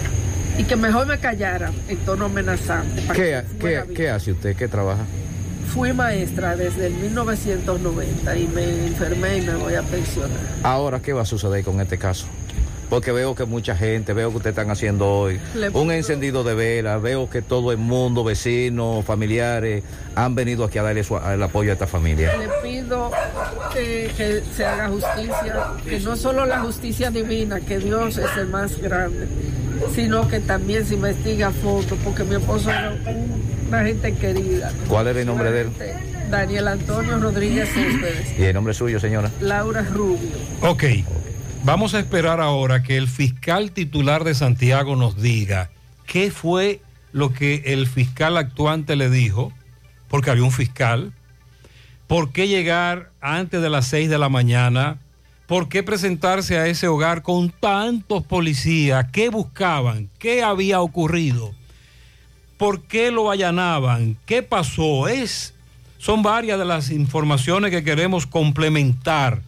Y 0.58 0.64
que 0.64 0.76
mejor 0.76 1.06
me 1.06 1.18
callara 1.18 1.70
en 1.88 1.98
tono 1.98 2.26
amenazante. 2.26 3.02
para 3.02 3.14
¿Qué, 3.14 3.42
que 3.48 3.60
fuera 3.60 3.86
qué, 3.86 3.94
qué 3.94 4.10
hace 4.10 4.32
usted? 4.32 4.56
¿Qué 4.56 4.68
trabaja? 4.68 5.04
Fui 5.72 5.92
maestra 5.92 6.56
desde 6.56 6.88
el 6.88 6.94
1990 6.94 8.36
y 8.36 8.46
me 8.48 8.86
enfermé 8.86 9.38
y 9.38 9.40
me 9.42 9.54
voy 9.54 9.74
a 9.74 9.82
pensionar. 9.82 10.40
Ahora, 10.62 11.00
¿qué 11.00 11.12
va 11.12 11.22
a 11.22 11.24
suceder 11.24 11.64
con 11.64 11.80
este 11.80 11.96
caso? 11.96 12.26
Porque 12.90 13.12
veo 13.12 13.34
que 13.36 13.44
mucha 13.44 13.76
gente, 13.76 14.12
veo 14.12 14.30
que 14.30 14.36
ustedes 14.38 14.52
están 14.58 14.70
haciendo 14.70 15.06
hoy 15.08 15.40
un 15.72 15.92
encendido 15.92 16.42
de 16.42 16.54
vela, 16.54 16.98
veo 16.98 17.30
que 17.30 17.40
todo 17.40 17.70
el 17.70 17.78
mundo, 17.78 18.24
vecinos, 18.24 19.04
familiares, 19.04 19.84
han 20.16 20.34
venido 20.34 20.64
aquí 20.64 20.78
a 20.78 20.82
darle 20.82 21.04
su- 21.04 21.16
el 21.16 21.40
apoyo 21.42 21.70
a 21.70 21.74
esta 21.74 21.86
familia. 21.86 22.36
Le 22.36 22.48
pido 22.68 23.10
que 23.72 24.42
se 24.56 24.64
haga 24.66 24.88
justicia, 24.88 25.54
que 25.88 26.00
no 26.00 26.16
solo 26.16 26.44
la 26.46 26.60
justicia 26.60 27.10
divina, 27.12 27.60
que 27.60 27.78
Dios 27.78 28.18
es 28.18 28.36
el 28.36 28.48
más 28.48 28.76
grande, 28.82 29.28
sino 29.94 30.26
que 30.28 30.40
también 30.40 30.84
se 30.84 30.94
investigue 30.94 31.44
a 31.44 31.52
fondo, 31.52 31.96
porque 32.02 32.24
mi 32.24 32.34
esposo 32.36 32.70
era 32.70 32.90
un- 32.90 33.40
una 33.68 33.84
gente 33.84 34.12
querida. 34.14 34.72
¿Cuál 34.88 35.06
era 35.06 35.20
el 35.20 35.26
nombre 35.26 35.52
de 35.52 35.60
él? 35.62 35.68
Daniel 36.28 36.68
Antonio 36.68 37.18
Rodríguez 37.18 37.68
Céspedes, 37.72 38.38
¿Y 38.38 38.42
el 38.44 38.54
nombre 38.54 38.74
suyo, 38.74 38.98
señora? 39.00 39.30
Laura 39.40 39.82
Rubio. 39.82 40.30
Ok, 40.62 40.84
vamos 41.64 41.94
a 41.94 42.00
esperar 42.00 42.40
ahora 42.40 42.82
que 42.82 42.96
el 42.96 43.08
fiscal 43.08 43.72
titular 43.72 44.24
de 44.24 44.34
Santiago 44.34 44.96
nos 44.96 45.20
diga 45.20 45.70
qué 46.06 46.30
fue 46.30 46.80
lo 47.12 47.32
que 47.32 47.62
el 47.66 47.86
fiscal 47.86 48.36
actuante 48.36 48.96
le 48.96 49.10
dijo, 49.10 49.52
porque 50.08 50.30
había 50.30 50.44
un 50.44 50.52
fiscal, 50.52 51.12
por 52.06 52.32
qué 52.32 52.48
llegar 52.48 53.10
antes 53.20 53.60
de 53.60 53.70
las 53.70 53.86
6 53.86 54.08
de 54.08 54.18
la 54.18 54.28
mañana, 54.28 54.98
por 55.46 55.68
qué 55.68 55.82
presentarse 55.82 56.58
a 56.58 56.66
ese 56.66 56.88
hogar 56.88 57.22
con 57.22 57.50
tantos 57.50 58.24
policías, 58.24 59.06
qué 59.12 59.28
buscaban, 59.28 60.08
qué 60.18 60.42
había 60.42 60.80
ocurrido, 60.80 61.52
por 62.56 62.82
qué 62.82 63.10
lo 63.10 63.30
allanaban, 63.30 64.16
qué 64.26 64.42
pasó, 64.42 65.08
es... 65.08 65.54
Son 65.98 66.22
varias 66.22 66.58
de 66.58 66.64
las 66.64 66.90
informaciones 66.90 67.70
que 67.70 67.84
queremos 67.84 68.26
complementar 68.26 69.42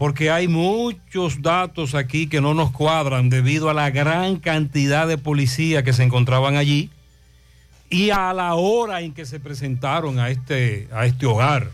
porque 0.00 0.30
hay 0.30 0.48
muchos 0.48 1.42
datos 1.42 1.94
aquí 1.94 2.26
que 2.26 2.40
no 2.40 2.54
nos 2.54 2.70
cuadran 2.70 3.28
debido 3.28 3.68
a 3.68 3.74
la 3.74 3.90
gran 3.90 4.36
cantidad 4.36 5.06
de 5.06 5.18
policías 5.18 5.82
que 5.82 5.92
se 5.92 6.02
encontraban 6.02 6.56
allí 6.56 6.88
y 7.90 8.08
a 8.08 8.32
la 8.32 8.54
hora 8.54 9.02
en 9.02 9.12
que 9.12 9.26
se 9.26 9.40
presentaron 9.40 10.18
a 10.18 10.30
este, 10.30 10.88
a 10.90 11.04
este 11.04 11.26
hogar. 11.26 11.70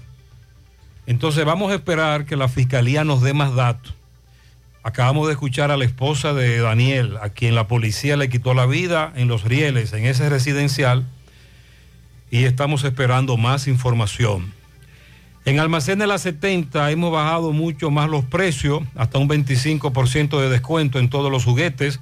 Entonces 1.07 1.45
vamos 1.45 1.71
a 1.71 1.77
esperar 1.77 2.27
que 2.27 2.35
la 2.35 2.49
fiscalía 2.49 3.05
nos 3.05 3.23
dé 3.23 3.33
más 3.33 3.55
datos. 3.55 3.95
Acabamos 4.83 5.29
de 5.29 5.35
escuchar 5.35 5.71
a 5.71 5.77
la 5.77 5.85
esposa 5.85 6.35
de 6.35 6.59
Daniel, 6.59 7.19
a 7.23 7.29
quien 7.29 7.55
la 7.55 7.69
policía 7.69 8.17
le 8.17 8.29
quitó 8.29 8.55
la 8.55 8.67
vida 8.67 9.13
en 9.15 9.29
los 9.29 9.45
rieles, 9.45 9.93
en 9.93 10.05
ese 10.05 10.29
residencial, 10.29 11.07
y 12.33 12.43
estamos 12.43 12.83
esperando 12.83 13.37
más 13.37 13.69
información. 13.69 14.56
En 15.47 15.61
Almacenes 15.61 16.09
La 16.09 16.19
70 16.19 16.91
hemos 16.91 17.13
bajado 17.13 17.53
mucho 17.53 17.93
más 17.93 18.11
los 18.11 18.25
precios, 18.25 18.83
hasta 18.97 19.19
un 19.19 19.29
25% 19.29 20.41
de 20.41 20.49
descuento 20.49 20.99
en 20.99 21.09
todos 21.09 21.31
los 21.31 21.45
juguetes. 21.45 22.01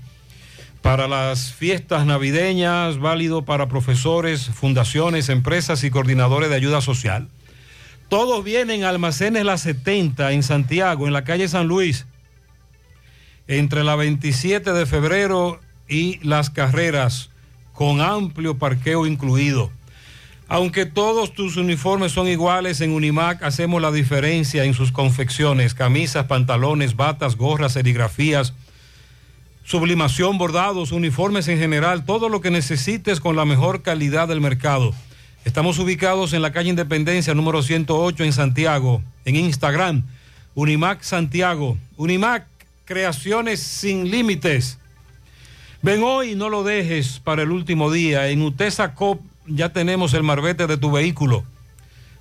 Para 0.81 1.09
las 1.09 1.53
fiestas 1.53 2.07
navideñas, 2.07 2.97
válido 2.97 3.45
para 3.45 3.69
profesores, 3.69 4.47
fundaciones, 4.47 5.29
empresas 5.29 5.85
y 5.85 5.91
coordinadores 5.91 6.49
de 6.49 6.57
ayuda 6.57 6.81
social. 6.81 7.29
Todos 8.09 8.43
vienen 8.45 8.83
a 8.83 8.89
Almacenes 8.89 9.45
La 9.45 9.59
70 9.59 10.33
en 10.33 10.43
Santiago, 10.43 11.07
en 11.07 11.12
la 11.12 11.25
calle 11.25 11.47
San 11.47 11.66
Luis, 11.66 12.07
entre 13.47 13.85
la 13.85 13.95
27 13.95 14.73
de 14.73 14.87
febrero 14.87 15.61
y 15.87 16.19
las 16.27 16.49
carreras, 16.49 17.29
con 17.75 18.01
amplio 18.01 18.57
parqueo 18.57 19.05
incluido. 19.05 19.71
Aunque 20.49 20.85
todos 20.85 21.33
tus 21.33 21.57
uniformes 21.57 22.12
son 22.12 22.29
iguales, 22.29 22.81
en 22.81 22.91
Unimac 22.91 23.43
hacemos 23.43 23.81
la 23.81 23.91
diferencia 23.91 24.65
en 24.65 24.75
sus 24.75 24.93
confecciones, 24.93 25.73
camisas, 25.73 26.27
pantalones, 26.27 26.97
batas, 26.97 27.37
gorras, 27.37 27.73
serigrafías, 27.73 28.53
sublimación, 29.65 30.37
bordados, 30.37 30.93
uniformes 30.93 31.49
en 31.49 31.59
general, 31.59 32.05
todo 32.05 32.29
lo 32.29 32.43
que 32.43 32.51
necesites 32.51 33.21
con 33.21 33.37
la 33.37 33.47
mejor 33.47 33.83
calidad 33.83 34.29
del 34.29 34.43
mercado. 34.43 34.93
Estamos 35.47 35.79
ubicados 35.79 36.35
en 36.35 36.43
la 36.43 36.53
calle 36.53 36.71
Independencia 36.71 37.35
número 37.35 37.62
108 37.62 38.25
en 38.25 38.33
Santiago, 38.33 39.03
en 39.25 39.37
Instagram, 39.37 40.05
Unimac 40.55 41.03
Santiago. 41.03 41.77
Unimac, 41.97 42.47
creaciones 42.85 43.61
sin 43.61 44.11
límites. 44.11 44.79
Ven 45.83 46.03
hoy, 46.03 46.35
no 46.35 46.49
lo 46.49 46.65
dejes 46.65 47.21
para 47.23 47.43
el 47.43 47.51
último 47.51 47.91
día. 47.91 48.29
En 48.29 48.43
Utesa 48.43 48.95
Cop 48.95 49.21
ya 49.47 49.73
tenemos 49.73 50.15
el 50.15 50.23
marbete 50.23 50.66
de 50.66 50.77
tu 50.77 50.91
vehículo. 50.91 51.45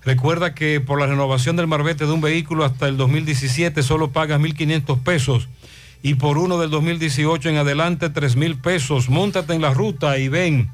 Recuerda 0.03 0.53
que 0.53 0.81
por 0.81 0.99
la 0.99 1.07
renovación 1.07 1.55
del 1.55 1.67
marbete 1.67 2.05
de 2.05 2.11
un 2.11 2.21
vehículo 2.21 2.65
hasta 2.65 2.87
el 2.87 2.97
2017 2.97 3.83
solo 3.83 4.11
pagas 4.11 4.41
1.500 4.41 5.01
pesos 5.01 5.47
y 6.01 6.15
por 6.15 6.37
uno 6.37 6.59
del 6.59 6.69
2018 6.69 7.49
en 7.49 7.57
adelante 7.57 8.11
3.000 8.11 8.61
pesos. 8.61 9.09
Móntate 9.09 9.53
en 9.53 9.61
la 9.61 9.73
ruta 9.73 10.17
y 10.17 10.27
ven 10.27 10.69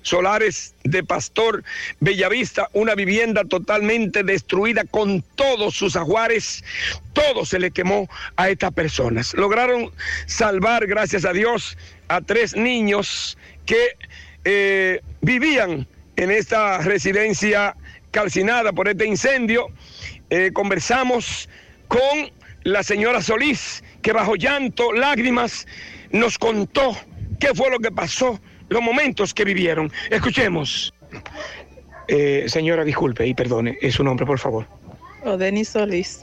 Solares 0.02 0.76
de 0.84 1.04
Pastor 1.04 1.64
Bellavista, 2.00 2.70
una 2.74 2.94
vivienda 2.94 3.44
totalmente 3.44 4.24
destruida 4.24 4.84
con 4.84 5.24
todos 5.36 5.76
sus 5.76 5.96
ajuares, 5.96 6.64
todo 7.14 7.44
se 7.44 7.58
le 7.58 7.72
quemó 7.72 8.08
a 8.36 8.50
estas 8.50 8.72
personas. 8.72 9.34
Lograron 9.34 9.90
salvar, 10.28 10.86
gracias 10.86 11.26
a 11.26 11.34
Dios, 11.34 11.76
a 12.08 12.22
tres 12.22 12.56
niños 12.56 13.36
que 13.66 13.98
eh, 14.46 15.02
vivían 15.22 15.88
en 16.16 16.32
esta 16.32 16.78
residencia 16.78 17.76
calcinada 18.12 18.72
por 18.72 18.88
este 18.88 19.06
incendio. 19.06 19.68
Eh, 20.30 20.52
conversamos 20.54 21.50
con 21.88 22.32
la 22.64 22.84
señora 22.84 23.22
Solís, 23.22 23.84
que 24.02 24.14
bajo 24.14 24.36
llanto, 24.36 24.94
lágrimas, 24.94 25.68
nos 26.12 26.38
contó 26.38 26.96
qué 27.40 27.54
fue 27.54 27.70
lo 27.70 27.80
que 27.80 27.92
pasó, 27.92 28.40
los 28.70 28.82
momentos 28.82 29.34
que 29.34 29.44
vivieron. 29.44 29.92
Escuchemos. 30.10 30.94
Eh, 32.08 32.46
señora, 32.48 32.84
disculpe 32.84 33.26
y 33.26 33.34
perdone, 33.34 33.78
es 33.82 33.96
su 33.96 34.04
nombre, 34.04 34.26
por 34.26 34.40
favor. 34.40 34.68
O 35.24 35.38
Denis 35.38 35.70
Solís. 35.70 36.22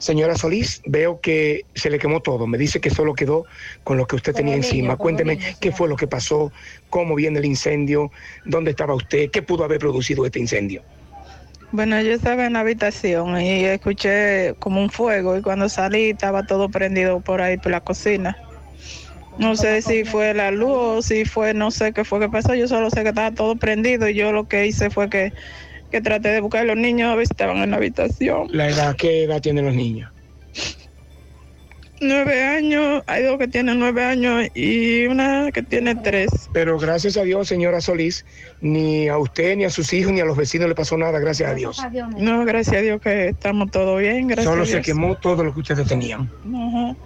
Señora 0.00 0.34
Solís, 0.34 0.80
veo 0.86 1.20
que 1.20 1.66
se 1.74 1.90
le 1.90 1.98
quemó 1.98 2.20
todo. 2.20 2.46
Me 2.46 2.56
dice 2.56 2.80
que 2.80 2.88
solo 2.88 3.12
quedó 3.12 3.44
con 3.84 3.98
lo 3.98 4.06
que 4.06 4.16
usted 4.16 4.34
tenía 4.34 4.54
niño, 4.54 4.66
encima. 4.66 4.96
Cuénteme 4.96 5.36
niño, 5.36 5.46
qué 5.60 5.72
fue 5.72 5.88
lo 5.88 5.96
que 5.96 6.06
pasó, 6.06 6.50
cómo 6.88 7.14
viene 7.14 7.38
el 7.38 7.44
incendio, 7.44 8.10
dónde 8.46 8.70
estaba 8.70 8.94
usted, 8.94 9.30
qué 9.30 9.42
pudo 9.42 9.62
haber 9.62 9.78
producido 9.78 10.24
este 10.24 10.38
incendio. 10.38 10.82
Bueno, 11.70 12.00
yo 12.00 12.12
estaba 12.14 12.46
en 12.46 12.54
la 12.54 12.60
habitación 12.60 13.38
y 13.42 13.66
escuché 13.66 14.54
como 14.58 14.80
un 14.80 14.88
fuego 14.88 15.36
y 15.36 15.42
cuando 15.42 15.68
salí 15.68 16.10
estaba 16.10 16.44
todo 16.44 16.70
prendido 16.70 17.20
por 17.20 17.42
ahí 17.42 17.58
por 17.58 17.70
la 17.70 17.82
cocina. 17.82 18.38
No 19.38 19.54
sé 19.54 19.82
si 19.82 20.04
fue 20.04 20.32
la 20.32 20.50
luz 20.50 20.70
o 20.72 21.02
si 21.02 21.26
fue, 21.26 21.52
no 21.52 21.70
sé 21.70 21.92
qué 21.92 22.04
fue 22.04 22.20
que 22.20 22.28
pasó, 22.30 22.54
yo 22.54 22.66
solo 22.66 22.88
sé 22.88 23.02
que 23.02 23.10
estaba 23.10 23.32
todo 23.32 23.54
prendido 23.56 24.08
y 24.08 24.14
yo 24.14 24.32
lo 24.32 24.48
que 24.48 24.66
hice 24.66 24.88
fue 24.88 25.10
que, 25.10 25.32
que 25.90 26.00
traté 26.00 26.28
de 26.28 26.40
buscar 26.40 26.62
a 26.62 26.64
los 26.64 26.76
niños 26.76 27.10
a 27.12 27.14
ver 27.16 27.26
si 27.26 27.32
estaban 27.32 27.58
en 27.58 27.70
la 27.70 27.76
habitación. 27.76 28.48
La 28.50 28.68
edad, 28.68 28.96
¿qué 28.96 29.24
edad 29.24 29.40
tienen 29.40 29.64
los 29.66 29.74
niños? 29.74 30.10
Nueve 32.02 32.42
años, 32.42 33.02
hay 33.06 33.24
dos 33.24 33.36
que 33.38 33.46
tienen 33.46 33.78
nueve 33.78 34.02
años 34.02 34.46
y 34.54 35.04
una 35.04 35.50
que 35.52 35.62
tiene 35.62 35.94
tres. 35.96 36.30
Pero 36.50 36.78
gracias 36.78 37.18
a 37.18 37.24
Dios, 37.24 37.46
señora 37.46 37.82
Solís, 37.82 38.24
ni 38.62 39.08
a 39.08 39.18
usted, 39.18 39.54
ni 39.58 39.66
a 39.66 39.70
sus 39.70 39.92
hijos, 39.92 40.10
ni 40.10 40.20
a 40.20 40.24
los 40.24 40.34
vecinos 40.34 40.66
le 40.70 40.74
pasó 40.74 40.96
nada, 40.96 41.18
gracias 41.18 41.50
a 41.50 41.54
Dios. 41.54 41.78
No, 42.16 42.46
gracias 42.46 42.76
a 42.76 42.80
Dios 42.80 43.02
que 43.02 43.28
estamos 43.28 43.70
todo 43.70 43.96
bien, 43.96 44.28
gracias 44.28 44.46
Solo 44.50 44.62
a 44.62 44.66
se 44.66 44.72
Dios. 44.76 44.86
quemó 44.86 45.14
todo 45.16 45.44
lo 45.44 45.52
que 45.52 45.60
ustedes 45.60 45.86
tenían. 45.86 46.22
Ajá. 46.54 46.96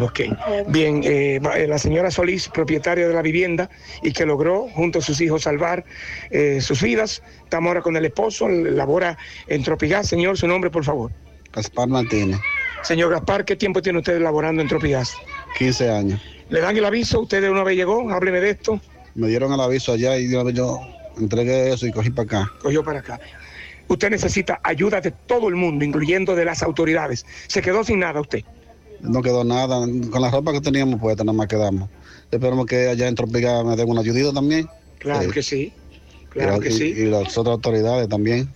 Ok, 0.00 0.20
bien, 0.68 1.02
eh, 1.04 1.40
eh, 1.56 1.66
la 1.66 1.78
señora 1.78 2.10
Solís, 2.10 2.48
propietaria 2.48 3.08
de 3.08 3.14
la 3.14 3.22
vivienda 3.22 3.68
y 4.02 4.12
que 4.12 4.24
logró 4.24 4.68
junto 4.68 5.00
a 5.00 5.02
sus 5.02 5.20
hijos 5.20 5.42
salvar 5.42 5.84
eh, 6.30 6.60
sus 6.60 6.82
vidas. 6.82 7.22
Estamos 7.42 7.68
ahora 7.68 7.82
con 7.82 7.96
el 7.96 8.04
esposo, 8.04 8.48
labora 8.48 9.18
en 9.48 9.62
Tropigas. 9.64 10.08
Señor, 10.08 10.38
su 10.38 10.46
nombre, 10.46 10.70
por 10.70 10.84
favor. 10.84 11.10
Gaspar 11.52 11.88
Martínez. 11.88 12.38
Señor 12.82 13.10
Gaspar, 13.10 13.44
¿qué 13.44 13.56
tiempo 13.56 13.82
tiene 13.82 13.98
usted 13.98 14.20
laborando 14.20 14.62
en 14.62 14.68
Tropigas? 14.68 15.14
15 15.58 15.90
años. 15.90 16.22
¿Le 16.48 16.60
dan 16.60 16.76
el 16.76 16.84
aviso? 16.84 17.20
¿Usted 17.20 17.42
de 17.42 17.50
una 17.50 17.64
vez 17.64 17.76
llegó? 17.76 18.08
Hábleme 18.10 18.40
de 18.40 18.50
esto. 18.50 18.80
Me 19.14 19.26
dieron 19.26 19.52
el 19.52 19.60
aviso 19.60 19.92
allá 19.92 20.16
y 20.16 20.28
vez 20.28 20.54
yo 20.54 20.80
entregué 21.18 21.72
eso 21.72 21.86
y 21.86 21.92
cogí 21.92 22.10
para 22.10 22.24
acá. 22.24 22.52
Cogió 22.62 22.84
para 22.84 23.00
acá. 23.00 23.18
Usted 23.88 24.10
necesita 24.10 24.60
ayuda 24.62 25.00
de 25.00 25.10
todo 25.10 25.48
el 25.48 25.56
mundo, 25.56 25.84
incluyendo 25.84 26.36
de 26.36 26.44
las 26.44 26.62
autoridades. 26.62 27.26
¿Se 27.48 27.62
quedó 27.62 27.82
sin 27.82 28.00
nada 28.00 28.20
usted? 28.20 28.44
No 29.00 29.22
quedó 29.22 29.44
nada. 29.44 29.80
Con 30.10 30.20
la 30.22 30.30
ropa 30.30 30.52
que 30.52 30.60
teníamos 30.60 31.00
puesta 31.00 31.24
nada 31.24 31.36
más 31.36 31.46
quedamos. 31.48 31.88
Esperamos 32.30 32.66
que 32.66 32.88
allá 32.88 33.08
en 33.08 33.14
Tropical 33.14 33.64
me 33.64 33.76
den 33.76 33.88
una 33.88 34.00
ayudita 34.00 34.32
también. 34.32 34.68
Claro 34.98 35.30
que 35.30 35.42
sí. 35.42 35.72
Claro 36.30 36.56
y, 36.56 36.60
que 36.60 36.68
y- 36.68 36.72
sí. 36.72 36.84
Y 36.96 37.04
las 37.06 37.36
otras 37.38 37.54
autoridades 37.54 38.08
también. 38.08 38.48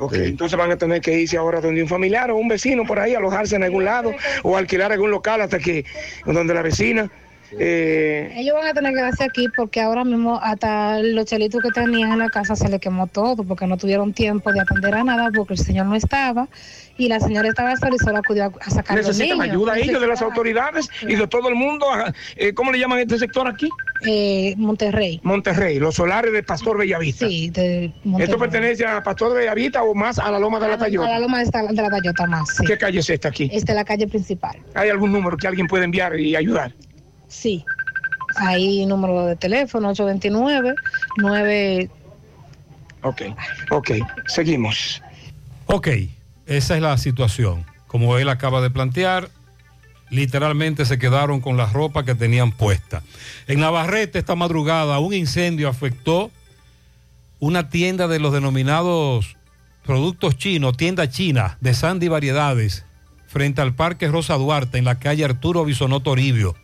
Ok, 0.00 0.14
Sí. 0.14 0.20
entonces 0.26 0.56
van 0.56 0.70
a 0.70 0.76
tener 0.76 1.00
que 1.00 1.20
irse 1.20 1.36
ahora 1.36 1.60
donde 1.60 1.82
un 1.82 1.88
familiar 1.88 2.30
o 2.30 2.36
un 2.36 2.46
vecino 2.46 2.84
por 2.86 3.00
ahí, 3.00 3.14
alojarse 3.16 3.56
en 3.56 3.64
algún 3.64 3.84
lado 3.84 4.12
o 4.44 4.56
alquilar 4.56 4.92
algún 4.92 5.10
local 5.10 5.40
hasta 5.40 5.58
que, 5.58 5.84
donde 6.24 6.54
la 6.54 6.62
vecina. 6.62 7.10
Eh, 7.58 8.32
Ellos 8.36 8.54
van 8.54 8.66
a 8.68 8.74
tener 8.74 8.92
que 8.92 8.98
quedarse 8.98 9.24
aquí 9.24 9.46
porque 9.56 9.80
ahora 9.80 10.04
mismo 10.04 10.38
hasta 10.42 10.98
los 11.00 11.24
chelitos 11.26 11.62
que 11.62 11.70
tenían 11.70 12.12
en 12.12 12.18
la 12.18 12.28
casa 12.28 12.56
se 12.56 12.68
les 12.68 12.80
quemó 12.80 13.06
todo 13.06 13.44
porque 13.44 13.66
no 13.66 13.76
tuvieron 13.76 14.12
tiempo 14.12 14.52
de 14.52 14.60
atender 14.60 14.94
a 14.94 15.04
nada 15.04 15.30
porque 15.34 15.54
el 15.54 15.58
señor 15.58 15.86
no 15.86 15.94
estaba 15.94 16.48
y 16.96 17.08
la 17.08 17.20
señora 17.20 17.48
estaba 17.48 17.76
sola 17.76 17.94
y 17.94 17.98
solo 18.04 18.18
acudió 18.18 18.44
a, 18.46 18.50
a 18.60 18.70
sacar 18.70 18.96
los 18.96 19.06
necesitan 19.06 19.38
niños. 19.38 19.50
ayuda 19.52 19.78
ellos 19.78 20.00
de 20.00 20.06
las 20.08 20.20
autoridades 20.20 20.90
y 21.02 21.14
de 21.14 21.28
todo 21.28 21.48
el 21.48 21.54
mundo. 21.54 21.86
Eh, 22.36 22.52
¿Cómo 22.54 22.72
le 22.72 22.78
llaman 22.80 22.98
a 22.98 23.02
este 23.02 23.18
sector 23.18 23.46
aquí? 23.46 23.68
Eh, 24.04 24.54
Monterrey. 24.56 25.20
Monterrey, 25.22 25.78
los 25.78 25.94
solares 25.94 26.32
de 26.32 26.42
Pastor 26.42 26.76
Bellavista. 26.78 27.28
Sí, 27.28 27.50
de 27.50 27.92
Monterrey. 28.02 28.24
¿Esto 28.24 28.38
pertenece 28.38 28.84
a 28.84 29.00
Pastor 29.02 29.32
Bellavista 29.34 29.82
o 29.84 29.94
más 29.94 30.18
a 30.18 30.28
la 30.32 30.40
Loma 30.40 30.58
de 30.58 30.68
la 30.68 30.74
A 30.74 30.78
Tayota? 30.78 31.08
la 31.08 31.18
loma 31.20 31.38
de 31.38 31.44
esta- 31.44 31.62
de 31.62 31.72
la 31.82 31.88
Tayota 31.88 32.26
más, 32.26 32.48
sí. 32.56 32.64
¿Qué 32.66 32.76
calle 32.76 32.98
es 32.98 33.08
esta 33.10 33.28
aquí? 33.28 33.48
Esta 33.52 33.72
es 33.72 33.76
la 33.76 33.84
calle 33.84 34.08
principal. 34.08 34.56
¿Hay 34.74 34.88
algún 34.90 35.12
número 35.12 35.36
que 35.36 35.46
alguien 35.46 35.68
pueda 35.68 35.84
enviar 35.84 36.18
y 36.18 36.34
ayudar? 36.34 36.72
Sí. 37.28 37.64
Ahí 38.36 38.84
número 38.86 39.26
de 39.26 39.36
teléfono 39.36 39.88
829 39.90 40.74
9 41.16 41.90
Ok, 43.02 43.22
ok, 43.70 43.90
seguimos. 44.26 45.00
Ok, 45.66 45.88
esa 46.46 46.76
es 46.76 46.82
la 46.82 46.96
situación. 46.98 47.64
Como 47.86 48.18
él 48.18 48.28
acaba 48.28 48.60
de 48.60 48.70
plantear, 48.70 49.30
literalmente 50.10 50.84
se 50.84 50.98
quedaron 50.98 51.40
con 51.40 51.56
la 51.56 51.66
ropa 51.66 52.04
que 52.04 52.14
tenían 52.14 52.52
puesta. 52.52 53.02
En 53.46 53.60
Navarrete 53.60 54.18
esta 54.18 54.34
madrugada 54.34 54.98
un 54.98 55.14
incendio 55.14 55.68
afectó 55.68 56.30
una 57.38 57.68
tienda 57.68 58.08
de 58.08 58.18
los 58.18 58.32
denominados 58.32 59.36
productos 59.84 60.36
chinos, 60.36 60.76
tienda 60.76 61.08
china 61.08 61.56
de 61.60 61.72
Sandy 61.74 62.08
Variedades, 62.08 62.84
frente 63.26 63.60
al 63.60 63.74
Parque 63.74 64.08
Rosa 64.08 64.34
Duarte, 64.34 64.78
en 64.78 64.84
la 64.84 64.98
calle 64.98 65.24
Arturo 65.24 65.64
Bisonó 65.64 66.00
Toribio. 66.00 66.56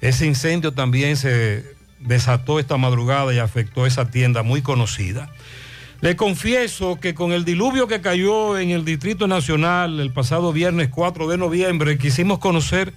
Ese 0.00 0.26
incendio 0.26 0.72
también 0.72 1.16
se 1.16 1.64
desató 2.00 2.58
esta 2.58 2.76
madrugada 2.76 3.32
y 3.32 3.38
afectó 3.38 3.86
esa 3.86 4.10
tienda 4.10 4.42
muy 4.42 4.62
conocida. 4.62 5.30
Le 6.00 6.14
confieso 6.14 7.00
que 7.00 7.14
con 7.14 7.32
el 7.32 7.44
diluvio 7.44 7.88
que 7.88 8.02
cayó 8.02 8.58
en 8.58 8.70
el 8.70 8.84
Distrito 8.84 9.26
Nacional 9.26 9.98
el 9.98 10.12
pasado 10.12 10.52
viernes 10.52 10.88
4 10.90 11.26
de 11.26 11.38
noviembre, 11.38 11.96
quisimos 11.96 12.38
conocer 12.38 12.92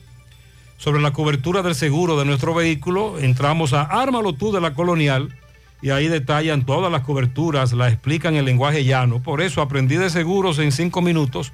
sobre 0.78 1.02
la 1.02 1.12
cobertura 1.12 1.62
del 1.62 1.76
seguro 1.76 2.20
de 2.20 2.26
nuestro 2.26 2.54
vehículo. 2.54 3.18
Entramos 3.18 3.72
a 3.74 3.84
Ármalo 3.84 4.34
tú 4.34 4.52
de 4.52 4.60
la 4.60 4.74
Colonial 4.74 5.34
y 5.82 5.92
ahí 5.92 6.10
detallan 6.10 6.66
todas 6.66 6.92
las 6.92 7.04
coberturas, 7.04 7.72
la 7.72 7.88
explican 7.88 8.36
en 8.36 8.44
lenguaje 8.44 8.84
llano. 8.84 9.24
Por 9.24 9.42
eso 9.42 9.62
aprendí 9.62 9.96
de 9.96 10.10
seguros 10.10 10.60
en 10.60 10.74
cinco 10.74 11.02
minutos 11.02 11.54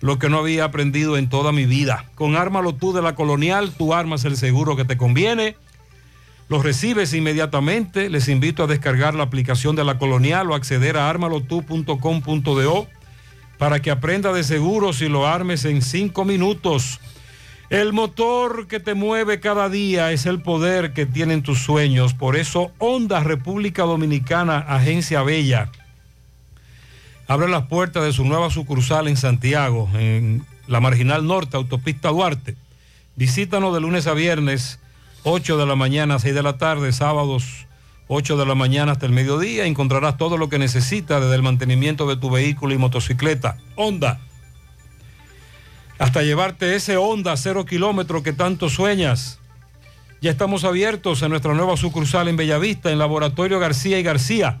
lo 0.00 0.18
que 0.18 0.28
no 0.28 0.38
había 0.38 0.64
aprendido 0.64 1.16
en 1.16 1.28
toda 1.28 1.52
mi 1.52 1.66
vida. 1.66 2.04
Con 2.14 2.36
Ármalo 2.36 2.74
tú 2.74 2.92
de 2.92 3.02
la 3.02 3.14
Colonial, 3.14 3.72
tú 3.76 3.94
armas 3.94 4.24
el 4.24 4.36
seguro 4.36 4.76
que 4.76 4.84
te 4.84 4.96
conviene. 4.96 5.56
Los 6.48 6.62
recibes 6.62 7.12
inmediatamente. 7.14 8.08
Les 8.10 8.28
invito 8.28 8.64
a 8.64 8.66
descargar 8.66 9.14
la 9.14 9.24
aplicación 9.24 9.74
de 9.74 9.84
la 9.84 9.98
Colonial 9.98 10.50
o 10.50 10.54
acceder 10.54 10.96
a 10.96 11.08
armalotu.com.do 11.10 12.86
para 13.58 13.80
que 13.80 13.90
aprenda 13.90 14.32
de 14.32 14.44
seguros 14.44 15.00
y 15.00 15.08
lo 15.08 15.26
armes 15.26 15.64
en 15.64 15.82
cinco 15.82 16.24
minutos. 16.24 17.00
El 17.68 17.92
motor 17.92 18.68
que 18.68 18.78
te 18.78 18.94
mueve 18.94 19.40
cada 19.40 19.68
día 19.68 20.12
es 20.12 20.26
el 20.26 20.40
poder 20.40 20.92
que 20.92 21.04
tienen 21.04 21.42
tus 21.42 21.58
sueños. 21.58 22.14
Por 22.14 22.36
eso, 22.36 22.70
Honda 22.78 23.20
República 23.20 23.82
Dominicana, 23.82 24.58
Agencia 24.58 25.22
Bella, 25.22 25.72
abre 27.28 27.48
las 27.48 27.66
puertas 27.66 28.04
de 28.04 28.12
su 28.12 28.24
nueva 28.24 28.50
sucursal 28.50 29.08
en 29.08 29.16
Santiago, 29.16 29.88
en 29.94 30.44
la 30.66 30.80
Marginal 30.80 31.26
Norte, 31.26 31.56
Autopista 31.56 32.08
Duarte. 32.10 32.56
Visítanos 33.16 33.74
de 33.74 33.80
lunes 33.80 34.06
a 34.06 34.14
viernes, 34.14 34.78
8 35.24 35.56
de 35.56 35.66
la 35.66 35.74
mañana 35.74 36.16
a 36.16 36.18
6 36.18 36.34
de 36.34 36.42
la 36.42 36.58
tarde, 36.58 36.92
sábados 36.92 37.66
8 38.08 38.36
de 38.36 38.46
la 38.46 38.54
mañana 38.54 38.92
hasta 38.92 39.06
el 39.06 39.12
mediodía. 39.12 39.66
Encontrarás 39.66 40.16
todo 40.16 40.38
lo 40.38 40.48
que 40.48 40.58
necesitas 40.58 41.20
desde 41.20 41.34
el 41.34 41.42
mantenimiento 41.42 42.06
de 42.06 42.16
tu 42.16 42.30
vehículo 42.30 42.74
y 42.74 42.78
motocicleta. 42.78 43.58
Honda. 43.74 44.20
Hasta 45.98 46.22
llevarte 46.22 46.76
ese 46.76 46.96
Honda 46.96 47.36
cero 47.36 47.64
kilómetro 47.64 48.22
que 48.22 48.32
tanto 48.32 48.68
sueñas. 48.68 49.40
Ya 50.20 50.30
estamos 50.30 50.64
abiertos 50.64 51.22
en 51.22 51.30
nuestra 51.30 51.54
nueva 51.54 51.76
sucursal 51.76 52.28
en 52.28 52.36
Bellavista, 52.36 52.90
en 52.90 52.98
Laboratorio 52.98 53.58
García 53.58 53.98
y 53.98 54.02
García. 54.02 54.60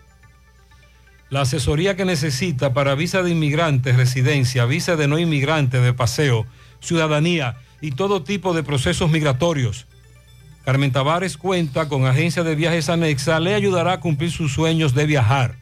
la 1.31 1.41
asesoría 1.41 1.95
que 1.95 2.05
necesita 2.05 2.73
para 2.73 2.93
visa 2.93 3.23
de 3.23 3.31
inmigrante, 3.31 3.93
residencia, 3.93 4.65
visa 4.65 4.97
de 4.97 5.07
no 5.07 5.17
inmigrante, 5.17 5.79
de 5.79 5.93
paseo, 5.93 6.45
ciudadanía 6.81 7.55
y 7.79 7.91
todo 7.91 8.21
tipo 8.21 8.53
de 8.53 8.63
procesos 8.63 9.09
migratorios. 9.09 9.87
Carmen 10.65 10.91
Tavares 10.91 11.37
cuenta 11.37 11.87
con 11.87 12.05
agencia 12.05 12.43
de 12.43 12.55
viajes 12.55 12.89
anexa, 12.89 13.39
le 13.39 13.55
ayudará 13.55 13.93
a 13.93 14.01
cumplir 14.01 14.29
sus 14.29 14.51
sueños 14.51 14.93
de 14.93 15.05
viajar. 15.05 15.55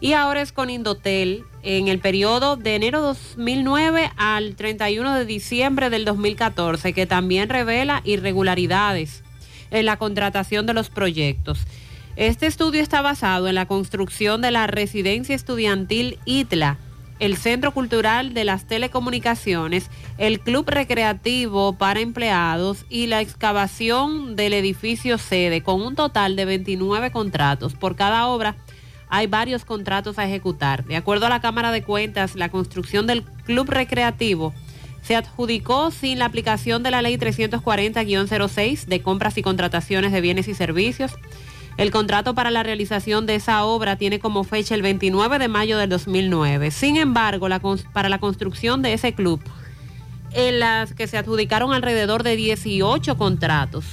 y 0.00 0.12
ahora 0.12 0.42
es 0.42 0.52
con 0.52 0.70
Indotel 0.70 1.44
en 1.62 1.88
el 1.88 1.98
periodo 1.98 2.56
de 2.56 2.76
enero 2.76 3.00
2009 3.00 4.10
al 4.16 4.54
31 4.54 5.14
de 5.14 5.24
diciembre 5.24 5.90
del 5.90 6.04
2014, 6.04 6.92
que 6.92 7.06
también 7.06 7.48
revela 7.48 8.02
irregularidades 8.04 9.22
en 9.70 9.86
la 9.86 9.96
contratación 9.96 10.66
de 10.66 10.74
los 10.74 10.90
proyectos. 10.90 11.66
Este 12.16 12.46
estudio 12.46 12.82
está 12.82 13.02
basado 13.02 13.46
en 13.46 13.54
la 13.54 13.66
construcción 13.66 14.40
de 14.40 14.50
la 14.50 14.66
residencia 14.66 15.34
estudiantil 15.34 16.18
ITLA 16.24 16.78
el 17.18 17.36
Centro 17.36 17.72
Cultural 17.72 18.34
de 18.34 18.44
las 18.44 18.66
Telecomunicaciones, 18.66 19.90
el 20.18 20.40
Club 20.40 20.68
Recreativo 20.68 21.72
para 21.72 22.00
Empleados 22.00 22.84
y 22.90 23.06
la 23.06 23.20
excavación 23.20 24.36
del 24.36 24.52
edificio 24.52 25.18
sede, 25.18 25.62
con 25.62 25.80
un 25.80 25.94
total 25.94 26.36
de 26.36 26.44
29 26.44 27.10
contratos. 27.10 27.74
Por 27.74 27.96
cada 27.96 28.26
obra 28.26 28.56
hay 29.08 29.26
varios 29.28 29.64
contratos 29.64 30.18
a 30.18 30.26
ejecutar. 30.26 30.84
De 30.84 30.96
acuerdo 30.96 31.26
a 31.26 31.30
la 31.30 31.40
Cámara 31.40 31.70
de 31.70 31.82
Cuentas, 31.82 32.34
la 32.34 32.50
construcción 32.50 33.06
del 33.06 33.22
Club 33.22 33.70
Recreativo 33.70 34.52
se 35.02 35.16
adjudicó 35.16 35.92
sin 35.92 36.18
la 36.18 36.24
aplicación 36.24 36.82
de 36.82 36.90
la 36.90 37.00
Ley 37.00 37.16
340-06 37.16 38.86
de 38.86 39.02
compras 39.02 39.38
y 39.38 39.42
contrataciones 39.42 40.12
de 40.12 40.20
bienes 40.20 40.48
y 40.48 40.54
servicios. 40.54 41.12
El 41.76 41.90
contrato 41.90 42.34
para 42.34 42.50
la 42.50 42.62
realización 42.62 43.26
de 43.26 43.34
esa 43.34 43.64
obra 43.64 43.96
tiene 43.96 44.18
como 44.18 44.44
fecha 44.44 44.74
el 44.74 44.82
29 44.82 45.38
de 45.38 45.48
mayo 45.48 45.76
del 45.76 45.90
2009. 45.90 46.70
Sin 46.70 46.96
embargo, 46.96 47.48
para 47.92 48.08
la 48.08 48.18
construcción 48.18 48.80
de 48.80 48.94
ese 48.94 49.12
club, 49.12 49.40
en 50.32 50.58
las 50.58 50.94
que 50.94 51.06
se 51.06 51.18
adjudicaron 51.18 51.74
alrededor 51.74 52.22
de 52.22 52.36
18 52.36 53.18
contratos, 53.18 53.84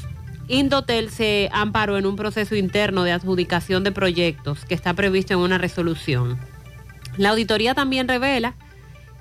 Indotel 0.48 1.10
se 1.10 1.50
amparó 1.52 1.98
en 1.98 2.06
un 2.06 2.16
proceso 2.16 2.56
interno 2.56 3.04
de 3.04 3.12
adjudicación 3.12 3.84
de 3.84 3.92
proyectos 3.92 4.64
que 4.66 4.76
está 4.76 4.94
previsto 4.94 5.34
en 5.34 5.40
una 5.40 5.58
resolución. 5.58 6.38
La 7.18 7.30
auditoría 7.30 7.74
también 7.74 8.08
revela 8.08 8.56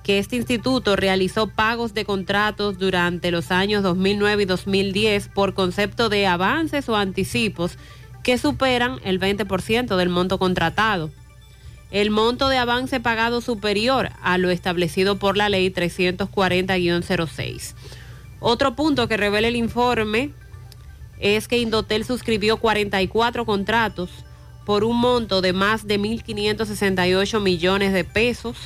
que 0.02 0.18
este 0.18 0.36
instituto 0.36 0.96
realizó 0.96 1.48
pagos 1.48 1.94
de 1.94 2.04
contratos 2.04 2.78
durante 2.78 3.30
los 3.30 3.52
años 3.52 3.82
2009 3.82 4.42
y 4.42 4.46
2010 4.46 5.28
por 5.28 5.54
concepto 5.54 6.08
de 6.08 6.26
avances 6.26 6.88
o 6.88 6.96
anticipos 6.96 7.78
que 8.22 8.38
superan 8.38 9.00
el 9.04 9.20
20% 9.20 9.96
del 9.96 10.08
monto 10.08 10.38
contratado. 10.38 11.10
El 11.90 12.10
monto 12.10 12.48
de 12.48 12.56
avance 12.56 13.00
pagado 13.00 13.40
superior 13.40 14.10
a 14.22 14.38
lo 14.38 14.50
establecido 14.50 15.18
por 15.18 15.36
la 15.36 15.48
ley 15.48 15.70
340-06. 15.70 17.74
Otro 18.40 18.74
punto 18.74 19.08
que 19.08 19.16
revela 19.16 19.48
el 19.48 19.56
informe 19.56 20.30
es 21.20 21.48
que 21.48 21.58
Indotel 21.58 22.04
suscribió 22.04 22.56
44 22.56 23.44
contratos 23.44 24.10
por 24.64 24.84
un 24.84 24.98
monto 24.98 25.40
de 25.40 25.52
más 25.52 25.86
de 25.86 26.00
1.568 26.00 27.40
millones 27.40 27.92
de 27.92 28.04
pesos 28.04 28.56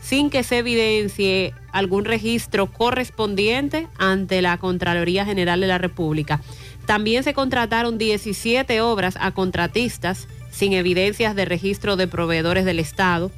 sin 0.00 0.28
que 0.28 0.42
se 0.42 0.58
evidencie 0.58 1.54
algún 1.72 2.04
registro 2.04 2.70
correspondiente 2.70 3.88
ante 3.96 4.42
la 4.42 4.58
Contraloría 4.58 5.24
General 5.24 5.60
de 5.60 5.66
la 5.66 5.78
República. 5.78 6.42
También 6.86 7.24
se 7.24 7.34
contrataron 7.34 7.98
17 7.98 8.80
obras 8.80 9.16
a 9.20 9.32
contratistas 9.32 10.28
sin 10.50 10.72
evidencias 10.72 11.34
de 11.34 11.44
registro 11.44 11.96
de 11.96 12.06
proveedores 12.06 12.64
del 12.64 12.78
Estado. 12.78 13.30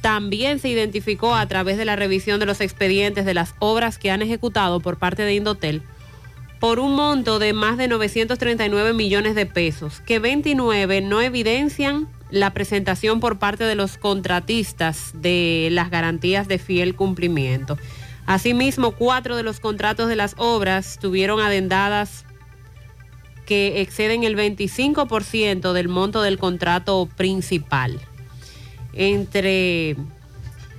También 0.00 0.58
se 0.58 0.68
identificó 0.68 1.34
a 1.34 1.46
través 1.46 1.76
de 1.76 1.84
la 1.84 1.96
revisión 1.96 2.40
de 2.40 2.46
los 2.46 2.60
expedientes 2.60 3.24
de 3.24 3.34
las 3.34 3.54
obras 3.58 3.98
que 3.98 4.10
han 4.10 4.22
ejecutado 4.22 4.80
por 4.80 4.98
parte 4.98 5.22
de 5.22 5.34
Indotel 5.34 5.82
por 6.60 6.80
un 6.80 6.94
monto 6.94 7.38
de 7.38 7.52
más 7.52 7.76
de 7.76 7.88
939 7.88 8.92
millones 8.92 9.34
de 9.34 9.46
pesos, 9.46 10.00
que 10.00 10.18
29 10.18 11.00
no 11.00 11.20
evidencian 11.22 12.08
la 12.30 12.52
presentación 12.52 13.20
por 13.20 13.38
parte 13.38 13.64
de 13.64 13.74
los 13.74 13.96
contratistas 13.96 15.12
de 15.14 15.68
las 15.70 15.90
garantías 15.90 16.48
de 16.48 16.58
fiel 16.58 16.94
cumplimiento. 16.94 17.78
Asimismo, 18.26 18.92
cuatro 18.92 19.36
de 19.36 19.42
los 19.42 19.60
contratos 19.60 20.08
de 20.08 20.16
las 20.16 20.34
obras 20.36 20.98
tuvieron 21.00 21.40
adendadas 21.40 22.24
que 23.48 23.80
exceden 23.80 24.24
el 24.24 24.36
25% 24.36 25.72
del 25.72 25.88
monto 25.88 26.20
del 26.20 26.38
contrato 26.38 27.08
principal. 27.16 27.98
Entre, 28.92 29.96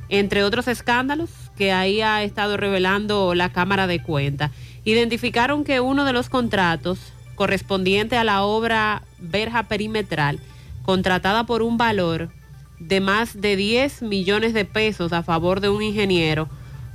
entre 0.10 0.44
otros 0.44 0.68
escándalos 0.68 1.32
que 1.58 1.72
ahí 1.72 2.02
ha 2.02 2.22
estado 2.22 2.58
revelando 2.58 3.34
la 3.34 3.52
Cámara 3.52 3.88
de 3.88 4.04
Cuentas, 4.04 4.52
identificaron 4.84 5.64
que 5.64 5.80
uno 5.80 6.06
de 6.06 6.14
los 6.14 6.30
contratos 6.30 7.00
correspondiente 7.34 8.18
a 8.18 8.24
la 8.24 8.44
obra 8.44 9.02
verja 9.18 9.64
perimetral, 9.64 10.40
contratada 10.84 11.48
por 11.48 11.64
un 11.64 11.78
valor 11.78 12.30
de 12.78 13.02
más 13.02 13.42
de 13.42 13.56
10 13.56 14.04
millones 14.04 14.54
de 14.54 14.66
pesos 14.66 15.12
a 15.12 15.24
favor 15.24 15.60
de 15.60 15.70
un 15.70 15.82
ingeniero, 15.82 16.50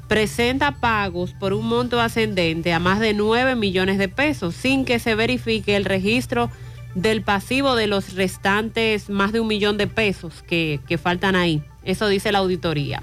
presenta 0.09 0.73
pagos 0.73 1.33
por 1.33 1.53
un 1.53 1.67
monto 1.67 2.01
ascendente 2.01 2.73
a 2.73 2.79
más 2.79 3.01
de 3.01 3.15
9 3.15 3.55
millones 3.55 3.99
de 3.99 4.09
pesos 4.09 4.55
sin 4.55 4.85
que 4.85 4.99
se 4.99 5.15
verifique 5.15 5.77
el 5.77 5.85
registro 5.85 6.51
del 6.95 7.23
pasivo 7.23 7.75
de 7.75 7.87
los 7.87 8.15
restantes 8.15 9.11
más 9.11 9.33
de 9.33 9.41
un 9.41 9.49
millón 9.49 9.79
de 9.79 9.87
pesos 9.87 10.43
que, 10.47 10.81
que 10.87 10.99
faltan 10.99 11.37
ahí. 11.37 11.63
Eso 11.85 12.09
dice 12.09 12.33
la 12.33 12.39
auditoría. 12.39 13.03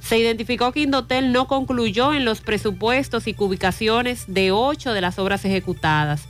Se 0.00 0.18
identificó 0.18 0.72
que 0.72 0.80
Indotel 0.80 1.32
no 1.32 1.46
concluyó 1.46 2.12
en 2.12 2.24
los 2.24 2.40
presupuestos 2.40 3.28
y 3.28 3.36
ubicaciones 3.38 4.24
de 4.26 4.50
ocho 4.50 4.92
de 4.92 5.00
las 5.00 5.18
obras 5.18 5.44
ejecutadas. 5.44 6.26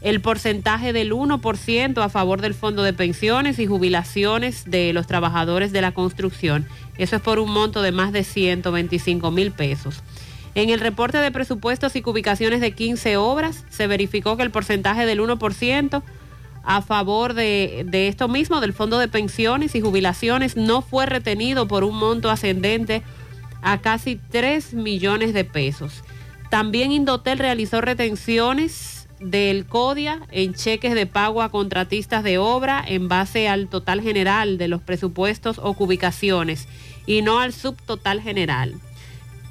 El 0.00 0.20
porcentaje 0.20 0.92
del 0.92 1.12
1% 1.12 2.02
a 2.02 2.08
favor 2.08 2.40
del 2.40 2.54
Fondo 2.54 2.82
de 2.84 2.92
Pensiones 2.92 3.58
y 3.58 3.66
Jubilaciones 3.66 4.70
de 4.70 4.92
los 4.92 5.06
Trabajadores 5.06 5.72
de 5.72 5.80
la 5.80 5.92
Construcción. 5.92 6.66
Eso 6.98 7.16
es 7.16 7.22
por 7.22 7.40
un 7.40 7.50
monto 7.50 7.82
de 7.82 7.90
más 7.90 8.12
de 8.12 8.22
125 8.22 9.30
mil 9.32 9.50
pesos. 9.50 10.02
En 10.54 10.70
el 10.70 10.80
reporte 10.80 11.18
de 11.18 11.30
presupuestos 11.30 11.96
y 11.96 12.02
ubicaciones 12.04 12.60
de 12.60 12.72
15 12.72 13.16
obras 13.16 13.64
se 13.70 13.86
verificó 13.86 14.36
que 14.36 14.44
el 14.44 14.50
porcentaje 14.50 15.04
del 15.04 15.20
1% 15.20 16.02
a 16.64 16.82
favor 16.82 17.34
de, 17.34 17.84
de, 17.88 18.08
esto 18.08 18.28
mismo, 18.28 18.60
del 18.60 18.72
Fondo 18.72 18.98
de 18.98 19.08
Pensiones 19.08 19.74
y 19.74 19.80
Jubilaciones, 19.80 20.56
no 20.56 20.82
fue 20.82 21.06
retenido 21.06 21.66
por 21.66 21.82
un 21.82 21.96
monto 21.96 22.30
ascendente 22.30 23.02
a 23.62 23.78
casi 23.78 24.20
3 24.30 24.74
millones 24.74 25.32
de 25.32 25.44
pesos. 25.44 26.02
También 26.50 26.92
Indotel 26.92 27.38
realizó 27.38 27.80
retenciones 27.80 28.97
del 29.20 29.66
CODIA 29.66 30.20
en 30.30 30.54
cheques 30.54 30.94
de 30.94 31.06
pago 31.06 31.42
a 31.42 31.50
contratistas 31.50 32.22
de 32.22 32.38
obra 32.38 32.84
en 32.86 33.08
base 33.08 33.48
al 33.48 33.66
total 33.68 34.00
general 34.00 34.58
de 34.58 34.68
los 34.68 34.80
presupuestos 34.80 35.58
o 35.58 35.74
ubicaciones 35.78 36.68
y 37.06 37.22
no 37.22 37.40
al 37.40 37.52
subtotal 37.52 38.20
general. 38.20 38.74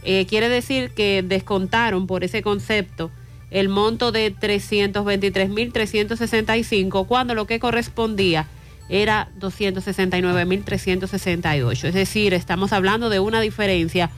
Eh, 0.04 0.26
quiere 0.26 0.48
decir 0.50 0.92
que 0.92 1.24
descontaron 1.24 2.08
por 2.08 2.24
ese 2.24 2.42
concepto 2.42 3.12
el 3.52 3.70
monto 3.70 4.12
de 4.12 4.36
323.365 4.36 7.08
cuando 7.08 7.34
lo 7.34 7.48
que 7.48 7.60
correspondía 7.60 8.48
era 8.90 9.30
269.368. 9.40 11.84
Es 11.84 11.94
decir, 11.94 12.34
estamos 12.34 12.74
hablando 12.74 13.10
de 13.10 13.20
una 13.20 13.42
diferencia 13.42 14.10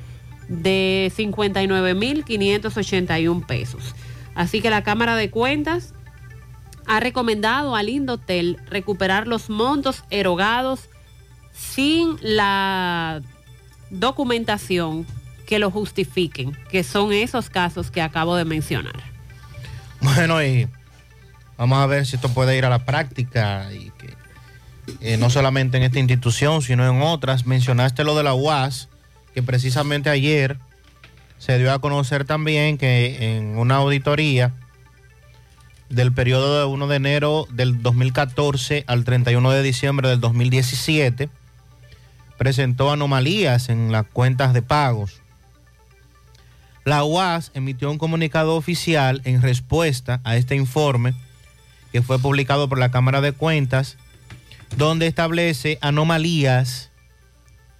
de 0.47 1.11
59.581 1.15 3.45
pesos. 3.45 3.93
Así 4.39 4.61
que 4.61 4.69
la 4.69 4.83
Cámara 4.83 5.17
de 5.17 5.29
Cuentas 5.29 5.93
ha 6.87 7.01
recomendado 7.01 7.75
al 7.75 7.89
Indotel 7.89 8.57
recuperar 8.67 9.27
los 9.27 9.49
montos 9.49 10.05
erogados 10.11 10.87
sin 11.51 12.15
la 12.21 13.19
documentación 13.89 15.05
que 15.45 15.59
lo 15.59 15.69
justifiquen, 15.71 16.57
que 16.71 16.85
son 16.85 17.11
esos 17.11 17.49
casos 17.49 17.91
que 17.91 18.01
acabo 18.01 18.37
de 18.37 18.45
mencionar. 18.45 18.95
Bueno, 19.99 20.41
y 20.41 20.69
vamos 21.57 21.79
a 21.79 21.85
ver 21.87 22.05
si 22.05 22.15
esto 22.15 22.29
puede 22.29 22.57
ir 22.57 22.63
a 22.63 22.69
la 22.69 22.85
práctica 22.85 23.67
y 23.73 23.91
que 23.97 24.13
eh, 25.01 25.17
no 25.17 25.29
solamente 25.29 25.75
en 25.75 25.83
esta 25.83 25.99
institución, 25.99 26.61
sino 26.61 26.89
en 26.89 27.01
otras. 27.01 27.45
Mencionaste 27.45 28.05
lo 28.05 28.15
de 28.15 28.23
la 28.23 28.33
UAS, 28.35 28.87
que 29.33 29.43
precisamente 29.43 30.09
ayer 30.09 30.57
se 31.39 31.57
dio 31.57 31.73
a 31.73 31.79
conocer 31.79 32.25
también 32.25 32.77
que 32.77 33.35
en 33.37 33.57
una 33.57 33.77
auditoría 33.77 34.53
del 35.89 36.11
periodo 36.11 36.59
de 36.59 36.65
1 36.65 36.87
de 36.87 36.95
enero 36.95 37.47
del 37.49 37.81
2014 37.81 38.83
al 38.85 39.05
31 39.05 39.49
de 39.49 39.63
diciembre 39.63 40.09
del 40.09 40.19
2017 40.19 41.29
presentó 42.37 42.91
anomalías 42.91 43.69
en 43.69 43.91
las 43.91 44.05
cuentas 44.05 44.53
de 44.53 44.61
pagos. 44.61 45.21
La 46.85 47.03
UAS 47.03 47.51
emitió 47.53 47.89
un 47.89 47.97
comunicado 47.97 48.55
oficial 48.55 49.21
en 49.23 49.41
respuesta 49.41 50.21
a 50.23 50.35
este 50.35 50.55
informe 50.55 51.13
que 51.91 52.01
fue 52.01 52.19
publicado 52.19 52.69
por 52.69 52.79
la 52.79 52.91
Cámara 52.91 53.21
de 53.21 53.31
Cuentas, 53.31 53.97
donde 54.77 55.07
establece 55.07 55.79
anomalías 55.81 56.91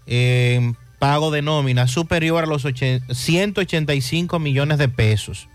en 0.07 0.76
pago 0.99 1.31
de 1.31 1.41
nómina 1.41 1.88
superior 1.88 2.43
a 2.43 2.47
los 2.47 2.67
185 3.09 4.39
millones 4.39 4.77
de 4.77 4.89
pesos. 4.89 5.47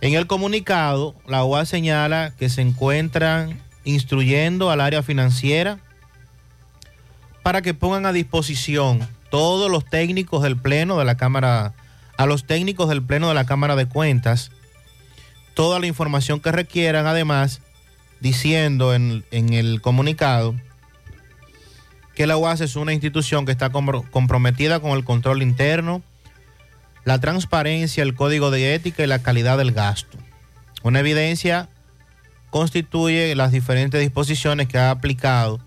En 0.00 0.14
el 0.14 0.26
comunicado, 0.26 1.14
la 1.26 1.42
UAS 1.44 1.70
señala 1.70 2.34
que 2.38 2.50
se 2.50 2.60
encuentran 2.60 3.58
instruyendo 3.84 4.70
al 4.70 4.80
área 4.80 5.02
financiera 5.02 5.78
para 7.42 7.62
que 7.62 7.74
pongan 7.74 8.04
a 8.04 8.12
disposición 8.12 9.08
todos 9.30 9.70
los 9.70 9.84
técnicos 9.84 10.42
del 10.42 10.56
Pleno 10.56 10.98
de 10.98 11.04
la 11.04 11.16
Cámara 11.16 11.72
a 12.18 12.26
los 12.26 12.46
técnicos 12.46 12.88
del 12.88 13.02
Pleno 13.02 13.28
de 13.28 13.34
la 13.34 13.46
Cámara 13.46 13.76
de 13.76 13.86
Cuentas 13.86 14.50
toda 15.54 15.80
la 15.80 15.86
información 15.86 16.40
que 16.40 16.52
requieran, 16.52 17.06
además 17.06 17.62
diciendo 18.20 18.94
en, 18.94 19.24
en 19.30 19.54
el 19.54 19.80
comunicado 19.80 20.54
que 22.16 22.26
la 22.26 22.36
UAS 22.36 22.62
es 22.62 22.74
una 22.74 22.92
institución 22.94 23.44
que 23.46 23.52
está 23.52 23.70
compro- 23.70 24.08
comprometida 24.10 24.80
con 24.80 24.92
el 24.92 25.04
control 25.04 25.42
interno, 25.42 26.02
la 27.04 27.20
transparencia, 27.20 28.02
el 28.02 28.14
código 28.14 28.50
de 28.50 28.74
ética 28.74 29.04
y 29.04 29.06
la 29.06 29.22
calidad 29.22 29.58
del 29.58 29.70
gasto. 29.72 30.18
Una 30.82 31.00
evidencia 31.00 31.68
constituye 32.50 33.34
las 33.36 33.52
diferentes 33.52 34.00
disposiciones 34.00 34.66
que 34.66 34.78
ha 34.78 34.90
aplicado 34.90 35.60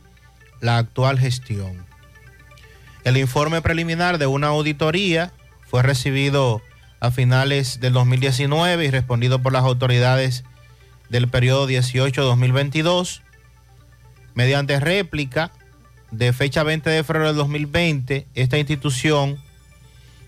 la 0.59 0.77
actual 0.77 1.19
gestión. 1.19 1.85
El 3.03 3.15
informe 3.15 3.61
preliminar 3.61 4.17
de 4.17 4.25
una 4.25 4.47
auditoría 4.47 5.31
fue 5.69 5.83
recibido 5.83 6.61
a 6.99 7.11
finales 7.11 7.79
del 7.79 7.93
2019 7.93 8.85
y 8.85 8.89
respondido 8.89 9.39
por 9.41 9.53
las 9.53 9.63
autoridades 9.63 10.43
del 11.09 11.27
periodo 11.27 11.69
18-2022. 11.69 13.21
Mediante 14.33 14.79
réplica 14.79 15.51
de 16.11 16.33
fecha 16.33 16.63
20 16.63 16.89
de 16.89 17.03
febrero 17.03 17.27
del 17.27 17.35
2020, 17.35 18.27
esta 18.35 18.57
institución 18.57 19.37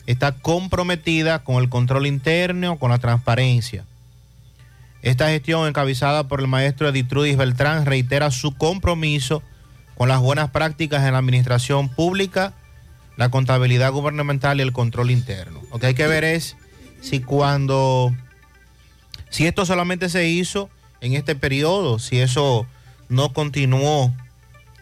está 0.06 0.32
comprometida 0.34 1.44
con 1.44 1.62
el 1.62 1.70
control 1.70 2.08
interno, 2.08 2.78
con 2.78 2.91
la 2.91 2.99
transparencia. 2.99 3.86
Esta 5.02 5.30
gestión 5.30 5.68
encabezada 5.68 6.28
por 6.28 6.41
el 6.41 6.48
maestro 6.48 6.90
Editrudis 6.90 7.38
Beltrán 7.38 7.86
reitera 7.86 8.30
su 8.30 8.56
compromiso 8.56 9.41
con 9.95 10.10
las 10.10 10.20
buenas 10.20 10.52
prácticas 10.52 11.06
en 11.06 11.14
la 11.14 11.20
administración 11.20 11.90
pública, 11.90 12.53
la 13.18 13.30
contabilidad 13.30 13.91
gubernamental 13.91 14.60
y 14.60 14.64
el 14.64 14.74
control 14.74 15.12
interno. 15.12 15.62
Lo 15.72 15.80
que 15.80 15.88
hay 15.88 15.94
que 15.95 16.08
ver 16.08 16.24
es 16.24 16.56
si 17.02 17.20
cuando, 17.20 18.16
si 19.30 19.48
esto 19.48 19.66
solamente 19.66 20.10
se 20.10 20.28
hizo 20.28 20.70
en 21.02 21.14
este 21.14 21.36
periodo, 21.36 21.98
si 21.98 22.20
eso 22.20 22.68
no 23.10 23.34
continuó 23.34 24.14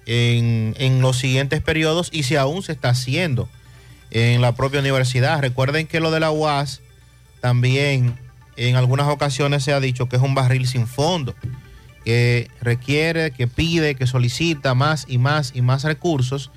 en, 0.09 1.01
los 1.01 1.17
siguientes 1.17 1.61
periodos 1.61 2.09
y 2.11 2.23
si 2.23 2.35
aún 2.35 2.63
se 2.63 2.71
está 2.71 2.89
haciendo 2.89 3.47
en 4.09 4.41
la 4.41 4.53
propia 4.53 4.79
universidad. 4.79 5.39
Recuerden 5.39 5.85
que 5.85 5.99
lo 5.99 6.09
de 6.09 6.19
la 6.19 6.31
UAS 6.31 6.81
también 7.41 8.17
en 8.57 8.75
algunas 8.75 9.07
ocasiones 9.07 9.63
se 9.63 9.71
ha 9.71 9.79
dicho 9.79 10.09
que 10.09 10.15
es 10.15 10.21
un 10.21 10.33
barril 10.33 10.67
sin 10.67 10.87
fondo, 10.87 11.35
que 12.03 12.49
requiere, 12.59 13.31
que 13.31 13.47
pide, 13.47 13.93
que 13.93 14.07
solicita 14.07 14.73
más 14.73 15.05
y 15.07 15.19
más 15.19 15.51
y 15.53 15.61
más 15.61 15.83
recursos. 15.83 16.49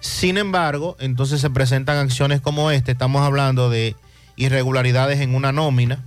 Sin 0.00 0.36
embargo, 0.36 0.96
entonces 0.98 1.40
se 1.40 1.50
presentan 1.50 1.98
acciones 1.98 2.40
como 2.40 2.72
esta. 2.72 2.90
Estamos 2.90 3.22
hablando 3.22 3.70
de 3.70 3.94
irregularidades 4.34 5.20
en 5.20 5.36
una 5.36 5.52
nómina. 5.52 6.04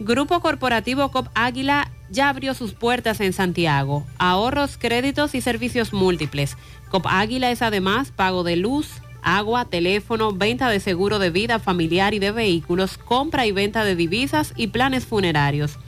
Grupo 0.00 0.38
Corporativo 0.40 1.10
COP 1.10 1.26
Águila 1.34 1.90
ya 2.08 2.28
abrió 2.28 2.54
sus 2.54 2.72
puertas 2.72 3.20
en 3.20 3.32
Santiago. 3.32 4.06
Ahorros, 4.18 4.78
créditos 4.78 5.34
y 5.34 5.40
servicios 5.40 5.92
múltiples. 5.92 6.56
COP 6.88 7.06
Águila 7.08 7.50
es 7.50 7.62
además 7.62 8.12
pago 8.12 8.44
de 8.44 8.54
luz, 8.54 9.02
agua, 9.22 9.64
teléfono, 9.64 10.32
venta 10.32 10.70
de 10.70 10.78
seguro 10.78 11.18
de 11.18 11.30
vida 11.30 11.58
familiar 11.58 12.14
y 12.14 12.20
de 12.20 12.30
vehículos, 12.30 12.96
compra 12.96 13.44
y 13.46 13.52
venta 13.52 13.82
de 13.84 13.96
divisas 13.96 14.52
y 14.56 14.68
planes 14.68 15.04
funerarios. 15.04 15.80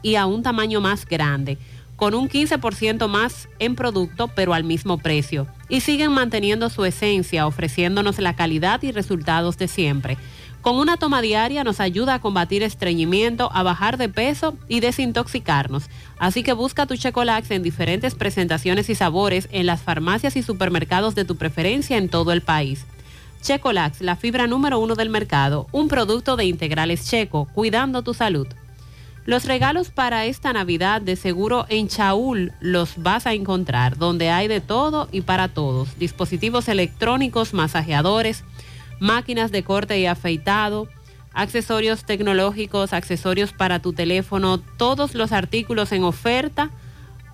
y 0.00 0.14
a 0.14 0.24
un 0.24 0.42
tamaño 0.42 0.80
más 0.80 1.04
grande, 1.04 1.58
con 1.96 2.14
un 2.14 2.30
15% 2.30 3.08
más 3.08 3.50
en 3.58 3.74
producto 3.74 4.28
pero 4.28 4.54
al 4.54 4.64
mismo 4.64 4.96
precio. 4.96 5.48
Y 5.68 5.82
siguen 5.82 6.12
manteniendo 6.12 6.70
su 6.70 6.86
esencia, 6.86 7.46
ofreciéndonos 7.46 8.18
la 8.20 8.34
calidad 8.34 8.82
y 8.82 8.90
resultados 8.90 9.58
de 9.58 9.68
siempre. 9.68 10.16
Con 10.62 10.76
una 10.76 10.96
toma 10.96 11.22
diaria 11.22 11.62
nos 11.62 11.80
ayuda 11.80 12.14
a 12.14 12.20
combatir 12.20 12.62
estreñimiento, 12.62 13.50
a 13.52 13.62
bajar 13.62 13.96
de 13.96 14.08
peso 14.08 14.56
y 14.68 14.80
desintoxicarnos. 14.80 15.84
Así 16.18 16.42
que 16.42 16.52
busca 16.52 16.86
tu 16.86 16.96
Checolax 16.96 17.50
en 17.52 17.62
diferentes 17.62 18.14
presentaciones 18.14 18.90
y 18.90 18.94
sabores 18.94 19.48
en 19.52 19.66
las 19.66 19.82
farmacias 19.82 20.36
y 20.36 20.42
supermercados 20.42 21.14
de 21.14 21.24
tu 21.24 21.36
preferencia 21.36 21.96
en 21.96 22.08
todo 22.08 22.32
el 22.32 22.42
país. 22.42 22.84
Checolax, 23.40 24.00
la 24.00 24.16
fibra 24.16 24.48
número 24.48 24.80
uno 24.80 24.96
del 24.96 25.10
mercado, 25.10 25.68
un 25.70 25.86
producto 25.86 26.36
de 26.36 26.44
integrales 26.44 27.08
checo, 27.08 27.46
cuidando 27.54 28.02
tu 28.02 28.12
salud. 28.12 28.48
Los 29.26 29.44
regalos 29.44 29.90
para 29.90 30.24
esta 30.24 30.52
Navidad 30.52 31.02
de 31.02 31.14
seguro 31.14 31.66
en 31.68 31.88
Chaul 31.88 32.52
los 32.60 32.94
vas 32.96 33.26
a 33.26 33.34
encontrar, 33.34 33.98
donde 33.98 34.30
hay 34.30 34.48
de 34.48 34.60
todo 34.60 35.08
y 35.12 35.20
para 35.20 35.48
todos. 35.48 35.98
Dispositivos 35.98 36.66
electrónicos, 36.66 37.52
masajeadores, 37.52 38.42
máquinas 39.00 39.50
de 39.52 39.62
corte 39.62 39.98
y 39.98 40.06
afeitado, 40.06 40.88
accesorios 41.32 42.04
tecnológicos, 42.04 42.92
accesorios 42.92 43.52
para 43.52 43.80
tu 43.80 43.92
teléfono, 43.92 44.58
todos 44.58 45.14
los 45.14 45.32
artículos 45.32 45.92
en 45.92 46.04
oferta 46.04 46.70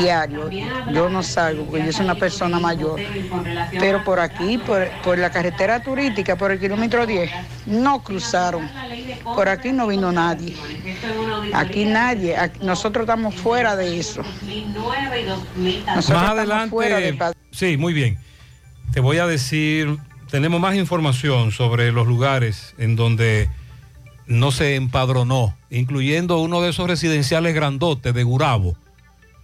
diario. 0.00 0.48
Yo 0.92 1.10
no 1.10 1.22
salgo, 1.22 1.66
porque 1.66 1.84
yo 1.84 1.92
soy 1.92 2.04
una 2.06 2.14
persona 2.14 2.58
mayor. 2.58 3.00
Pero 3.78 4.02
por 4.02 4.18
aquí, 4.18 4.56
por, 4.58 4.88
por 5.02 5.18
la 5.18 5.30
carretera 5.30 5.82
turística, 5.82 6.36
por 6.36 6.52
el 6.52 6.58
kilómetro 6.58 7.06
10, 7.06 7.30
no 7.66 8.02
cruzaron. 8.02 8.68
Por 9.24 9.48
aquí 9.48 9.72
no 9.72 9.86
vino 9.88 10.10
nadie. 10.10 10.56
Aquí 11.52 11.84
nadie. 11.84 12.36
Aquí- 12.36 12.60
nosotros 12.64 13.02
estamos 13.04 13.34
fuera 13.34 13.76
de 13.76 13.98
eso. 13.98 14.22
Nosotros 15.94 16.13
Más 16.14 16.38
estamos 16.38 16.70
fuera 16.70 16.96
de 16.98 17.08
adelante, 17.08 17.38
sí, 17.50 17.76
muy 17.76 17.92
bien. 17.92 18.18
Te 18.92 19.00
voy 19.00 19.18
a 19.18 19.26
decir, 19.26 19.96
tenemos 20.30 20.60
más 20.60 20.76
información 20.76 21.50
sobre 21.50 21.92
los 21.92 22.06
lugares 22.06 22.74
en 22.78 22.96
donde 22.96 23.48
no 24.26 24.52
se 24.52 24.76
empadronó, 24.76 25.56
incluyendo 25.70 26.38
uno 26.38 26.62
de 26.62 26.70
esos 26.70 26.88
residenciales 26.88 27.54
grandotes 27.54 28.14
de 28.14 28.22
Gurabo, 28.22 28.76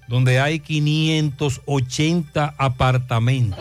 donde 0.09 0.41
hay 0.41 0.61
580 0.61 2.55
apartamentos. 2.57 3.59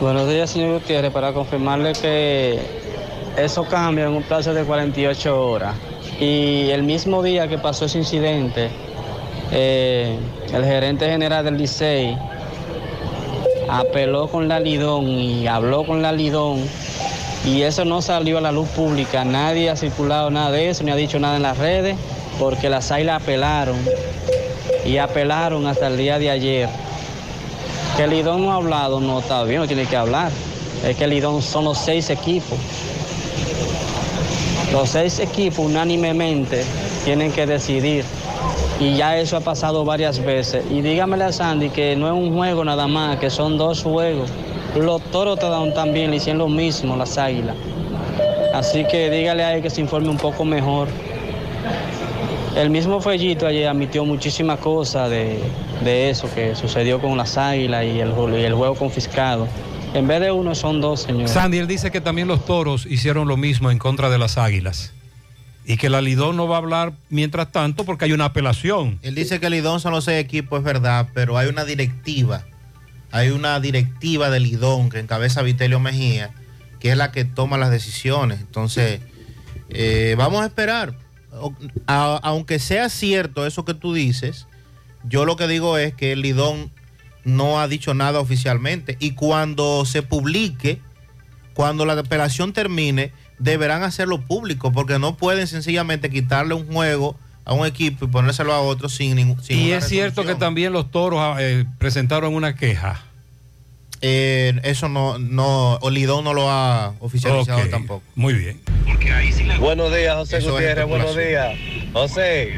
Buenos 0.00 0.28
días, 0.28 0.50
señor 0.50 0.80
Gutiérrez, 0.80 1.12
para 1.12 1.32
confirmarle 1.32 1.92
que 1.92 2.60
eso 3.36 3.64
cambia 3.66 4.06
en 4.06 4.12
un 4.12 4.22
plazo 4.22 4.54
de 4.54 4.64
48 4.64 5.42
horas. 5.42 5.74
Y 6.20 6.70
el 6.70 6.82
mismo 6.82 7.22
día 7.22 7.48
que 7.48 7.58
pasó 7.58 7.84
ese 7.84 7.98
incidente, 7.98 8.70
eh, 9.50 10.18
el 10.52 10.64
gerente 10.64 11.08
general 11.08 11.44
del 11.44 11.56
Licey 11.56 12.16
apeló 13.68 14.28
con 14.28 14.48
la 14.48 14.60
Lidón 14.60 15.08
y 15.08 15.46
habló 15.46 15.84
con 15.84 16.02
la 16.02 16.12
Lidón 16.12 16.64
y 17.44 17.62
eso 17.62 17.84
no 17.84 18.02
salió 18.02 18.38
a 18.38 18.40
la 18.40 18.52
luz 18.52 18.68
pública. 18.70 19.24
Nadie 19.24 19.70
ha 19.70 19.76
circulado 19.76 20.30
nada 20.30 20.50
de 20.50 20.68
eso, 20.68 20.84
ni 20.84 20.90
ha 20.90 20.96
dicho 20.96 21.18
nada 21.18 21.36
en 21.36 21.42
las 21.42 21.56
redes, 21.56 21.96
porque 22.38 22.68
las 22.68 22.90
águilas 22.90 23.22
apelaron 23.22 23.76
y 24.84 24.98
apelaron 24.98 25.66
hasta 25.66 25.86
el 25.86 25.96
día 25.96 26.18
de 26.18 26.30
ayer. 26.30 26.68
Que 27.96 28.06
Lidón 28.06 28.44
no 28.44 28.52
ha 28.52 28.56
hablado, 28.56 29.00
no 29.00 29.20
está 29.20 29.44
bien, 29.44 29.60
no 29.60 29.66
tiene 29.66 29.86
que 29.86 29.96
hablar. 29.96 30.30
Es 30.86 30.96
que 30.96 31.04
el 31.04 31.10
Lidón 31.10 31.42
son 31.42 31.64
los 31.64 31.78
seis 31.78 32.10
equipos. 32.10 32.58
Los 34.72 34.90
seis 34.90 35.18
equipos 35.18 35.64
unánimemente 35.64 36.64
tienen 37.04 37.32
que 37.32 37.46
decidir. 37.46 38.04
Y 38.80 38.96
ya 38.96 39.18
eso 39.18 39.36
ha 39.36 39.40
pasado 39.40 39.84
varias 39.84 40.24
veces. 40.24 40.64
Y 40.70 40.80
dígamele 40.82 41.24
a 41.24 41.32
Sandy 41.32 41.70
que 41.70 41.96
no 41.96 42.06
es 42.06 42.12
un 42.12 42.34
juego 42.34 42.64
nada 42.64 42.86
más, 42.86 43.18
que 43.18 43.28
son 43.28 43.58
dos 43.58 43.82
juegos. 43.82 44.30
Los 44.76 45.02
toros 45.10 45.38
también 45.74 46.10
le 46.10 46.18
hicieron 46.18 46.38
lo 46.38 46.48
mismo, 46.48 46.96
las 46.96 47.18
águilas. 47.18 47.56
Así 48.54 48.84
que 48.84 49.10
dígale 49.10 49.44
a 49.44 49.54
él 49.54 49.62
que 49.62 49.70
se 49.70 49.80
informe 49.80 50.08
un 50.08 50.16
poco 50.16 50.44
mejor. 50.44 50.88
El 52.56 52.70
mismo 52.70 53.00
Fellito 53.00 53.46
ayer 53.46 53.68
admitió 53.68 54.04
muchísimas 54.04 54.58
cosas 54.58 55.10
de, 55.10 55.38
de 55.84 56.10
eso 56.10 56.28
que 56.34 56.54
sucedió 56.54 57.00
con 57.00 57.16
las 57.16 57.36
águilas 57.36 57.84
y 57.84 58.00
el, 58.00 58.12
y 58.32 58.44
el 58.44 58.54
juego 58.54 58.74
confiscado. 58.74 59.46
En 59.94 60.06
vez 60.06 60.20
de 60.20 60.30
uno 60.30 60.54
son 60.54 60.80
dos, 60.80 61.00
señor. 61.00 61.28
Sandy, 61.28 61.58
él 61.58 61.66
dice 61.66 61.90
que 61.90 62.00
también 62.00 62.28
los 62.28 62.44
toros 62.44 62.86
hicieron 62.86 63.26
lo 63.26 63.36
mismo 63.36 63.70
en 63.70 63.78
contra 63.78 64.10
de 64.10 64.18
las 64.18 64.38
águilas. 64.38 64.92
Y 65.68 65.76
que 65.76 65.90
la 65.90 66.00
Lidón 66.00 66.38
no 66.38 66.48
va 66.48 66.56
a 66.56 66.60
hablar 66.60 66.94
mientras 67.10 67.52
tanto 67.52 67.84
porque 67.84 68.06
hay 68.06 68.12
una 68.12 68.24
apelación. 68.24 68.98
Él 69.02 69.14
dice 69.14 69.38
que 69.38 69.48
el 69.48 69.52
Lidón 69.52 69.80
son 69.80 69.92
los 69.92 70.04
seis 70.04 70.18
equipos, 70.18 70.60
es 70.60 70.64
verdad, 70.64 71.10
pero 71.12 71.36
hay 71.36 71.46
una 71.46 71.66
directiva. 71.66 72.46
Hay 73.10 73.28
una 73.28 73.60
directiva 73.60 74.30
del 74.30 74.44
Lidón 74.44 74.88
que 74.88 74.98
encabeza 74.98 75.42
Vitelio 75.42 75.78
Mejía, 75.78 76.30
que 76.80 76.90
es 76.90 76.96
la 76.96 77.12
que 77.12 77.26
toma 77.26 77.58
las 77.58 77.70
decisiones. 77.70 78.40
Entonces, 78.40 79.02
eh, 79.68 80.14
vamos 80.16 80.40
a 80.40 80.46
esperar. 80.46 80.94
Aunque 81.86 82.60
sea 82.60 82.88
cierto 82.88 83.46
eso 83.46 83.66
que 83.66 83.74
tú 83.74 83.92
dices, 83.92 84.46
yo 85.04 85.26
lo 85.26 85.36
que 85.36 85.48
digo 85.48 85.76
es 85.76 85.92
que 85.92 86.12
el 86.12 86.22
Lidón 86.22 86.72
no 87.24 87.60
ha 87.60 87.68
dicho 87.68 87.92
nada 87.92 88.20
oficialmente. 88.20 88.96
Y 89.00 89.10
cuando 89.10 89.84
se 89.84 90.00
publique, 90.00 90.80
cuando 91.52 91.84
la 91.84 91.92
apelación 91.92 92.54
termine, 92.54 93.12
deberán 93.38 93.82
hacerlo 93.82 94.20
público, 94.20 94.72
porque 94.72 94.98
no 94.98 95.16
pueden 95.16 95.46
sencillamente 95.46 96.10
quitarle 96.10 96.54
un 96.54 96.66
juego 96.66 97.16
a 97.44 97.54
un 97.54 97.66
equipo 97.66 98.04
y 98.04 98.08
ponérselo 98.08 98.52
a 98.52 98.60
otro 98.60 98.88
sin 98.88 99.16
ningún. 99.16 99.42
sin 99.42 99.58
Y 99.58 99.72
es 99.72 99.88
cierto 99.88 100.24
que 100.24 100.34
también 100.34 100.72
los 100.72 100.90
toros 100.90 101.36
eh, 101.40 101.64
presentaron 101.78 102.34
una 102.34 102.54
queja. 102.54 103.02
Eh, 104.00 104.60
eso 104.62 104.88
no, 104.88 105.18
no, 105.18 105.74
Olidón 105.76 106.24
no 106.24 106.34
lo 106.34 106.50
ha 106.50 106.94
oficializado 107.00 107.66
tampoco. 107.68 108.02
Muy 108.14 108.34
bien. 108.34 108.60
Buenos 109.58 109.94
días, 109.94 110.14
José 110.14 110.38
Eso 110.38 110.52
Gutiérrez. 110.52 110.86
Buenos 110.86 111.16
días. 111.16 111.56
José, 111.92 112.52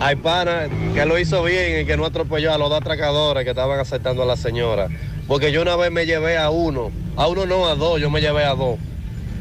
hay 0.00 0.16
pana 0.16 0.68
que 0.94 1.06
lo 1.06 1.18
hizo 1.18 1.42
bien 1.42 1.82
y 1.82 1.86
que 1.86 1.96
no 1.96 2.04
atropelló 2.04 2.52
a 2.52 2.58
los 2.58 2.68
dos 2.68 2.80
atracadores 2.80 3.44
que 3.44 3.50
estaban 3.50 3.78
aceptando 3.80 4.22
a 4.22 4.26
la 4.26 4.36
señora. 4.36 4.88
Porque 5.26 5.52
yo 5.52 5.62
una 5.62 5.76
vez 5.76 5.90
me 5.90 6.06
llevé 6.06 6.38
a 6.38 6.50
uno, 6.50 6.90
a 7.16 7.28
uno 7.28 7.46
no, 7.46 7.66
a 7.66 7.74
dos, 7.74 8.00
yo 8.00 8.10
me 8.10 8.20
llevé 8.20 8.44
a 8.44 8.54
dos. 8.54 8.78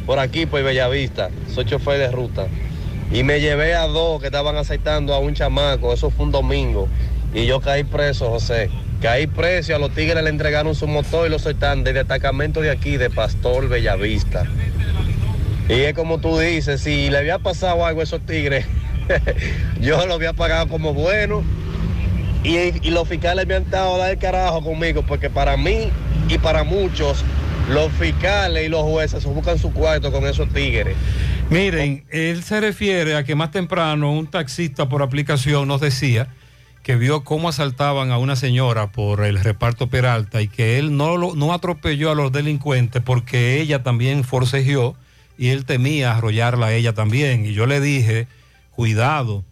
Por 0.08 0.20
aquí, 0.20 0.46
por 0.46 0.64
Bellavista. 0.64 1.30
Soy 1.54 1.66
chofer 1.66 2.00
de 2.00 2.10
ruta. 2.10 2.48
Y 3.12 3.24
me 3.24 3.42
llevé 3.42 3.76
a 3.76 3.88
dos 3.88 4.22
que 4.22 4.28
estaban 4.28 4.56
aceptando 4.56 5.14
a 5.14 5.20
un 5.20 5.34
chamaco. 5.34 5.94
Eso 5.94 6.10
fue 6.10 6.26
un 6.26 6.32
domingo. 6.32 6.88
Y 7.34 7.46
yo 7.46 7.60
caí 7.60 7.84
preso, 7.84 8.30
José. 8.30 8.70
Caí 9.02 9.28
preso 9.28 9.76
a 9.76 9.80
los 9.80 9.94
tigres 9.94 10.24
le 10.24 10.30
entregaron 10.30 10.74
su 10.74 10.88
motor 10.88 11.28
y 11.28 11.30
lo 11.30 11.38
soltaron 11.38 11.84
del 11.84 11.94
destacamento 11.94 12.62
de 12.62 12.72
aquí, 12.72 12.96
de 12.96 13.10
Pastor 13.10 13.68
Bellavista. 13.68 14.46
Y 15.68 15.74
es 15.74 15.94
como 15.94 16.20
tú 16.20 16.40
dices, 16.40 16.80
si 16.80 17.10
le 17.10 17.18
había 17.18 17.38
pasado 17.38 17.86
algo 17.86 18.00
a 18.00 18.04
esos 18.04 18.26
tigres, 18.26 18.66
yo 19.82 20.08
lo 20.08 20.14
había 20.14 20.32
pagado 20.32 20.70
como 20.70 20.94
bueno. 20.94 21.44
Y, 22.46 22.56
y 22.56 22.92
los 22.92 23.10
fiscales 23.10 23.46
me 23.46 23.56
han 23.56 23.64
estado 23.64 23.96
a 23.96 23.98
dar 23.98 24.12
el 24.12 24.18
carajo 24.20 24.64
conmigo, 24.64 25.04
porque 25.06 25.30
para 25.30 25.58
mí 25.58 25.90
y 26.30 26.38
para 26.38 26.64
muchos, 26.64 27.26
los 27.70 27.92
fiscales 27.94 28.66
y 28.66 28.70
los 28.70 28.84
jueces 28.84 29.22
se 29.24 29.30
buscan 29.30 29.58
su 29.60 29.72
cuarto 29.74 30.12
con 30.12 30.26
esos 30.26 30.48
tigres. 30.54 30.96
Miren, 31.50 32.06
él 32.10 32.44
se 32.44 32.60
refiere 32.62 33.16
a 33.16 33.24
que 33.24 33.36
más 33.36 33.52
temprano 33.52 34.12
un 34.12 34.28
taxista 34.28 34.90
por 34.90 35.02
aplicación 35.02 35.68
nos 35.68 35.82
decía 35.82 36.28
que 36.84 36.96
vio 36.96 37.24
cómo 37.24 37.50
asaltaban 37.50 38.12
a 38.12 38.18
una 38.18 38.36
señora 38.38 38.88
por 38.92 39.26
el 39.26 39.40
reparto 39.40 39.88
Peralta 39.88 40.42
y 40.42 40.48
que 40.48 40.78
él 40.80 40.96
no, 40.96 41.18
lo- 41.18 41.36
no 41.36 41.54
atropelló 41.54 42.12
a 42.12 42.16
los 42.16 42.32
delincuentes 42.32 43.02
porque 43.04 43.60
ella 43.60 43.84
también 43.84 44.24
forcejeó 44.24 44.96
y 45.38 45.50
él 45.50 45.66
temía 45.66 46.16
arrollarla 46.16 46.68
a 46.68 46.74
ella 46.74 46.94
también. 46.94 47.46
Y 47.46 47.54
yo 47.54 47.66
le 47.66 47.82
dije, 47.82 48.28
cuidado, 48.72 49.44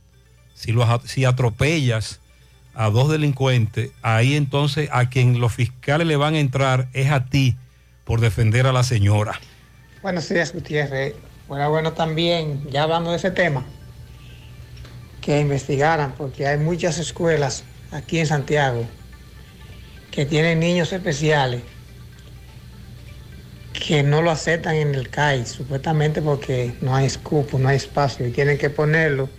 si, 0.54 0.72
los 0.72 0.88
si 1.04 1.26
atropellas 1.26 2.22
a 2.74 2.90
dos 2.90 3.10
delincuentes, 3.10 3.92
ahí 4.02 4.36
entonces 4.36 4.90
a 4.94 5.10
quien 5.10 5.40
los 5.40 5.54
fiscales 5.54 6.08
le 6.08 6.16
van 6.16 6.36
a 6.36 6.40
entrar 6.40 6.88
es 6.94 7.12
a 7.12 7.26
ti 7.26 7.56
por 8.06 8.22
defender 8.22 8.68
a 8.68 8.72
la 8.72 8.84
señora. 8.84 9.40
Buenos 10.02 10.30
días, 10.30 10.54
Gutiérrez. 10.54 11.16
Bueno, 11.48 11.70
bueno, 11.70 11.94
también, 11.94 12.66
ya 12.70 12.84
hablando 12.84 13.12
de 13.12 13.18
ese 13.18 13.32
tema, 13.32 13.66
que 15.22 15.40
investigaran, 15.40 16.14
porque 16.14 16.48
hay 16.48 16.58
muchas 16.60 17.00
escuelas 17.00 17.64
aquí 17.92 18.20
en 18.20 18.28
Santiago 18.28 18.86
que 20.12 20.26
tienen 20.26 20.60
niños 20.60 20.94
especiales 20.94 21.62
que 23.74 24.04
no 24.04 24.22
lo 24.22 24.32
aceptan 24.32 24.76
en 24.76 24.96
el 24.96 25.10
CAI, 25.10 25.46
supuestamente 25.46 26.22
porque 26.22 26.74
no 26.82 26.96
hay 26.96 27.10
cupo, 27.22 27.60
no 27.60 27.70
hay 27.70 27.78
espacio, 27.78 28.26
y 28.26 28.32
tienen 28.32 28.58
que 28.58 28.70
ponerlo 28.70 29.30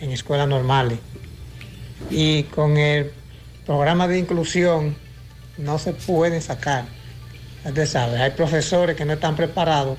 en 0.00 0.10
escuelas 0.10 0.48
normales. 0.48 0.98
Y 2.10 2.44
con 2.44 2.76
el 2.76 3.12
programa 3.66 4.08
de 4.08 4.18
inclusión 4.18 4.96
no 5.58 5.78
se 5.78 5.92
pueden 5.92 6.40
sacar. 6.40 6.86
Usted 7.64 7.86
sabe, 7.86 8.20
hay 8.20 8.32
profesores 8.32 8.96
que 8.96 9.04
no 9.04 9.12
están 9.12 9.36
preparados 9.36 9.98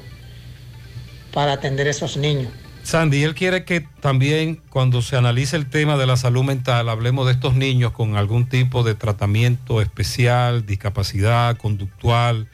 para 1.32 1.54
atender 1.54 1.88
a 1.88 1.92
esos 1.92 2.18
niños. 2.18 2.52
Sandy, 2.84 3.24
él 3.24 3.34
quiere 3.34 3.64
que 3.64 3.88
también 4.02 4.62
cuando 4.70 5.02
se 5.02 5.16
analice 5.16 5.56
el 5.56 5.70
tema 5.70 5.98
de 5.98 6.06
la 6.06 6.18
salud 6.18 6.44
mental 6.44 6.90
hablemos 6.90 7.26
de 7.26 7.32
estos 7.32 7.56
niños 7.56 7.94
con 7.94 8.18
algún 8.18 8.48
tipo 8.48 8.84
de 8.84 8.94
tratamiento 8.94 9.82
especial, 9.82 10.66
discapacidad 10.66 11.56
conductual, 11.56 12.50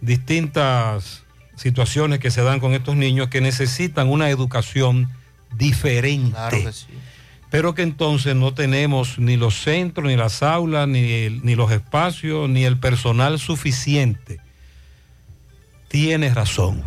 distintas 0.00 1.24
situaciones 1.56 2.18
que 2.18 2.30
se 2.30 2.42
dan 2.42 2.60
con 2.60 2.72
estos 2.72 2.96
niños 2.96 3.28
que 3.28 3.42
necesitan 3.42 4.08
una 4.08 4.30
educación 4.30 5.10
diferente. 5.54 6.30
Claro 6.30 6.64
que 6.64 6.72
sí. 6.72 6.86
Pero 7.50 7.74
que 7.74 7.82
entonces 7.82 8.36
no 8.36 8.52
tenemos 8.52 9.18
ni 9.18 9.36
los 9.36 9.62
centros, 9.62 10.06
ni 10.06 10.16
las 10.16 10.42
aulas, 10.42 10.86
ni, 10.86 11.10
el- 11.12 11.44
ni 11.44 11.54
los 11.54 11.70
espacios, 11.72 12.48
ni 12.48 12.64
el 12.64 12.76
personal 12.78 13.38
suficiente. 13.38 14.38
Tienes 15.88 16.34
razón. 16.34 16.82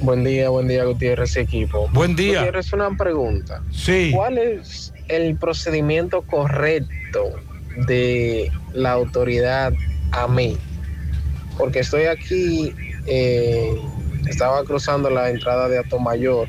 Buen 0.00 0.22
día, 0.24 0.50
buen 0.50 0.68
día, 0.68 0.84
Gutiérrez 0.84 1.36
y 1.36 1.40
equipo. 1.40 1.88
Buen 1.92 2.14
día. 2.14 2.38
Gutiérrez, 2.40 2.72
una 2.72 2.90
pregunta. 2.96 3.62
Sí. 3.72 4.10
¿Cuál 4.14 4.38
es 4.38 4.92
el 5.08 5.36
procedimiento 5.36 6.22
correcto 6.22 7.32
de 7.88 8.52
la 8.72 8.92
autoridad 8.92 9.72
a 10.12 10.28
mí? 10.28 10.56
Porque 11.58 11.80
estoy 11.80 12.04
aquí, 12.04 12.72
eh, 13.06 13.74
estaba 14.28 14.62
cruzando 14.64 15.10
la 15.10 15.30
entrada 15.30 15.68
de 15.68 15.78
Atomayor. 15.78 16.46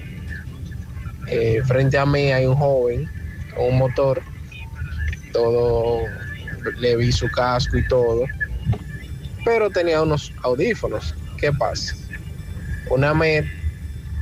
Eh, 1.27 1.61
frente 1.65 1.97
a 1.97 2.05
mí 2.05 2.31
hay 2.31 2.45
un 2.45 2.55
joven 2.55 3.09
con 3.55 3.65
un 3.65 3.77
motor. 3.77 4.21
Todo, 5.33 6.03
le 6.79 6.95
vi 6.95 7.11
su 7.11 7.29
casco 7.29 7.77
y 7.77 7.87
todo. 7.87 8.25
Pero 9.45 9.69
tenía 9.69 10.01
unos 10.01 10.33
audífonos. 10.43 11.15
¿Qué 11.37 11.51
pasa? 11.53 11.95
una 12.89 13.13
MED 13.13 13.45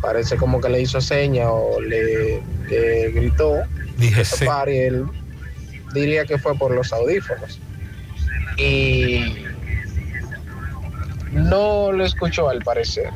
parece 0.02 0.38
como 0.38 0.62
que 0.62 0.70
le 0.70 0.82
hizo 0.82 1.02
seña 1.02 1.50
o 1.50 1.80
le, 1.82 2.42
le 2.70 3.12
gritó 3.12 3.64
Dije 3.98 4.24
y 4.68 4.78
él 4.78 5.06
diría 5.94 6.26
que 6.26 6.38
fue 6.38 6.56
por 6.56 6.72
los 6.72 6.92
audífonos 6.92 7.60
y 8.58 9.46
no 11.32 11.92
lo 11.92 12.06
escuchó 12.06 12.50
al 12.50 12.60
parecer 12.60 13.10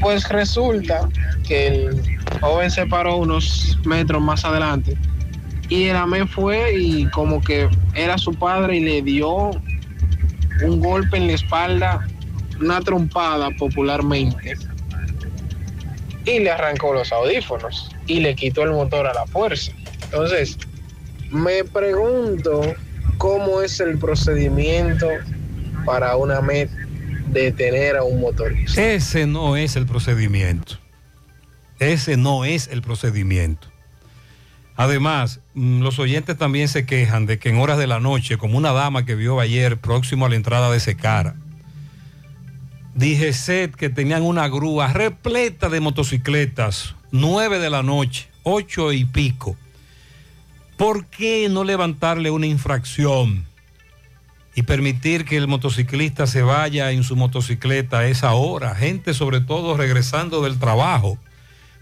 Pues 0.00 0.28
resulta 0.28 1.08
que 1.48 1.66
el 1.66 2.18
joven 2.40 2.70
se 2.70 2.86
paró 2.86 3.16
unos 3.16 3.78
metros 3.84 4.22
más 4.22 4.44
adelante 4.44 4.96
y 5.68 5.84
el 5.84 5.96
amén 5.96 6.28
fue 6.28 6.74
y 6.78 7.06
como 7.06 7.40
que 7.40 7.68
era 7.94 8.18
su 8.18 8.32
padre 8.34 8.76
y 8.76 8.80
le 8.80 9.02
dio 9.02 9.50
un 10.62 10.80
golpe 10.80 11.16
en 11.16 11.28
la 11.28 11.32
espalda, 11.32 12.06
una 12.60 12.80
trompada 12.80 13.50
popularmente 13.58 14.56
y 16.26 16.40
le 16.40 16.50
arrancó 16.50 16.92
los 16.92 17.10
audífonos 17.12 17.90
y 18.06 18.20
le 18.20 18.34
quitó 18.34 18.62
el 18.62 18.72
motor 18.72 19.06
a 19.06 19.14
la 19.14 19.26
fuerza. 19.26 19.72
Entonces, 20.04 20.58
me 21.30 21.64
pregunto 21.64 22.60
cómo 23.16 23.62
es 23.62 23.80
el 23.80 23.98
procedimiento 23.98 25.08
para 25.86 26.16
una 26.16 26.42
MED 26.42 26.68
detener 27.28 27.96
a 27.96 28.04
un 28.04 28.20
motorista. 28.20 28.82
Ese 28.82 29.26
no 29.26 29.56
es 29.56 29.76
el 29.76 29.86
procedimiento. 29.86 30.78
Ese 31.78 32.16
no 32.16 32.44
es 32.44 32.68
el 32.68 32.82
procedimiento. 32.82 33.68
Además, 34.76 35.40
mm, 35.54 35.80
los 35.80 35.98
oyentes 35.98 36.38
también 36.38 36.68
se 36.68 36.86
quejan 36.86 37.26
de 37.26 37.40
que 37.40 37.48
en 37.48 37.58
horas 37.58 37.78
de 37.78 37.88
la 37.88 37.98
noche, 37.98 38.38
como 38.38 38.56
una 38.56 38.72
dama 38.72 39.04
que 39.04 39.16
vio 39.16 39.40
ayer 39.40 39.76
próximo 39.78 40.26
a 40.26 40.28
la 40.28 40.36
entrada 40.36 40.70
de 40.70 40.78
Secara, 40.78 41.34
dije 42.94 43.32
set 43.32 43.74
que 43.74 43.90
tenían 43.90 44.22
una 44.22 44.48
grúa 44.48 44.92
repleta 44.92 45.68
de 45.68 45.80
motocicletas, 45.80 46.94
nueve 47.10 47.58
de 47.58 47.70
la 47.70 47.82
noche, 47.82 48.28
ocho 48.44 48.92
y 48.92 49.04
pico. 49.04 49.56
¿Por 50.76 51.06
qué 51.06 51.48
no 51.50 51.64
levantarle 51.64 52.30
una 52.30 52.46
infracción 52.46 53.46
y 54.54 54.62
permitir 54.62 55.24
que 55.24 55.36
el 55.36 55.48
motociclista 55.48 56.28
se 56.28 56.42
vaya 56.42 56.92
en 56.92 57.02
su 57.02 57.16
motocicleta 57.16 57.98
a 57.98 58.06
esa 58.06 58.34
hora? 58.34 58.76
Gente 58.76 59.12
sobre 59.12 59.40
todo 59.40 59.76
regresando 59.76 60.40
del 60.40 60.60
trabajo, 60.60 61.18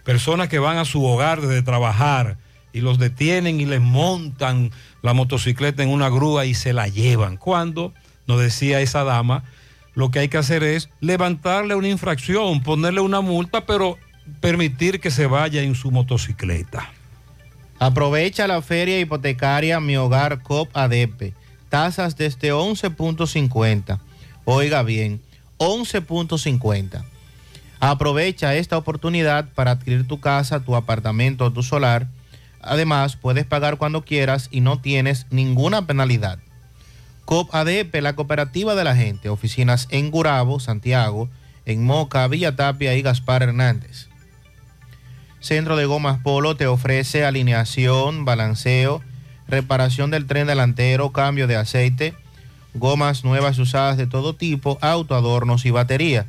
personas 0.06 0.48
que 0.48 0.60
van 0.60 0.78
a 0.78 0.84
su 0.84 1.04
hogar 1.04 1.40
desde 1.40 1.62
trabajar 1.62 2.38
y 2.72 2.80
los 2.80 2.98
detienen 2.98 3.60
y 3.60 3.66
les 3.66 3.80
montan 3.80 4.70
la 5.02 5.14
motocicleta 5.14 5.82
en 5.82 5.88
una 5.88 6.08
grúa 6.08 6.46
y 6.46 6.54
se 6.54 6.72
la 6.72 6.86
llevan. 6.86 7.36
Cuando, 7.36 7.92
nos 8.28 8.40
decía 8.40 8.80
esa 8.80 9.02
dama, 9.02 9.42
lo 9.94 10.12
que 10.12 10.20
hay 10.20 10.28
que 10.28 10.38
hacer 10.38 10.62
es 10.62 10.90
levantarle 11.00 11.74
una 11.74 11.88
infracción, 11.88 12.62
ponerle 12.62 13.00
una 13.00 13.20
multa, 13.20 13.66
pero 13.66 13.98
permitir 14.40 15.00
que 15.00 15.10
se 15.10 15.26
vaya 15.26 15.62
en 15.62 15.74
su 15.74 15.90
motocicleta. 15.90 16.88
Aprovecha 17.80 18.46
la 18.46 18.62
feria 18.62 19.00
hipotecaria 19.00 19.80
Mi 19.80 19.96
Hogar 19.96 20.40
COP 20.42 20.70
ADP. 20.72 21.34
Tasas 21.68 22.16
desde 22.16 22.52
11.50. 22.52 23.98
Oiga 24.44 24.84
bien, 24.84 25.20
11.50. 25.58 27.15
Aprovecha 27.88 28.56
esta 28.56 28.76
oportunidad 28.76 29.48
para 29.54 29.70
adquirir 29.70 30.08
tu 30.08 30.18
casa, 30.18 30.58
tu 30.58 30.74
apartamento 30.74 31.44
o 31.44 31.52
tu 31.52 31.62
solar. 31.62 32.08
Además, 32.60 33.14
puedes 33.14 33.46
pagar 33.46 33.76
cuando 33.76 34.02
quieras 34.04 34.48
y 34.50 34.60
no 34.60 34.80
tienes 34.80 35.28
ninguna 35.30 35.86
penalidad. 35.86 36.40
COP 37.26 37.54
ADP, 37.54 37.94
la 38.02 38.16
cooperativa 38.16 38.74
de 38.74 38.82
la 38.82 38.96
gente. 38.96 39.28
Oficinas 39.28 39.86
en 39.92 40.10
Gurabo, 40.10 40.58
Santiago, 40.58 41.28
en 41.64 41.84
Moca, 41.84 42.26
Villa 42.26 42.56
Tapia 42.56 42.92
y 42.96 43.02
Gaspar 43.02 43.44
Hernández. 43.44 44.08
Centro 45.38 45.76
de 45.76 45.86
Gomas 45.86 46.18
Polo 46.24 46.56
te 46.56 46.66
ofrece 46.66 47.24
alineación, 47.24 48.24
balanceo, 48.24 49.00
reparación 49.46 50.10
del 50.10 50.26
tren 50.26 50.48
delantero, 50.48 51.12
cambio 51.12 51.46
de 51.46 51.54
aceite, 51.54 52.14
gomas 52.74 53.22
nuevas 53.22 53.58
y 53.58 53.62
usadas 53.62 53.96
de 53.96 54.08
todo 54.08 54.34
tipo, 54.34 54.76
autoadornos 54.80 55.64
y 55.66 55.70
batería. 55.70 56.26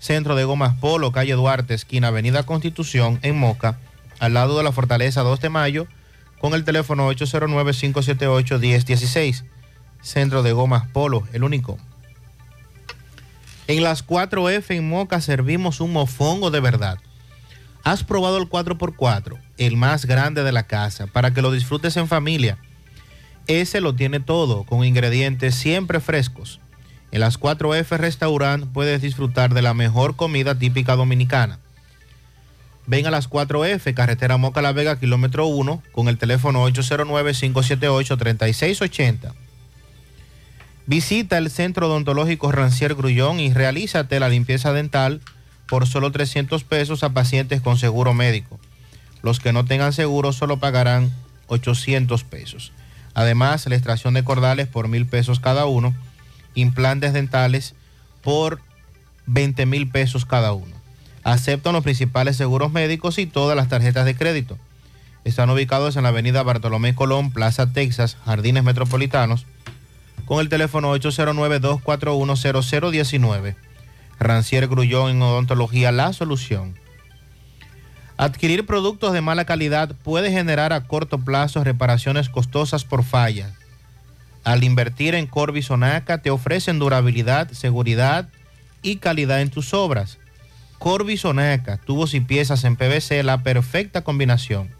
Centro 0.00 0.34
de 0.34 0.42
Gomas 0.44 0.74
Polo, 0.76 1.12
calle 1.12 1.34
Duarte, 1.34 1.74
esquina 1.74 2.08
Avenida 2.08 2.42
Constitución, 2.44 3.20
en 3.22 3.38
Moca, 3.38 3.78
al 4.18 4.34
lado 4.34 4.56
de 4.56 4.64
la 4.64 4.72
Fortaleza 4.72 5.20
2 5.20 5.38
de 5.40 5.50
Mayo, 5.50 5.86
con 6.40 6.54
el 6.54 6.64
teléfono 6.64 7.08
809-578-1016. 7.12 9.44
Centro 10.00 10.42
de 10.42 10.52
Gomas 10.52 10.88
Polo, 10.88 11.24
el 11.34 11.44
único. 11.44 11.76
En 13.68 13.84
las 13.84 14.06
4F 14.06 14.74
en 14.74 14.88
Moca 14.88 15.20
servimos 15.20 15.82
un 15.82 15.92
mofongo 15.92 16.50
de 16.50 16.60
verdad. 16.60 16.96
¿Has 17.84 18.02
probado 18.02 18.38
el 18.38 18.48
4x4, 18.48 19.38
el 19.58 19.76
más 19.76 20.06
grande 20.06 20.42
de 20.42 20.52
la 20.52 20.62
casa, 20.62 21.08
para 21.08 21.34
que 21.34 21.42
lo 21.42 21.52
disfrutes 21.52 21.98
en 21.98 22.08
familia? 22.08 22.56
Ese 23.46 23.82
lo 23.82 23.94
tiene 23.94 24.20
todo, 24.20 24.64
con 24.64 24.82
ingredientes 24.82 25.54
siempre 25.54 26.00
frescos. 26.00 26.58
En 27.12 27.20
las 27.20 27.40
4F 27.40 27.96
Restaurant 27.96 28.66
puedes 28.72 29.02
disfrutar 29.02 29.54
de 29.54 29.62
la 29.62 29.74
mejor 29.74 30.16
comida 30.16 30.58
típica 30.58 30.96
dominicana. 30.96 31.60
Ven 32.86 33.06
a 33.06 33.10
las 33.10 33.28
4F, 33.28 33.92
carretera 33.94 34.36
Moca 34.36 34.62
La 34.62 34.72
Vega, 34.72 34.98
kilómetro 34.98 35.46
1, 35.46 35.82
con 35.92 36.08
el 36.08 36.18
teléfono 36.18 36.68
809-578-3680. 36.68 39.32
Visita 40.86 41.38
el 41.38 41.50
Centro 41.50 41.86
Odontológico 41.86 42.50
Rancier 42.50 42.96
Grullón 42.96 43.38
y 43.38 43.52
realízate 43.52 44.18
la 44.18 44.28
limpieza 44.28 44.72
dental 44.72 45.20
por 45.68 45.86
solo 45.86 46.10
300 46.10 46.64
pesos 46.64 47.04
a 47.04 47.10
pacientes 47.10 47.60
con 47.60 47.78
seguro 47.78 48.12
médico. 48.12 48.58
Los 49.22 49.38
que 49.38 49.52
no 49.52 49.64
tengan 49.64 49.92
seguro 49.92 50.32
solo 50.32 50.58
pagarán 50.58 51.12
800 51.46 52.24
pesos. 52.24 52.72
Además, 53.14 53.66
la 53.66 53.76
extracción 53.76 54.14
de 54.14 54.24
cordales 54.24 54.66
por 54.66 54.88
mil 54.88 55.06
pesos 55.06 55.38
cada 55.38 55.66
uno, 55.66 55.94
implantes 56.60 57.12
dentales 57.12 57.74
por 58.22 58.60
20 59.26 59.66
mil 59.66 59.88
pesos 59.88 60.24
cada 60.24 60.52
uno. 60.52 60.80
Aceptan 61.22 61.74
los 61.74 61.82
principales 61.82 62.36
seguros 62.36 62.72
médicos 62.72 63.18
y 63.18 63.26
todas 63.26 63.56
las 63.56 63.68
tarjetas 63.68 64.04
de 64.04 64.16
crédito. 64.16 64.58
Están 65.24 65.50
ubicados 65.50 65.96
en 65.96 66.04
la 66.04 66.08
avenida 66.08 66.42
Bartolomé 66.42 66.94
Colón, 66.94 67.30
Plaza 67.30 67.70
Texas, 67.72 68.16
Jardines 68.24 68.64
Metropolitanos, 68.64 69.44
con 70.24 70.40
el 70.40 70.48
teléfono 70.48 70.96
809-241-0019. 70.96 73.54
Rancier 74.18 74.66
Grullón 74.68 75.10
en 75.10 75.20
Odontología 75.22 75.92
La 75.92 76.12
Solución. 76.12 76.76
Adquirir 78.16 78.66
productos 78.66 79.12
de 79.14 79.20
mala 79.22 79.46
calidad 79.46 79.94
puede 80.02 80.30
generar 80.30 80.74
a 80.74 80.86
corto 80.86 81.18
plazo 81.18 81.64
reparaciones 81.64 82.28
costosas 82.28 82.84
por 82.84 83.02
falla. 83.02 83.54
Al 84.44 84.64
invertir 84.64 85.14
en 85.14 85.26
Corby 85.26 85.62
Sonaca 85.62 86.18
te 86.18 86.30
ofrecen 86.30 86.78
durabilidad, 86.78 87.50
seguridad 87.52 88.28
y 88.82 88.96
calidad 88.96 89.40
en 89.40 89.50
tus 89.50 89.74
obras. 89.74 90.18
Corby 90.78 91.18
Sonaca, 91.18 91.76
tubos 91.78 92.14
y 92.14 92.20
piezas 92.20 92.64
en 92.64 92.76
PVC, 92.76 93.22
la 93.22 93.42
perfecta 93.42 94.02
combinación. 94.02 94.70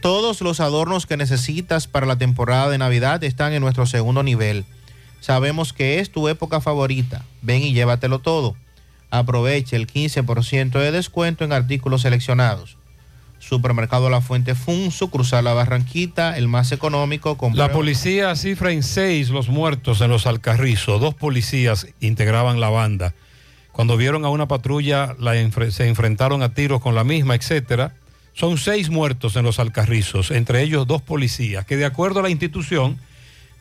Todos 0.01 0.41
los 0.41 0.61
adornos 0.61 1.07
que 1.07 1.17
necesitas 1.17 1.87
para 1.87 2.07
la 2.07 2.17
temporada 2.17 2.71
de 2.71 2.79
Navidad 2.79 3.23
están 3.23 3.53
en 3.53 3.63
nuestro 3.63 3.87
segundo 3.87 4.23
nivel. 4.23 4.65
Sabemos 5.21 5.73
que 5.73 6.01
es 6.01 6.11
tu 6.11 6.29
época 6.29 6.61
favorita. 6.61 7.25
Ven 7.43 7.63
y 7.63 7.73
llévatelo 7.73 8.19
todo. 8.19 8.57
Aproveche 9.13 9.77
el 9.77 9.87
15% 9.87 10.73
de 10.73 10.91
descuento 10.91 11.45
en 11.45 11.53
artículos 11.53 12.01
seleccionados. 12.01 12.79
Supermercado 13.39 14.09
La 14.09 14.23
Fuente 14.23 14.55
Funso, 14.55 15.11
cruzar 15.11 15.45
la 15.45 15.53
Barranquita, 15.53 16.39
el 16.39 16.49
más 16.49 16.73
económico. 16.73 17.37
La 17.53 17.73
policía 17.73 18.35
cifra 18.37 18.73
en 18.73 18.83
seis 18.83 19.29
los 19.29 19.51
muertos 19.51 20.01
en 20.01 20.09
los 20.09 20.27
Alcarrizos. 20.27 20.99
Dos 20.99 21.15
policías 21.15 21.89
integraban 22.01 22.59
la 22.59 22.71
banda. 22.71 23.13
Cuando 23.73 23.99
vieron 23.99 24.25
a 24.25 24.31
una 24.31 24.49
patrulla, 24.49 25.15
la 25.19 25.35
se 25.71 25.89
enfrentaron 25.89 26.43
a 26.43 26.55
tiros 26.55 26.81
con 26.81 26.95
la 26.95 27.05
misma, 27.05 27.35
etcétera. 27.35 27.93
Son 28.33 28.57
seis 28.57 28.89
muertos 28.89 29.37
en 29.37 29.45
los 29.45 29.59
Alcarrizos, 29.59 30.31
entre 30.31 30.63
ellos 30.63 30.87
dos 30.87 31.03
policías, 31.03 31.67
que 31.67 31.77
de 31.77 31.85
acuerdo 31.85 32.21
a 32.21 32.23
la 32.23 32.31
institución 32.31 32.99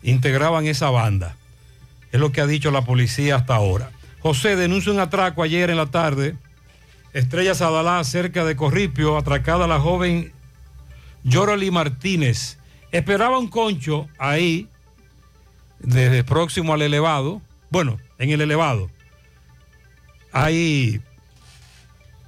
integraban 0.02 0.66
esa 0.66 0.90
banda. 0.92 1.36
Es 2.14 2.22
lo 2.22 2.32
que 2.32 2.40
ha 2.40 2.48
dicho 2.48 2.72
la 2.72 2.86
policía 2.86 3.36
hasta 3.36 3.56
ahora. 3.56 3.92
José 4.22 4.56
denuncia 4.56 4.92
un 4.92 5.00
atraco 5.00 5.44
ayer 5.44 5.70
en 5.70 5.78
la 5.78 5.88
tarde. 5.88 6.38
Estrella 7.14 7.56
Sadalá, 7.56 8.04
cerca 8.04 8.46
de 8.46 8.56
Corripio, 8.56 9.18
atracada 9.18 9.68
la 9.68 9.80
joven 9.80 10.32
Yoroli 11.24 11.72
Martínez. 11.72 12.58
Esperaba 12.92 13.40
un 13.40 13.48
concho 13.48 14.08
ahí, 14.18 14.68
desde 15.80 16.24
próximo 16.24 16.74
al 16.74 16.82
elevado. 16.82 17.42
Bueno, 17.70 18.00
en 18.20 18.30
el 18.30 18.42
elevado. 18.42 18.90
Ahí 20.32 21.02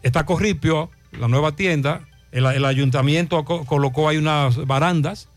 está 0.01 0.25
Corripio, 0.25 0.89
la 1.11 1.27
nueva 1.27 1.55
tienda, 1.55 2.07
el, 2.31 2.65
ayuntamiento 2.65 3.45
co 3.45 3.65
colocó 3.65 4.09
ahí 4.09 4.17
unas 4.17 4.65
barandas 4.65 5.29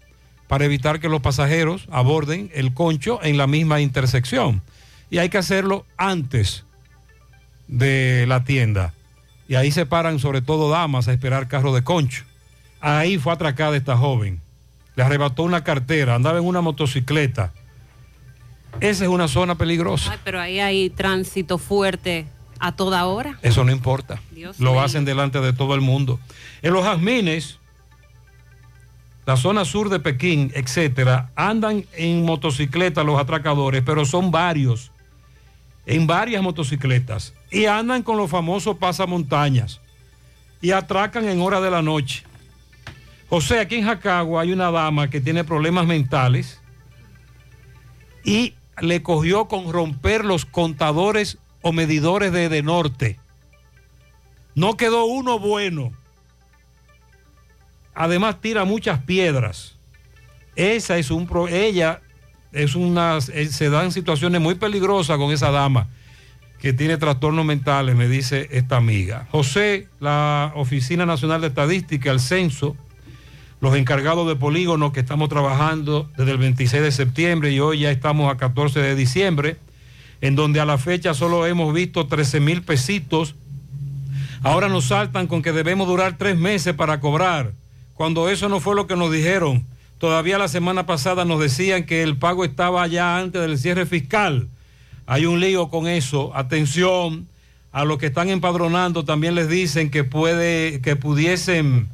para 0.49 0.65
evitar 0.65 1.01
que 1.01 1.09
los 1.09 1.21
pasajeros 1.21 1.87
aborden 1.91 2.51
el 2.55 2.73
concho 2.73 3.23
en 3.23 3.37
la 3.37 3.47
misma 3.47 3.81
intersección. 3.81 4.63
Y 5.11 5.19
hay 5.19 5.29
que 5.29 5.39
hacerlo 5.39 5.85
antes 5.97 6.65
de 7.69 8.25
la 8.27 8.45
tienda. 8.45 8.93
Y 9.49 9.55
ahí 9.55 9.71
se 9.71 9.87
paran 9.87 10.19
sobre 10.19 10.43
todo 10.43 10.71
damas 10.71 11.09
a 11.09 11.13
esperar 11.13 11.49
carro 11.49 11.73
de 11.75 11.85
concho. 11.85 12.25
Ahí 12.81 13.19
fue 13.19 13.33
atracada 13.33 13.77
esta 13.77 13.97
joven. 13.97 14.41
le 14.97 15.03
arrebató 15.03 15.43
una 15.43 15.63
cartera, 15.63 16.15
andaba 16.15 16.39
en 16.39 16.45
una 16.45 16.61
motocicleta. 16.63 17.53
Esa 18.81 19.05
es 19.05 19.11
una 19.11 19.29
zona 19.29 19.55
peligrosa. 19.57 20.13
Ay, 20.13 20.19
pero 20.25 20.41
ahí 20.41 20.59
hay 20.59 20.91
tránsito 20.91 21.59
fuerte 21.59 22.27
a 22.59 22.73
toda 22.73 23.05
hora. 23.07 23.39
Eso 23.43 23.63
no 23.65 23.73
importa. 23.73 24.21
Dios 24.33 24.59
Lo 24.59 24.73
mío. 24.73 24.81
hacen 24.81 25.05
delante 25.05 25.41
de 25.41 25.53
todo 25.53 25.75
el 25.75 25.81
mundo. 25.83 26.19
En 26.63 26.73
los 26.73 26.85
jazmines, 26.85 27.59
la 29.27 29.37
zona 29.37 29.65
sur 29.65 29.89
de 29.89 30.01
Pekín, 30.01 30.51
etcétera, 30.55 31.31
andan 31.37 31.85
en 31.93 32.25
motocicleta 32.25 33.03
los 33.05 33.21
atracadores, 33.21 33.83
pero 33.85 34.05
son 34.05 34.31
varios, 34.31 34.93
en 35.87 36.07
varias 36.07 36.43
motocicletas, 36.43 37.33
y 37.51 37.67
andan 37.67 38.03
con 38.03 38.17
los 38.17 38.31
famosos 38.31 38.77
pasamontañas 38.77 39.81
y 40.61 40.73
atracan 40.73 41.29
en 41.29 41.41
hora 41.41 41.61
de 41.61 41.71
la 41.71 41.81
noche. 41.81 42.25
José, 43.29 43.61
aquí 43.61 43.77
en 43.77 43.85
Jacagua 43.85 44.43
hay 44.43 44.53
una 44.53 44.71
dama 44.71 45.09
que 45.09 45.21
tiene 45.21 45.45
problemas 45.45 45.87
mentales 45.87 46.61
y 48.25 48.55
le 48.81 49.03
cogió 49.03 49.47
con 49.47 49.73
romper 49.73 50.25
los 50.25 50.45
contadores 50.45 51.39
o 51.63 51.73
medidores 51.73 52.33
de, 52.33 52.49
de 52.49 52.63
norte. 52.63 53.19
No 54.55 54.77
quedó 54.77 55.05
uno 55.05 55.39
bueno. 55.39 55.93
Además 57.95 58.41
tira 58.41 58.65
muchas 58.65 59.03
piedras. 59.03 59.77
Esa 60.57 60.99
es 60.99 61.11
un 61.11 61.27
pro- 61.27 61.49
ella 61.49 62.01
es 62.53 62.75
una 62.75 63.19
eh, 63.33 63.47
se 63.47 63.71
dan 63.71 63.93
situaciones 63.93 64.41
muy 64.41 64.55
peligrosas 64.55 65.19
con 65.19 65.33
esa 65.33 65.51
dama 65.51 65.89
que 66.61 66.73
tiene 66.73 66.97
trastornos 66.97 67.45
mentales, 67.45 67.95
me 67.97 68.09
dice 68.09 68.49
esta 68.51 68.77
amiga. 68.77 69.27
José, 69.31 69.89
la 70.01 70.53
Oficina 70.57 71.05
Nacional 71.05 71.41
de 71.43 71.49
Estadística, 71.49 72.11
el 72.11 72.19
censo, 72.21 72.77
los 73.61 73.77
encargados 73.77 74.27
de 74.27 74.37
polígonos 74.37 74.93
que 74.93 75.01
estamos 75.01 75.29
trabajando 75.29 76.11
desde 76.17 76.33
el 76.33 76.39
26 76.39 76.83
de 76.83 76.93
septiembre 76.93 77.53
y 77.53 77.61
hoy 77.61 77.81
ya 77.81 77.91
estamos 77.91 78.33
a 78.33 78.37
14 78.37 78.81
de 78.81 78.95
diciembre, 78.95 79.57
en 80.21 80.35
donde 80.35 80.61
a 80.61 80.65
la 80.65 80.79
fecha 80.79 81.15
solo 81.15 81.47
hemos 81.47 81.73
visto 81.75 82.07
13 82.07 82.41
mil 82.41 82.63
pesitos. 82.63 83.35
Ahora 84.43 84.69
nos 84.69 84.87
saltan 84.87 85.27
con 85.27 85.43
que 85.43 85.53
debemos 85.53 85.87
durar 85.87 86.17
tres 86.17 86.37
meses 86.39 86.75
para 86.75 87.01
cobrar, 87.01 87.53
cuando 87.95 88.29
eso 88.29 88.49
no 88.49 88.61
fue 88.61 88.75
lo 88.75 88.87
que 88.87 88.97
nos 88.97 89.13
dijeron. 89.13 89.67
Todavía 89.99 90.39
la 90.39 90.49
semana 90.49 90.85
pasada 90.85 91.25
nos 91.25 91.41
decían 91.41 91.85
que 91.85 92.03
el 92.03 92.19
pago 92.19 92.45
estaba 92.45 92.87
ya 92.87 93.19
antes 93.19 93.41
del 93.41 93.59
cierre 93.59 93.87
fiscal. 93.87 94.49
Hay 95.07 95.25
un 95.25 95.41
lío 95.41 95.69
con 95.69 95.89
eso. 95.89 96.33
Atención, 96.35 97.29
a 97.73 97.85
los 97.85 97.99
que 97.99 98.07
están 98.07 98.29
empadronando 98.29 99.05
también 99.05 99.35
les 99.35 99.49
dicen 99.49 99.91
que 99.91 100.05
puede, 100.05 100.81
que 100.81 100.97
pudiesen 100.97 101.89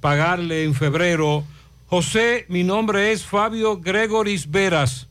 pagarle 0.00 0.64
en 0.64 0.74
febrero. 0.74 1.44
José, 1.86 2.44
mi 2.48 2.64
nombre 2.64 3.12
es 3.12 3.24
Fabio 3.24 3.78
Gregoris 3.78 4.50
Veras, 4.50 5.06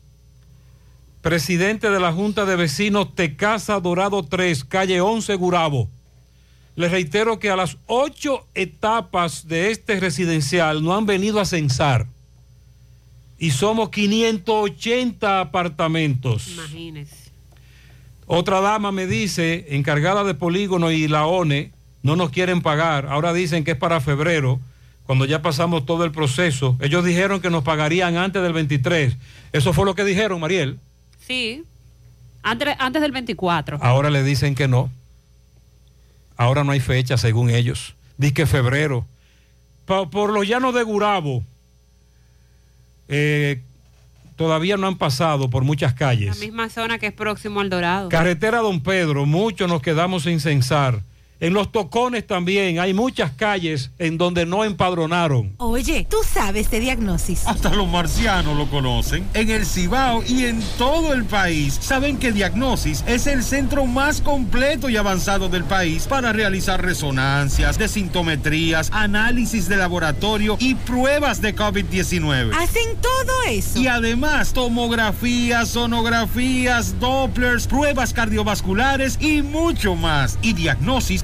presidente 1.21 1.89
de 1.89 1.99
la 1.99 2.13
Junta 2.13 2.45
de 2.45 2.55
Vecinos 2.55 3.15
Tecasa 3.15 3.79
Dorado 3.79 4.23
3, 4.23 4.63
calle 4.63 5.01
11 5.01 5.35
Gurabo. 5.35 5.89
Les 6.75 6.91
reitero 6.91 7.39
que 7.39 7.49
a 7.49 7.55
las 7.55 7.77
ocho 7.87 8.45
etapas 8.53 9.47
de 9.47 9.71
este 9.71 9.99
residencial 9.99 10.83
no 10.83 10.95
han 10.95 11.05
venido 11.05 11.39
a 11.39 11.45
censar. 11.45 12.05
Y 13.39 13.51
somos 13.51 13.89
580 13.89 15.41
apartamentos. 15.41 16.47
Imagínese. 16.49 17.15
Otra 18.25 18.59
dama 18.61 18.91
me 18.91 19.05
dice, 19.07 19.67
encargada 19.69 20.23
de 20.23 20.33
polígono 20.33 20.91
y 20.91 21.07
la 21.07 21.25
ONE, 21.27 21.71
no 22.03 22.15
nos 22.15 22.29
quieren 22.31 22.61
pagar. 22.61 23.05
Ahora 23.07 23.33
dicen 23.33 23.63
que 23.63 23.71
es 23.71 23.77
para 23.77 24.01
febrero, 24.01 24.59
cuando 25.05 25.25
ya 25.25 25.41
pasamos 25.41 25.85
todo 25.85 26.03
el 26.03 26.11
proceso. 26.11 26.75
Ellos 26.81 27.05
dijeron 27.05 27.39
que 27.39 27.49
nos 27.49 27.63
pagarían 27.63 28.17
antes 28.17 28.41
del 28.43 28.53
23. 28.53 29.15
Eso 29.53 29.71
fue 29.71 29.85
lo 29.85 29.95
que 29.95 30.03
dijeron, 30.03 30.39
Mariel. 30.41 30.77
Sí. 31.25 31.63
Antes, 32.43 32.75
antes 32.79 33.01
del 33.01 33.11
24. 33.13 33.79
Ahora 33.81 34.09
le 34.09 34.23
dicen 34.23 34.55
que 34.55 34.67
no. 34.67 34.89
Ahora 36.35 36.63
no 36.63 36.71
hay 36.71 36.79
fecha, 36.79 37.17
según 37.17 37.49
ellos. 37.49 37.93
Dice 38.17 38.33
que 38.33 38.45
febrero. 38.45 39.05
Pa- 39.85 40.09
por 40.09 40.31
los 40.33 40.45
llanos 40.47 40.73
de 40.75 40.83
Gurabo, 40.83 41.43
eh, 43.07 43.61
todavía 44.35 44.77
no 44.77 44.87
han 44.87 44.97
pasado 44.97 45.49
por 45.49 45.63
muchas 45.63 45.93
La 45.93 45.97
calles. 45.97 46.39
misma 46.39 46.69
zona 46.69 46.99
que 46.99 47.07
es 47.07 47.13
próximo 47.13 47.59
al 47.59 47.69
Dorado. 47.69 48.09
Carretera 48.09 48.59
Don 48.59 48.81
Pedro, 48.81 49.25
muchos 49.25 49.67
nos 49.69 49.81
quedamos 49.81 50.23
sin 50.23 50.39
censar. 50.39 51.01
En 51.39 51.53
los 51.53 51.71
tocones 51.71 52.25
también 52.25 52.79
hay 52.79 52.93
muchas 52.93 53.31
calles 53.31 53.91
en 53.99 54.17
donde 54.17 54.45
no 54.45 54.63
empadronaron. 54.63 55.53
Oye, 55.57 56.07
tú 56.09 56.17
sabes 56.27 56.71
de 56.71 56.79
diagnosis. 56.79 57.45
Hasta 57.45 57.69
los 57.69 57.87
marcianos 57.87 58.57
lo 58.57 58.67
conocen. 58.69 59.27
En 59.33 59.51
el 59.51 59.65
Cibao 59.65 60.23
y 60.27 60.45
en 60.45 60.61
todo 60.77 61.13
el 61.13 61.25
país 61.25 61.77
saben 61.79 62.17
que 62.17 62.31
Diagnosis 62.31 63.03
es 63.07 63.27
el 63.27 63.43
centro 63.43 63.85
más 63.85 64.21
completo 64.21 64.89
y 64.89 64.97
avanzado 64.97 65.47
del 65.49 65.63
país 65.63 66.07
para 66.07 66.33
realizar 66.33 66.83
resonancias, 66.83 67.77
desintometrías, 67.77 68.89
análisis 68.91 69.69
de 69.69 69.77
laboratorio 69.77 70.57
y 70.59 70.75
pruebas 70.75 71.41
de 71.41 71.55
COVID-19. 71.55 72.53
Hacen 72.55 72.97
todo 73.01 73.43
eso. 73.47 73.79
Y 73.79 73.87
además, 73.87 74.53
tomografías, 74.53 75.69
sonografías, 75.69 76.99
Dopplers, 76.99 77.67
pruebas 77.67 78.13
cardiovasculares 78.13 79.17
y 79.21 79.43
mucho 79.43 79.95
más. 79.95 80.39
Y 80.41 80.53
Diagnosis 80.53 81.23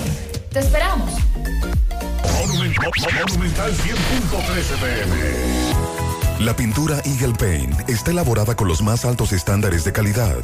¡Te 0.52 0.58
esperamos! 0.58 1.12
Monumental 2.48 3.72
100.13 3.72 4.80
pm. 4.82 5.14
La 6.40 6.56
pintura 6.56 7.00
Eagle 7.06 7.36
Paint 7.38 7.88
está 7.88 8.10
elaborada 8.10 8.56
con 8.56 8.68
los 8.68 8.82
más 8.82 9.06
altos 9.06 9.32
estándares 9.32 9.84
de 9.84 9.92
calidad. 9.92 10.44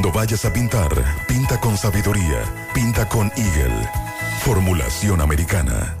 vayas 0.09 0.45
a 0.45 0.53
pintar, 0.53 0.89
pinta 1.27 1.59
con 1.59 1.77
sabiduría, 1.77 2.45
pinta 2.73 3.09
con 3.09 3.29
Eagle. 3.35 3.89
Formulación 4.39 5.19
americana. 5.19 6.00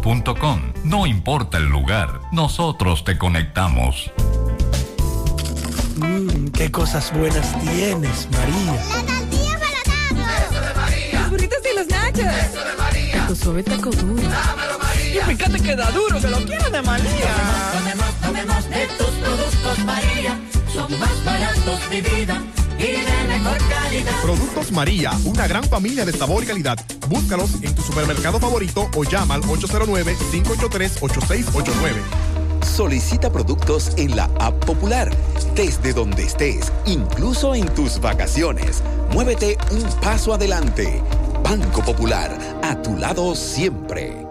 Grupointernet.com 0.01 0.73
no 0.83 1.05
importa 1.05 1.57
el 1.57 1.65
lugar, 1.65 2.21
nosotros 2.31 3.03
te 3.03 3.17
conectamos. 3.17 4.11
Mmm, 5.97 6.47
qué 6.47 6.71
cosas 6.71 7.13
buenas 7.13 7.57
tienes, 7.61 8.27
María. 8.31 8.73
La 8.73 9.19
tortilla 9.19 9.59
para 9.59 10.37
Eso 10.43 10.61
de 10.61 10.73
María. 10.73 11.21
Los 11.21 11.29
burritos 11.29 11.59
y 11.71 11.77
los 11.77 11.87
nachos. 11.87 12.19
Eso 12.19 12.65
de 12.65 12.75
María. 12.77 13.27
Tu 13.27 13.35
suave 13.35 13.63
taco 13.63 13.91
duro. 13.91 14.21
Dámelo, 14.23 14.79
María. 14.79 15.21
Y 15.21 15.35
fíjate 15.35 15.59
que 15.59 15.75
da 15.75 15.91
duro, 15.91 16.19
que 16.19 16.27
lo 16.27 16.37
quiero 16.45 16.69
de 16.69 16.81
María. 16.81 17.35
Tomemos, 17.73 18.13
tomemos, 18.15 18.65
tomemos 18.65 18.69
de 18.69 18.87
tus 18.97 19.07
productos, 19.07 19.79
María. 19.85 20.39
Son 20.73 20.99
más 20.99 21.25
baratos, 21.25 21.79
mi 21.91 22.01
vida 22.01 22.41
y 22.81 23.01
de 23.01 23.23
mejor 23.27 23.57
calidad. 23.69 24.21
Productos 24.21 24.71
María, 24.71 25.11
una 25.25 25.47
gran 25.47 25.63
familia 25.63 26.05
de 26.05 26.13
sabor 26.13 26.43
y 26.43 26.47
calidad. 26.47 26.77
Búscalos 27.07 27.55
en 27.61 27.75
tu 27.75 27.81
supermercado 27.81 28.39
favorito 28.39 28.89
o 28.95 29.03
llama 29.03 29.33
al 29.35 29.41
809-583-8689. 29.43 31.65
Solicita 32.65 33.31
productos 33.31 33.91
en 33.97 34.15
la 34.15 34.29
app 34.39 34.63
popular, 34.65 35.13
desde 35.55 35.93
donde 35.93 36.23
estés, 36.23 36.71
incluso 36.85 37.53
en 37.55 37.67
tus 37.73 37.99
vacaciones. 37.99 38.83
Muévete 39.11 39.57
un 39.71 39.83
paso 39.99 40.33
adelante. 40.33 41.03
Banco 41.43 41.83
Popular, 41.83 42.37
a 42.63 42.81
tu 42.81 42.95
lado 42.97 43.35
siempre. 43.35 44.30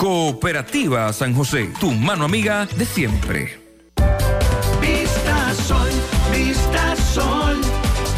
Cooperativa 0.00 1.12
San 1.12 1.34
José, 1.34 1.70
tu 1.78 1.90
mano 1.90 2.24
amiga 2.24 2.64
de 2.64 2.86
siempre. 2.86 3.60
Vista 4.80 5.52
Sol, 5.68 5.90
Vista 6.32 6.96
Sol, 7.12 7.60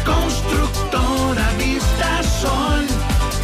constructora 0.05 1.45
Vista 1.57 2.23
Sol, 2.39 2.85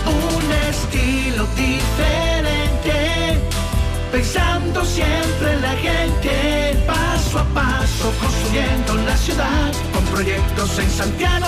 un 0.06 0.52
estilo 0.70 1.46
diferente, 1.48 3.42
pensando 4.10 4.86
siempre 4.86 5.52
en 5.56 5.62
la 5.62 5.76
gente, 5.76 6.82
paso 6.88 7.40
a 7.40 7.46
paso 7.54 8.14
construyendo 8.22 8.96
la 9.06 9.18
ciudad, 9.18 9.74
con 9.94 10.06
proyectos 10.06 10.80
en 10.80 10.90
Santiago 10.90 11.48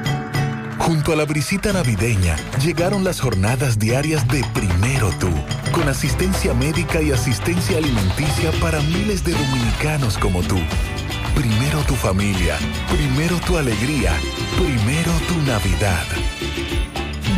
Junto 0.91 1.13
a 1.13 1.15
la 1.15 1.23
brisita 1.23 1.71
navideña 1.71 2.35
llegaron 2.61 3.05
las 3.05 3.21
jornadas 3.21 3.79
diarias 3.79 4.27
de 4.27 4.43
Primero 4.53 5.09
Tú, 5.21 5.29
con 5.71 5.87
asistencia 5.87 6.53
médica 6.53 7.01
y 7.01 7.13
asistencia 7.13 7.77
alimenticia 7.77 8.51
para 8.59 8.81
miles 8.81 9.23
de 9.23 9.31
dominicanos 9.31 10.17
como 10.17 10.41
tú. 10.41 10.59
Primero 11.33 11.79
tu 11.87 11.95
familia, 11.95 12.57
primero 12.89 13.39
tu 13.39 13.57
alegría, 13.57 14.11
primero 14.57 15.13
tu 15.29 15.41
Navidad. 15.49 16.03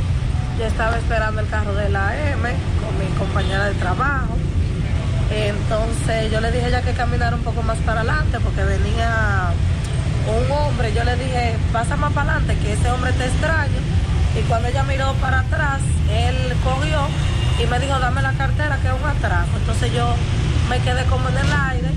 Yo 0.59 0.66
estaba 0.66 0.98
esperando 0.98 1.42
el 1.42 1.50
carro 1.50 1.74
de 1.74 1.90
la 1.90 2.32
M 2.32 2.50
con 2.84 3.00
mi 3.00 3.17
compañera 3.17 3.69
de 3.69 3.76
trabajo. 3.76 4.35
Entonces 5.32 6.32
yo 6.32 6.40
le 6.40 6.51
dije 6.51 6.72
ya 6.72 6.82
que 6.82 6.93
caminara 6.93 7.35
un 7.35 7.43
poco 7.43 7.61
más 7.61 7.77
para 7.80 8.01
adelante 8.01 8.40
porque 8.40 8.64
venía 8.64 9.53
un 10.27 10.51
hombre. 10.51 10.93
Yo 10.93 11.03
le 11.03 11.15
dije, 11.15 11.56
pasa 11.72 11.95
más 11.95 12.14
para 12.14 12.33
adelante, 12.33 12.57
que 12.61 12.73
ese 12.73 12.89
hombre 12.91 13.11
te 13.14 13.25
extraño. 13.25 13.80
Y 14.38 14.41
cuando 14.47 14.67
ella 14.67 14.83
miró 14.83 15.14
para 15.15 15.39
atrás, 15.39 15.80
él 16.11 16.35
cogió 16.64 17.07
y 17.61 17.65
me 17.67 17.80
dijo, 17.80 17.97
dame 17.99 18.22
la 18.22 18.33
cartera, 18.33 18.77
que 18.81 18.88
es 18.88 18.93
un 18.93 19.09
atraco. 19.09 19.57
Entonces 19.57 19.91
yo 19.93 20.14
me 20.69 20.80
quedé 20.80 21.03
como 21.06 21.30
en 21.30 21.38
el 21.38 21.51
aire 21.72 21.89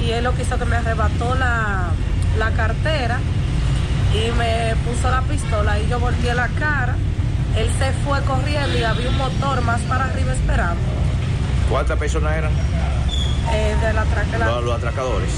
y 0.00 0.10
él 0.12 0.24
lo 0.24 0.34
que 0.34 0.42
hizo 0.42 0.58
que 0.58 0.64
me 0.64 0.76
arrebató 0.76 1.34
la, 1.34 1.90
la 2.38 2.50
cartera 2.52 3.18
y 4.12 4.30
me 4.38 4.74
puso 4.84 5.10
la 5.10 5.22
pistola 5.22 5.78
y 5.78 5.88
yo 5.88 6.00
volteé 6.00 6.34
la 6.34 6.48
cara. 6.48 6.96
Él 7.56 7.68
se 7.78 7.92
fue 8.04 8.20
corriendo 8.22 8.78
y 8.78 8.82
había 8.82 9.08
un 9.08 9.18
motor 9.18 9.60
más 9.62 9.80
para 9.82 10.04
arriba 10.04 10.32
esperando. 10.32 10.80
¿Cuántas 11.68 11.98
personas 11.98 12.32
eran? 12.36 12.52
Eh, 13.50 13.76
de 13.80 13.92
la 13.92 14.04
Los, 14.46 14.64
los 14.64 14.76
atracadores. 14.76 15.30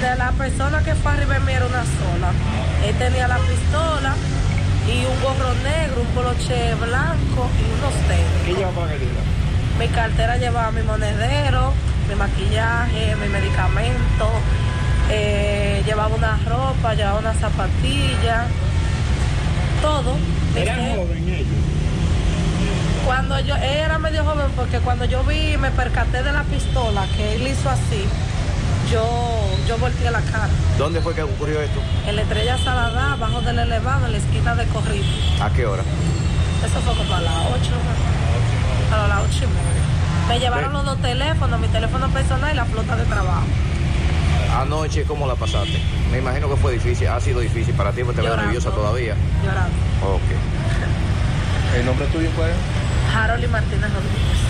de 0.00 0.16
la 0.16 0.30
persona 0.32 0.82
que 0.82 0.94
fue 0.94 1.12
arriba 1.12 1.38
mí 1.40 1.52
era 1.52 1.66
una 1.66 1.84
sola. 1.84 2.32
Él 2.86 2.94
tenía 2.96 3.28
la 3.28 3.38
pistola 3.38 4.14
y 4.86 5.04
un 5.04 5.20
gorro 5.22 5.54
negro, 5.64 6.00
un 6.02 6.06
poloche 6.08 6.74
blanco 6.74 7.48
y 7.58 7.78
unos 7.78 7.94
tenis. 8.06 8.26
¿Qué 8.44 8.54
lleva 8.54 8.70
para 8.70 8.92
que 8.92 9.06
Mi 9.78 9.88
cartera 9.88 10.36
llevaba 10.36 10.70
mi 10.70 10.82
monedero, 10.82 11.72
mi 12.08 12.14
maquillaje, 12.14 13.16
mi 13.16 13.28
medicamento, 13.28 14.30
eh, 15.10 15.82
llevaba 15.86 16.14
una 16.14 16.38
ropa, 16.46 16.94
llevaba 16.94 17.18
una 17.18 17.34
zapatilla, 17.34 18.46
todo. 19.82 20.16
¿Eran 20.54 20.96
joven 20.96 21.28
ellos? 21.28 21.75
Cuando 23.06 23.38
yo, 23.38 23.54
él 23.54 23.62
era 23.62 23.98
medio 24.00 24.24
joven 24.24 24.48
porque 24.56 24.80
cuando 24.80 25.04
yo 25.04 25.22
vi, 25.22 25.56
me 25.56 25.70
percaté 25.70 26.24
de 26.24 26.32
la 26.32 26.42
pistola 26.42 27.06
que 27.16 27.36
él 27.36 27.46
hizo 27.46 27.70
así, 27.70 28.04
yo, 28.90 29.04
yo 29.68 29.78
volteé 29.78 30.10
la 30.10 30.20
cara. 30.22 30.48
¿Dónde 30.76 31.00
fue 31.00 31.14
que 31.14 31.22
ocurrió 31.22 31.60
esto? 31.60 31.80
En 32.08 32.16
la 32.16 32.22
estrella 32.22 32.58
Saladá, 32.58 33.12
abajo 33.12 33.40
del 33.42 33.60
elevado, 33.60 34.06
en 34.06 34.12
la 34.12 34.18
esquina 34.18 34.56
de 34.56 34.66
Corrido. 34.66 35.06
¿A 35.40 35.50
qué 35.50 35.66
hora? 35.66 35.82
Eso 36.64 36.80
fue 36.80 36.96
como 36.96 37.14
a 37.14 37.20
las 37.20 37.32
8, 37.32 37.70
a 38.92 39.06
las 39.06 39.18
8 39.20 39.36
y 39.36 39.46
media. 39.46 40.28
Me 40.28 40.40
llevaron 40.40 40.72
los 40.72 40.84
dos 40.84 41.00
teléfonos, 41.00 41.60
mi 41.60 41.68
teléfono 41.68 42.08
personal 42.08 42.52
y 42.52 42.56
la 42.56 42.64
flota 42.64 42.96
de 42.96 43.04
trabajo. 43.04 43.46
Anoche, 44.60 45.04
¿cómo 45.04 45.28
la 45.28 45.36
pasaste? 45.36 45.78
Me 46.10 46.18
imagino 46.18 46.48
que 46.48 46.56
fue 46.56 46.72
difícil, 46.72 47.06
ha 47.06 47.20
sido 47.20 47.38
difícil 47.38 47.72
para 47.74 47.92
ti, 47.92 48.02
porque 48.02 48.20
te 48.20 48.26
Llorando. 48.26 48.46
nerviosa 48.46 48.70
todavía. 48.70 49.14
Llorando. 49.44 49.76
Ok. 50.02 50.22
¿El 51.78 51.86
nombre 51.86 52.06
tuyo 52.06 52.30
fue? 52.34 52.50
Harold 53.06 53.48
Martínez 53.48 53.92
Rodríguez. 53.92 54.46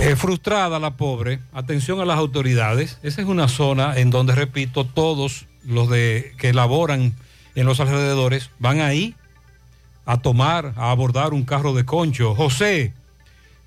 Eh, 0.00 0.16
frustrada 0.16 0.78
la 0.78 0.96
pobre, 0.96 1.40
atención 1.52 2.00
a 2.00 2.04
las 2.04 2.18
autoridades. 2.18 2.98
Esa 3.02 3.20
es 3.22 3.26
una 3.26 3.48
zona 3.48 3.96
en 3.96 4.10
donde, 4.10 4.34
repito, 4.34 4.84
todos 4.84 5.46
los 5.64 5.88
de, 5.90 6.34
que 6.38 6.52
laboran 6.52 7.14
en 7.54 7.66
los 7.66 7.80
alrededores 7.80 8.50
van 8.58 8.80
ahí 8.80 9.14
a 10.04 10.18
tomar, 10.18 10.72
a 10.76 10.90
abordar 10.90 11.34
un 11.34 11.44
carro 11.44 11.74
de 11.74 11.84
concho. 11.84 12.34
José, 12.34 12.92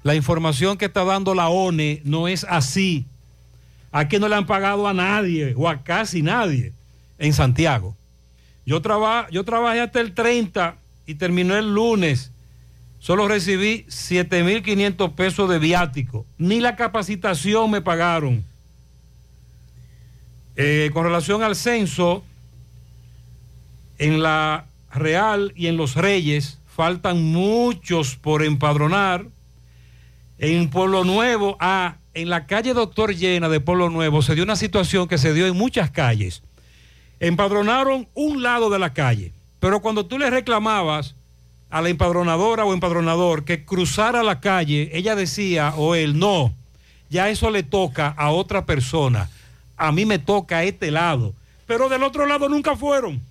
la 0.04 0.16
información 0.16 0.78
que 0.78 0.86
está 0.86 1.04
dando 1.04 1.36
la 1.36 1.50
ONE 1.50 2.02
no 2.06 2.28
es 2.28 2.46
así. 2.46 3.06
Aquí 3.92 4.20
no 4.20 4.30
le 4.30 4.36
han 4.36 4.46
pagado 4.46 4.88
a 4.88 4.94
nadie 4.94 5.54
o 5.58 5.68
a 5.68 5.84
casi 5.84 6.22
nadie 6.22 6.74
en 7.18 7.34
Santiago. 7.34 7.96
Yo, 8.66 8.82
yo 9.32 9.44
trabajé 9.44 9.82
hasta 9.82 10.00
el 10.00 10.14
30 10.14 10.76
y 11.06 11.16
terminé 11.16 11.58
el 11.58 11.74
lunes. 11.74 12.32
Solo 13.00 13.28
recibí 13.28 13.86
7.500 13.88 15.14
pesos 15.16 15.50
de 15.50 15.58
viático. 15.58 16.26
Ni 16.38 16.60
la 16.60 16.76
capacitación 16.76 17.72
me 17.72 17.82
pagaron. 17.82 18.44
Eh, 20.56 20.92
con 20.94 21.06
relación 21.06 21.42
al 21.42 21.56
censo, 21.56 22.24
en 23.98 24.22
la 24.22 24.66
Real 24.92 25.54
y 25.56 25.68
en 25.68 25.78
los 25.78 25.96
Reyes 25.96 26.58
faltan 26.76 27.24
muchos 27.24 28.16
por 28.16 28.44
empadronar. 28.44 29.26
En 30.38 30.70
Pueblo 30.70 31.04
Nuevo, 31.04 31.58
ah, 31.60 31.98
en 32.14 32.30
la 32.30 32.48
calle 32.48 32.74
Doctor 32.74 33.16
Llena 33.16 33.50
de 33.50 33.60
Pueblo 33.60 33.90
Nuevo 33.90 34.22
se 34.22 34.36
dio 34.36 34.44
una 34.44 34.56
situación 34.56 35.08
que 35.08 35.18
se 35.18 35.34
dio 35.34 35.48
en 35.48 35.56
muchas 35.56 35.92
calles. 35.92 36.42
Empadronaron 37.20 38.08
un 38.14 38.42
lado 38.42 38.70
de 38.70 38.80
la 38.80 38.94
calle, 38.94 39.34
pero 39.60 39.82
cuando 39.82 40.06
tú 40.06 40.18
le 40.18 40.30
reclamabas 40.30 41.16
a 41.70 41.82
la 41.82 41.90
empadronadora 41.90 42.66
o 42.66 42.74
empadronador 42.74 43.44
que 43.44 43.64
cruzara 43.64 44.24
la 44.24 44.40
calle, 44.40 44.90
ella 44.94 45.16
decía 45.16 45.74
o 45.78 45.96
él, 45.96 46.18
no, 46.18 46.54
ya 47.10 47.30
eso 47.30 47.52
le 47.52 47.64
toca 47.64 48.08
a 48.18 48.32
otra 48.32 48.66
persona, 48.66 49.30
a 49.78 49.92
mí 49.92 50.06
me 50.06 50.20
toca 50.20 50.64
este 50.64 50.92
lado, 50.92 51.34
pero 51.68 51.90
del 51.90 52.04
otro 52.04 52.26
lado 52.26 52.50
nunca 52.50 52.76
fueron. 52.76 53.22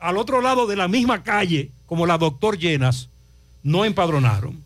Al 0.00 0.18
otro 0.18 0.40
lado 0.40 0.66
de 0.66 0.76
la 0.76 0.88
misma 0.88 1.22
calle, 1.22 1.70
como 1.86 2.06
la 2.06 2.18
doctor 2.18 2.58
Llenas, 2.58 3.08
no 3.62 3.84
empadronaron. 3.84 4.62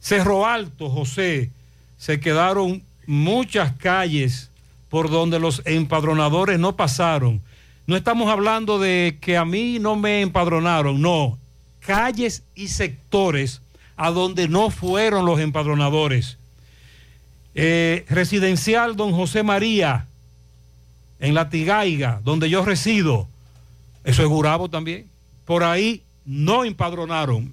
Cerro 0.00 0.46
Alto, 0.46 0.90
José, 0.90 1.50
se 1.96 2.20
quedaron 2.20 2.82
muchas 3.06 3.72
calles 3.76 4.50
por 4.90 5.10
donde 5.10 5.38
los 5.38 5.62
empadronadores 5.64 6.58
no 6.58 6.76
pasaron. 6.76 7.40
No 7.86 7.96
estamos 7.96 8.28
hablando 8.30 8.78
de 8.78 9.18
que 9.20 9.36
a 9.36 9.44
mí 9.44 9.78
no 9.78 9.96
me 9.96 10.20
empadronaron, 10.20 11.00
no. 11.00 11.38
Calles 11.86 12.42
y 12.54 12.68
sectores 12.68 13.60
a 13.96 14.10
donde 14.10 14.48
no 14.48 14.70
fueron 14.70 15.26
los 15.26 15.40
empadronadores. 15.40 16.38
Eh, 17.54 18.04
residencial 18.08 18.96
Don 18.96 19.12
José 19.12 19.42
María, 19.42 20.06
en 21.20 21.34
La 21.34 21.48
Tigaiga, 21.48 22.20
donde 22.24 22.50
yo 22.50 22.64
resido. 22.64 23.28
Eso 24.02 24.22
es 24.22 24.28
Gurabo 24.28 24.68
también. 24.68 25.06
Por 25.44 25.62
ahí 25.62 26.02
no 26.24 26.64
empadronaron. 26.64 27.52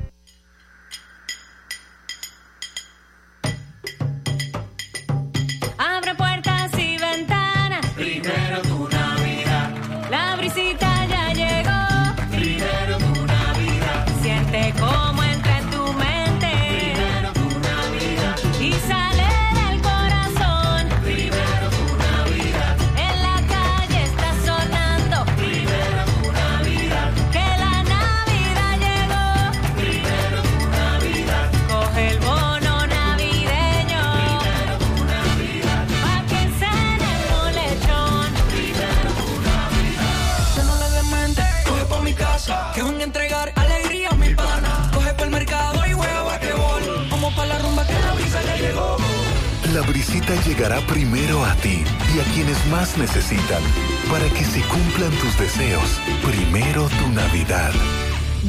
Brisita 49.91 50.33
llegará 50.45 50.79
primero 50.87 51.43
a 51.43 51.53
ti 51.55 51.83
y 52.15 52.19
a 52.19 52.23
quienes 52.33 52.65
más 52.67 52.97
necesitan 52.97 53.61
para 54.09 54.25
que 54.29 54.45
se 54.45 54.61
cumplan 54.61 55.11
tus 55.19 55.37
deseos. 55.37 55.99
Primero 56.25 56.87
tu 56.87 57.09
Navidad. 57.09 57.73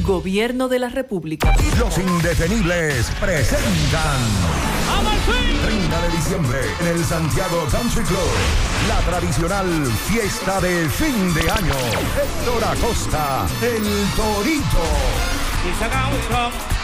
Gobierno 0.05 0.69
de 0.69 0.79
la 0.79 0.89
República. 0.89 1.53
Los 1.81 1.99
indetenibles 1.99 3.11
presentan 3.21 4.21
30 5.65 6.03
de 6.03 6.09
diciembre 6.17 6.61
en 6.81 6.87
el 6.87 7.05
Santiago 7.05 7.67
Country 7.73 8.05
Club. 8.05 8.31
La 8.89 9.01
tradicional 9.01 9.67
fiesta 10.09 10.61
de 10.61 10.89
fin 10.91 11.35
de 11.35 11.51
año. 11.51 11.75
Héctor 12.23 12.65
Acosta, 12.65 13.47
el 13.61 13.83
Torito. 14.15 14.87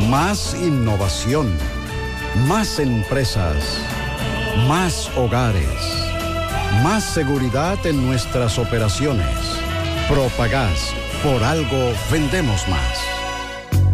Más 0.00 0.54
innovación. 0.54 1.52
Más 2.48 2.78
empresas. 2.78 3.78
Más 4.66 5.10
hogares. 5.16 5.64
Más 6.82 7.04
seguridad 7.04 7.78
en 7.86 8.06
nuestras 8.06 8.58
operaciones. 8.58 9.26
Propagás. 10.08 10.94
Por 11.22 11.42
algo 11.44 11.92
vendemos 12.10 12.66
más. 12.68 12.98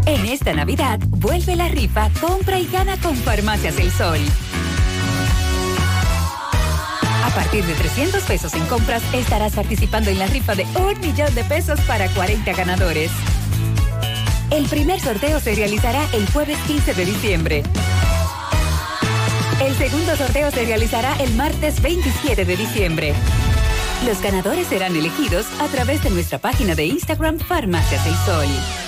En 0.07 0.25
esta 0.25 0.55
Navidad, 0.55 0.99
vuelve 1.09 1.57
la 1.57 1.68
rifa, 1.68 2.09
compra 2.20 2.59
y 2.59 2.67
gana 2.67 2.97
con 2.99 3.15
Farmacias 3.17 3.77
del 3.77 3.91
Sol. 3.93 4.18
A 7.25 7.31
partir 7.35 7.65
de 7.67 7.75
300 7.75 8.23
pesos 8.23 8.55
en 8.55 8.65
compras, 8.67 9.02
estarás 9.12 9.52
participando 9.52 10.10
en 10.10 10.18
la 10.18 10.27
rifa 10.27 10.55
de 10.55 10.65
un 10.77 10.99
millón 11.01 11.35
de 11.35 11.44
pesos 11.44 11.78
para 11.83 12.09
40 12.09 12.52
ganadores. 12.52 13.10
El 14.51 14.67
primer 14.67 14.99
sorteo 14.99 15.41
se 15.41 15.55
realizará 15.55 16.09
el 16.15 16.27
jueves 16.31 16.57
15 16.67 16.94
de 16.94 17.05
diciembre. 17.05 17.62
El 19.60 19.75
segundo 19.75 20.17
sorteo 20.17 20.51
se 20.51 20.65
realizará 20.65 21.15
el 21.20 21.35
martes 21.35 21.83
27 21.83 22.47
de 22.47 22.57
diciembre. 22.57 23.12
Los 24.07 24.23
ganadores 24.23 24.67
serán 24.68 24.97
elegidos 24.97 25.47
a 25.60 25.67
través 25.67 26.02
de 26.02 26.10
nuestra 26.10 26.39
página 26.39 26.75
de 26.75 26.86
Instagram 26.86 27.39
Farmacias 27.39 28.02
del 28.07 28.15
Sol. 28.25 28.88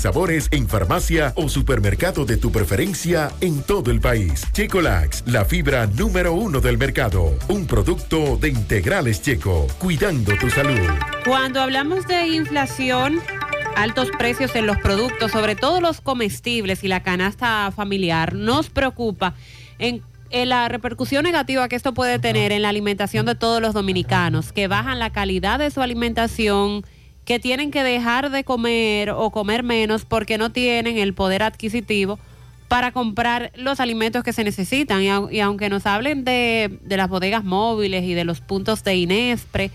sabores 0.00 0.48
en 0.50 0.66
farmacia 0.66 1.32
o 1.36 1.48
supermercado 1.48 2.24
de 2.24 2.36
tu 2.36 2.50
preferencia 2.50 3.30
en 3.40 3.62
todo 3.62 3.90
el 3.90 4.00
país. 4.00 4.46
Checolax, 4.52 5.24
la 5.26 5.44
fibra 5.44 5.86
número 5.86 6.32
uno 6.32 6.60
del 6.60 6.78
mercado. 6.78 7.36
Un 7.48 7.66
producto 7.66 8.36
de 8.36 8.48
integrales 8.48 9.20
checo, 9.20 9.66
cuidando 9.78 10.36
tu 10.38 10.48
salud. 10.48 10.88
Cuando 11.24 11.60
hablamos 11.60 12.06
de 12.06 12.28
inflación, 12.28 13.20
altos 13.76 14.08
precios 14.18 14.56
en 14.56 14.66
los 14.66 14.78
productos, 14.78 15.32
sobre 15.32 15.54
todo 15.54 15.80
los 15.80 16.00
comestibles 16.00 16.82
y 16.82 16.88
la 16.88 17.02
canasta 17.02 17.70
familiar, 17.70 18.34
nos 18.34 18.70
preocupa 18.70 19.34
en, 19.78 20.02
en 20.30 20.48
la 20.48 20.68
repercusión 20.68 21.24
negativa 21.24 21.68
que 21.68 21.76
esto 21.76 21.92
puede 21.92 22.18
tener 22.18 22.52
en 22.52 22.62
la 22.62 22.70
alimentación 22.70 23.26
de 23.26 23.34
todos 23.34 23.60
los 23.60 23.74
dominicanos, 23.74 24.52
que 24.52 24.66
bajan 24.66 24.98
la 24.98 25.10
calidad 25.10 25.58
de 25.58 25.70
su 25.70 25.82
alimentación 25.82 26.84
que 27.30 27.38
tienen 27.38 27.70
que 27.70 27.84
dejar 27.84 28.32
de 28.32 28.42
comer 28.42 29.10
o 29.10 29.30
comer 29.30 29.62
menos 29.62 30.04
porque 30.04 30.36
no 30.36 30.50
tienen 30.50 30.98
el 30.98 31.14
poder 31.14 31.44
adquisitivo 31.44 32.18
para 32.66 32.90
comprar 32.90 33.52
los 33.54 33.78
alimentos 33.78 34.24
que 34.24 34.32
se 34.32 34.42
necesitan. 34.42 35.00
Y, 35.00 35.06
au- 35.06 35.32
y 35.32 35.38
aunque 35.38 35.68
nos 35.68 35.86
hablen 35.86 36.24
de, 36.24 36.80
de 36.82 36.96
las 36.96 37.08
bodegas 37.08 37.44
móviles 37.44 38.02
y 38.02 38.14
de 38.14 38.24
los 38.24 38.40
puntos 38.40 38.82
de 38.82 38.96
Inespre, 38.96 39.70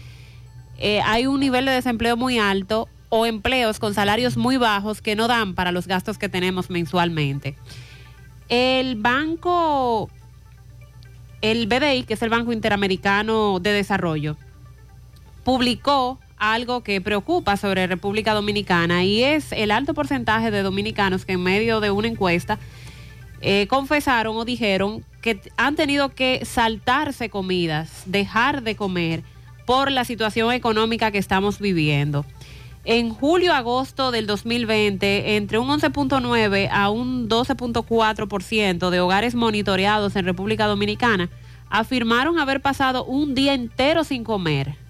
eh, 0.79 0.99
hay 1.05 1.27
un 1.27 1.39
nivel 1.39 1.63
de 1.63 1.71
desempleo 1.71 2.17
muy 2.17 2.39
alto 2.39 2.89
o 3.07 3.25
empleos 3.25 3.79
con 3.79 3.93
salarios 3.93 4.35
muy 4.35 4.57
bajos 4.57 4.99
que 5.01 5.15
no 5.15 5.29
dan 5.29 5.55
para 5.55 5.71
los 5.71 5.87
gastos 5.87 6.17
que 6.17 6.27
tenemos 6.27 6.69
mensualmente. 6.69 7.55
El 8.49 8.97
banco, 8.97 10.09
el 11.39 11.67
BDI, 11.67 12.03
que 12.03 12.15
es 12.15 12.21
el 12.21 12.29
Banco 12.29 12.51
Interamericano 12.51 13.59
de 13.61 13.71
Desarrollo, 13.71 14.35
publicó 15.45 16.19
algo 16.37 16.81
que 16.81 17.01
preocupa 17.01 17.57
sobre 17.57 17.87
República 17.87 18.33
Dominicana 18.33 19.03
y 19.03 19.23
es 19.23 19.51
el 19.51 19.71
alto 19.71 19.93
porcentaje 19.93 20.51
de 20.51 20.61
dominicanos 20.63 21.25
que 21.25 21.33
en 21.33 21.43
medio 21.43 21.79
de 21.79 21.91
una 21.91 22.07
encuesta 22.07 22.59
eh, 23.41 23.67
confesaron 23.67 24.35
o 24.37 24.45
dijeron 24.45 25.03
que 25.21 25.39
han 25.57 25.75
tenido 25.75 26.09
que 26.09 26.45
saltarse 26.45 27.29
comidas, 27.29 28.03
dejar 28.05 28.63
de 28.63 28.75
comer 28.75 29.23
por 29.65 29.91
la 29.91 30.05
situación 30.05 30.51
económica 30.51 31.11
que 31.11 31.17
estamos 31.17 31.59
viviendo. 31.59 32.25
En 32.83 33.09
julio-agosto 33.09 34.11
del 34.11 34.27
2020, 34.27 35.37
entre 35.37 35.57
un 35.57 35.69
11.9 35.69 36.69
a 36.71 36.89
un 36.89 37.27
12.4% 37.27 38.89
de 38.91 38.99
hogares 38.99 39.33
monitoreados 39.33 40.15
en 40.15 40.25
República 40.25 40.67
Dominicana 40.67 41.29
afirmaron 41.71 42.37
haber 42.37 42.61
pasado 42.61 43.03
un 43.03 43.33
día 43.33 43.55
entero 43.55 44.03
sin 44.03 44.23
comer 44.23 44.84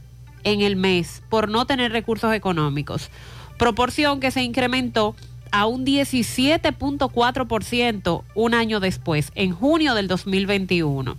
en 0.45 0.61
el 0.61 0.77
mes 0.77 1.22
por 1.30 1.49
no 1.49 1.65
tener 1.65 1.91
recursos 1.91 2.33
económicos, 2.33 3.09
proporción 3.57 4.22
que 4.22 4.32
se 4.32 4.43
incrementó 4.43 5.14
a 5.51 5.65
un 5.65 5.85
17.4% 5.85 8.24
un 8.35 8.53
año 8.53 8.80
después, 8.80 9.33
en 9.35 9.51
junio 9.51 9.93
del 9.95 10.07
2021. 10.07 11.17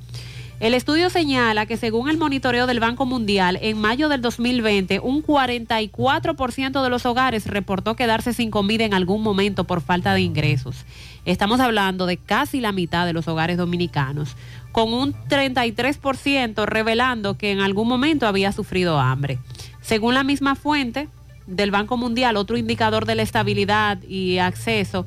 El 0.59 0.73
estudio 0.73 1.11
señala 1.11 1.67
que 1.67 1.77
según 1.77 2.09
el 2.09 2.17
monitoreo 2.17 2.67
del 2.67 2.81
Banco 2.81 3.05
Mundial, 3.05 3.59
en 3.61 3.79
mayo 3.79 4.09
del 4.09 4.23
2020, 4.23 5.01
un 5.01 5.23
44% 5.23 6.83
de 6.83 6.89
los 6.89 7.05
hogares 7.05 7.47
reportó 7.47 7.95
quedarse 7.95 8.33
sin 8.33 8.51
comida 8.51 8.87
en 8.87 8.95
algún 8.95 9.23
momento 9.23 9.65
por 9.65 9.83
falta 9.83 10.15
de 10.15 10.23
ingresos. 10.23 10.87
Estamos 11.27 11.61
hablando 11.61 12.07
de 12.07 12.17
casi 12.17 12.61
la 12.61 12.73
mitad 12.73 13.05
de 13.05 13.13
los 13.13 13.29
hogares 13.29 13.59
dominicanos, 13.59 14.35
con 14.77 14.93
un 14.93 15.15
33% 15.15 16.67
revelando 16.67 17.39
que 17.39 17.51
en 17.51 17.61
algún 17.61 17.89
momento 17.89 18.27
había 18.27 18.53
sufrido 18.53 19.01
hambre. 19.01 19.39
Según 19.81 20.13
la 20.13 20.23
misma 20.23 20.55
fuente 20.55 21.09
del 21.47 21.71
Banco 21.71 21.97
Mundial, 21.97 22.37
otro 22.37 22.59
indicador 22.59 23.07
de 23.07 23.15
la 23.15 23.23
estabilidad 23.23 24.03
y 24.03 24.37
acceso 24.37 25.07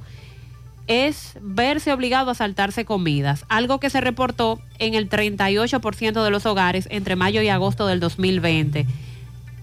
es 0.87 1.37
verse 1.39 1.93
obligado 1.93 2.31
a 2.31 2.33
saltarse 2.33 2.83
comidas, 2.83 3.45
algo 3.47 3.79
que 3.79 3.91
se 3.91 4.01
reportó 4.01 4.59
en 4.79 4.95
el 4.95 5.07
38% 5.07 6.23
de 6.23 6.31
los 6.31 6.47
hogares 6.47 6.87
entre 6.89 7.15
mayo 7.15 7.43
y 7.43 7.49
agosto 7.49 7.85
del 7.85 7.99
2020. 7.99 8.87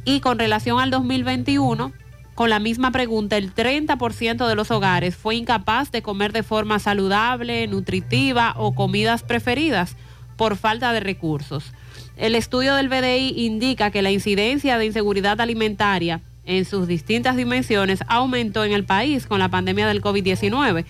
Y 0.04 0.20
con 0.20 0.38
relación 0.38 0.78
al 0.78 0.92
2021, 0.92 1.92
con 2.36 2.50
la 2.50 2.60
misma 2.60 2.90
pregunta, 2.90 3.38
el 3.38 3.54
30% 3.54 4.46
de 4.46 4.54
los 4.54 4.70
hogares 4.70 5.16
fue 5.16 5.36
incapaz 5.36 5.90
de 5.90 6.02
comer 6.02 6.34
de 6.34 6.42
forma 6.42 6.78
saludable, 6.78 7.66
nutritiva 7.66 8.52
o 8.58 8.74
comidas 8.74 9.22
preferidas 9.22 9.96
por 10.36 10.56
falta 10.56 10.92
de 10.92 11.00
recursos. 11.00 11.72
El 12.18 12.34
estudio 12.34 12.74
del 12.74 12.90
BDI 12.90 13.32
indica 13.46 13.90
que 13.90 14.02
la 14.02 14.10
incidencia 14.10 14.76
de 14.76 14.84
inseguridad 14.84 15.40
alimentaria 15.40 16.20
en 16.44 16.66
sus 16.66 16.86
distintas 16.86 17.36
dimensiones 17.36 18.00
aumentó 18.06 18.64
en 18.64 18.72
el 18.72 18.84
país 18.84 19.26
con 19.26 19.38
la 19.38 19.48
pandemia 19.48 19.88
del 19.88 20.02
COVID-19 20.02 20.84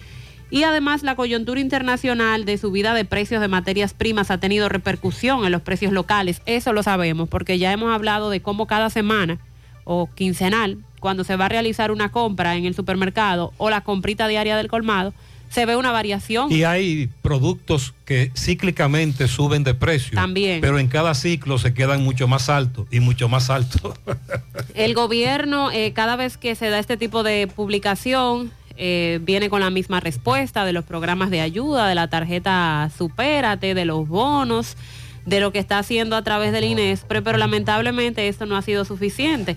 y 0.50 0.64
además 0.64 1.04
la 1.04 1.14
coyuntura 1.14 1.60
internacional 1.60 2.44
de 2.44 2.58
subida 2.58 2.92
de 2.92 3.04
precios 3.04 3.40
de 3.40 3.46
materias 3.46 3.94
primas 3.94 4.32
ha 4.32 4.38
tenido 4.38 4.68
repercusión 4.68 5.44
en 5.44 5.52
los 5.52 5.62
precios 5.62 5.92
locales. 5.92 6.42
Eso 6.44 6.72
lo 6.72 6.82
sabemos 6.82 7.28
porque 7.28 7.60
ya 7.60 7.72
hemos 7.72 7.94
hablado 7.94 8.30
de 8.30 8.42
cómo 8.42 8.66
cada 8.66 8.90
semana 8.90 9.38
o 9.84 10.10
quincenal, 10.12 10.78
cuando 11.06 11.22
se 11.22 11.36
va 11.36 11.44
a 11.44 11.48
realizar 11.48 11.92
una 11.92 12.10
compra 12.10 12.56
en 12.56 12.64
el 12.64 12.74
supermercado 12.74 13.52
o 13.58 13.70
la 13.70 13.82
comprita 13.82 14.26
diaria 14.26 14.56
del 14.56 14.66
colmado, 14.66 15.14
se 15.48 15.64
ve 15.64 15.76
una 15.76 15.92
variación. 15.92 16.50
Y 16.50 16.64
hay 16.64 17.08
productos 17.22 17.94
que 18.04 18.32
cíclicamente 18.36 19.28
suben 19.28 19.62
de 19.62 19.74
precio. 19.74 20.16
También. 20.16 20.60
Pero 20.60 20.80
en 20.80 20.88
cada 20.88 21.14
ciclo 21.14 21.58
se 21.58 21.72
quedan 21.74 22.02
mucho 22.02 22.26
más 22.26 22.48
altos 22.48 22.88
y 22.90 22.98
mucho 22.98 23.28
más 23.28 23.50
altos. 23.50 23.94
El 24.74 24.94
gobierno, 24.94 25.70
eh, 25.70 25.92
cada 25.92 26.16
vez 26.16 26.38
que 26.38 26.56
se 26.56 26.70
da 26.70 26.80
este 26.80 26.96
tipo 26.96 27.22
de 27.22 27.46
publicación, 27.46 28.50
eh, 28.76 29.20
viene 29.22 29.48
con 29.48 29.60
la 29.60 29.70
misma 29.70 30.00
respuesta 30.00 30.64
de 30.64 30.72
los 30.72 30.84
programas 30.84 31.30
de 31.30 31.40
ayuda, 31.40 31.86
de 31.86 31.94
la 31.94 32.08
tarjeta 32.08 32.90
Supérate, 32.98 33.74
de 33.74 33.84
los 33.84 34.08
bonos, 34.08 34.76
de 35.24 35.38
lo 35.38 35.52
que 35.52 35.60
está 35.60 35.78
haciendo 35.78 36.16
a 36.16 36.22
través 36.22 36.50
del 36.50 36.64
INESPRE, 36.64 37.22
pero 37.22 37.38
lamentablemente 37.38 38.26
esto 38.26 38.44
no 38.44 38.56
ha 38.56 38.62
sido 38.62 38.84
suficiente. 38.84 39.56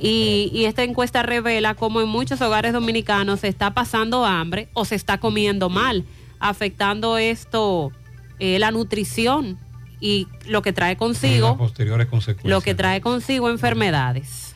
Y, 0.00 0.50
y 0.52 0.66
esta 0.66 0.84
encuesta 0.84 1.22
revela 1.22 1.74
cómo 1.74 2.00
en 2.00 2.08
muchos 2.08 2.40
hogares 2.40 2.72
dominicanos 2.72 3.40
se 3.40 3.48
está 3.48 3.74
pasando 3.74 4.24
hambre 4.24 4.68
o 4.72 4.84
se 4.84 4.94
está 4.94 5.18
comiendo 5.18 5.68
mal, 5.68 6.04
afectando 6.38 7.18
esto 7.18 7.92
eh, 8.38 8.58
la 8.58 8.70
nutrición 8.70 9.58
y 10.00 10.28
lo 10.46 10.62
que 10.62 10.72
trae 10.72 10.96
consigo, 10.96 11.56
posteriores 11.56 12.06
consecuencias. 12.06 12.50
lo 12.50 12.60
que 12.60 12.74
trae 12.74 13.00
consigo 13.00 13.50
enfermedades. 13.50 14.54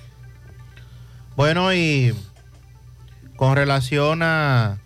Bueno, 1.35 1.75
y 1.75 2.15
con 3.37 3.57
relación 3.57 4.23
a 4.23 4.79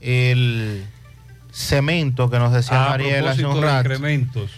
el 0.00 0.84
cemento 1.52 2.30
que 2.30 2.38
nos 2.38 2.52
decía 2.52 2.86
Ah, 2.86 2.90
Mariela 2.90 3.32
hace 3.32 3.42
de 3.42 3.78
incrementos. 3.78 4.50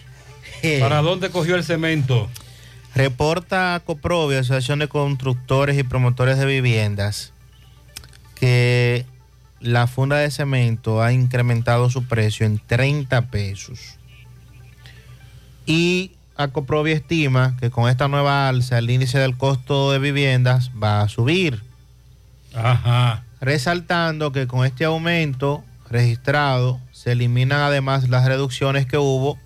¿Para 0.79 1.01
dónde 1.01 1.29
cogió 1.29 1.55
el 1.55 1.63
cemento? 1.63 2.29
Reporta 2.99 3.81
Coprovia, 3.85 4.41
Asociación 4.41 4.79
de 4.79 4.89
Constructores 4.89 5.77
y 5.77 5.83
Promotores 5.83 6.37
de 6.37 6.45
Viviendas, 6.45 7.31
que 8.35 9.05
la 9.61 9.87
funda 9.87 10.17
de 10.17 10.29
cemento 10.29 11.01
ha 11.01 11.13
incrementado 11.13 11.89
su 11.89 12.09
precio 12.09 12.45
en 12.45 12.59
30 12.59 13.27
pesos. 13.27 13.95
Y 15.65 16.11
Acoprovia 16.35 16.93
estima 16.93 17.55
que 17.61 17.69
con 17.69 17.89
esta 17.89 18.09
nueva 18.09 18.49
alza 18.49 18.77
el 18.77 18.89
índice 18.89 19.17
del 19.17 19.37
costo 19.37 19.93
de 19.93 19.99
viviendas 19.99 20.69
va 20.71 20.99
a 20.99 21.07
subir. 21.07 21.63
Ajá. 22.53 23.23
Resaltando 23.39 24.33
que 24.33 24.45
con 24.45 24.65
este 24.65 24.83
aumento 24.83 25.63
registrado 25.89 26.81
se 26.91 27.13
eliminan 27.13 27.61
además 27.61 28.09
las 28.09 28.25
reducciones 28.25 28.85
que 28.85 28.97
hubo 28.97 29.39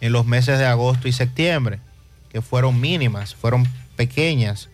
en 0.00 0.12
los 0.12 0.26
meses 0.26 0.60
de 0.60 0.66
agosto 0.66 1.08
y 1.08 1.12
septiembre, 1.12 1.80
que 2.34 2.42
fueron 2.42 2.80
mínimas, 2.80 3.36
fueron 3.36 3.64
pequeñas. 3.94 4.68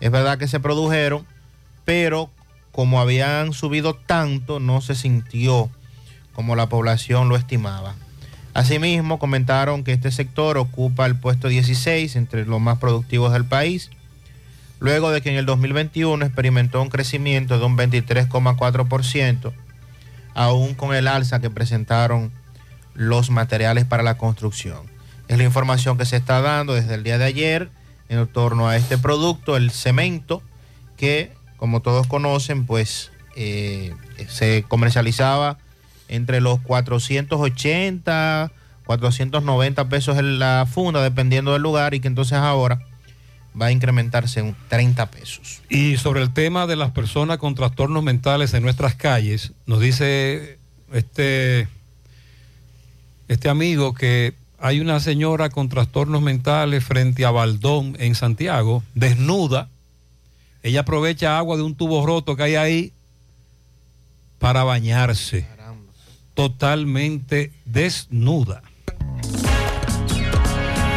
Es 0.00 0.10
verdad 0.10 0.38
que 0.38 0.48
se 0.48 0.58
produjeron, 0.58 1.24
pero 1.84 2.30
como 2.72 3.00
habían 3.00 3.52
subido 3.52 3.94
tanto, 3.94 4.58
no 4.58 4.80
se 4.80 4.96
sintió 4.96 5.70
como 6.32 6.56
la 6.56 6.68
población 6.68 7.28
lo 7.28 7.36
estimaba. 7.36 7.94
Asimismo, 8.54 9.20
comentaron 9.20 9.84
que 9.84 9.92
este 9.92 10.10
sector 10.10 10.58
ocupa 10.58 11.06
el 11.06 11.14
puesto 11.14 11.46
16 11.46 12.16
entre 12.16 12.44
los 12.44 12.60
más 12.60 12.78
productivos 12.78 13.32
del 13.32 13.44
país, 13.44 13.90
luego 14.80 15.12
de 15.12 15.20
que 15.20 15.30
en 15.30 15.36
el 15.36 15.46
2021 15.46 16.26
experimentó 16.26 16.82
un 16.82 16.88
crecimiento 16.88 17.60
de 17.60 17.66
un 17.66 17.78
23,4%, 17.78 19.52
aún 20.34 20.74
con 20.74 20.92
el 20.92 21.06
alza 21.06 21.40
que 21.40 21.50
presentaron 21.50 22.32
los 22.94 23.30
materiales 23.30 23.84
para 23.84 24.02
la 24.02 24.18
construcción. 24.18 24.95
Es 25.28 25.38
la 25.38 25.44
información 25.44 25.98
que 25.98 26.04
se 26.04 26.16
está 26.16 26.40
dando 26.40 26.74
desde 26.74 26.94
el 26.94 27.02
día 27.02 27.18
de 27.18 27.24
ayer 27.24 27.70
en 28.08 28.26
torno 28.28 28.68
a 28.68 28.76
este 28.76 28.98
producto, 28.98 29.56
el 29.56 29.70
cemento, 29.70 30.42
que 30.96 31.32
como 31.56 31.80
todos 31.80 32.06
conocen, 32.06 32.66
pues 32.66 33.10
eh, 33.34 33.94
se 34.28 34.64
comercializaba 34.68 35.58
entre 36.08 36.40
los 36.40 36.60
480, 36.60 38.52
490 38.84 39.88
pesos 39.88 40.18
en 40.18 40.38
la 40.38 40.66
funda, 40.70 41.02
dependiendo 41.02 41.52
del 41.52 41.62
lugar, 41.62 41.94
y 41.94 42.00
que 42.00 42.08
entonces 42.08 42.38
ahora 42.38 42.80
va 43.60 43.66
a 43.66 43.72
incrementarse 43.72 44.40
en 44.40 44.54
30 44.68 45.10
pesos. 45.10 45.62
Y 45.68 45.96
sobre 45.96 46.22
el 46.22 46.32
tema 46.32 46.66
de 46.66 46.76
las 46.76 46.90
personas 46.92 47.38
con 47.38 47.54
trastornos 47.54 48.02
mentales 48.02 48.54
en 48.54 48.62
nuestras 48.62 48.94
calles, 48.94 49.52
nos 49.66 49.80
dice 49.80 50.58
este, 50.92 51.68
este 53.28 53.48
amigo 53.48 53.94
que 53.94 54.34
hay 54.58 54.80
una 54.80 55.00
señora 55.00 55.50
con 55.50 55.68
trastornos 55.68 56.22
mentales 56.22 56.84
frente 56.84 57.24
a 57.24 57.30
Baldón 57.30 57.96
en 57.98 58.14
Santiago, 58.14 58.82
desnuda. 58.94 59.68
Ella 60.62 60.80
aprovecha 60.80 61.38
agua 61.38 61.56
de 61.56 61.62
un 61.62 61.74
tubo 61.74 62.04
roto 62.04 62.36
que 62.36 62.42
hay 62.42 62.54
ahí 62.56 62.92
para 64.38 64.64
bañarse. 64.64 65.46
Totalmente 66.34 67.52
desnuda. 67.64 68.62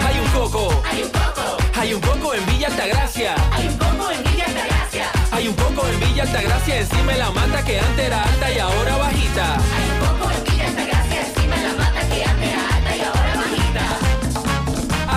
Hay 0.05 0.19
un 0.19 0.27
coco. 0.31 0.81
Hay 0.85 1.03
un 1.03 1.09
coco. 1.09 1.57
Hay 1.75 1.93
un 1.93 2.01
coco 2.01 2.33
en 2.33 2.45
Villa 2.47 2.67
Altagracia. 2.67 3.35
Hay 3.51 3.67
un 3.67 3.77
coco 3.77 4.11
en 4.11 4.23
Villa 4.23 4.45
Altagracia. 4.45 5.05
Hay 5.31 5.47
un 5.47 5.55
coco 5.55 5.87
en 5.87 5.99
Villa 5.99 6.23
Altagracia 6.23 6.79
encima 6.81 7.11
de 7.13 7.19
la 7.19 7.31
mata 7.31 7.63
que 7.63 7.79
antes 7.79 8.05
era 8.05 8.23
alta 8.23 8.53
y 8.53 8.59
ahora 8.59 8.97
bajita. 8.97 9.55
Hay 9.55 9.88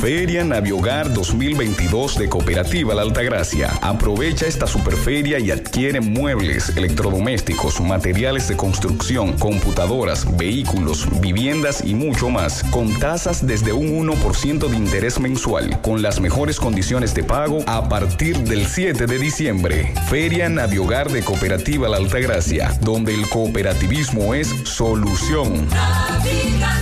Feria 0.00 0.42
Naviogar 0.44 1.12
2022 1.12 2.16
de 2.16 2.30
Cooperativa 2.30 2.94
La 2.94 3.02
Altagracia. 3.02 3.70
Aprovecha 3.82 4.46
esta 4.46 4.66
superferia 4.66 5.38
y 5.38 5.50
adquiere 5.50 6.00
muebles, 6.00 6.74
electrodomésticos, 6.74 7.82
materiales 7.82 8.48
de 8.48 8.56
construcción, 8.56 9.34
computadoras, 9.34 10.38
vehículos, 10.38 11.06
viviendas 11.20 11.84
y 11.84 11.94
mucho 11.94 12.30
más, 12.30 12.62
con 12.70 12.98
tasas 12.98 13.46
desde 13.46 13.74
un 13.74 14.08
1% 14.08 14.68
de 14.68 14.76
interés 14.76 15.20
mensual, 15.20 15.78
con 15.82 16.00
las 16.00 16.18
mejores 16.18 16.58
condiciones 16.58 17.14
de 17.14 17.22
pago 17.22 17.62
a 17.66 17.86
partir 17.90 18.38
del 18.38 18.66
7 18.66 19.04
de 19.04 19.18
diciembre. 19.18 19.92
Feria 20.08 20.48
Naviogar 20.48 21.10
de 21.10 21.22
Cooperativa 21.22 21.90
La 21.90 21.98
Altagracia, 21.98 22.72
donde 22.80 23.12
el 23.12 23.28
cooperativismo 23.28 24.32
es 24.32 24.48
solución. 24.64 25.68
Navidad, 25.68 26.80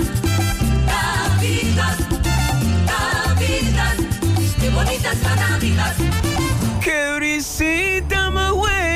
qué 4.78 4.84
bonita 4.84 5.12
es 5.12 5.23
la 5.23 5.36
Navidad. 5.36 5.94
¡Qué 6.82 7.15
brisita 7.16 8.31
más 8.31 8.52
buena! 8.52 8.88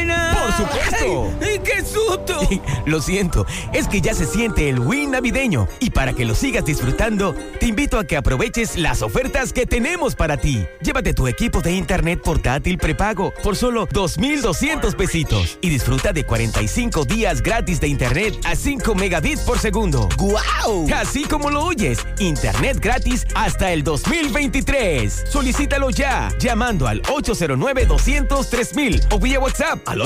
¡Por 0.56 0.68
supuesto! 0.68 1.32
¡Ay, 1.40 1.60
qué 1.64 1.82
susto! 1.82 2.40
Lo 2.86 3.00
siento, 3.00 3.46
es 3.72 3.88
que 3.88 4.00
ya 4.00 4.14
se 4.14 4.26
siente 4.26 4.68
el 4.68 4.78
win 4.80 5.12
navideño 5.12 5.68
y 5.80 5.90
para 5.90 6.12
que 6.12 6.24
lo 6.24 6.34
sigas 6.34 6.64
disfrutando, 6.64 7.34
te 7.60 7.66
invito 7.66 7.96
a 7.98 8.04
que 8.04 8.16
aproveches 8.16 8.76
las 8.76 9.02
ofertas 9.02 9.52
que 9.52 9.66
tenemos 9.66 10.16
para 10.16 10.36
ti. 10.36 10.66
Llévate 10.82 11.14
tu 11.14 11.28
equipo 11.28 11.60
de 11.60 11.72
internet 11.72 12.20
portátil 12.22 12.78
prepago 12.78 13.32
por 13.42 13.56
solo 13.56 13.88
2.200 13.88 14.94
pesitos 14.96 15.58
y 15.60 15.70
disfruta 15.70 16.12
de 16.12 16.24
45 16.24 17.04
días 17.04 17.42
gratis 17.42 17.80
de 17.80 17.88
internet 17.88 18.38
a 18.44 18.54
5 18.56 18.94
megabits 18.94 19.42
por 19.42 19.58
segundo. 19.58 20.08
¡Guau! 20.18 20.86
Así 20.94 21.24
como 21.24 21.50
lo 21.50 21.64
oyes, 21.64 21.98
internet 22.18 22.78
gratis 22.80 23.26
hasta 23.34 23.72
el 23.72 23.84
2023. 23.84 25.24
Solicítalo 25.30 25.90
ya 25.90 26.30
llamando 26.38 26.88
al 26.88 27.02
809-200-3000 27.02 29.12
o 29.12 29.18
vía 29.18 29.38
WhatsApp 29.38 29.86
al 29.86 30.00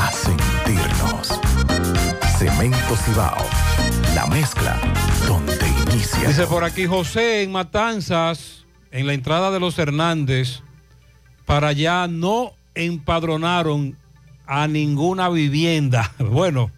a 0.00 0.12
sentirnos. 0.12 1.40
Cemento 2.38 2.96
Cibao, 2.96 3.44
la 4.14 4.26
mezcla 4.26 4.80
donde 5.26 5.56
inicia. 5.86 6.28
Dice 6.28 6.46
por 6.46 6.64
aquí 6.64 6.86
José 6.86 7.42
en 7.42 7.52
Matanzas, 7.52 8.64
en 8.90 9.06
la 9.06 9.12
entrada 9.12 9.50
de 9.50 9.60
los 9.60 9.78
Hernández, 9.78 10.62
para 11.44 11.68
allá 11.68 12.06
no 12.08 12.52
empadronaron 12.74 13.96
a 14.46 14.66
ninguna 14.66 15.28
vivienda. 15.28 16.12
Bueno, 16.18 16.70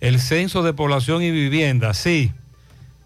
el 0.00 0.18
censo 0.18 0.62
de 0.62 0.72
población 0.72 1.22
y 1.22 1.30
vivienda, 1.30 1.94
sí. 1.94 2.32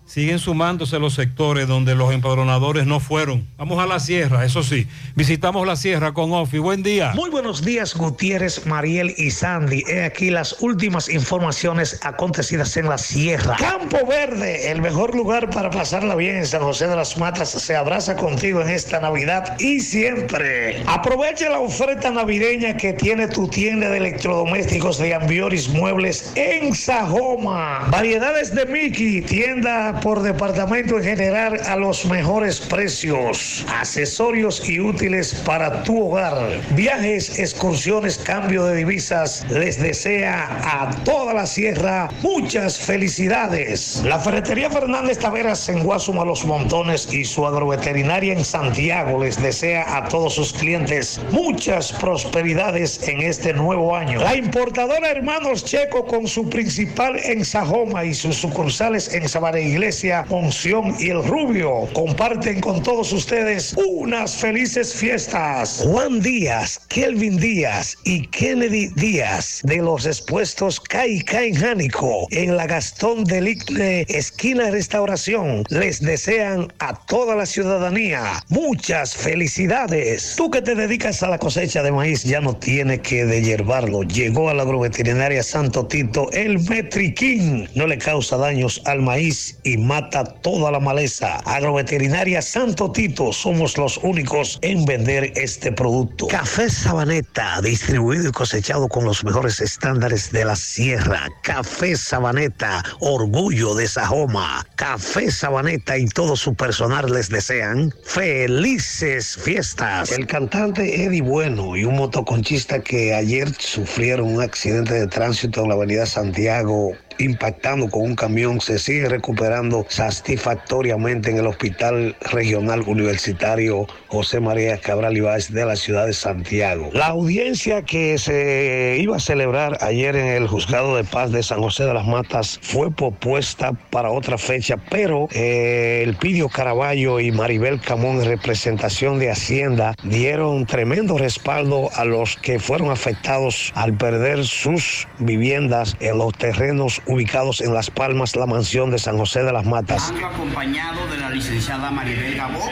Siguen 0.07 0.39
sumándose 0.39 0.99
los 0.99 1.15
sectores 1.15 1.67
donde 1.67 1.95
los 1.95 2.13
empadronadores 2.13 2.87
no 2.87 3.01
fueron. 3.01 3.49
Vamos 3.57 3.79
a 3.79 3.87
la 3.87 3.99
sierra, 3.99 4.45
eso 4.45 4.63
sí. 4.63 4.87
Visitamos 5.17 5.67
la 5.67 5.77
sierra 5.77 6.13
con 6.13 6.31
Ofi. 6.33 6.59
Buen 6.59 6.83
día. 6.83 7.13
Muy 7.15 7.31
buenos 7.31 7.65
días, 7.65 7.95
Gutiérrez, 7.95 8.67
Mariel 8.67 9.15
y 9.17 9.31
Sandy. 9.31 9.83
He 9.89 10.05
aquí 10.05 10.29
las 10.31 10.61
últimas 10.61 11.09
informaciones 11.09 11.99
acontecidas 12.05 12.77
en 12.77 12.91
la 12.91 12.99
sierra. 12.99 13.57
Campo 13.59 14.07
Verde, 14.07 14.71
el 14.71 14.83
mejor 14.83 15.17
lugar 15.17 15.49
para 15.49 15.71
pasarla 15.71 16.15
bien 16.15 16.37
en 16.37 16.47
San 16.47 16.61
José 16.61 16.87
de 16.87 16.97
las 16.97 17.17
Matas, 17.17 17.49
se 17.49 17.75
abraza 17.75 18.15
contigo 18.15 18.61
en 18.61 18.69
esta 18.69 19.01
Navidad 19.01 19.59
y 19.59 19.81
siempre. 19.81 20.83
Aprovecha 20.87 21.49
la 21.49 21.61
oferta 21.61 22.11
navideña 22.11 22.77
que 22.77 22.93
tiene 22.93 23.27
tu 23.27 23.49
tienda 23.49 23.89
de 23.89 23.97
electrodomésticos 23.97 24.99
de 24.99 25.15
Ambioris 25.15 25.71
Muebles 25.71 26.31
en 26.35 26.75
Sajoma. 26.75 27.87
Variedades 27.91 28.55
de 28.55 28.67
Mickey, 28.67 29.23
tienda 29.23 29.94
por 30.01 30.23
departamento 30.23 30.99
en 30.99 31.05
general 31.05 31.61
a 31.67 31.77
los 31.77 32.05
mejores 32.07 32.61
precios. 32.61 33.65
Accesorios 33.69 34.69
y 34.69 34.81
útiles 34.81 35.35
para 35.47 35.83
tu 35.85 36.07
hogar. 36.09 36.61
Viajes, 36.71 37.39
excursiones, 37.39 38.19
cambio 38.19 38.65
de 38.67 38.77
divisas. 38.77 39.47
Les 39.51 39.81
desea 39.81 40.49
a 40.63 40.91
toda 41.05 41.35
la 41.35 41.47
sierra 41.47 42.11
muchas 42.23 42.79
felicidades. 42.79 44.03
La 44.05 44.19
Ferretería 44.19 44.71
Fernández 44.71 45.19
Taveras 45.19 45.69
en 45.69 45.83
Guasuma 45.83 46.25
Los 46.25 46.45
Montones 46.45 47.09
y 47.13 47.25
su 47.25 47.47
agroveterinaria 47.47 48.33
en 48.33 48.45
Santiago 48.45 49.23
les 49.23 49.41
desea 49.41 49.97
a 49.97 50.09
todos 50.09 50.35
sus 50.35 50.53
clientes 50.53 51.21
muchas 51.31 51.93
prosperidades 51.93 53.07
en 53.09 53.23
este 53.23 53.53
nuevo 53.53 53.95
año. 53.97 54.21
La 54.21 54.37
importadora 54.37 55.11
Hermanos 55.11 55.65
Checo 55.65 56.05
con 56.05 56.27
su 56.27 56.49
principal 56.51 57.19
en 57.19 57.45
Sajoma 57.45 58.05
y 58.05 58.15
sus 58.15 58.37
sucursales 58.37 59.15
en 59.15 59.29
Sabana 59.29 59.55
Iglesia, 59.85 60.25
Monción 60.31 60.97
y 60.99 61.11
El 61.11 61.23
Rubio 61.23 61.87
comparten 61.93 62.59
con 62.63 62.83
todos 62.83 63.13
ustedes 63.13 63.75
unas 63.77 64.35
felices 64.35 64.95
fiestas. 64.95 65.83
Juan 65.85 66.23
Díaz, 66.23 66.81
Kelvin 66.89 67.37
Díaz 67.37 67.95
y 68.05 68.27
Kennedy 68.29 68.89
Díaz 68.97 69.61
de 69.63 69.77
los 69.77 70.07
expuestos 70.07 70.81
Caica 70.81 71.43
en 71.43 71.55
Jánico 71.55 72.27
en 72.31 72.57
la 72.57 72.67
Gastón 72.67 73.25
del 73.25 73.49
Icle, 73.49 74.07
esquina 74.09 74.71
Restauración, 74.71 75.65
les 75.69 76.01
desean 76.01 76.73
a 76.79 76.95
toda 77.05 77.37
la 77.37 77.45
ciudadanía 77.45 78.43
muchas 78.49 79.15
felicidades. 79.15 80.33
Tú 80.35 80.51
que 80.51 80.63
te 80.63 80.75
dedicas 80.75 81.23
a 81.23 81.29
la 81.29 81.39
cosecha 81.39 81.83
de 81.83 81.93
maíz 81.93 82.25
ya 82.25 82.41
no 82.41 82.57
tienes 82.57 83.01
que 83.01 83.27
deshiervarlo. 83.27 84.03
Llegó 84.05 84.49
a 84.49 84.55
la 84.55 84.63
agroveterinaria 84.63 85.43
Santo 85.43 85.87
Tito 85.87 86.31
el 86.33 86.59
Metriquín. 86.71 87.69
No 87.75 87.87
le 87.87 87.99
causa 87.99 88.39
daños 88.39 88.81
al 88.87 89.03
maíz 89.03 89.59
y 89.63 89.74
mata 89.79 90.25
toda 90.25 90.71
la 90.71 90.81
maleza. 90.81 91.37
Agroveterinaria 91.45 92.43
Santo 92.43 92.91
Tito, 92.93 93.33
somos 93.33 93.77
los 93.79 93.99
únicos 93.99 94.59
en 94.63 94.85
vender 94.85 95.33
este 95.37 95.73
producto. 95.73 96.27
Café 96.29 96.71
Sabaneta, 96.71 97.61
distribuido 97.63 98.29
y 98.29 98.33
cosechado 98.33 98.89
con 98.89 99.05
los 99.05 99.25
mejores 99.25 99.61
estándares 99.61 100.33
de 100.33 100.45
la 100.45 100.57
sierra. 100.57 101.29
Café 101.43 101.97
Sabaneta, 101.97 102.83
orgullo 103.01 103.75
de 103.75 103.89
Sajoma. 103.89 104.67
Café 104.77 105.31
Sabaneta 105.31 105.99
y 105.99 106.07
todo 106.07 106.37
su 106.37 106.55
personal 106.55 107.13
les 107.13 107.29
desean 107.29 107.93
felices 108.05 109.37
fiestas. 109.37 110.13
El 110.13 110.27
cantante 110.27 111.05
Eddie 111.05 111.23
Bueno 111.23 111.77
y 111.77 111.85
un 111.85 111.97
motoconchista 111.97 112.83
que 112.83 113.15
ayer 113.15 113.53
sufrieron 113.59 114.35
un 114.35 114.43
accidente 114.43 114.95
de 114.95 115.07
tránsito 115.07 115.63
en 115.63 115.69
la 115.69 115.75
avenida 115.75 116.07
Santiago 116.07 116.93
impactando 117.19 117.89
con 117.89 118.03
un 118.03 118.15
camión 118.15 118.61
se 118.61 118.79
sigue 118.79 119.09
recuperando 119.09 119.87
satisfactoriamente 119.89 121.31
en 121.31 121.39
el 121.39 121.47
Hospital 121.47 122.17
Regional 122.21 122.83
Universitario 122.87 123.87
José 124.09 124.41
María 124.41 124.79
Cabral 124.79 125.17
Ibáez 125.17 125.51
de 125.51 125.65
la 125.65 125.77
ciudad 125.77 126.07
de 126.07 126.13
Santiago. 126.13 126.91
La 126.93 127.07
audiencia 127.07 127.83
que 127.83 128.19
se 128.19 128.97
iba 129.01 129.17
a 129.17 129.21
celebrar 129.21 129.79
ayer 129.81 130.17
en 130.17 130.27
el 130.27 130.47
Juzgado 130.47 130.97
de 130.97 131.05
Paz 131.05 131.33
de 131.33 131.43
San 131.43 131.61
José 131.61 131.85
de 131.85 131.95
las 131.95 132.07
Matas 132.07 132.59
fue 132.63 132.91
propuesta 132.91 133.73
para 133.91 134.11
otra 134.11 134.39
fecha, 134.39 134.77
pero 134.91 135.29
eh, 135.33 136.03
el 136.05 136.17
Pidio 136.17 136.49
Caraballo 136.49 137.21
y 137.21 137.33
Maribel 137.33 137.81
Camón 137.81 138.21
en 138.21 138.27
representación 138.27 139.19
de 139.19 139.31
Hacienda 139.31 139.95
dieron 140.03 140.67
tremendo 140.67 141.19
respaldo 141.19 141.91
a 141.95 142.05
los 142.05 142.37
que 142.37 142.59
fueron 142.59 142.91
afectados 142.91 143.73
al 143.75 143.97
perder 143.97 144.45
sus 144.45 145.07
viviendas 145.19 145.97
en 146.01 146.19
los 146.19 146.33
terrenos 146.35 147.03
ubicados 147.07 147.61
en 147.61 147.75
Las 147.75 147.91
Palmas, 147.91 148.37
la 148.37 148.47
mansión 148.47 148.91
de 148.91 148.99
San 148.99 149.19
José 149.19 149.43
de 149.43 149.53
las 149.53 149.67
Matas. 149.67 150.11
Ando 150.11 150.27
acompañado 150.27 151.07
de 151.09 151.19
la 151.19 151.31
licenciada 151.31 151.91
Maribel 151.91 152.37
Gabó, 152.37 152.69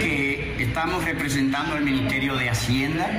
que 0.00 0.30
Estamos 0.70 1.04
representando 1.04 1.74
al 1.74 1.82
Ministerio 1.82 2.36
de 2.36 2.48
Hacienda 2.48 3.10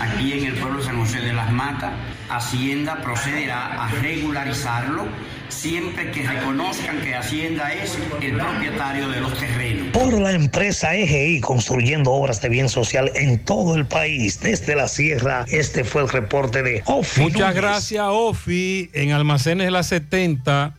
aquí 0.00 0.32
en 0.32 0.44
el 0.44 0.54
pueblo 0.54 0.78
de 0.78 0.86
San 0.86 0.98
José 0.98 1.20
de 1.20 1.32
las 1.32 1.52
Matas. 1.52 1.92
Hacienda 2.30 3.02
procederá 3.02 3.84
a 3.84 3.88
regularizarlo 3.88 5.06
siempre 5.48 6.10
que 6.10 6.22
reconozcan 6.22 7.00
que 7.02 7.14
Hacienda 7.14 7.72
es 7.72 7.96
el 8.20 8.36
propietario 8.36 9.08
de 9.08 9.20
los 9.20 9.38
terrenos. 9.38 9.88
Por 9.92 10.12
la 10.20 10.32
empresa 10.32 10.94
EGI 10.94 11.40
construyendo 11.40 12.12
obras 12.12 12.40
de 12.40 12.48
bien 12.48 12.68
social 12.68 13.10
en 13.14 13.44
todo 13.44 13.74
el 13.74 13.86
país, 13.86 14.40
desde 14.40 14.76
la 14.76 14.88
sierra, 14.88 15.44
este 15.48 15.84
fue 15.84 16.02
el 16.02 16.08
reporte 16.08 16.62
de 16.62 16.82
Ofi. 16.86 17.20
Muchas 17.20 17.40
Núñez. 17.40 17.54
gracias, 17.54 18.04
Ofi. 18.08 18.90
En 18.92 19.12
Almacenes 19.12 19.66
de 19.66 19.70
la 19.70 19.82
70 19.82 20.74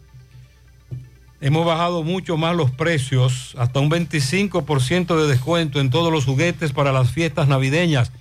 hemos 1.41 1.65
bajado 1.65 2.03
mucho 2.03 2.37
más 2.37 2.55
los 2.55 2.71
precios, 2.71 3.55
hasta 3.57 3.79
un 3.79 3.89
25% 3.89 5.21
de 5.21 5.27
descuento 5.27 5.79
en 5.79 5.89
todos 5.89 6.11
los 6.11 6.25
juguetes 6.25 6.71
para 6.71 6.91
las 6.91 7.11
fiestas 7.11 7.47
navideñas. 7.47 8.11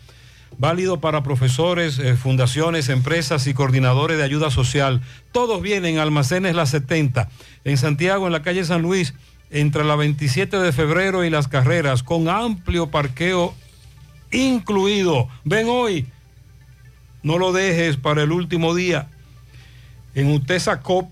Válido 0.57 1.01
para 1.01 1.23
profesores, 1.23 1.99
eh, 1.99 2.17
fundaciones, 2.17 2.89
empresas 2.89 3.47
y 3.47 3.55
coordinadores 3.55 4.19
de 4.19 4.25
ayuda 4.25 4.51
social. 4.51 5.03
Todos 5.31 5.63
vienen 5.63 5.99
Almacenes 5.99 6.55
La 6.55 6.67
70, 6.67 7.29
en 7.65 7.77
Santiago, 7.77 8.27
en 8.27 8.33
la 8.33 8.43
calle 8.43 8.65
San 8.65 8.83
Luis, 8.83 9.15
entre 9.51 9.85
la 9.85 9.97
27 9.97 10.59
de 10.59 10.73
febrero 10.73 11.25
y 11.25 11.31
las 11.31 11.49
carreras, 11.49 12.03
con 12.03 12.29
amplio 12.29 12.91
parqueo 12.91 13.55
incluido. 14.31 15.29
Ven 15.45 15.69
hoy, 15.69 16.07
no 17.23 17.39
lo 17.39 17.53
dejes 17.53 17.97
para 17.97 18.23
el 18.23 18.33
último 18.33 18.75
día. 18.75 19.09
En 20.15 20.31
Utesa 20.31 20.81
Cop 20.81 21.09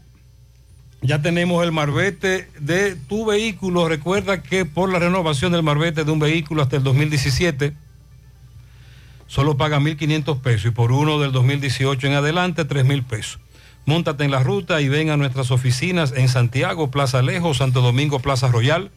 ya 1.03 1.23
tenemos 1.23 1.63
el 1.63 1.73
marbete 1.73 2.49
de 2.59 2.97
tu 2.97 3.27
vehículo. 3.27 3.89
Recuerda 3.89 4.43
que 4.43 4.65
por 4.65 4.91
la 4.91 4.99
renovación 4.99 5.53
del 5.53 5.63
marbete 5.63 6.05
de 6.05 6.11
un 6.11 6.19
vehículo 6.19 6.63
hasta 6.63 6.77
el 6.77 6.83
2017, 6.83 7.75
solo 9.27 9.57
paga 9.57 9.79
1.500 9.81 10.41
pesos 10.41 10.67
y 10.67 10.71
por 10.71 10.93
uno 10.93 11.19
del 11.19 11.33
2018 11.33 12.07
en 12.07 12.13
adelante 12.15 12.67
3.000 12.67 13.05
pesos. 13.05 13.39
Móntate 13.87 14.25
en 14.25 14.33
la 14.33 14.43
ruta 14.43 14.81
y 14.81 14.89
ven 14.89 15.11
a 15.11 15.17
nuestras 15.17 15.51
oficinas 15.51 16.13
en 16.17 16.29
Santiago, 16.29 16.91
Plaza 16.91 17.23
Lejos, 17.23 17.59
Santo 17.59 17.81
Domingo, 17.81 18.19
Plaza 18.19 18.49
Royal, 18.49 18.91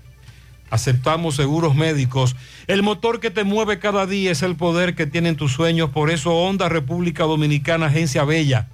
Aceptamos 0.70 1.36
seguros 1.36 1.76
médicos. 1.76 2.36
El 2.68 2.84
motor 2.84 3.20
que 3.20 3.32
te 3.32 3.44
mueve 3.44 3.80
cada 3.80 4.06
día 4.06 4.32
es 4.32 4.44
el 4.44 4.56
poder 4.56 4.96
que 4.96 5.08
tienen 5.08 5.36
tus 5.36 5.54
sueños. 5.54 5.90
Por 5.90 6.12
eso 6.12 6.36
Honda 6.36 6.70
República 6.70 7.24
Dominicana, 7.24 7.88
Agencia 7.88 8.24
Bella, 8.24 8.68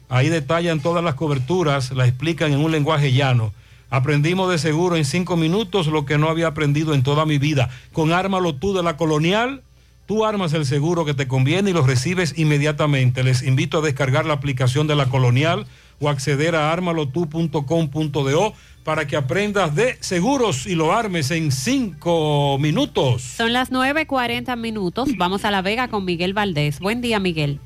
Ahí 0.10 0.30
detallan 0.30 0.82
todas 0.82 1.04
las 1.04 1.16
coberturas, 1.16 1.92
la 1.92 2.08
explican 2.08 2.52
en 2.52 2.60
un 2.60 2.72
lenguaje 2.72 3.14
llano. 3.14 3.54
Aprendimos 3.92 4.50
de 4.50 4.58
seguro 4.58 4.96
en 4.96 5.04
cinco 5.04 5.36
minutos 5.36 5.88
lo 5.88 6.06
que 6.06 6.18
no 6.18 6.30
había 6.30 6.48
aprendido 6.48 6.94
en 6.94 7.04
toda 7.04 7.26
mi 7.26 7.38
vida. 7.38 7.70
Con 7.92 8.14
Ármalo 8.14 8.56
tú 8.56 8.74
de 8.74 8.82
la 8.82 8.96
Colonial, 8.96 9.64
tú 10.06 10.24
armas 10.24 10.54
el 10.54 10.66
seguro 10.66 11.04
que 11.04 11.14
te 11.14 11.28
conviene 11.28 11.72
y 11.72 11.74
lo 11.74 11.86
recibes 11.86 12.34
inmediatamente. 12.38 13.22
Les 13.22 13.44
invito 13.44 13.80
a 13.80 13.82
descargar 13.82 14.26
la 14.26 14.34
aplicación 14.34 14.88
de 14.88 14.96
la 14.96 15.08
Colonial 15.08 15.68
o 16.00 16.08
acceder 16.08 16.56
a 16.56 16.72
armalotu.com.do 16.72 18.54
para 18.86 19.08
que 19.08 19.18
aprendas 19.18 19.76
de 19.76 19.98
seguros 20.00 20.68
y 20.68 20.76
lo 20.76 20.94
armes 20.94 21.30
en 21.30 21.52
cinco 21.52 22.58
minutos. 22.62 23.22
Son 23.22 23.52
las 23.52 23.74
9.40 23.74 24.58
minutos. 24.58 25.10
Vamos 25.18 25.44
a 25.44 25.52
La 25.52 25.62
Vega 25.62 25.90
con 25.90 26.06
Miguel 26.06 26.34
Valdés. 26.34 26.80
Buen 26.80 27.02
día, 27.02 27.20
Miguel. 27.20 27.60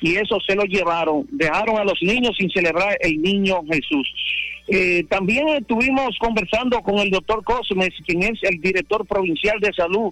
y 0.00 0.16
eso 0.16 0.38
se 0.46 0.54
lo 0.54 0.64
llevaron, 0.64 1.26
dejaron 1.30 1.78
a 1.78 1.84
los 1.84 1.98
niños 2.02 2.36
sin 2.38 2.50
celebrar 2.50 2.96
el 3.00 3.20
Niño 3.20 3.62
Jesús. 3.70 4.12
Eh, 4.68 5.04
también 5.08 5.48
estuvimos 5.48 6.16
conversando 6.18 6.80
con 6.82 6.98
el 6.98 7.10
doctor 7.10 7.42
Cosmes, 7.42 7.90
quien 8.06 8.22
es 8.22 8.38
el 8.42 8.60
director 8.60 9.06
provincial 9.06 9.58
de 9.60 9.72
salud. 9.72 10.10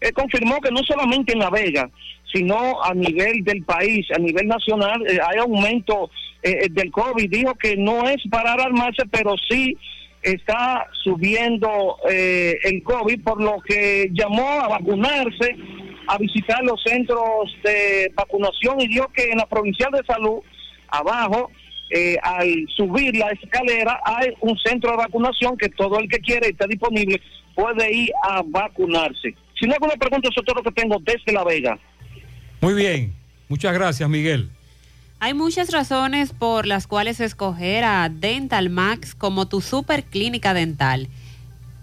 Él 0.00 0.12
confirmó 0.12 0.60
que 0.60 0.70
no 0.70 0.82
solamente 0.84 1.34
en 1.34 1.40
La 1.40 1.50
Vega, 1.50 1.90
sino 2.32 2.82
a 2.82 2.94
nivel 2.94 3.44
del 3.44 3.62
país, 3.64 4.06
a 4.14 4.18
nivel 4.18 4.46
nacional, 4.46 5.02
eh, 5.06 5.18
hay 5.26 5.38
aumento 5.38 6.10
eh, 6.42 6.68
del 6.70 6.90
COVID. 6.90 7.30
Dijo 7.30 7.54
que 7.54 7.76
no 7.76 8.08
es 8.08 8.22
para 8.30 8.52
alarmarse, 8.52 9.04
pero 9.10 9.34
sí 9.48 9.76
está 10.22 10.86
subiendo 11.04 11.96
eh, 12.10 12.58
el 12.64 12.82
COVID, 12.82 13.22
por 13.22 13.42
lo 13.42 13.60
que 13.66 14.10
llamó 14.12 14.48
a 14.48 14.68
vacunarse, 14.68 15.56
a 16.08 16.16
visitar 16.18 16.62
los 16.64 16.82
centros 16.82 17.54
de 17.62 18.10
vacunación 18.14 18.80
y 18.80 18.88
dijo 18.88 19.08
que 19.14 19.30
en 19.30 19.38
la 19.38 19.46
provincial 19.46 19.92
de 19.92 20.02
salud, 20.06 20.40
abajo, 20.88 21.50
eh, 21.90 22.16
al 22.22 22.48
subir 22.74 23.14
la 23.14 23.30
escalera, 23.30 24.00
hay 24.04 24.28
un 24.40 24.58
centro 24.58 24.90
de 24.90 24.96
vacunación 24.96 25.56
que 25.56 25.68
todo 25.68 25.98
el 25.98 26.08
que 26.08 26.18
quiere 26.18 26.48
está 26.48 26.66
disponible, 26.66 27.20
puede 27.54 27.92
ir 27.94 28.10
a 28.22 28.42
vacunarse. 28.44 29.34
Si 29.58 29.66
no 29.66 29.72
hay 29.72 29.74
alguna 29.74 29.96
pregunta, 29.96 30.28
eso 30.30 30.40
es 30.40 30.46
todo 30.46 30.56
lo 30.56 30.62
que 30.62 30.72
tengo 30.72 30.96
desde 31.04 31.32
La 31.32 31.44
Vega. 31.44 31.78
Muy 32.60 32.74
bien. 32.74 33.12
Muchas 33.48 33.74
gracias, 33.74 34.08
Miguel. 34.08 34.50
Hay 35.20 35.34
muchas 35.34 35.72
razones 35.72 36.32
por 36.32 36.66
las 36.66 36.86
cuales 36.86 37.20
escoger 37.20 37.84
a 37.84 38.08
Dental 38.08 38.70
Max 38.70 39.14
como 39.14 39.48
tu 39.48 39.60
super 39.60 40.04
clínica 40.04 40.54
dental. 40.54 41.08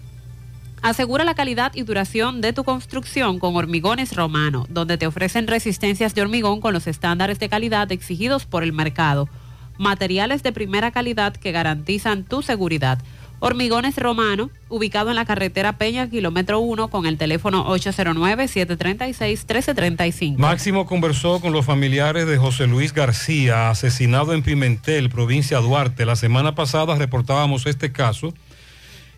Asegura 0.83 1.25
la 1.25 1.35
calidad 1.35 1.73
y 1.75 1.83
duración 1.83 2.41
de 2.41 2.53
tu 2.53 2.65
construcción 2.65 3.39
con 3.39 3.57
Hormigones 3.57 4.15
Romano, 4.15 4.67
donde 4.69 4.97
te 4.97 5.07
ofrecen 5.07 5.49
resistencias 5.49 6.15
de 6.15 6.23
hormigón 6.23 6.61
con 6.61 6.73
los 6.73 6.87
estándares 6.87 7.39
de 7.39 7.49
calidad 7.49 7.91
exigidos 7.91 8.47
por 8.47 8.63
el 8.63 8.73
mercado. 8.73 9.29
Materiales 9.77 10.43
de 10.43 10.53
primera 10.53 10.91
calidad 10.91 11.37
que 11.37 11.53
garantizan 11.53 12.25
tu 12.25 12.43
seguridad. 12.43 12.99
Hormigones 13.41 13.97
Romano, 13.97 14.51
ubicado 14.69 15.11
en 15.11 15.17
la 15.17 15.25
carretera 15.25 15.79
Peña, 15.79 16.11
kilómetro 16.11 16.59
1, 16.59 16.89
con 16.89 17.07
el 17.07 17.19
teléfono 17.19 17.73
809-736-1335. 17.77 20.37
Máximo 20.37 20.87
conversó 20.87 21.41
con 21.41 21.53
los 21.53 21.65
familiares 21.65 22.27
de 22.27 22.37
José 22.37 22.67
Luis 22.67 22.93
García, 22.93 23.71
asesinado 23.71 24.35
en 24.35 24.43
Pimentel, 24.43 25.09
provincia 25.09 25.59
Duarte. 25.59 26.05
La 26.05 26.17
semana 26.17 26.57
pasada 26.57 26.97
reportábamos 26.97 27.67
este 27.67 27.93
caso. 27.93 28.35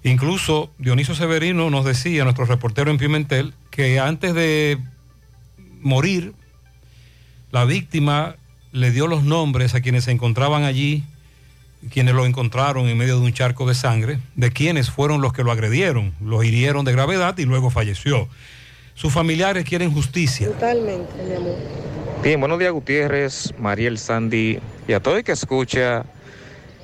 Incluso 0.03 0.71
Dionisio 0.79 1.15
Severino 1.15 1.69
nos 1.71 1.85
decía, 1.85 2.25
nuestro 2.25 2.47
reportero 2.47 2.91
en 2.91 2.99
Pimentel, 2.99 3.53
que 3.71 4.01
antes 4.01 4.35
de 4.35 4.79
morir, 5.81 6.33
la 7.53 7.65
víctima 7.65 8.37
le 8.73 8.91
dio 8.91 9.07
los 9.07 9.25
nombres 9.25 9.75
a 9.75 9.81
quienes 9.81 10.05
se 10.05 10.13
encontraban 10.13 10.65
allí, 10.65 11.05
quienes 11.91 12.15
lo 12.15 12.27
encontraron 12.27 12.89
en 12.89 12.97
medio 12.97 13.19
de 13.19 13.27
un 13.27 13.33
charco 13.33 13.67
de 13.67 13.75
sangre, 13.75 14.19
de 14.37 14.51
quienes 14.51 14.91
fueron 14.91 15.21
los 15.21 15.33
que 15.33 15.43
lo 15.43 15.53
agredieron, 15.53 16.15
lo 16.21 16.43
hirieron 16.43 16.85
de 16.85 16.93
gravedad 16.93 17.37
y 17.39 17.45
luego 17.45 17.71
falleció. 17.71 18.29
Sus 18.95 19.13
familiares 19.13 19.65
quieren 19.65 19.93
justicia. 19.93 20.49
Totalmente, 20.49 21.13
mi 21.23 21.35
amor. 21.35 21.57
Bien, 22.23 22.39
buenos 22.39 22.59
días 22.59 22.73
Gutiérrez, 22.73 23.55
Mariel 23.59 23.97
Sandy 23.97 24.59
y 24.87 24.93
a 24.93 25.01
todo 25.01 25.17
el 25.17 25.25
que 25.25 25.33
escucha 25.33 26.05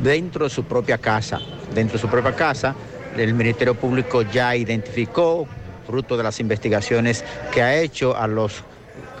dentro 0.00 0.44
de 0.44 0.50
su 0.50 0.62
propia 0.62 0.98
casa. 0.98 1.40
Dentro 1.74 1.94
de 1.94 2.00
su 2.00 2.08
propia 2.08 2.36
casa, 2.36 2.76
el 3.16 3.34
Ministerio 3.34 3.74
Público 3.74 4.22
ya 4.22 4.54
identificó, 4.54 5.48
fruto 5.86 6.16
de 6.16 6.22
las 6.22 6.40
investigaciones 6.40 7.24
que 7.52 7.62
ha 7.62 7.76
hecho 7.76 8.16
a 8.16 8.26
los 8.26 8.62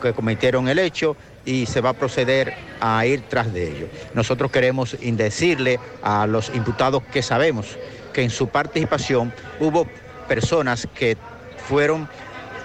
que 0.00 0.12
cometieron 0.12 0.68
el 0.68 0.78
hecho 0.78 1.16
y 1.44 1.66
se 1.66 1.80
va 1.80 1.90
a 1.90 1.94
proceder 1.94 2.52
a 2.80 3.04
ir 3.06 3.22
tras 3.28 3.52
de 3.52 3.68
ellos. 3.70 3.88
Nosotros 4.14 4.50
queremos 4.50 4.96
decirle 5.00 5.78
a 6.02 6.26
los 6.26 6.50
imputados 6.54 7.02
que 7.12 7.22
sabemos 7.22 7.78
que 8.12 8.22
en 8.22 8.30
su 8.30 8.48
participación 8.48 9.32
hubo 9.60 9.86
personas 10.28 10.86
que 10.94 11.16
fueron 11.68 12.08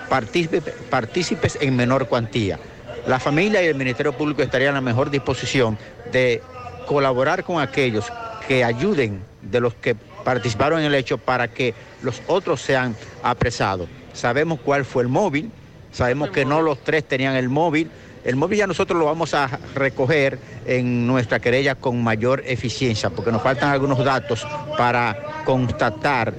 partícipe- 0.10 0.74
partícipes 0.90 1.58
en 1.62 1.76
menor 1.76 2.08
cuantía. 2.08 2.60
La 3.08 3.20
familia 3.20 3.64
y 3.64 3.68
el 3.68 3.76
Ministerio 3.76 4.14
Público 4.14 4.42
estarían 4.42 4.72
a 4.72 4.78
la 4.78 4.82
mejor 4.82 5.10
disposición 5.10 5.78
de 6.12 6.42
colaborar 6.88 7.44
con 7.44 7.62
aquellos 7.62 8.12
que 8.48 8.64
ayuden 8.64 9.22
de 9.42 9.60
los 9.60 9.74
que 9.76 9.96
participaron 10.28 10.80
en 10.80 10.88
el 10.88 10.96
hecho 10.96 11.18
para 11.18 11.48
que 11.48 11.74
los 12.02 12.22
otros 12.28 12.60
sean 12.60 12.98
apresados. 13.24 13.88
Sabemos 14.12 14.60
cuál 14.60 14.84
fue 14.84 15.04
el 15.04 15.08
móvil, 15.08 15.50
sabemos 15.94 16.32
que 16.32 16.44
no 16.44 16.62
los 16.62 16.84
tres 16.84 17.08
tenían 17.08 17.38
el 17.38 17.48
móvil. 17.48 17.90
El 18.26 18.36
móvil 18.36 18.60
ya 18.60 18.68
nosotros 18.68 19.00
lo 19.00 19.06
vamos 19.06 19.34
a 19.34 19.48
recoger 19.74 20.38
en 20.66 21.08
nuestra 21.08 21.40
querella 21.40 21.76
con 21.76 22.04
mayor 22.04 22.44
eficiencia, 22.46 23.10
porque 23.10 23.32
nos 23.32 23.42
faltan 23.42 23.70
algunos 23.70 24.04
datos 24.04 24.46
para 24.78 25.44
constatar 25.46 26.34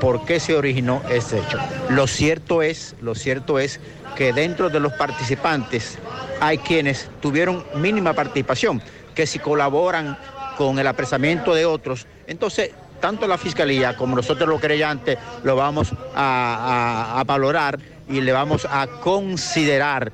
por 0.00 0.24
qué 0.24 0.40
se 0.40 0.56
originó 0.56 1.02
ese 1.10 1.40
hecho. 1.40 1.58
Lo 1.90 2.06
cierto 2.06 2.62
es, 2.62 2.96
lo 3.02 3.14
cierto 3.14 3.58
es 3.58 3.78
que 4.16 4.32
dentro 4.32 4.70
de 4.70 4.80
los 4.80 4.94
participantes 4.94 5.98
hay 6.40 6.56
quienes 6.56 7.10
tuvieron 7.20 7.62
mínima 7.74 8.14
participación, 8.14 8.80
que 9.14 9.26
si 9.26 9.38
colaboran 9.38 10.16
con 10.56 10.78
el 10.78 10.86
apresamiento 10.86 11.54
de 11.54 11.66
otros, 11.66 12.06
entonces 12.26 12.70
tanto 13.04 13.28
la 13.28 13.36
fiscalía 13.36 13.94
como 13.94 14.16
nosotros 14.16 14.48
los 14.48 14.62
creyentes 14.62 15.18
lo 15.42 15.56
vamos 15.56 15.92
a, 16.14 17.22
valorar 17.26 17.78
y 18.08 18.22
le 18.22 18.32
vamos 18.32 18.66
a 18.70 18.86
considerar 18.86 20.10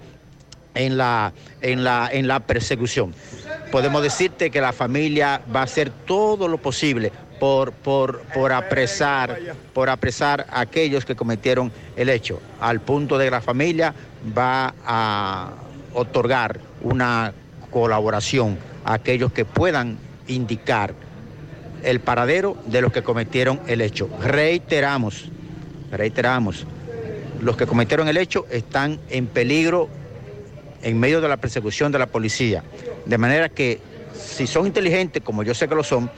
en 0.74 0.96
la, 0.96 1.32
en 1.60 1.84
la, 1.84 2.08
en 2.10 2.26
la 2.26 2.40
persecución. 2.40 3.14
Podemos 3.70 4.02
decirte 4.02 4.50
que 4.50 4.60
la 4.60 4.72
familia 4.72 5.40
va 5.54 5.60
a 5.60 5.62
hacer 5.62 5.92
todo 6.04 6.48
lo 6.48 6.58
posible 6.58 7.12
por, 7.38 7.70
por, 7.70 8.22
por 8.34 8.52
apresar, 8.52 9.38
por 9.72 9.88
apresar 9.88 10.46
a 10.50 10.58
aquellos 10.58 11.04
que 11.04 11.14
cometieron 11.14 11.70
el 11.94 12.08
hecho, 12.08 12.42
al 12.60 12.80
punto 12.80 13.18
de 13.18 13.26
que 13.26 13.30
la 13.30 13.40
familia 13.40 13.94
va 14.36 14.74
a 14.84 15.50
otorgar 15.94 16.58
una 16.82 17.34
colaboración 17.70 18.58
a 18.84 18.94
aquellos 18.94 19.30
que 19.30 19.44
puedan 19.44 19.96
indicar 20.26 20.92
el 21.84 22.00
paradero 22.00 22.56
de 22.66 22.80
los 22.80 22.92
que 22.92 23.02
cometieron 23.02 23.60
el 23.66 23.80
hecho. 23.80 24.08
Reiteramos, 24.20 25.30
reiteramos, 25.90 26.66
los 27.40 27.56
que 27.56 27.66
cometieron 27.66 28.08
el 28.08 28.16
hecho 28.16 28.46
están 28.50 29.00
en 29.08 29.26
peligro 29.26 29.88
en 30.82 30.98
medio 30.98 31.20
de 31.20 31.28
la 31.28 31.36
persecución 31.36 31.92
de 31.92 31.98
la 31.98 32.06
policía. 32.06 32.62
De 33.06 33.18
manera 33.18 33.48
que 33.48 33.80
si 34.14 34.46
son 34.46 34.66
inteligentes, 34.66 35.22
como 35.22 35.42
yo 35.42 35.54
sé 35.54 35.68
que 35.68 35.74
lo 35.74 35.84
son, 35.84 36.10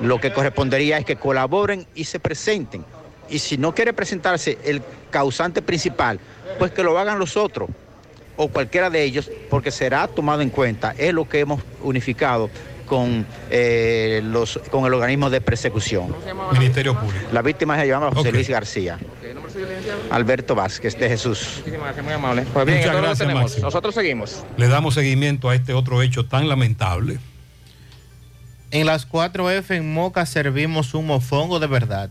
lo 0.00 0.20
que 0.20 0.32
correspondería 0.32 0.98
es 0.98 1.04
que 1.04 1.16
colaboren 1.16 1.86
y 1.94 2.04
se 2.04 2.20
presenten. 2.20 2.84
Y 3.28 3.38
si 3.38 3.58
no 3.58 3.74
quiere 3.74 3.92
presentarse 3.92 4.58
el 4.64 4.82
causante 5.10 5.62
principal, 5.62 6.20
pues 6.58 6.72
que 6.72 6.82
lo 6.82 6.98
hagan 6.98 7.18
los 7.18 7.36
otros 7.36 7.68
o 8.36 8.48
cualquiera 8.48 8.90
de 8.90 9.02
ellos, 9.02 9.30
porque 9.48 9.70
será 9.70 10.06
tomado 10.08 10.42
en 10.42 10.50
cuenta. 10.50 10.94
Es 10.98 11.12
lo 11.12 11.28
que 11.28 11.40
hemos 11.40 11.62
unificado 11.82 12.50
con, 12.86 13.26
eh, 13.50 14.20
los, 14.24 14.58
con 14.70 14.86
el 14.86 14.94
organismo 14.94 15.28
de 15.28 15.40
persecución. 15.40 16.14
Ministerio 16.52 16.98
Público. 16.98 17.26
La 17.32 17.42
víctima 17.42 17.78
se 17.78 17.86
llama 17.86 18.10
José. 18.12 18.32
Luis 18.32 18.48
García. 18.48 18.98
Alberto 20.10 20.54
Vázquez, 20.54 20.98
de 20.98 21.08
Jesús. 21.08 21.56
Muchísimas 21.58 21.84
gracias, 21.86 22.04
muy 22.04 22.14
amable. 22.14 22.42
Pues 22.52 22.66
bien, 22.66 22.78
Muchas 22.78 22.96
gracias, 22.96 23.18
tenemos. 23.18 23.58
Nosotros 23.58 23.94
seguimos. 23.94 24.44
Le 24.56 24.68
damos 24.68 24.94
seguimiento 24.94 25.50
a 25.50 25.54
este 25.54 25.74
otro 25.74 26.02
hecho 26.02 26.26
tan 26.26 26.48
lamentable. 26.48 27.18
En 28.70 28.86
las 28.86 29.08
4F 29.08 29.76
en 29.76 29.92
Moca 29.92 30.26
servimos 30.26 30.94
un 30.94 31.06
mofongo 31.06 31.60
de 31.60 31.66
verdad. 31.66 32.10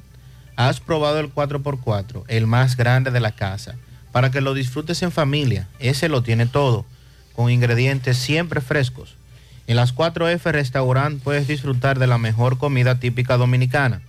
Has 0.56 0.80
probado 0.80 1.20
el 1.20 1.34
4x4, 1.34 2.24
el 2.28 2.48
más 2.48 2.78
grande 2.78 3.12
de 3.12 3.20
la 3.20 3.32
casa, 3.34 3.76
para 4.12 4.32
que 4.32 4.40
lo 4.40 4.54
disfrutes 4.54 5.04
en 5.04 5.12
familia. 5.12 5.68
Ese 5.80 6.08
lo 6.08 6.24
tiene 6.24 6.46
todo, 6.46 6.86
con 7.36 7.52
ingredientes 7.52 8.18
siempre 8.18 8.62
frescos. 8.62 9.16
En 9.68 9.78
las 9.78 9.96
4F 9.96 10.52
Restaurant 10.52 11.24
puedes 11.24 11.48
disfrutar 11.48 11.98
de 11.98 12.06
la 12.08 12.20
mejor 12.20 12.58
comida 12.58 13.00
típica 13.00 13.38
dominicana. 13.38 14.02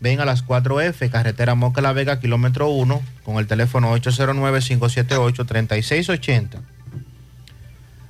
Ven 0.00 0.20
a 0.20 0.24
las 0.24 0.44
4F, 0.46 1.10
carretera 1.10 1.54
Moca 1.54 1.80
La 1.80 1.92
Vega, 1.92 2.18
kilómetro 2.20 2.68
1, 2.68 3.02
con 3.24 3.38
el 3.38 3.46
teléfono 3.46 3.96
809-578-3680. 3.96 6.60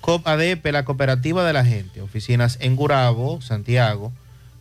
COP 0.00 0.26
ADP, 0.26 0.72
la 0.72 0.84
cooperativa 0.84 1.44
de 1.44 1.52
la 1.52 1.64
gente. 1.64 2.00
Oficinas 2.00 2.56
en 2.60 2.76
Gurabo, 2.76 3.40
Santiago, 3.42 4.12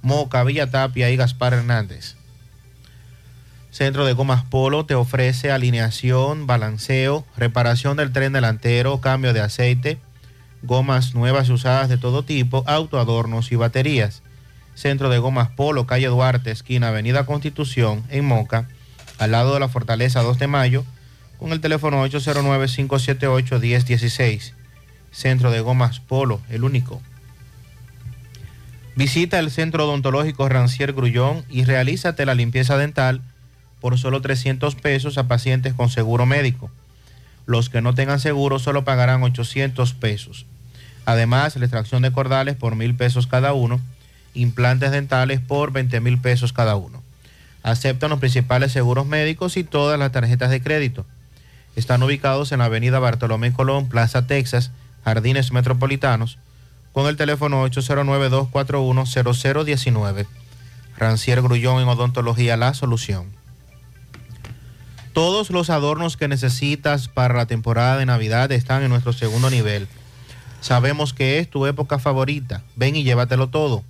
Moca, 0.02 0.44
Villa 0.44 0.70
Tapia 0.70 1.10
y 1.10 1.16
Gaspar 1.16 1.54
Hernández. 1.54 2.16
Centro 3.72 4.04
de 4.04 4.14
Gomas 4.14 4.44
Polo 4.44 4.86
te 4.86 4.96
ofrece 4.96 5.52
alineación, 5.52 6.48
balanceo, 6.48 7.26
reparación 7.38 7.98
del 7.98 8.12
tren 8.12 8.34
delantero, 8.34 9.00
cambio 9.00 9.32
de 9.32 9.42
aceite, 9.42 10.00
gomas 10.64 11.14
nuevas 11.14 11.50
y 11.50 11.54
usadas 11.54 11.88
de 11.88 11.98
todo 11.98 12.24
tipo, 12.24 12.64
autoadornos 12.68 13.52
y 13.52 13.56
baterías. 13.56 14.24
Centro 14.74 15.10
de 15.10 15.20
Gomas 15.20 15.50
Polo, 15.50 15.86
calle 15.86 16.08
Duarte, 16.08 16.52
esquina 16.52 16.88
Avenida 16.88 17.26
Constitución, 17.26 18.04
en 18.10 18.26
Moca, 18.26 18.68
al 19.20 19.32
lado 19.32 19.54
de 19.54 19.60
la 19.60 19.68
Fortaleza 19.68 20.24
2 20.24 20.40
de 20.40 20.48
Mayo, 20.48 20.84
con 21.38 21.52
el 21.52 21.62
teléfono 21.62 22.04
809-578-1016. 22.08 24.54
Centro 25.12 25.52
de 25.52 25.60
Gomas 25.60 26.00
Polo, 26.00 26.42
el 26.50 26.64
único. 26.64 27.00
Visita 28.96 29.38
el 29.40 29.52
Centro 29.52 29.86
Odontológico 29.86 30.50
Rancier 30.50 30.94
Grullón 30.94 31.46
y 31.50 31.64
realízate 31.64 32.26
la 32.26 32.36
limpieza 32.36 32.78
dental 32.78 33.22
por 33.80 33.98
solo 33.98 34.22
300 34.22 34.76
pesos 34.76 35.18
a 35.18 35.28
pacientes 35.28 35.74
con 35.74 35.90
seguro 35.90 36.26
médico. 36.26 36.70
Los 37.46 37.70
que 37.70 37.82
no 37.82 37.96
tengan 37.96 38.20
seguro 38.20 38.60
solo 38.60 38.84
pagarán 38.84 39.24
800 39.24 39.94
pesos. 39.94 40.46
Además, 41.06 41.56
la 41.56 41.66
extracción 41.66 42.02
de 42.02 42.12
cordales 42.12 42.56
por 42.56 42.76
mil 42.76 42.96
pesos 42.96 43.26
cada 43.26 43.54
uno, 43.54 43.80
implantes 44.34 44.92
dentales 44.92 45.40
por 45.40 45.72
20 45.72 46.00
mil 46.02 46.20
pesos 46.20 46.54
cada 46.54 46.76
uno. 46.76 47.02
Aceptan 47.64 48.10
los 48.10 48.20
principales 48.20 48.72
seguros 48.72 49.06
médicos 49.06 49.58
y 49.58 49.64
todas 49.64 50.00
las 50.00 50.12
tarjetas 50.12 50.50
de 50.50 50.62
crédito. 50.62 51.06
Están 51.76 52.02
ubicados 52.04 52.52
en 52.52 52.60
la 52.60 52.66
avenida 52.66 53.00
Bartolomé 53.00 53.54
Colón, 53.54 53.90
Plaza 53.90 54.28
Texas, 54.28 54.72
Jardines 55.04 55.52
Metropolitanos, 55.52 56.38
con 56.94 57.08
el 57.08 57.18
teléfono 57.18 57.68
809-241-0019. 57.68 60.26
Rancier 60.98 61.42
Grullón 61.42 61.82
en 61.82 61.88
Odontología 61.88 62.58
La 62.58 62.74
Solución. 62.74 63.28
Todos 65.14 65.50
los 65.50 65.70
adornos 65.70 66.18
que 66.18 66.28
necesitas 66.28 67.08
para 67.08 67.36
la 67.36 67.46
temporada 67.46 67.98
de 67.98 68.06
Navidad 68.06 68.52
están 68.52 68.84
en 68.84 68.90
nuestro 68.90 69.14
segundo 69.14 69.50
nivel. 69.50 69.88
Sabemos 70.62 71.14
que 71.14 71.40
es 71.40 71.50
tu 71.50 71.66
época 71.66 72.00
favorita. 72.00 72.64
Ven 72.76 72.96
y 72.96 73.04
llévatelo 73.04 73.48
todo. 73.48 73.84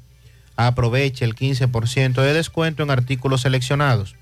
Aproveche 0.68 1.24
el 1.24 1.36
15% 1.36 2.22
de 2.22 2.34
descuento 2.34 2.84
en 2.84 2.92
artículos 2.92 3.42
seleccionados. 3.42 4.16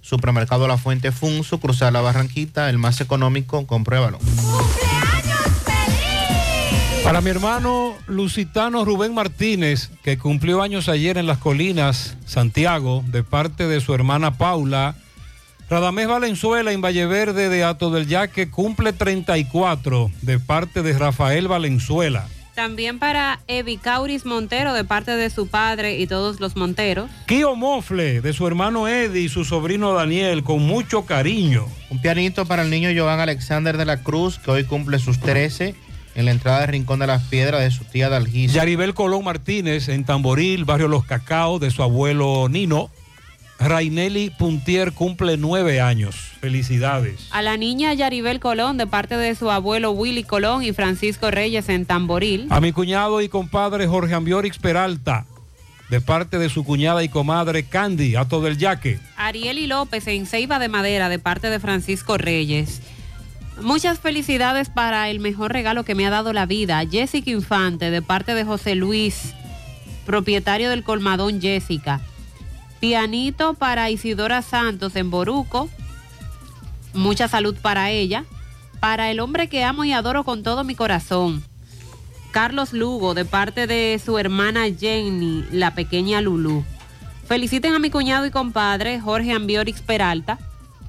Supermercado 0.00 0.68
La 0.68 0.78
Fuente 0.78 1.10
Funso, 1.10 1.58
Cruzar 1.58 1.92
la 1.92 2.00
Barranquita, 2.00 2.70
el 2.70 2.78
más 2.78 3.00
económico, 3.00 3.66
compruébalo. 3.66 4.20
Para 7.02 7.20
mi 7.20 7.30
hermano 7.30 7.96
Lusitano 8.06 8.84
Rubén 8.84 9.12
Martínez, 9.12 9.90
que 10.04 10.18
cumplió 10.18 10.62
años 10.62 10.88
ayer 10.88 11.18
en 11.18 11.26
las 11.26 11.38
colinas, 11.38 12.16
Santiago, 12.26 13.02
de 13.08 13.24
parte 13.24 13.66
de 13.66 13.80
su 13.80 13.92
hermana 13.92 14.38
Paula. 14.38 14.94
Radamés 15.68 16.06
Valenzuela 16.06 16.70
en 16.70 16.80
Valleverde 16.80 17.48
de 17.48 17.64
Ato 17.64 17.90
del 17.90 18.06
Yaque 18.06 18.50
cumple 18.50 18.92
34 18.92 20.12
de 20.22 20.38
parte 20.38 20.82
de 20.82 20.96
Rafael 20.96 21.48
Valenzuela. 21.48 22.28
También 22.54 22.98
para 22.98 23.40
Evi 23.46 23.78
Cauris 23.78 24.26
Montero 24.26 24.74
de 24.74 24.84
parte 24.84 25.12
de 25.12 25.30
su 25.30 25.48
padre 25.48 25.98
y 25.98 26.06
todos 26.06 26.38
los 26.38 26.54
Monteros. 26.54 27.10
Kio 27.26 27.56
Mofle 27.56 28.20
de 28.20 28.32
su 28.34 28.46
hermano 28.46 28.88
Eddie 28.88 29.22
y 29.22 29.28
su 29.30 29.44
sobrino 29.44 29.94
Daniel 29.94 30.44
con 30.44 30.60
mucho 30.62 31.06
cariño. 31.06 31.66
Un 31.88 32.00
pianito 32.02 32.44
para 32.44 32.62
el 32.62 32.70
niño 32.70 32.90
Joan 32.94 33.20
Alexander 33.20 33.78
de 33.78 33.86
la 33.86 34.02
Cruz, 34.02 34.38
que 34.38 34.50
hoy 34.50 34.64
cumple 34.64 34.98
sus 34.98 35.18
13 35.18 35.74
en 36.14 36.24
la 36.26 36.30
entrada 36.30 36.60
del 36.60 36.68
Rincón 36.68 36.98
de 36.98 37.06
las 37.06 37.22
Piedras 37.22 37.62
de 37.62 37.70
su 37.70 37.84
tía 37.84 38.10
Dalgisa. 38.10 38.54
Yaribel 38.54 38.92
Colón 38.92 39.24
Martínez 39.24 39.88
en 39.88 40.04
Tamboril, 40.04 40.64
barrio 40.64 40.88
Los 40.88 41.04
Cacao, 41.04 41.58
de 41.58 41.70
su 41.70 41.82
abuelo 41.82 42.48
Nino. 42.50 42.90
Rainelli 43.58 44.30
Puntier 44.30 44.92
cumple 44.92 45.36
nueve 45.36 45.80
años. 45.80 46.16
Felicidades. 46.40 47.28
A 47.30 47.42
la 47.42 47.56
niña 47.56 47.94
Yaribel 47.94 48.40
Colón 48.40 48.76
de 48.76 48.86
parte 48.86 49.16
de 49.16 49.34
su 49.34 49.50
abuelo 49.50 49.92
Willy 49.92 50.24
Colón 50.24 50.64
y 50.64 50.72
Francisco 50.72 51.30
Reyes 51.30 51.68
en 51.68 51.86
Tamboril. 51.86 52.48
A 52.50 52.60
mi 52.60 52.72
cuñado 52.72 53.20
y 53.20 53.28
compadre 53.28 53.86
Jorge 53.86 54.14
Ambiorix 54.14 54.58
Peralta, 54.58 55.26
de 55.90 56.00
parte 56.00 56.38
de 56.38 56.48
su 56.48 56.64
cuñada 56.64 57.04
y 57.04 57.08
comadre 57.08 57.64
Candy, 57.64 58.16
Ato 58.16 58.40
del 58.40 58.58
Yaque. 58.58 58.98
Arieli 59.16 59.68
López 59.68 60.06
en 60.08 60.26
Ceiba 60.26 60.58
de 60.58 60.68
Madera 60.68 61.08
de 61.08 61.20
parte 61.20 61.48
de 61.48 61.60
Francisco 61.60 62.18
Reyes. 62.18 62.80
Muchas 63.60 64.00
felicidades 64.00 64.70
para 64.70 65.08
el 65.10 65.20
mejor 65.20 65.52
regalo 65.52 65.84
que 65.84 65.94
me 65.94 66.06
ha 66.06 66.10
dado 66.10 66.32
la 66.32 66.46
vida, 66.46 66.82
Jessica 66.90 67.30
Infante, 67.30 67.90
de 67.90 68.02
parte 68.02 68.34
de 68.34 68.44
José 68.44 68.74
Luis, 68.74 69.34
propietario 70.06 70.70
del 70.70 70.82
colmadón 70.82 71.40
Jessica. 71.40 72.00
Pianito 72.82 73.54
para 73.54 73.90
Isidora 73.90 74.42
Santos 74.42 74.96
en 74.96 75.08
Boruco. 75.08 75.68
Mucha 76.94 77.28
salud 77.28 77.56
para 77.62 77.90
ella. 77.90 78.24
Para 78.80 79.12
el 79.12 79.20
hombre 79.20 79.48
que 79.48 79.62
amo 79.62 79.84
y 79.84 79.92
adoro 79.92 80.24
con 80.24 80.42
todo 80.42 80.64
mi 80.64 80.74
corazón. 80.74 81.44
Carlos 82.32 82.72
Lugo, 82.72 83.14
de 83.14 83.24
parte 83.24 83.68
de 83.68 84.00
su 84.04 84.18
hermana 84.18 84.64
Jenny, 84.68 85.44
la 85.52 85.76
pequeña 85.76 86.20
Lulú. 86.20 86.64
Feliciten 87.28 87.72
a 87.72 87.78
mi 87.78 87.88
cuñado 87.88 88.26
y 88.26 88.32
compadre 88.32 88.98
Jorge 88.98 89.30
Ambiorix 89.30 89.80
Peralta, 89.80 90.40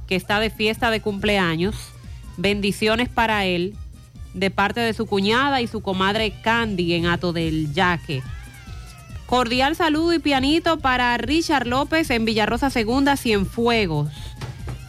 que 0.07 0.15
está 0.15 0.39
de 0.39 0.49
fiesta 0.49 0.89
de 0.89 0.99
cumpleaños. 0.99 1.75
Bendiciones 2.37 3.07
para 3.07 3.45
él, 3.45 3.75
de 4.33 4.49
parte 4.49 4.79
de 4.79 4.93
su 4.93 5.05
cuñada 5.05 5.61
y 5.61 5.67
su 5.67 5.81
comadre 5.81 6.41
Candy 6.41 6.95
en 6.95 7.05
Ato 7.05 7.33
del 7.33 7.71
Yaque. 7.71 8.23
Cordial 9.33 9.75
saludo 9.75 10.13
y 10.13 10.19
pianito 10.19 10.77
para 10.77 11.17
Richard 11.17 11.65
López 11.65 12.11
en 12.11 12.23
Villarrosa 12.23 12.69
Segunda, 12.69 13.17
Cienfuegos. 13.17 14.11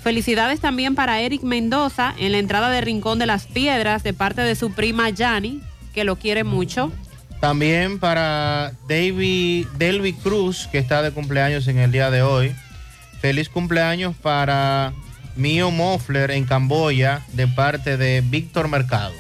Felicidades 0.03 0.61
también 0.61 0.95
para 0.95 1.19
Eric 1.23 1.43
Mendoza 1.45 2.15
en 2.19 2.33
la 2.33 2.37
entrada 2.37 2.69
de 2.69 2.83
Rincón 2.83 3.19
de 3.19 3.25
las 3.25 3.47
Piedras 3.47 4.03
de 4.03 4.13
parte 4.13 4.43
de 4.43 4.55
su 4.55 4.71
prima 4.73 5.09
Yani, 5.09 5.63
que 5.95 6.05
lo 6.05 6.17
quiere 6.17 6.45
mucho. 6.45 6.93
También 7.41 7.99
para 7.99 8.75
David 8.87 9.67
Delvi 9.79 10.13
Cruz, 10.13 10.69
que 10.71 10.77
está 10.77 11.01
de 11.01 11.11
cumpleaños 11.11 11.67
en 11.67 11.79
el 11.79 11.91
día 11.91 12.11
de 12.11 12.21
hoy. 12.21 12.55
Feliz 13.23 13.49
cumpleaños 13.49 14.15
para 14.15 14.93
Mio 15.37 15.71
Mofler 15.71 16.33
en 16.33 16.45
Camboya, 16.45 17.23
de 17.33 17.49
parte 17.49 17.97
de 17.97 18.21
Víctor 18.21 18.69
Mercado. 18.69 19.15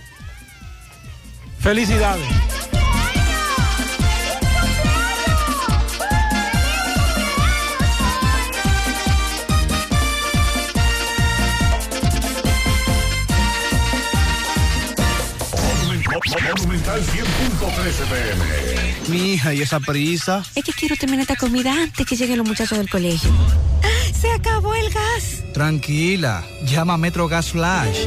Felicidades. 1.60 2.28
Monumental 16.94 17.02
100.13 17.02 18.06
pm. 18.08 19.08
Mi 19.08 19.32
hija, 19.32 19.52
¿y 19.52 19.62
esa 19.62 19.80
prisa? 19.80 20.44
Es 20.54 20.64
que 20.64 20.72
quiero 20.72 20.96
terminar 20.96 21.22
esta 21.22 21.36
comida 21.36 21.72
antes 21.72 22.06
que 22.06 22.14
lleguen 22.14 22.38
los 22.38 22.46
muchachos 22.46 22.78
del 22.78 22.88
colegio. 22.88 23.30
¡Se 24.20 24.30
acabó 24.30 24.74
el 24.74 24.90
gas! 24.90 25.42
Tranquila, 25.52 26.44
llama 26.64 26.94
a 26.94 26.98
Metro 26.98 27.26
Gas 27.26 27.50
Flash. 27.50 28.06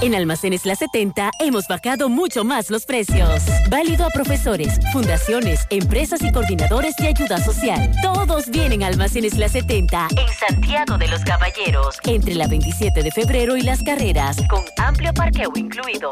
En 0.00 0.14
Almacenes 0.14 0.64
La 0.64 0.76
70 0.76 1.32
hemos 1.40 1.66
bajado 1.66 2.08
mucho 2.08 2.44
más 2.44 2.70
los 2.70 2.86
precios. 2.86 3.42
Válido 3.68 4.06
a 4.06 4.10
profesores, 4.10 4.78
fundaciones, 4.92 5.66
empresas 5.70 6.22
y 6.22 6.30
coordinadores 6.30 6.94
de 6.96 7.08
ayuda 7.08 7.38
social. 7.38 7.90
Todos 8.00 8.48
vienen 8.48 8.84
a 8.84 8.86
Almacenes 8.86 9.36
La 9.36 9.48
70 9.48 10.08
en 10.16 10.28
Santiago 10.28 10.98
de 10.98 11.08
los 11.08 11.22
Caballeros 11.24 11.98
entre 12.04 12.36
la 12.36 12.46
27 12.46 13.02
de 13.02 13.10
febrero 13.10 13.56
y 13.56 13.62
las 13.62 13.82
carreras 13.82 14.36
con 14.48 14.62
amplio 14.76 15.12
parqueo 15.12 15.50
incluido. 15.56 16.10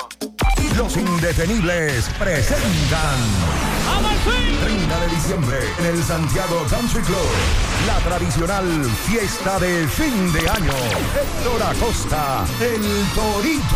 Los 0.76 0.96
indetenibles 0.96 2.10
presentan 2.18 3.16
30 4.60 5.00
de 5.00 5.08
diciembre 5.14 5.58
en 5.78 5.86
el 5.86 6.02
Santiago 6.02 6.66
Country 6.68 7.00
Club. 7.02 7.30
La 7.86 7.98
tradicional 8.00 8.64
fiesta 9.06 9.58
de 9.60 9.86
fin 9.86 10.32
de 10.32 10.40
año. 10.48 10.72
Héctor 11.14 11.62
Acosta, 11.62 12.44
el 12.60 12.82
Torito. 13.14 13.75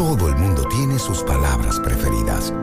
Todo 0.00 0.28
el 0.28 0.36
mundo 0.36 0.64
tiene 0.64 0.98
sus 0.98 1.22
palabras 1.22 1.78
preferidas. 1.78 2.54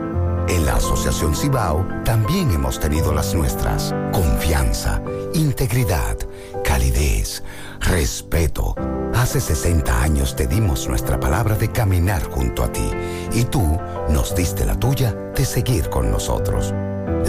En 0.48 0.66
la 0.66 0.74
Asociación 0.74 1.36
Cibao 1.36 1.86
también 2.04 2.50
hemos 2.50 2.80
tenido 2.80 3.14
las 3.14 3.32
nuestras. 3.32 3.94
Confianza, 4.12 5.00
integridad, 5.34 6.16
calidez, 6.64 7.44
respeto. 7.78 8.74
Hace 9.14 9.40
60 9.40 10.02
años 10.02 10.34
te 10.34 10.48
dimos 10.48 10.88
nuestra 10.88 11.20
palabra 11.20 11.54
de 11.54 11.70
caminar 11.70 12.24
junto 12.24 12.64
a 12.64 12.72
ti 12.72 12.90
y 13.32 13.44
tú 13.44 13.78
nos 14.08 14.34
diste 14.34 14.66
la 14.66 14.74
tuya 14.74 15.12
de 15.12 15.44
seguir 15.44 15.90
con 15.90 16.10
nosotros. 16.10 16.74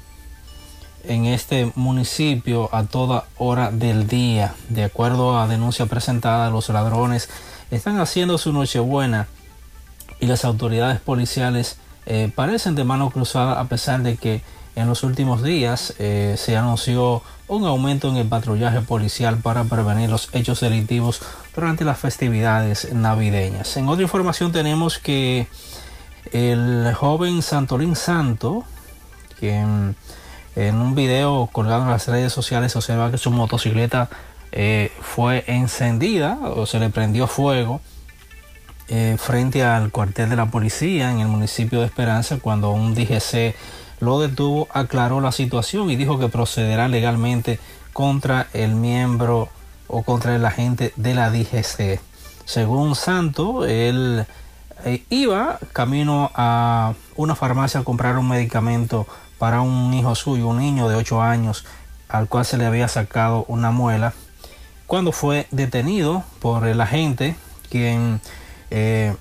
en 1.08 1.26
este 1.26 1.72
municipio 1.76 2.70
a 2.74 2.84
toda 2.84 3.26
hora 3.38 3.72
del 3.72 4.08
día. 4.08 4.54
De 4.70 4.84
acuerdo 4.84 5.40
a 5.40 5.48
denuncia 5.48 5.86
presentada, 5.86 6.50
los 6.50 6.70
ladrones 6.70 7.30
están 7.72 8.00
haciendo 8.00 8.38
su 8.38 8.54
nochebuena 8.54 9.28
y 10.20 10.28
las 10.28 10.46
autoridades 10.46 11.00
policiales 11.00 11.78
eh, 12.06 12.32
parecen 12.34 12.76
de 12.76 12.84
mano 12.84 13.10
cruzada 13.10 13.60
a 13.60 13.66
pesar 13.66 14.02
de 14.02 14.18
que 14.18 14.42
en 14.76 14.88
los 14.88 15.04
últimos 15.04 15.44
días 15.44 15.96
eh, 15.98 16.36
se 16.38 16.56
anunció 16.56 17.24
un 17.48 17.66
aumento 17.66 18.10
en 18.10 18.18
el 18.18 18.28
patrullaje 18.28 18.82
policial 18.82 19.38
para 19.38 19.64
prevenir 19.64 20.10
los 20.10 20.30
hechos 20.34 20.60
delictivos 20.60 21.22
durante 21.56 21.84
las 21.84 21.98
festividades 21.98 22.94
navideñas. 22.94 23.76
En 23.78 23.90
otra 23.90 24.04
información 24.04 24.52
tenemos 24.52 25.00
que 25.00 25.48
el 26.32 26.94
joven 26.94 27.42
Santolín 27.42 27.96
Santo, 27.96 28.66
quien 29.40 29.96
en 30.58 30.76
un 30.82 30.96
video 30.96 31.48
colgado 31.52 31.84
en 31.84 31.90
las 31.92 32.08
redes 32.08 32.34
sociales 32.34 32.72
se 32.72 32.80
observa 32.80 33.12
que 33.12 33.20
su 33.20 33.30
motocicleta 33.30 34.10
eh, 34.52 34.92
fue 35.02 35.44
encendida 35.46 36.40
o 36.42 36.66
se 36.66 36.80
le 36.80 36.90
prendió 36.90 37.28
fuego 37.28 37.80
eh, 38.88 39.18
frente 39.20 39.64
al 39.64 39.92
cuartel 39.92 40.32
de 40.32 40.36
la 40.36 40.48
policía 40.48 41.12
en 41.12 41.20
el 41.20 41.28
municipio 41.28 41.82
de 41.82 41.86
Esperanza 41.86 42.40
cuando 42.42 42.72
un 42.72 42.96
DGC 42.96 43.54
lo 44.00 44.20
detuvo, 44.20 44.68
aclaró 44.72 45.22
la 45.22 45.32
situación 45.32 45.92
y 45.92 45.96
dijo 45.96 46.18
que 46.18 46.28
procederá 46.28 46.88
legalmente 46.88 47.60
contra 47.94 48.48
el 48.54 48.74
miembro 48.74 49.50
o 49.88 50.02
contra 50.02 50.36
el 50.36 50.44
agente 50.44 50.92
de 50.96 51.14
la 51.14 51.30
DGC. 51.30 52.00
Según 52.46 52.96
Santo, 52.96 53.64
él 53.66 54.26
eh, 54.86 55.04
iba 55.12 55.60
camino 55.74 56.32
a 56.34 56.94
una 57.16 57.36
farmacia 57.36 57.82
a 57.82 57.84
comprar 57.84 58.18
un 58.18 58.28
medicamento 58.28 59.06
para 59.38 59.62
un 59.62 59.94
hijo 59.94 60.16
suyo, 60.16 60.48
un 60.48 60.60
niño 60.60 60.90
de 60.90 60.96
8 60.96 61.22
años, 61.22 61.66
al 62.10 62.28
cual 62.28 62.46
se 62.46 62.58
le 62.58 62.66
había 62.66 62.88
sacado 62.88 63.46
una 63.48 63.72
muela, 63.72 64.14
cuando 64.88 65.12
fue 65.12 65.48
detenido 65.52 66.24
por 66.40 66.66
el 66.66 66.80
agente, 66.80 67.36
quien 67.70 68.22
eh, 68.72 69.14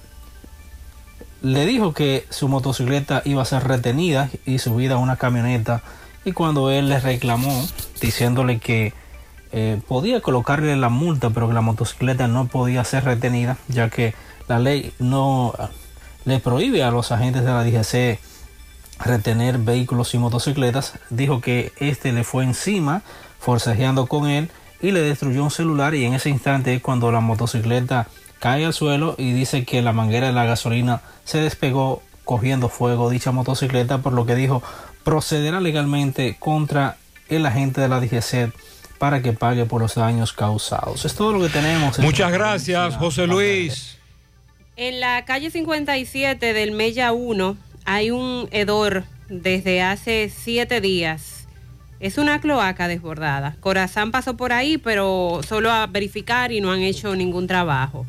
le 1.42 1.66
dijo 1.66 1.92
que 1.92 2.26
su 2.30 2.48
motocicleta 2.48 3.22
iba 3.24 3.42
a 3.42 3.44
ser 3.44 3.64
retenida 3.64 4.30
y 4.44 4.58
subida 4.58 4.94
a 4.94 4.98
una 4.98 5.16
camioneta 5.16 5.82
y 6.24 6.32
cuando 6.32 6.70
él 6.70 6.88
le 6.88 6.98
reclamó 6.98 7.66
diciéndole 8.00 8.58
que 8.58 8.94
eh, 9.52 9.80
podía 9.86 10.20
colocarle 10.20 10.74
la 10.76 10.88
multa 10.88 11.30
pero 11.30 11.48
que 11.48 11.54
la 11.54 11.60
motocicleta 11.60 12.26
no 12.26 12.46
podía 12.46 12.82
ser 12.84 13.04
retenida 13.04 13.58
ya 13.68 13.90
que 13.90 14.14
la 14.48 14.58
ley 14.58 14.92
no 14.98 15.54
le 16.24 16.40
prohíbe 16.40 16.82
a 16.82 16.90
los 16.90 17.12
agentes 17.12 17.44
de 17.44 17.50
la 17.50 17.62
DGC 17.62 18.18
retener 18.99 19.58
vehículos 19.58 20.15
y 20.15 20.18
motocicletas 20.18 20.94
dijo 21.10 21.41
que 21.41 21.73
este 21.78 22.12
le 22.12 22.25
fue 22.25 22.44
encima 22.44 23.02
forcejeando 23.39 24.07
con 24.07 24.28
él 24.28 24.50
y 24.81 24.91
le 24.91 25.00
destruyó 25.00 25.44
un 25.44 25.50
celular 25.50 25.94
y 25.94 26.05
en 26.05 26.15
ese 26.15 26.31
instante 26.31 26.75
es 26.75 26.83
cuando 26.83 27.12
la 27.12 27.20
motocicleta 27.20 28.08
cae 28.39 28.65
al 28.65 28.75
suelo 28.75 29.15
y 29.18 29.33
dice 29.33 29.65
que 29.65 29.83
la 29.83 29.92
manguera 29.92 30.28
de 30.28 30.33
la 30.33 30.44
gasolina 30.44 31.00
se 31.25 31.39
despegó 31.39 32.02
cogiendo 32.25 32.68
fuego 32.68 33.08
dicha 33.08 33.33
motocicleta, 33.33 33.99
por 33.99 34.12
lo 34.12 34.26
que 34.26 34.34
dijo 34.34 34.62
procederá 35.05 35.60
legalmente 35.60 36.36
contra 36.39 36.97
el 37.28 37.47
agente 37.47 37.81
de 37.81 37.89
la 37.89 38.00
DGC 38.00 38.52
para 38.99 39.23
que 39.23 39.33
pague 39.33 39.66
por 39.66 39.81
los 39.81 39.94
daños 39.94 40.33
causados. 40.33 41.05
Es 41.05 41.15
todo 41.15 41.33
lo 41.33 41.41
que 41.41 41.50
tenemos. 41.50 41.99
Muchas 41.99 42.33
gracias, 42.33 42.97
José 42.97 43.26
Luis. 43.26 43.99
En 44.76 45.00
la 45.00 45.25
calle 45.25 45.50
57 45.50 46.52
del 46.52 46.73
Mella 46.73 47.12
1 47.12 47.57
hay 47.86 48.10
un 48.10 48.48
hedor 48.50 49.05
desde 49.28 49.81
hace 49.81 50.31
siete 50.34 50.81
días. 50.81 51.47
Es 51.98 52.18
una 52.18 52.40
cloaca 52.40 52.89
desbordada. 52.89 53.56
Corazán 53.60 54.10
pasó 54.10 54.36
por 54.36 54.52
ahí, 54.52 54.76
pero 54.76 55.40
solo 55.47 55.70
a 55.70 55.86
verificar 55.86 56.52
y 56.52 56.60
no 56.60 56.70
han 56.70 56.81
hecho 56.81 57.16
ningún 57.16 57.47
trabajo. 57.47 58.05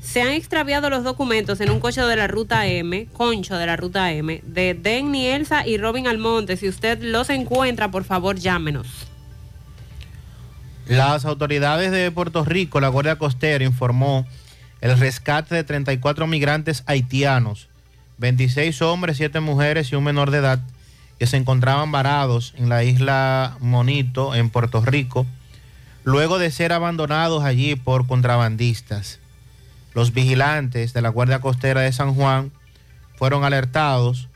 Se 0.00 0.22
han 0.22 0.32
extraviado 0.32 0.88
los 0.88 1.04
documentos 1.04 1.60
en 1.60 1.70
un 1.70 1.78
coche 1.78 2.00
de 2.00 2.16
la 2.16 2.26
ruta 2.26 2.66
M, 2.66 3.06
concho 3.12 3.56
de 3.56 3.66
la 3.66 3.76
ruta 3.76 4.12
M, 4.12 4.40
de 4.44 4.74
Denny 4.74 5.26
Elsa 5.26 5.66
y 5.66 5.76
Robin 5.76 6.06
Almonte. 6.06 6.56
Si 6.56 6.68
usted 6.68 7.02
los 7.02 7.28
encuentra, 7.28 7.90
por 7.90 8.04
favor, 8.04 8.36
llámenos. 8.36 8.86
Las 10.86 11.24
autoridades 11.24 11.92
de 11.92 12.10
Puerto 12.10 12.44
Rico, 12.44 12.80
la 12.80 12.88
Guardia 12.88 13.16
Costera, 13.16 13.64
informó 13.64 14.26
el 14.80 14.98
rescate 14.98 15.54
de 15.54 15.64
34 15.64 16.26
migrantes 16.26 16.82
haitianos, 16.86 17.68
26 18.22 18.82
hombres, 18.82 19.16
7 19.16 19.40
mujeres 19.40 19.90
y 19.90 19.96
un 19.96 20.04
menor 20.04 20.30
de 20.30 20.38
edad, 20.38 20.60
que 21.18 21.26
se 21.26 21.36
encontraban 21.36 21.90
varados 21.90 22.54
en 22.56 22.68
la 22.68 22.84
isla 22.84 23.56
Monito, 23.58 24.36
en 24.36 24.48
Puerto 24.48 24.80
Rico, 24.80 25.26
luego 26.04 26.38
de 26.38 26.52
ser 26.52 26.72
abandonados 26.72 27.42
allí 27.42 27.74
por 27.74 28.06
contrabandistas. 28.06 29.18
Los 29.92 30.12
vigilantes 30.12 30.92
de 30.92 31.02
la 31.02 31.08
Guardia 31.08 31.40
Costera 31.40 31.80
de 31.80 31.92
San 31.92 32.14
Juan 32.14 32.52
fueron 33.16 33.42
alertados 33.42 34.28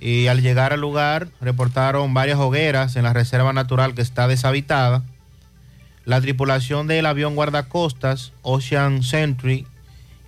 y 0.00 0.26
al 0.26 0.42
llegar 0.42 0.72
al 0.72 0.80
lugar 0.80 1.28
reportaron 1.40 2.12
varias 2.12 2.38
hogueras 2.40 2.96
en 2.96 3.04
la 3.04 3.12
reserva 3.12 3.52
natural 3.52 3.94
que 3.94 4.02
está 4.02 4.26
deshabitada. 4.26 5.04
La 6.04 6.20
tripulación 6.20 6.88
del 6.88 7.06
avión 7.06 7.36
guardacostas 7.36 8.32
Ocean 8.42 9.04
Sentry 9.04 9.68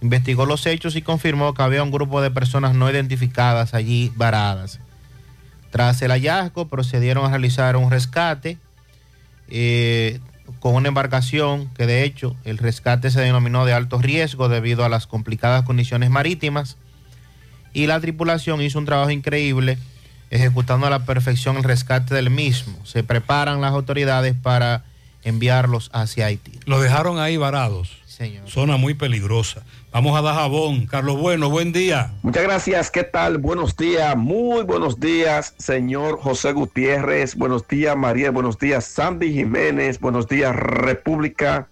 investigó 0.02 0.44
los 0.44 0.66
hechos 0.66 0.96
y 0.96 1.02
confirmó 1.02 1.54
que 1.54 1.62
había 1.62 1.82
un 1.82 1.90
grupo 1.90 2.20
de 2.20 2.30
personas 2.30 2.74
no 2.74 2.90
identificadas 2.90 3.72
allí 3.72 4.12
varadas. 4.16 4.80
Tras 5.70 6.02
el 6.02 6.10
hallazgo 6.10 6.68
procedieron 6.68 7.24
a 7.24 7.30
realizar 7.30 7.76
un 7.76 7.90
rescate. 7.90 8.58
Eh, 9.48 10.20
con 10.60 10.74
una 10.74 10.88
embarcación 10.88 11.68
que 11.74 11.86
de 11.86 12.04
hecho 12.04 12.36
el 12.44 12.58
rescate 12.58 13.10
se 13.10 13.20
denominó 13.20 13.64
de 13.64 13.72
alto 13.72 13.98
riesgo 13.98 14.48
debido 14.48 14.84
a 14.84 14.88
las 14.88 15.06
complicadas 15.06 15.64
condiciones 15.64 16.10
marítimas 16.10 16.76
y 17.72 17.86
la 17.86 18.00
tripulación 18.00 18.60
hizo 18.60 18.78
un 18.78 18.84
trabajo 18.84 19.10
increíble 19.10 19.78
ejecutando 20.30 20.86
a 20.86 20.90
la 20.90 21.04
perfección 21.04 21.56
el 21.56 21.64
rescate 21.64 22.14
del 22.14 22.30
mismo. 22.30 22.74
Se 22.84 23.02
preparan 23.02 23.60
las 23.60 23.72
autoridades 23.72 24.34
para 24.34 24.84
enviarlos 25.24 25.90
hacia 25.92 26.26
Haití. 26.26 26.58
Lo 26.64 26.80
dejaron 26.80 27.18
ahí 27.18 27.36
varados. 27.36 28.01
Señor. 28.22 28.48
Zona 28.48 28.76
muy 28.76 28.94
peligrosa. 28.94 29.64
Vamos 29.90 30.16
a 30.16 30.22
Dajabón. 30.22 30.86
Carlos 30.86 31.18
Bueno, 31.18 31.50
buen 31.50 31.72
día. 31.72 32.12
Muchas 32.22 32.44
gracias, 32.44 32.90
¿qué 32.90 33.02
tal? 33.02 33.38
Buenos 33.38 33.76
días, 33.76 34.16
muy 34.16 34.62
buenos 34.62 35.00
días, 35.00 35.54
señor 35.58 36.18
José 36.20 36.52
Gutiérrez, 36.52 37.34
buenos 37.34 37.66
días, 37.66 37.96
María, 37.96 38.30
buenos 38.30 38.58
días, 38.58 38.84
Sandy 38.84 39.32
Jiménez, 39.32 39.98
buenos 39.98 40.28
días, 40.28 40.54
República 40.54 41.68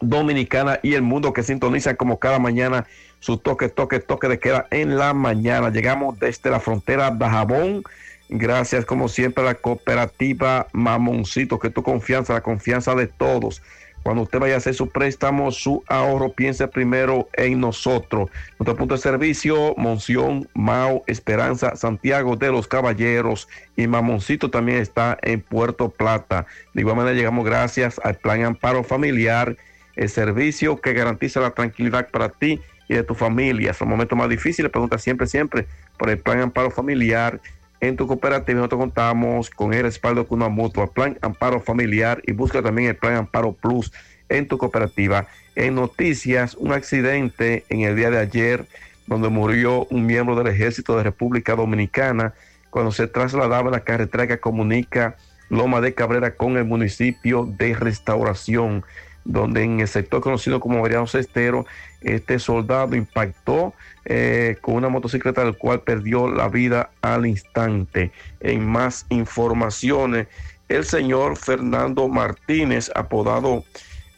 Dominicana 0.00 0.80
y 0.82 0.94
el 0.94 1.02
mundo 1.02 1.32
que 1.32 1.42
sintoniza 1.42 1.94
como 1.94 2.18
cada 2.18 2.38
mañana 2.38 2.86
su 3.20 3.38
toque, 3.38 3.68
toque, 3.68 4.00
toque 4.00 4.28
de 4.28 4.38
queda 4.38 4.66
en 4.70 4.96
la 4.96 5.12
mañana. 5.12 5.70
Llegamos 5.70 6.18
desde 6.18 6.50
la 6.50 6.60
frontera 6.60 7.10
Dajabón. 7.10 7.82
Gracias, 8.28 8.84
como 8.84 9.08
siempre, 9.08 9.42
a 9.44 9.46
la 9.46 9.54
cooperativa 9.54 10.66
Mamoncito, 10.72 11.58
que 11.58 11.70
tu 11.70 11.82
confianza, 11.82 12.34
la 12.34 12.40
confianza 12.40 12.94
de 12.94 13.06
todos. 13.06 13.62
Cuando 14.06 14.22
usted 14.22 14.38
vaya 14.38 14.54
a 14.54 14.58
hacer 14.58 14.72
su 14.72 14.88
préstamo, 14.88 15.50
su 15.50 15.82
ahorro, 15.88 16.30
piense 16.30 16.68
primero 16.68 17.28
en 17.32 17.58
nosotros. 17.58 18.30
Nuestro 18.56 18.76
punto 18.76 18.94
de 18.94 19.00
servicio, 19.00 19.74
Monción, 19.76 20.48
Mao, 20.54 21.02
Esperanza, 21.08 21.74
Santiago 21.74 22.36
de 22.36 22.52
los 22.52 22.68
Caballeros 22.68 23.48
y 23.74 23.88
Mamoncito 23.88 24.48
también 24.48 24.78
está 24.78 25.18
en 25.22 25.40
Puerto 25.40 25.88
Plata. 25.88 26.46
De 26.72 26.82
igual 26.82 26.94
manera, 26.94 27.16
llegamos 27.16 27.44
gracias 27.44 28.00
al 28.04 28.14
Plan 28.14 28.44
Amparo 28.44 28.84
Familiar, 28.84 29.56
el 29.96 30.08
servicio 30.08 30.80
que 30.80 30.92
garantiza 30.92 31.40
la 31.40 31.50
tranquilidad 31.50 32.08
para 32.08 32.28
ti 32.28 32.60
y 32.88 32.94
de 32.94 33.02
tu 33.02 33.16
familia. 33.16 33.74
Son 33.74 33.88
momentos 33.88 34.16
más 34.16 34.28
difíciles, 34.28 34.70
pregunta 34.70 34.98
siempre, 34.98 35.26
siempre 35.26 35.66
por 35.98 36.10
el 36.10 36.18
Plan 36.18 36.42
Amparo 36.42 36.70
Familiar. 36.70 37.40
En 37.80 37.96
tu 37.96 38.06
cooperativa 38.06 38.58
nosotros 38.58 38.80
contamos 38.80 39.50
con 39.50 39.74
el 39.74 39.82
respaldo 39.82 40.26
con 40.26 40.40
una 40.40 40.48
mutua, 40.48 40.90
Plan 40.90 41.18
Amparo 41.20 41.60
Familiar 41.60 42.22
y 42.26 42.32
busca 42.32 42.62
también 42.62 42.88
el 42.88 42.96
Plan 42.96 43.16
Amparo 43.16 43.52
Plus 43.52 43.92
en 44.28 44.48
tu 44.48 44.58
cooperativa. 44.58 45.26
En 45.54 45.74
noticias, 45.74 46.54
un 46.54 46.72
accidente 46.72 47.64
en 47.68 47.80
el 47.80 47.96
día 47.96 48.10
de 48.10 48.18
ayer 48.18 48.66
donde 49.06 49.28
murió 49.28 49.86
un 49.90 50.06
miembro 50.06 50.36
del 50.36 50.48
ejército 50.48 50.96
de 50.96 51.04
República 51.04 51.54
Dominicana 51.54 52.34
cuando 52.70 52.92
se 52.92 53.06
trasladaba 53.06 53.68
en 53.68 53.72
la 53.72 53.80
carretera 53.80 54.26
que 54.26 54.38
comunica 54.38 55.16
Loma 55.48 55.80
de 55.80 55.94
Cabrera 55.94 56.34
con 56.34 56.56
el 56.56 56.64
municipio 56.64 57.46
de 57.46 57.74
Restauración, 57.74 58.84
donde 59.24 59.62
en 59.62 59.80
el 59.80 59.88
sector 59.88 60.20
conocido 60.20 60.60
como 60.60 60.80
Mariano 60.80 61.06
Cestero, 61.06 61.66
este 62.06 62.38
soldado 62.38 62.94
impactó 62.94 63.74
eh, 64.04 64.56
con 64.60 64.76
una 64.76 64.88
motocicleta 64.88 65.44
del 65.44 65.58
cual 65.58 65.80
perdió 65.80 66.28
la 66.30 66.48
vida 66.48 66.90
al 67.02 67.26
instante. 67.26 68.12
En 68.38 68.64
más 68.64 69.06
informaciones, 69.08 70.28
el 70.68 70.84
señor 70.84 71.36
Fernando 71.36 72.08
Martínez, 72.08 72.92
apodado 72.94 73.64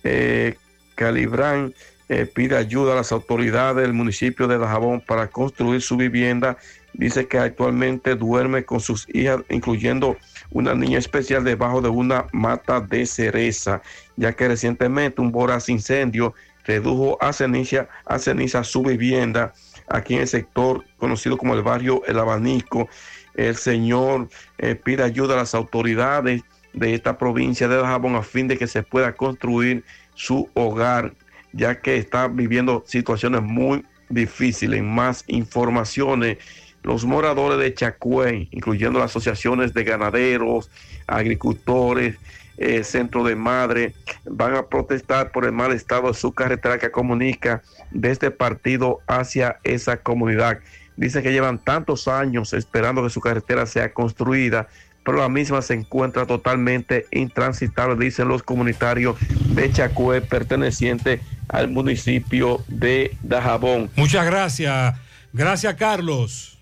eh, 0.05 0.57
Calibrán, 0.97 1.73
eh, 2.11 2.27
pide 2.27 2.59
ayuda 2.59 2.93
a 2.93 2.97
las 2.97 3.11
autoridades 3.11 3.83
del 3.83 3.95
municipio 3.95 4.47
de 4.49 4.59
Dajabón 4.59 5.01
para 5.01 5.29
construir 5.29 5.81
su 5.81 5.97
vivienda. 5.97 6.59
Dice 6.93 7.27
que 7.27 7.39
actualmente 7.39 8.17
duerme 8.17 8.65
con 8.65 8.81
sus 8.81 9.07
hijas, 9.15 9.41
incluyendo 9.49 10.19
una 10.51 10.75
niña 10.75 10.99
especial 10.99 11.45
debajo 11.45 11.81
de 11.81 11.89
una 11.89 12.27
mata 12.33 12.81
de 12.81 13.07
cereza, 13.07 13.81
ya 14.17 14.33
que 14.33 14.49
recientemente 14.49 15.21
un 15.21 15.33
voraz 15.33 15.69
incendio 15.69 16.35
redujo 16.69 17.17
a 17.21 17.33
ceniza, 17.33 17.89
a 18.05 18.19
ceniza 18.19 18.63
su 18.63 18.83
vivienda 18.83 19.55
aquí 19.89 20.15
en 20.15 20.21
el 20.21 20.29
sector 20.29 20.85
conocido 20.99 21.39
como 21.39 21.55
el 21.55 21.63
barrio 21.63 22.03
El 22.07 22.19
Abanico. 22.19 22.89
El 23.35 23.57
señor 23.57 24.29
eh, 24.59 24.75
pide 24.75 25.03
ayuda 25.03 25.35
a 25.35 25.39
las 25.39 25.55
autoridades 25.55 26.43
de 26.75 26.95
esta 26.95 27.17
provincia 27.17 27.67
de 27.69 27.77
Dajabón 27.77 28.17
a 28.17 28.23
fin 28.23 28.49
de 28.49 28.59
que 28.59 28.67
se 28.67 28.83
pueda 28.83 29.15
construir 29.15 29.83
su 30.15 30.49
hogar, 30.55 31.15
ya 31.53 31.81
que 31.81 31.97
está 31.97 32.29
viviendo 32.29 32.85
situaciones 32.87 33.41
muy 33.43 33.85
difíciles. 34.11 34.83
Más 34.83 35.25
informaciones, 35.27 36.37
los 36.83 37.07
moradores 37.07 37.59
de 37.59 37.73
Chacuey, 37.73 38.49
incluyendo 38.51 38.99
las 38.99 39.13
asociaciones 39.13 39.73
de 39.73 39.85
ganaderos, 39.85 40.71
agricultores, 41.07 42.17
eh, 42.59 42.85
centro 42.85 43.25
de 43.25 43.37
madre, 43.37 43.95
van 44.25 44.55
a 44.55 44.67
protestar 44.67 45.31
por 45.33 45.45
el 45.45 45.53
mal 45.53 45.73
estado 45.73 46.09
de 46.09 46.15
su 46.15 46.33
carretera 46.33 46.79
que 46.79 46.91
comunica 46.91 47.63
de 47.91 48.11
este 48.11 48.31
partido 48.31 49.01
hacia 49.07 49.59
esa 49.65 49.99
comunidad. 49.99 50.59
Dice 50.97 51.23
que 51.23 51.33
llevan 51.33 51.59
tantos 51.59 52.09
años 52.09 52.53
esperando 52.53 53.05
que 53.05 53.11
su 53.11 53.21
carretera 53.21 53.67
sea 53.67 53.93
construida, 53.93 54.69
pero 55.05 55.19
la 55.19 55.29
misma 55.29 55.63
se 55.63 55.75
encuentra 55.75 56.27
totalmente 56.27 57.07
intransitable, 57.13 58.05
dicen 58.05 58.29
los 58.29 58.43
comunitarios 58.43 59.17
de 59.55 59.71
Chacue, 59.73 60.21
perteneciente 60.21 61.21
al 61.49 61.69
municipio 61.69 62.63
de 62.67 63.17
Dajabón. 63.23 63.91
Muchas 63.97 64.27
gracias. 64.27 64.97
Gracias, 65.33 65.75
Carlos. 65.77 66.59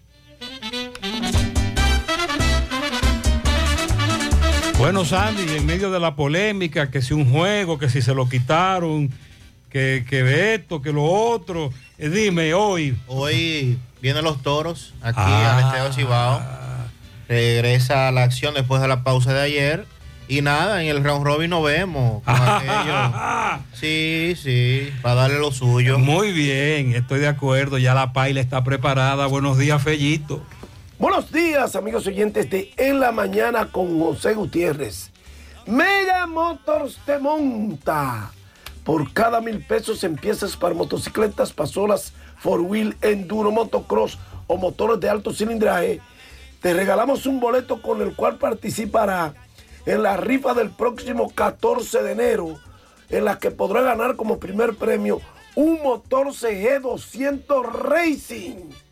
Bueno, 4.79 5.05
Sandy, 5.05 5.43
en 5.57 5.65
medio 5.67 5.91
de 5.91 5.99
la 5.99 6.15
polémica, 6.17 6.91
que 6.91 7.01
si 7.01 7.15
un 7.15 7.31
juego, 7.31 7.79
que 7.79 7.89
si 7.89 8.03
se 8.03 8.15
lo 8.15 8.29
quitaron, 8.29 9.11
que, 9.71 10.05
que 10.09 10.55
esto, 10.55 10.83
que 10.83 10.93
lo 10.93 11.05
otro, 11.05 11.71
eh, 11.99 12.09
dime 12.11 12.53
hoy. 12.55 12.97
Hoy 13.07 13.79
vienen 14.03 14.23
los 14.25 14.43
toros 14.43 14.93
aquí 15.03 15.19
Ah. 15.21 15.57
al 15.57 15.65
Estadio 15.65 15.93
Cibao. 15.95 16.43
Regresa 17.29 18.09
a 18.09 18.13
la 18.13 18.23
acción 18.23 18.55
después 18.55 18.81
de 18.83 18.89
la 18.89 19.03
pausa 19.03 19.33
de 19.33 19.41
ayer. 19.41 19.87
Y 20.29 20.43
nada, 20.43 20.83
en 20.83 20.89
el 20.89 21.03
round 21.05 21.25
robin 21.25 21.51
nos 21.51 21.65
vemos. 21.65 22.23
con 22.23 22.35
aquello. 22.39 23.63
Sí, 23.73 24.35
sí, 24.41 24.91
para 25.01 25.15
darle 25.23 25.39
lo 25.39 25.53
suyo. 25.53 25.99
Muy 25.99 26.33
bien, 26.33 26.95
estoy 26.95 27.21
de 27.21 27.29
acuerdo. 27.29 27.79
Ya 27.79 27.95
la 27.95 28.13
paila 28.13 28.41
está 28.41 28.63
preparada. 28.63 29.27
Buenos 29.27 29.57
días, 29.57 29.83
Fellito. 29.83 30.43
Buenos 30.99 31.31
días, 31.31 31.77
amigos 31.77 32.07
oyentes 32.07 32.49
de 32.49 32.73
En 32.79 33.01
la 33.01 33.13
Mañana 33.13 33.71
con 33.71 34.01
José 34.01 34.33
Gutiérrez. 34.33 35.11
Mega 35.67 36.27
Motors 36.27 36.99
te 37.05 37.19
monta. 37.19 38.33
Por 38.83 39.13
cada 39.13 39.43
mil 39.43 39.63
pesos 39.63 40.03
en 40.05 40.17
piezas 40.17 40.57
para 40.57 40.75
motocicletas, 40.75 41.53
pasolas, 41.53 42.15
four 42.39 42.63
wheel, 42.63 42.97
enduro, 43.03 43.51
motocross 43.51 44.19
o 44.47 44.57
motores 44.57 44.99
de 44.99 45.11
alto 45.11 45.35
cilindraje, 45.35 46.01
te 46.63 46.73
regalamos 46.73 47.27
un 47.27 47.41
boleto 47.41 47.83
con 47.83 48.01
el 48.01 48.17
cual 48.17 48.39
participará 48.39 49.35
en 49.85 50.03
la 50.03 50.17
rifa 50.17 50.55
del 50.55 50.71
próximo 50.71 51.29
14 51.29 52.03
de 52.05 52.13
enero, 52.13 52.59
en 53.11 53.27
la 53.27 53.39
que 53.39 53.51
podrá 53.51 53.83
ganar 53.83 54.17
como 54.17 54.39
primer 54.39 54.75
premio 54.75 55.21
un 55.57 55.83
motor 55.83 56.33
CG 56.33 56.81
200 56.81 57.67
Racing. 57.67 58.86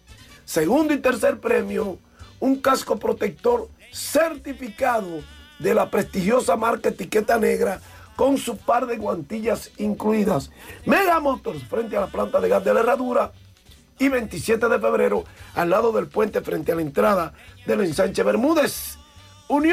Segundo 0.45 0.93
y 0.93 0.99
tercer 0.99 1.41
premio, 1.41 1.99
un 2.41 2.61
casco 2.61 2.99
protector 2.99 3.69
certificado 3.93 5.23
de 5.59 5.75
la 5.75 5.91
prestigiosa 5.91 6.57
marca 6.57 6.91
Etiqueta 6.91 7.39
Negra 7.39 7.81
con 8.17 8.37
su 8.39 8.57
par 8.57 8.87
de 8.87 8.97
guantillas 8.97 9.71
incluidas. 9.79 10.51
Mega 10.85 11.19
Motors 11.21 11.65
frente 11.65 11.97
a 11.97 12.01
la 12.01 12.07
planta 12.09 12.41
de 12.41 12.49
gas 12.49 12.65
de 12.65 12.75
la 12.75 12.81
herradura 12.81 13.33
y 13.99 14.09
27 14.09 14.69
de 14.69 14.79
febrero 14.79 15.25
al 15.55 15.71
lado 15.71 15.93
del 15.93 16.09
puente 16.09 16.41
frente 16.43 16.73
a 16.73 16.75
la 16.75 16.83
entrada 16.83 17.33
del 17.67 17.81
ensanche 17.81 18.23
Bermúdez. 18.23 18.99
Unión 19.49 19.73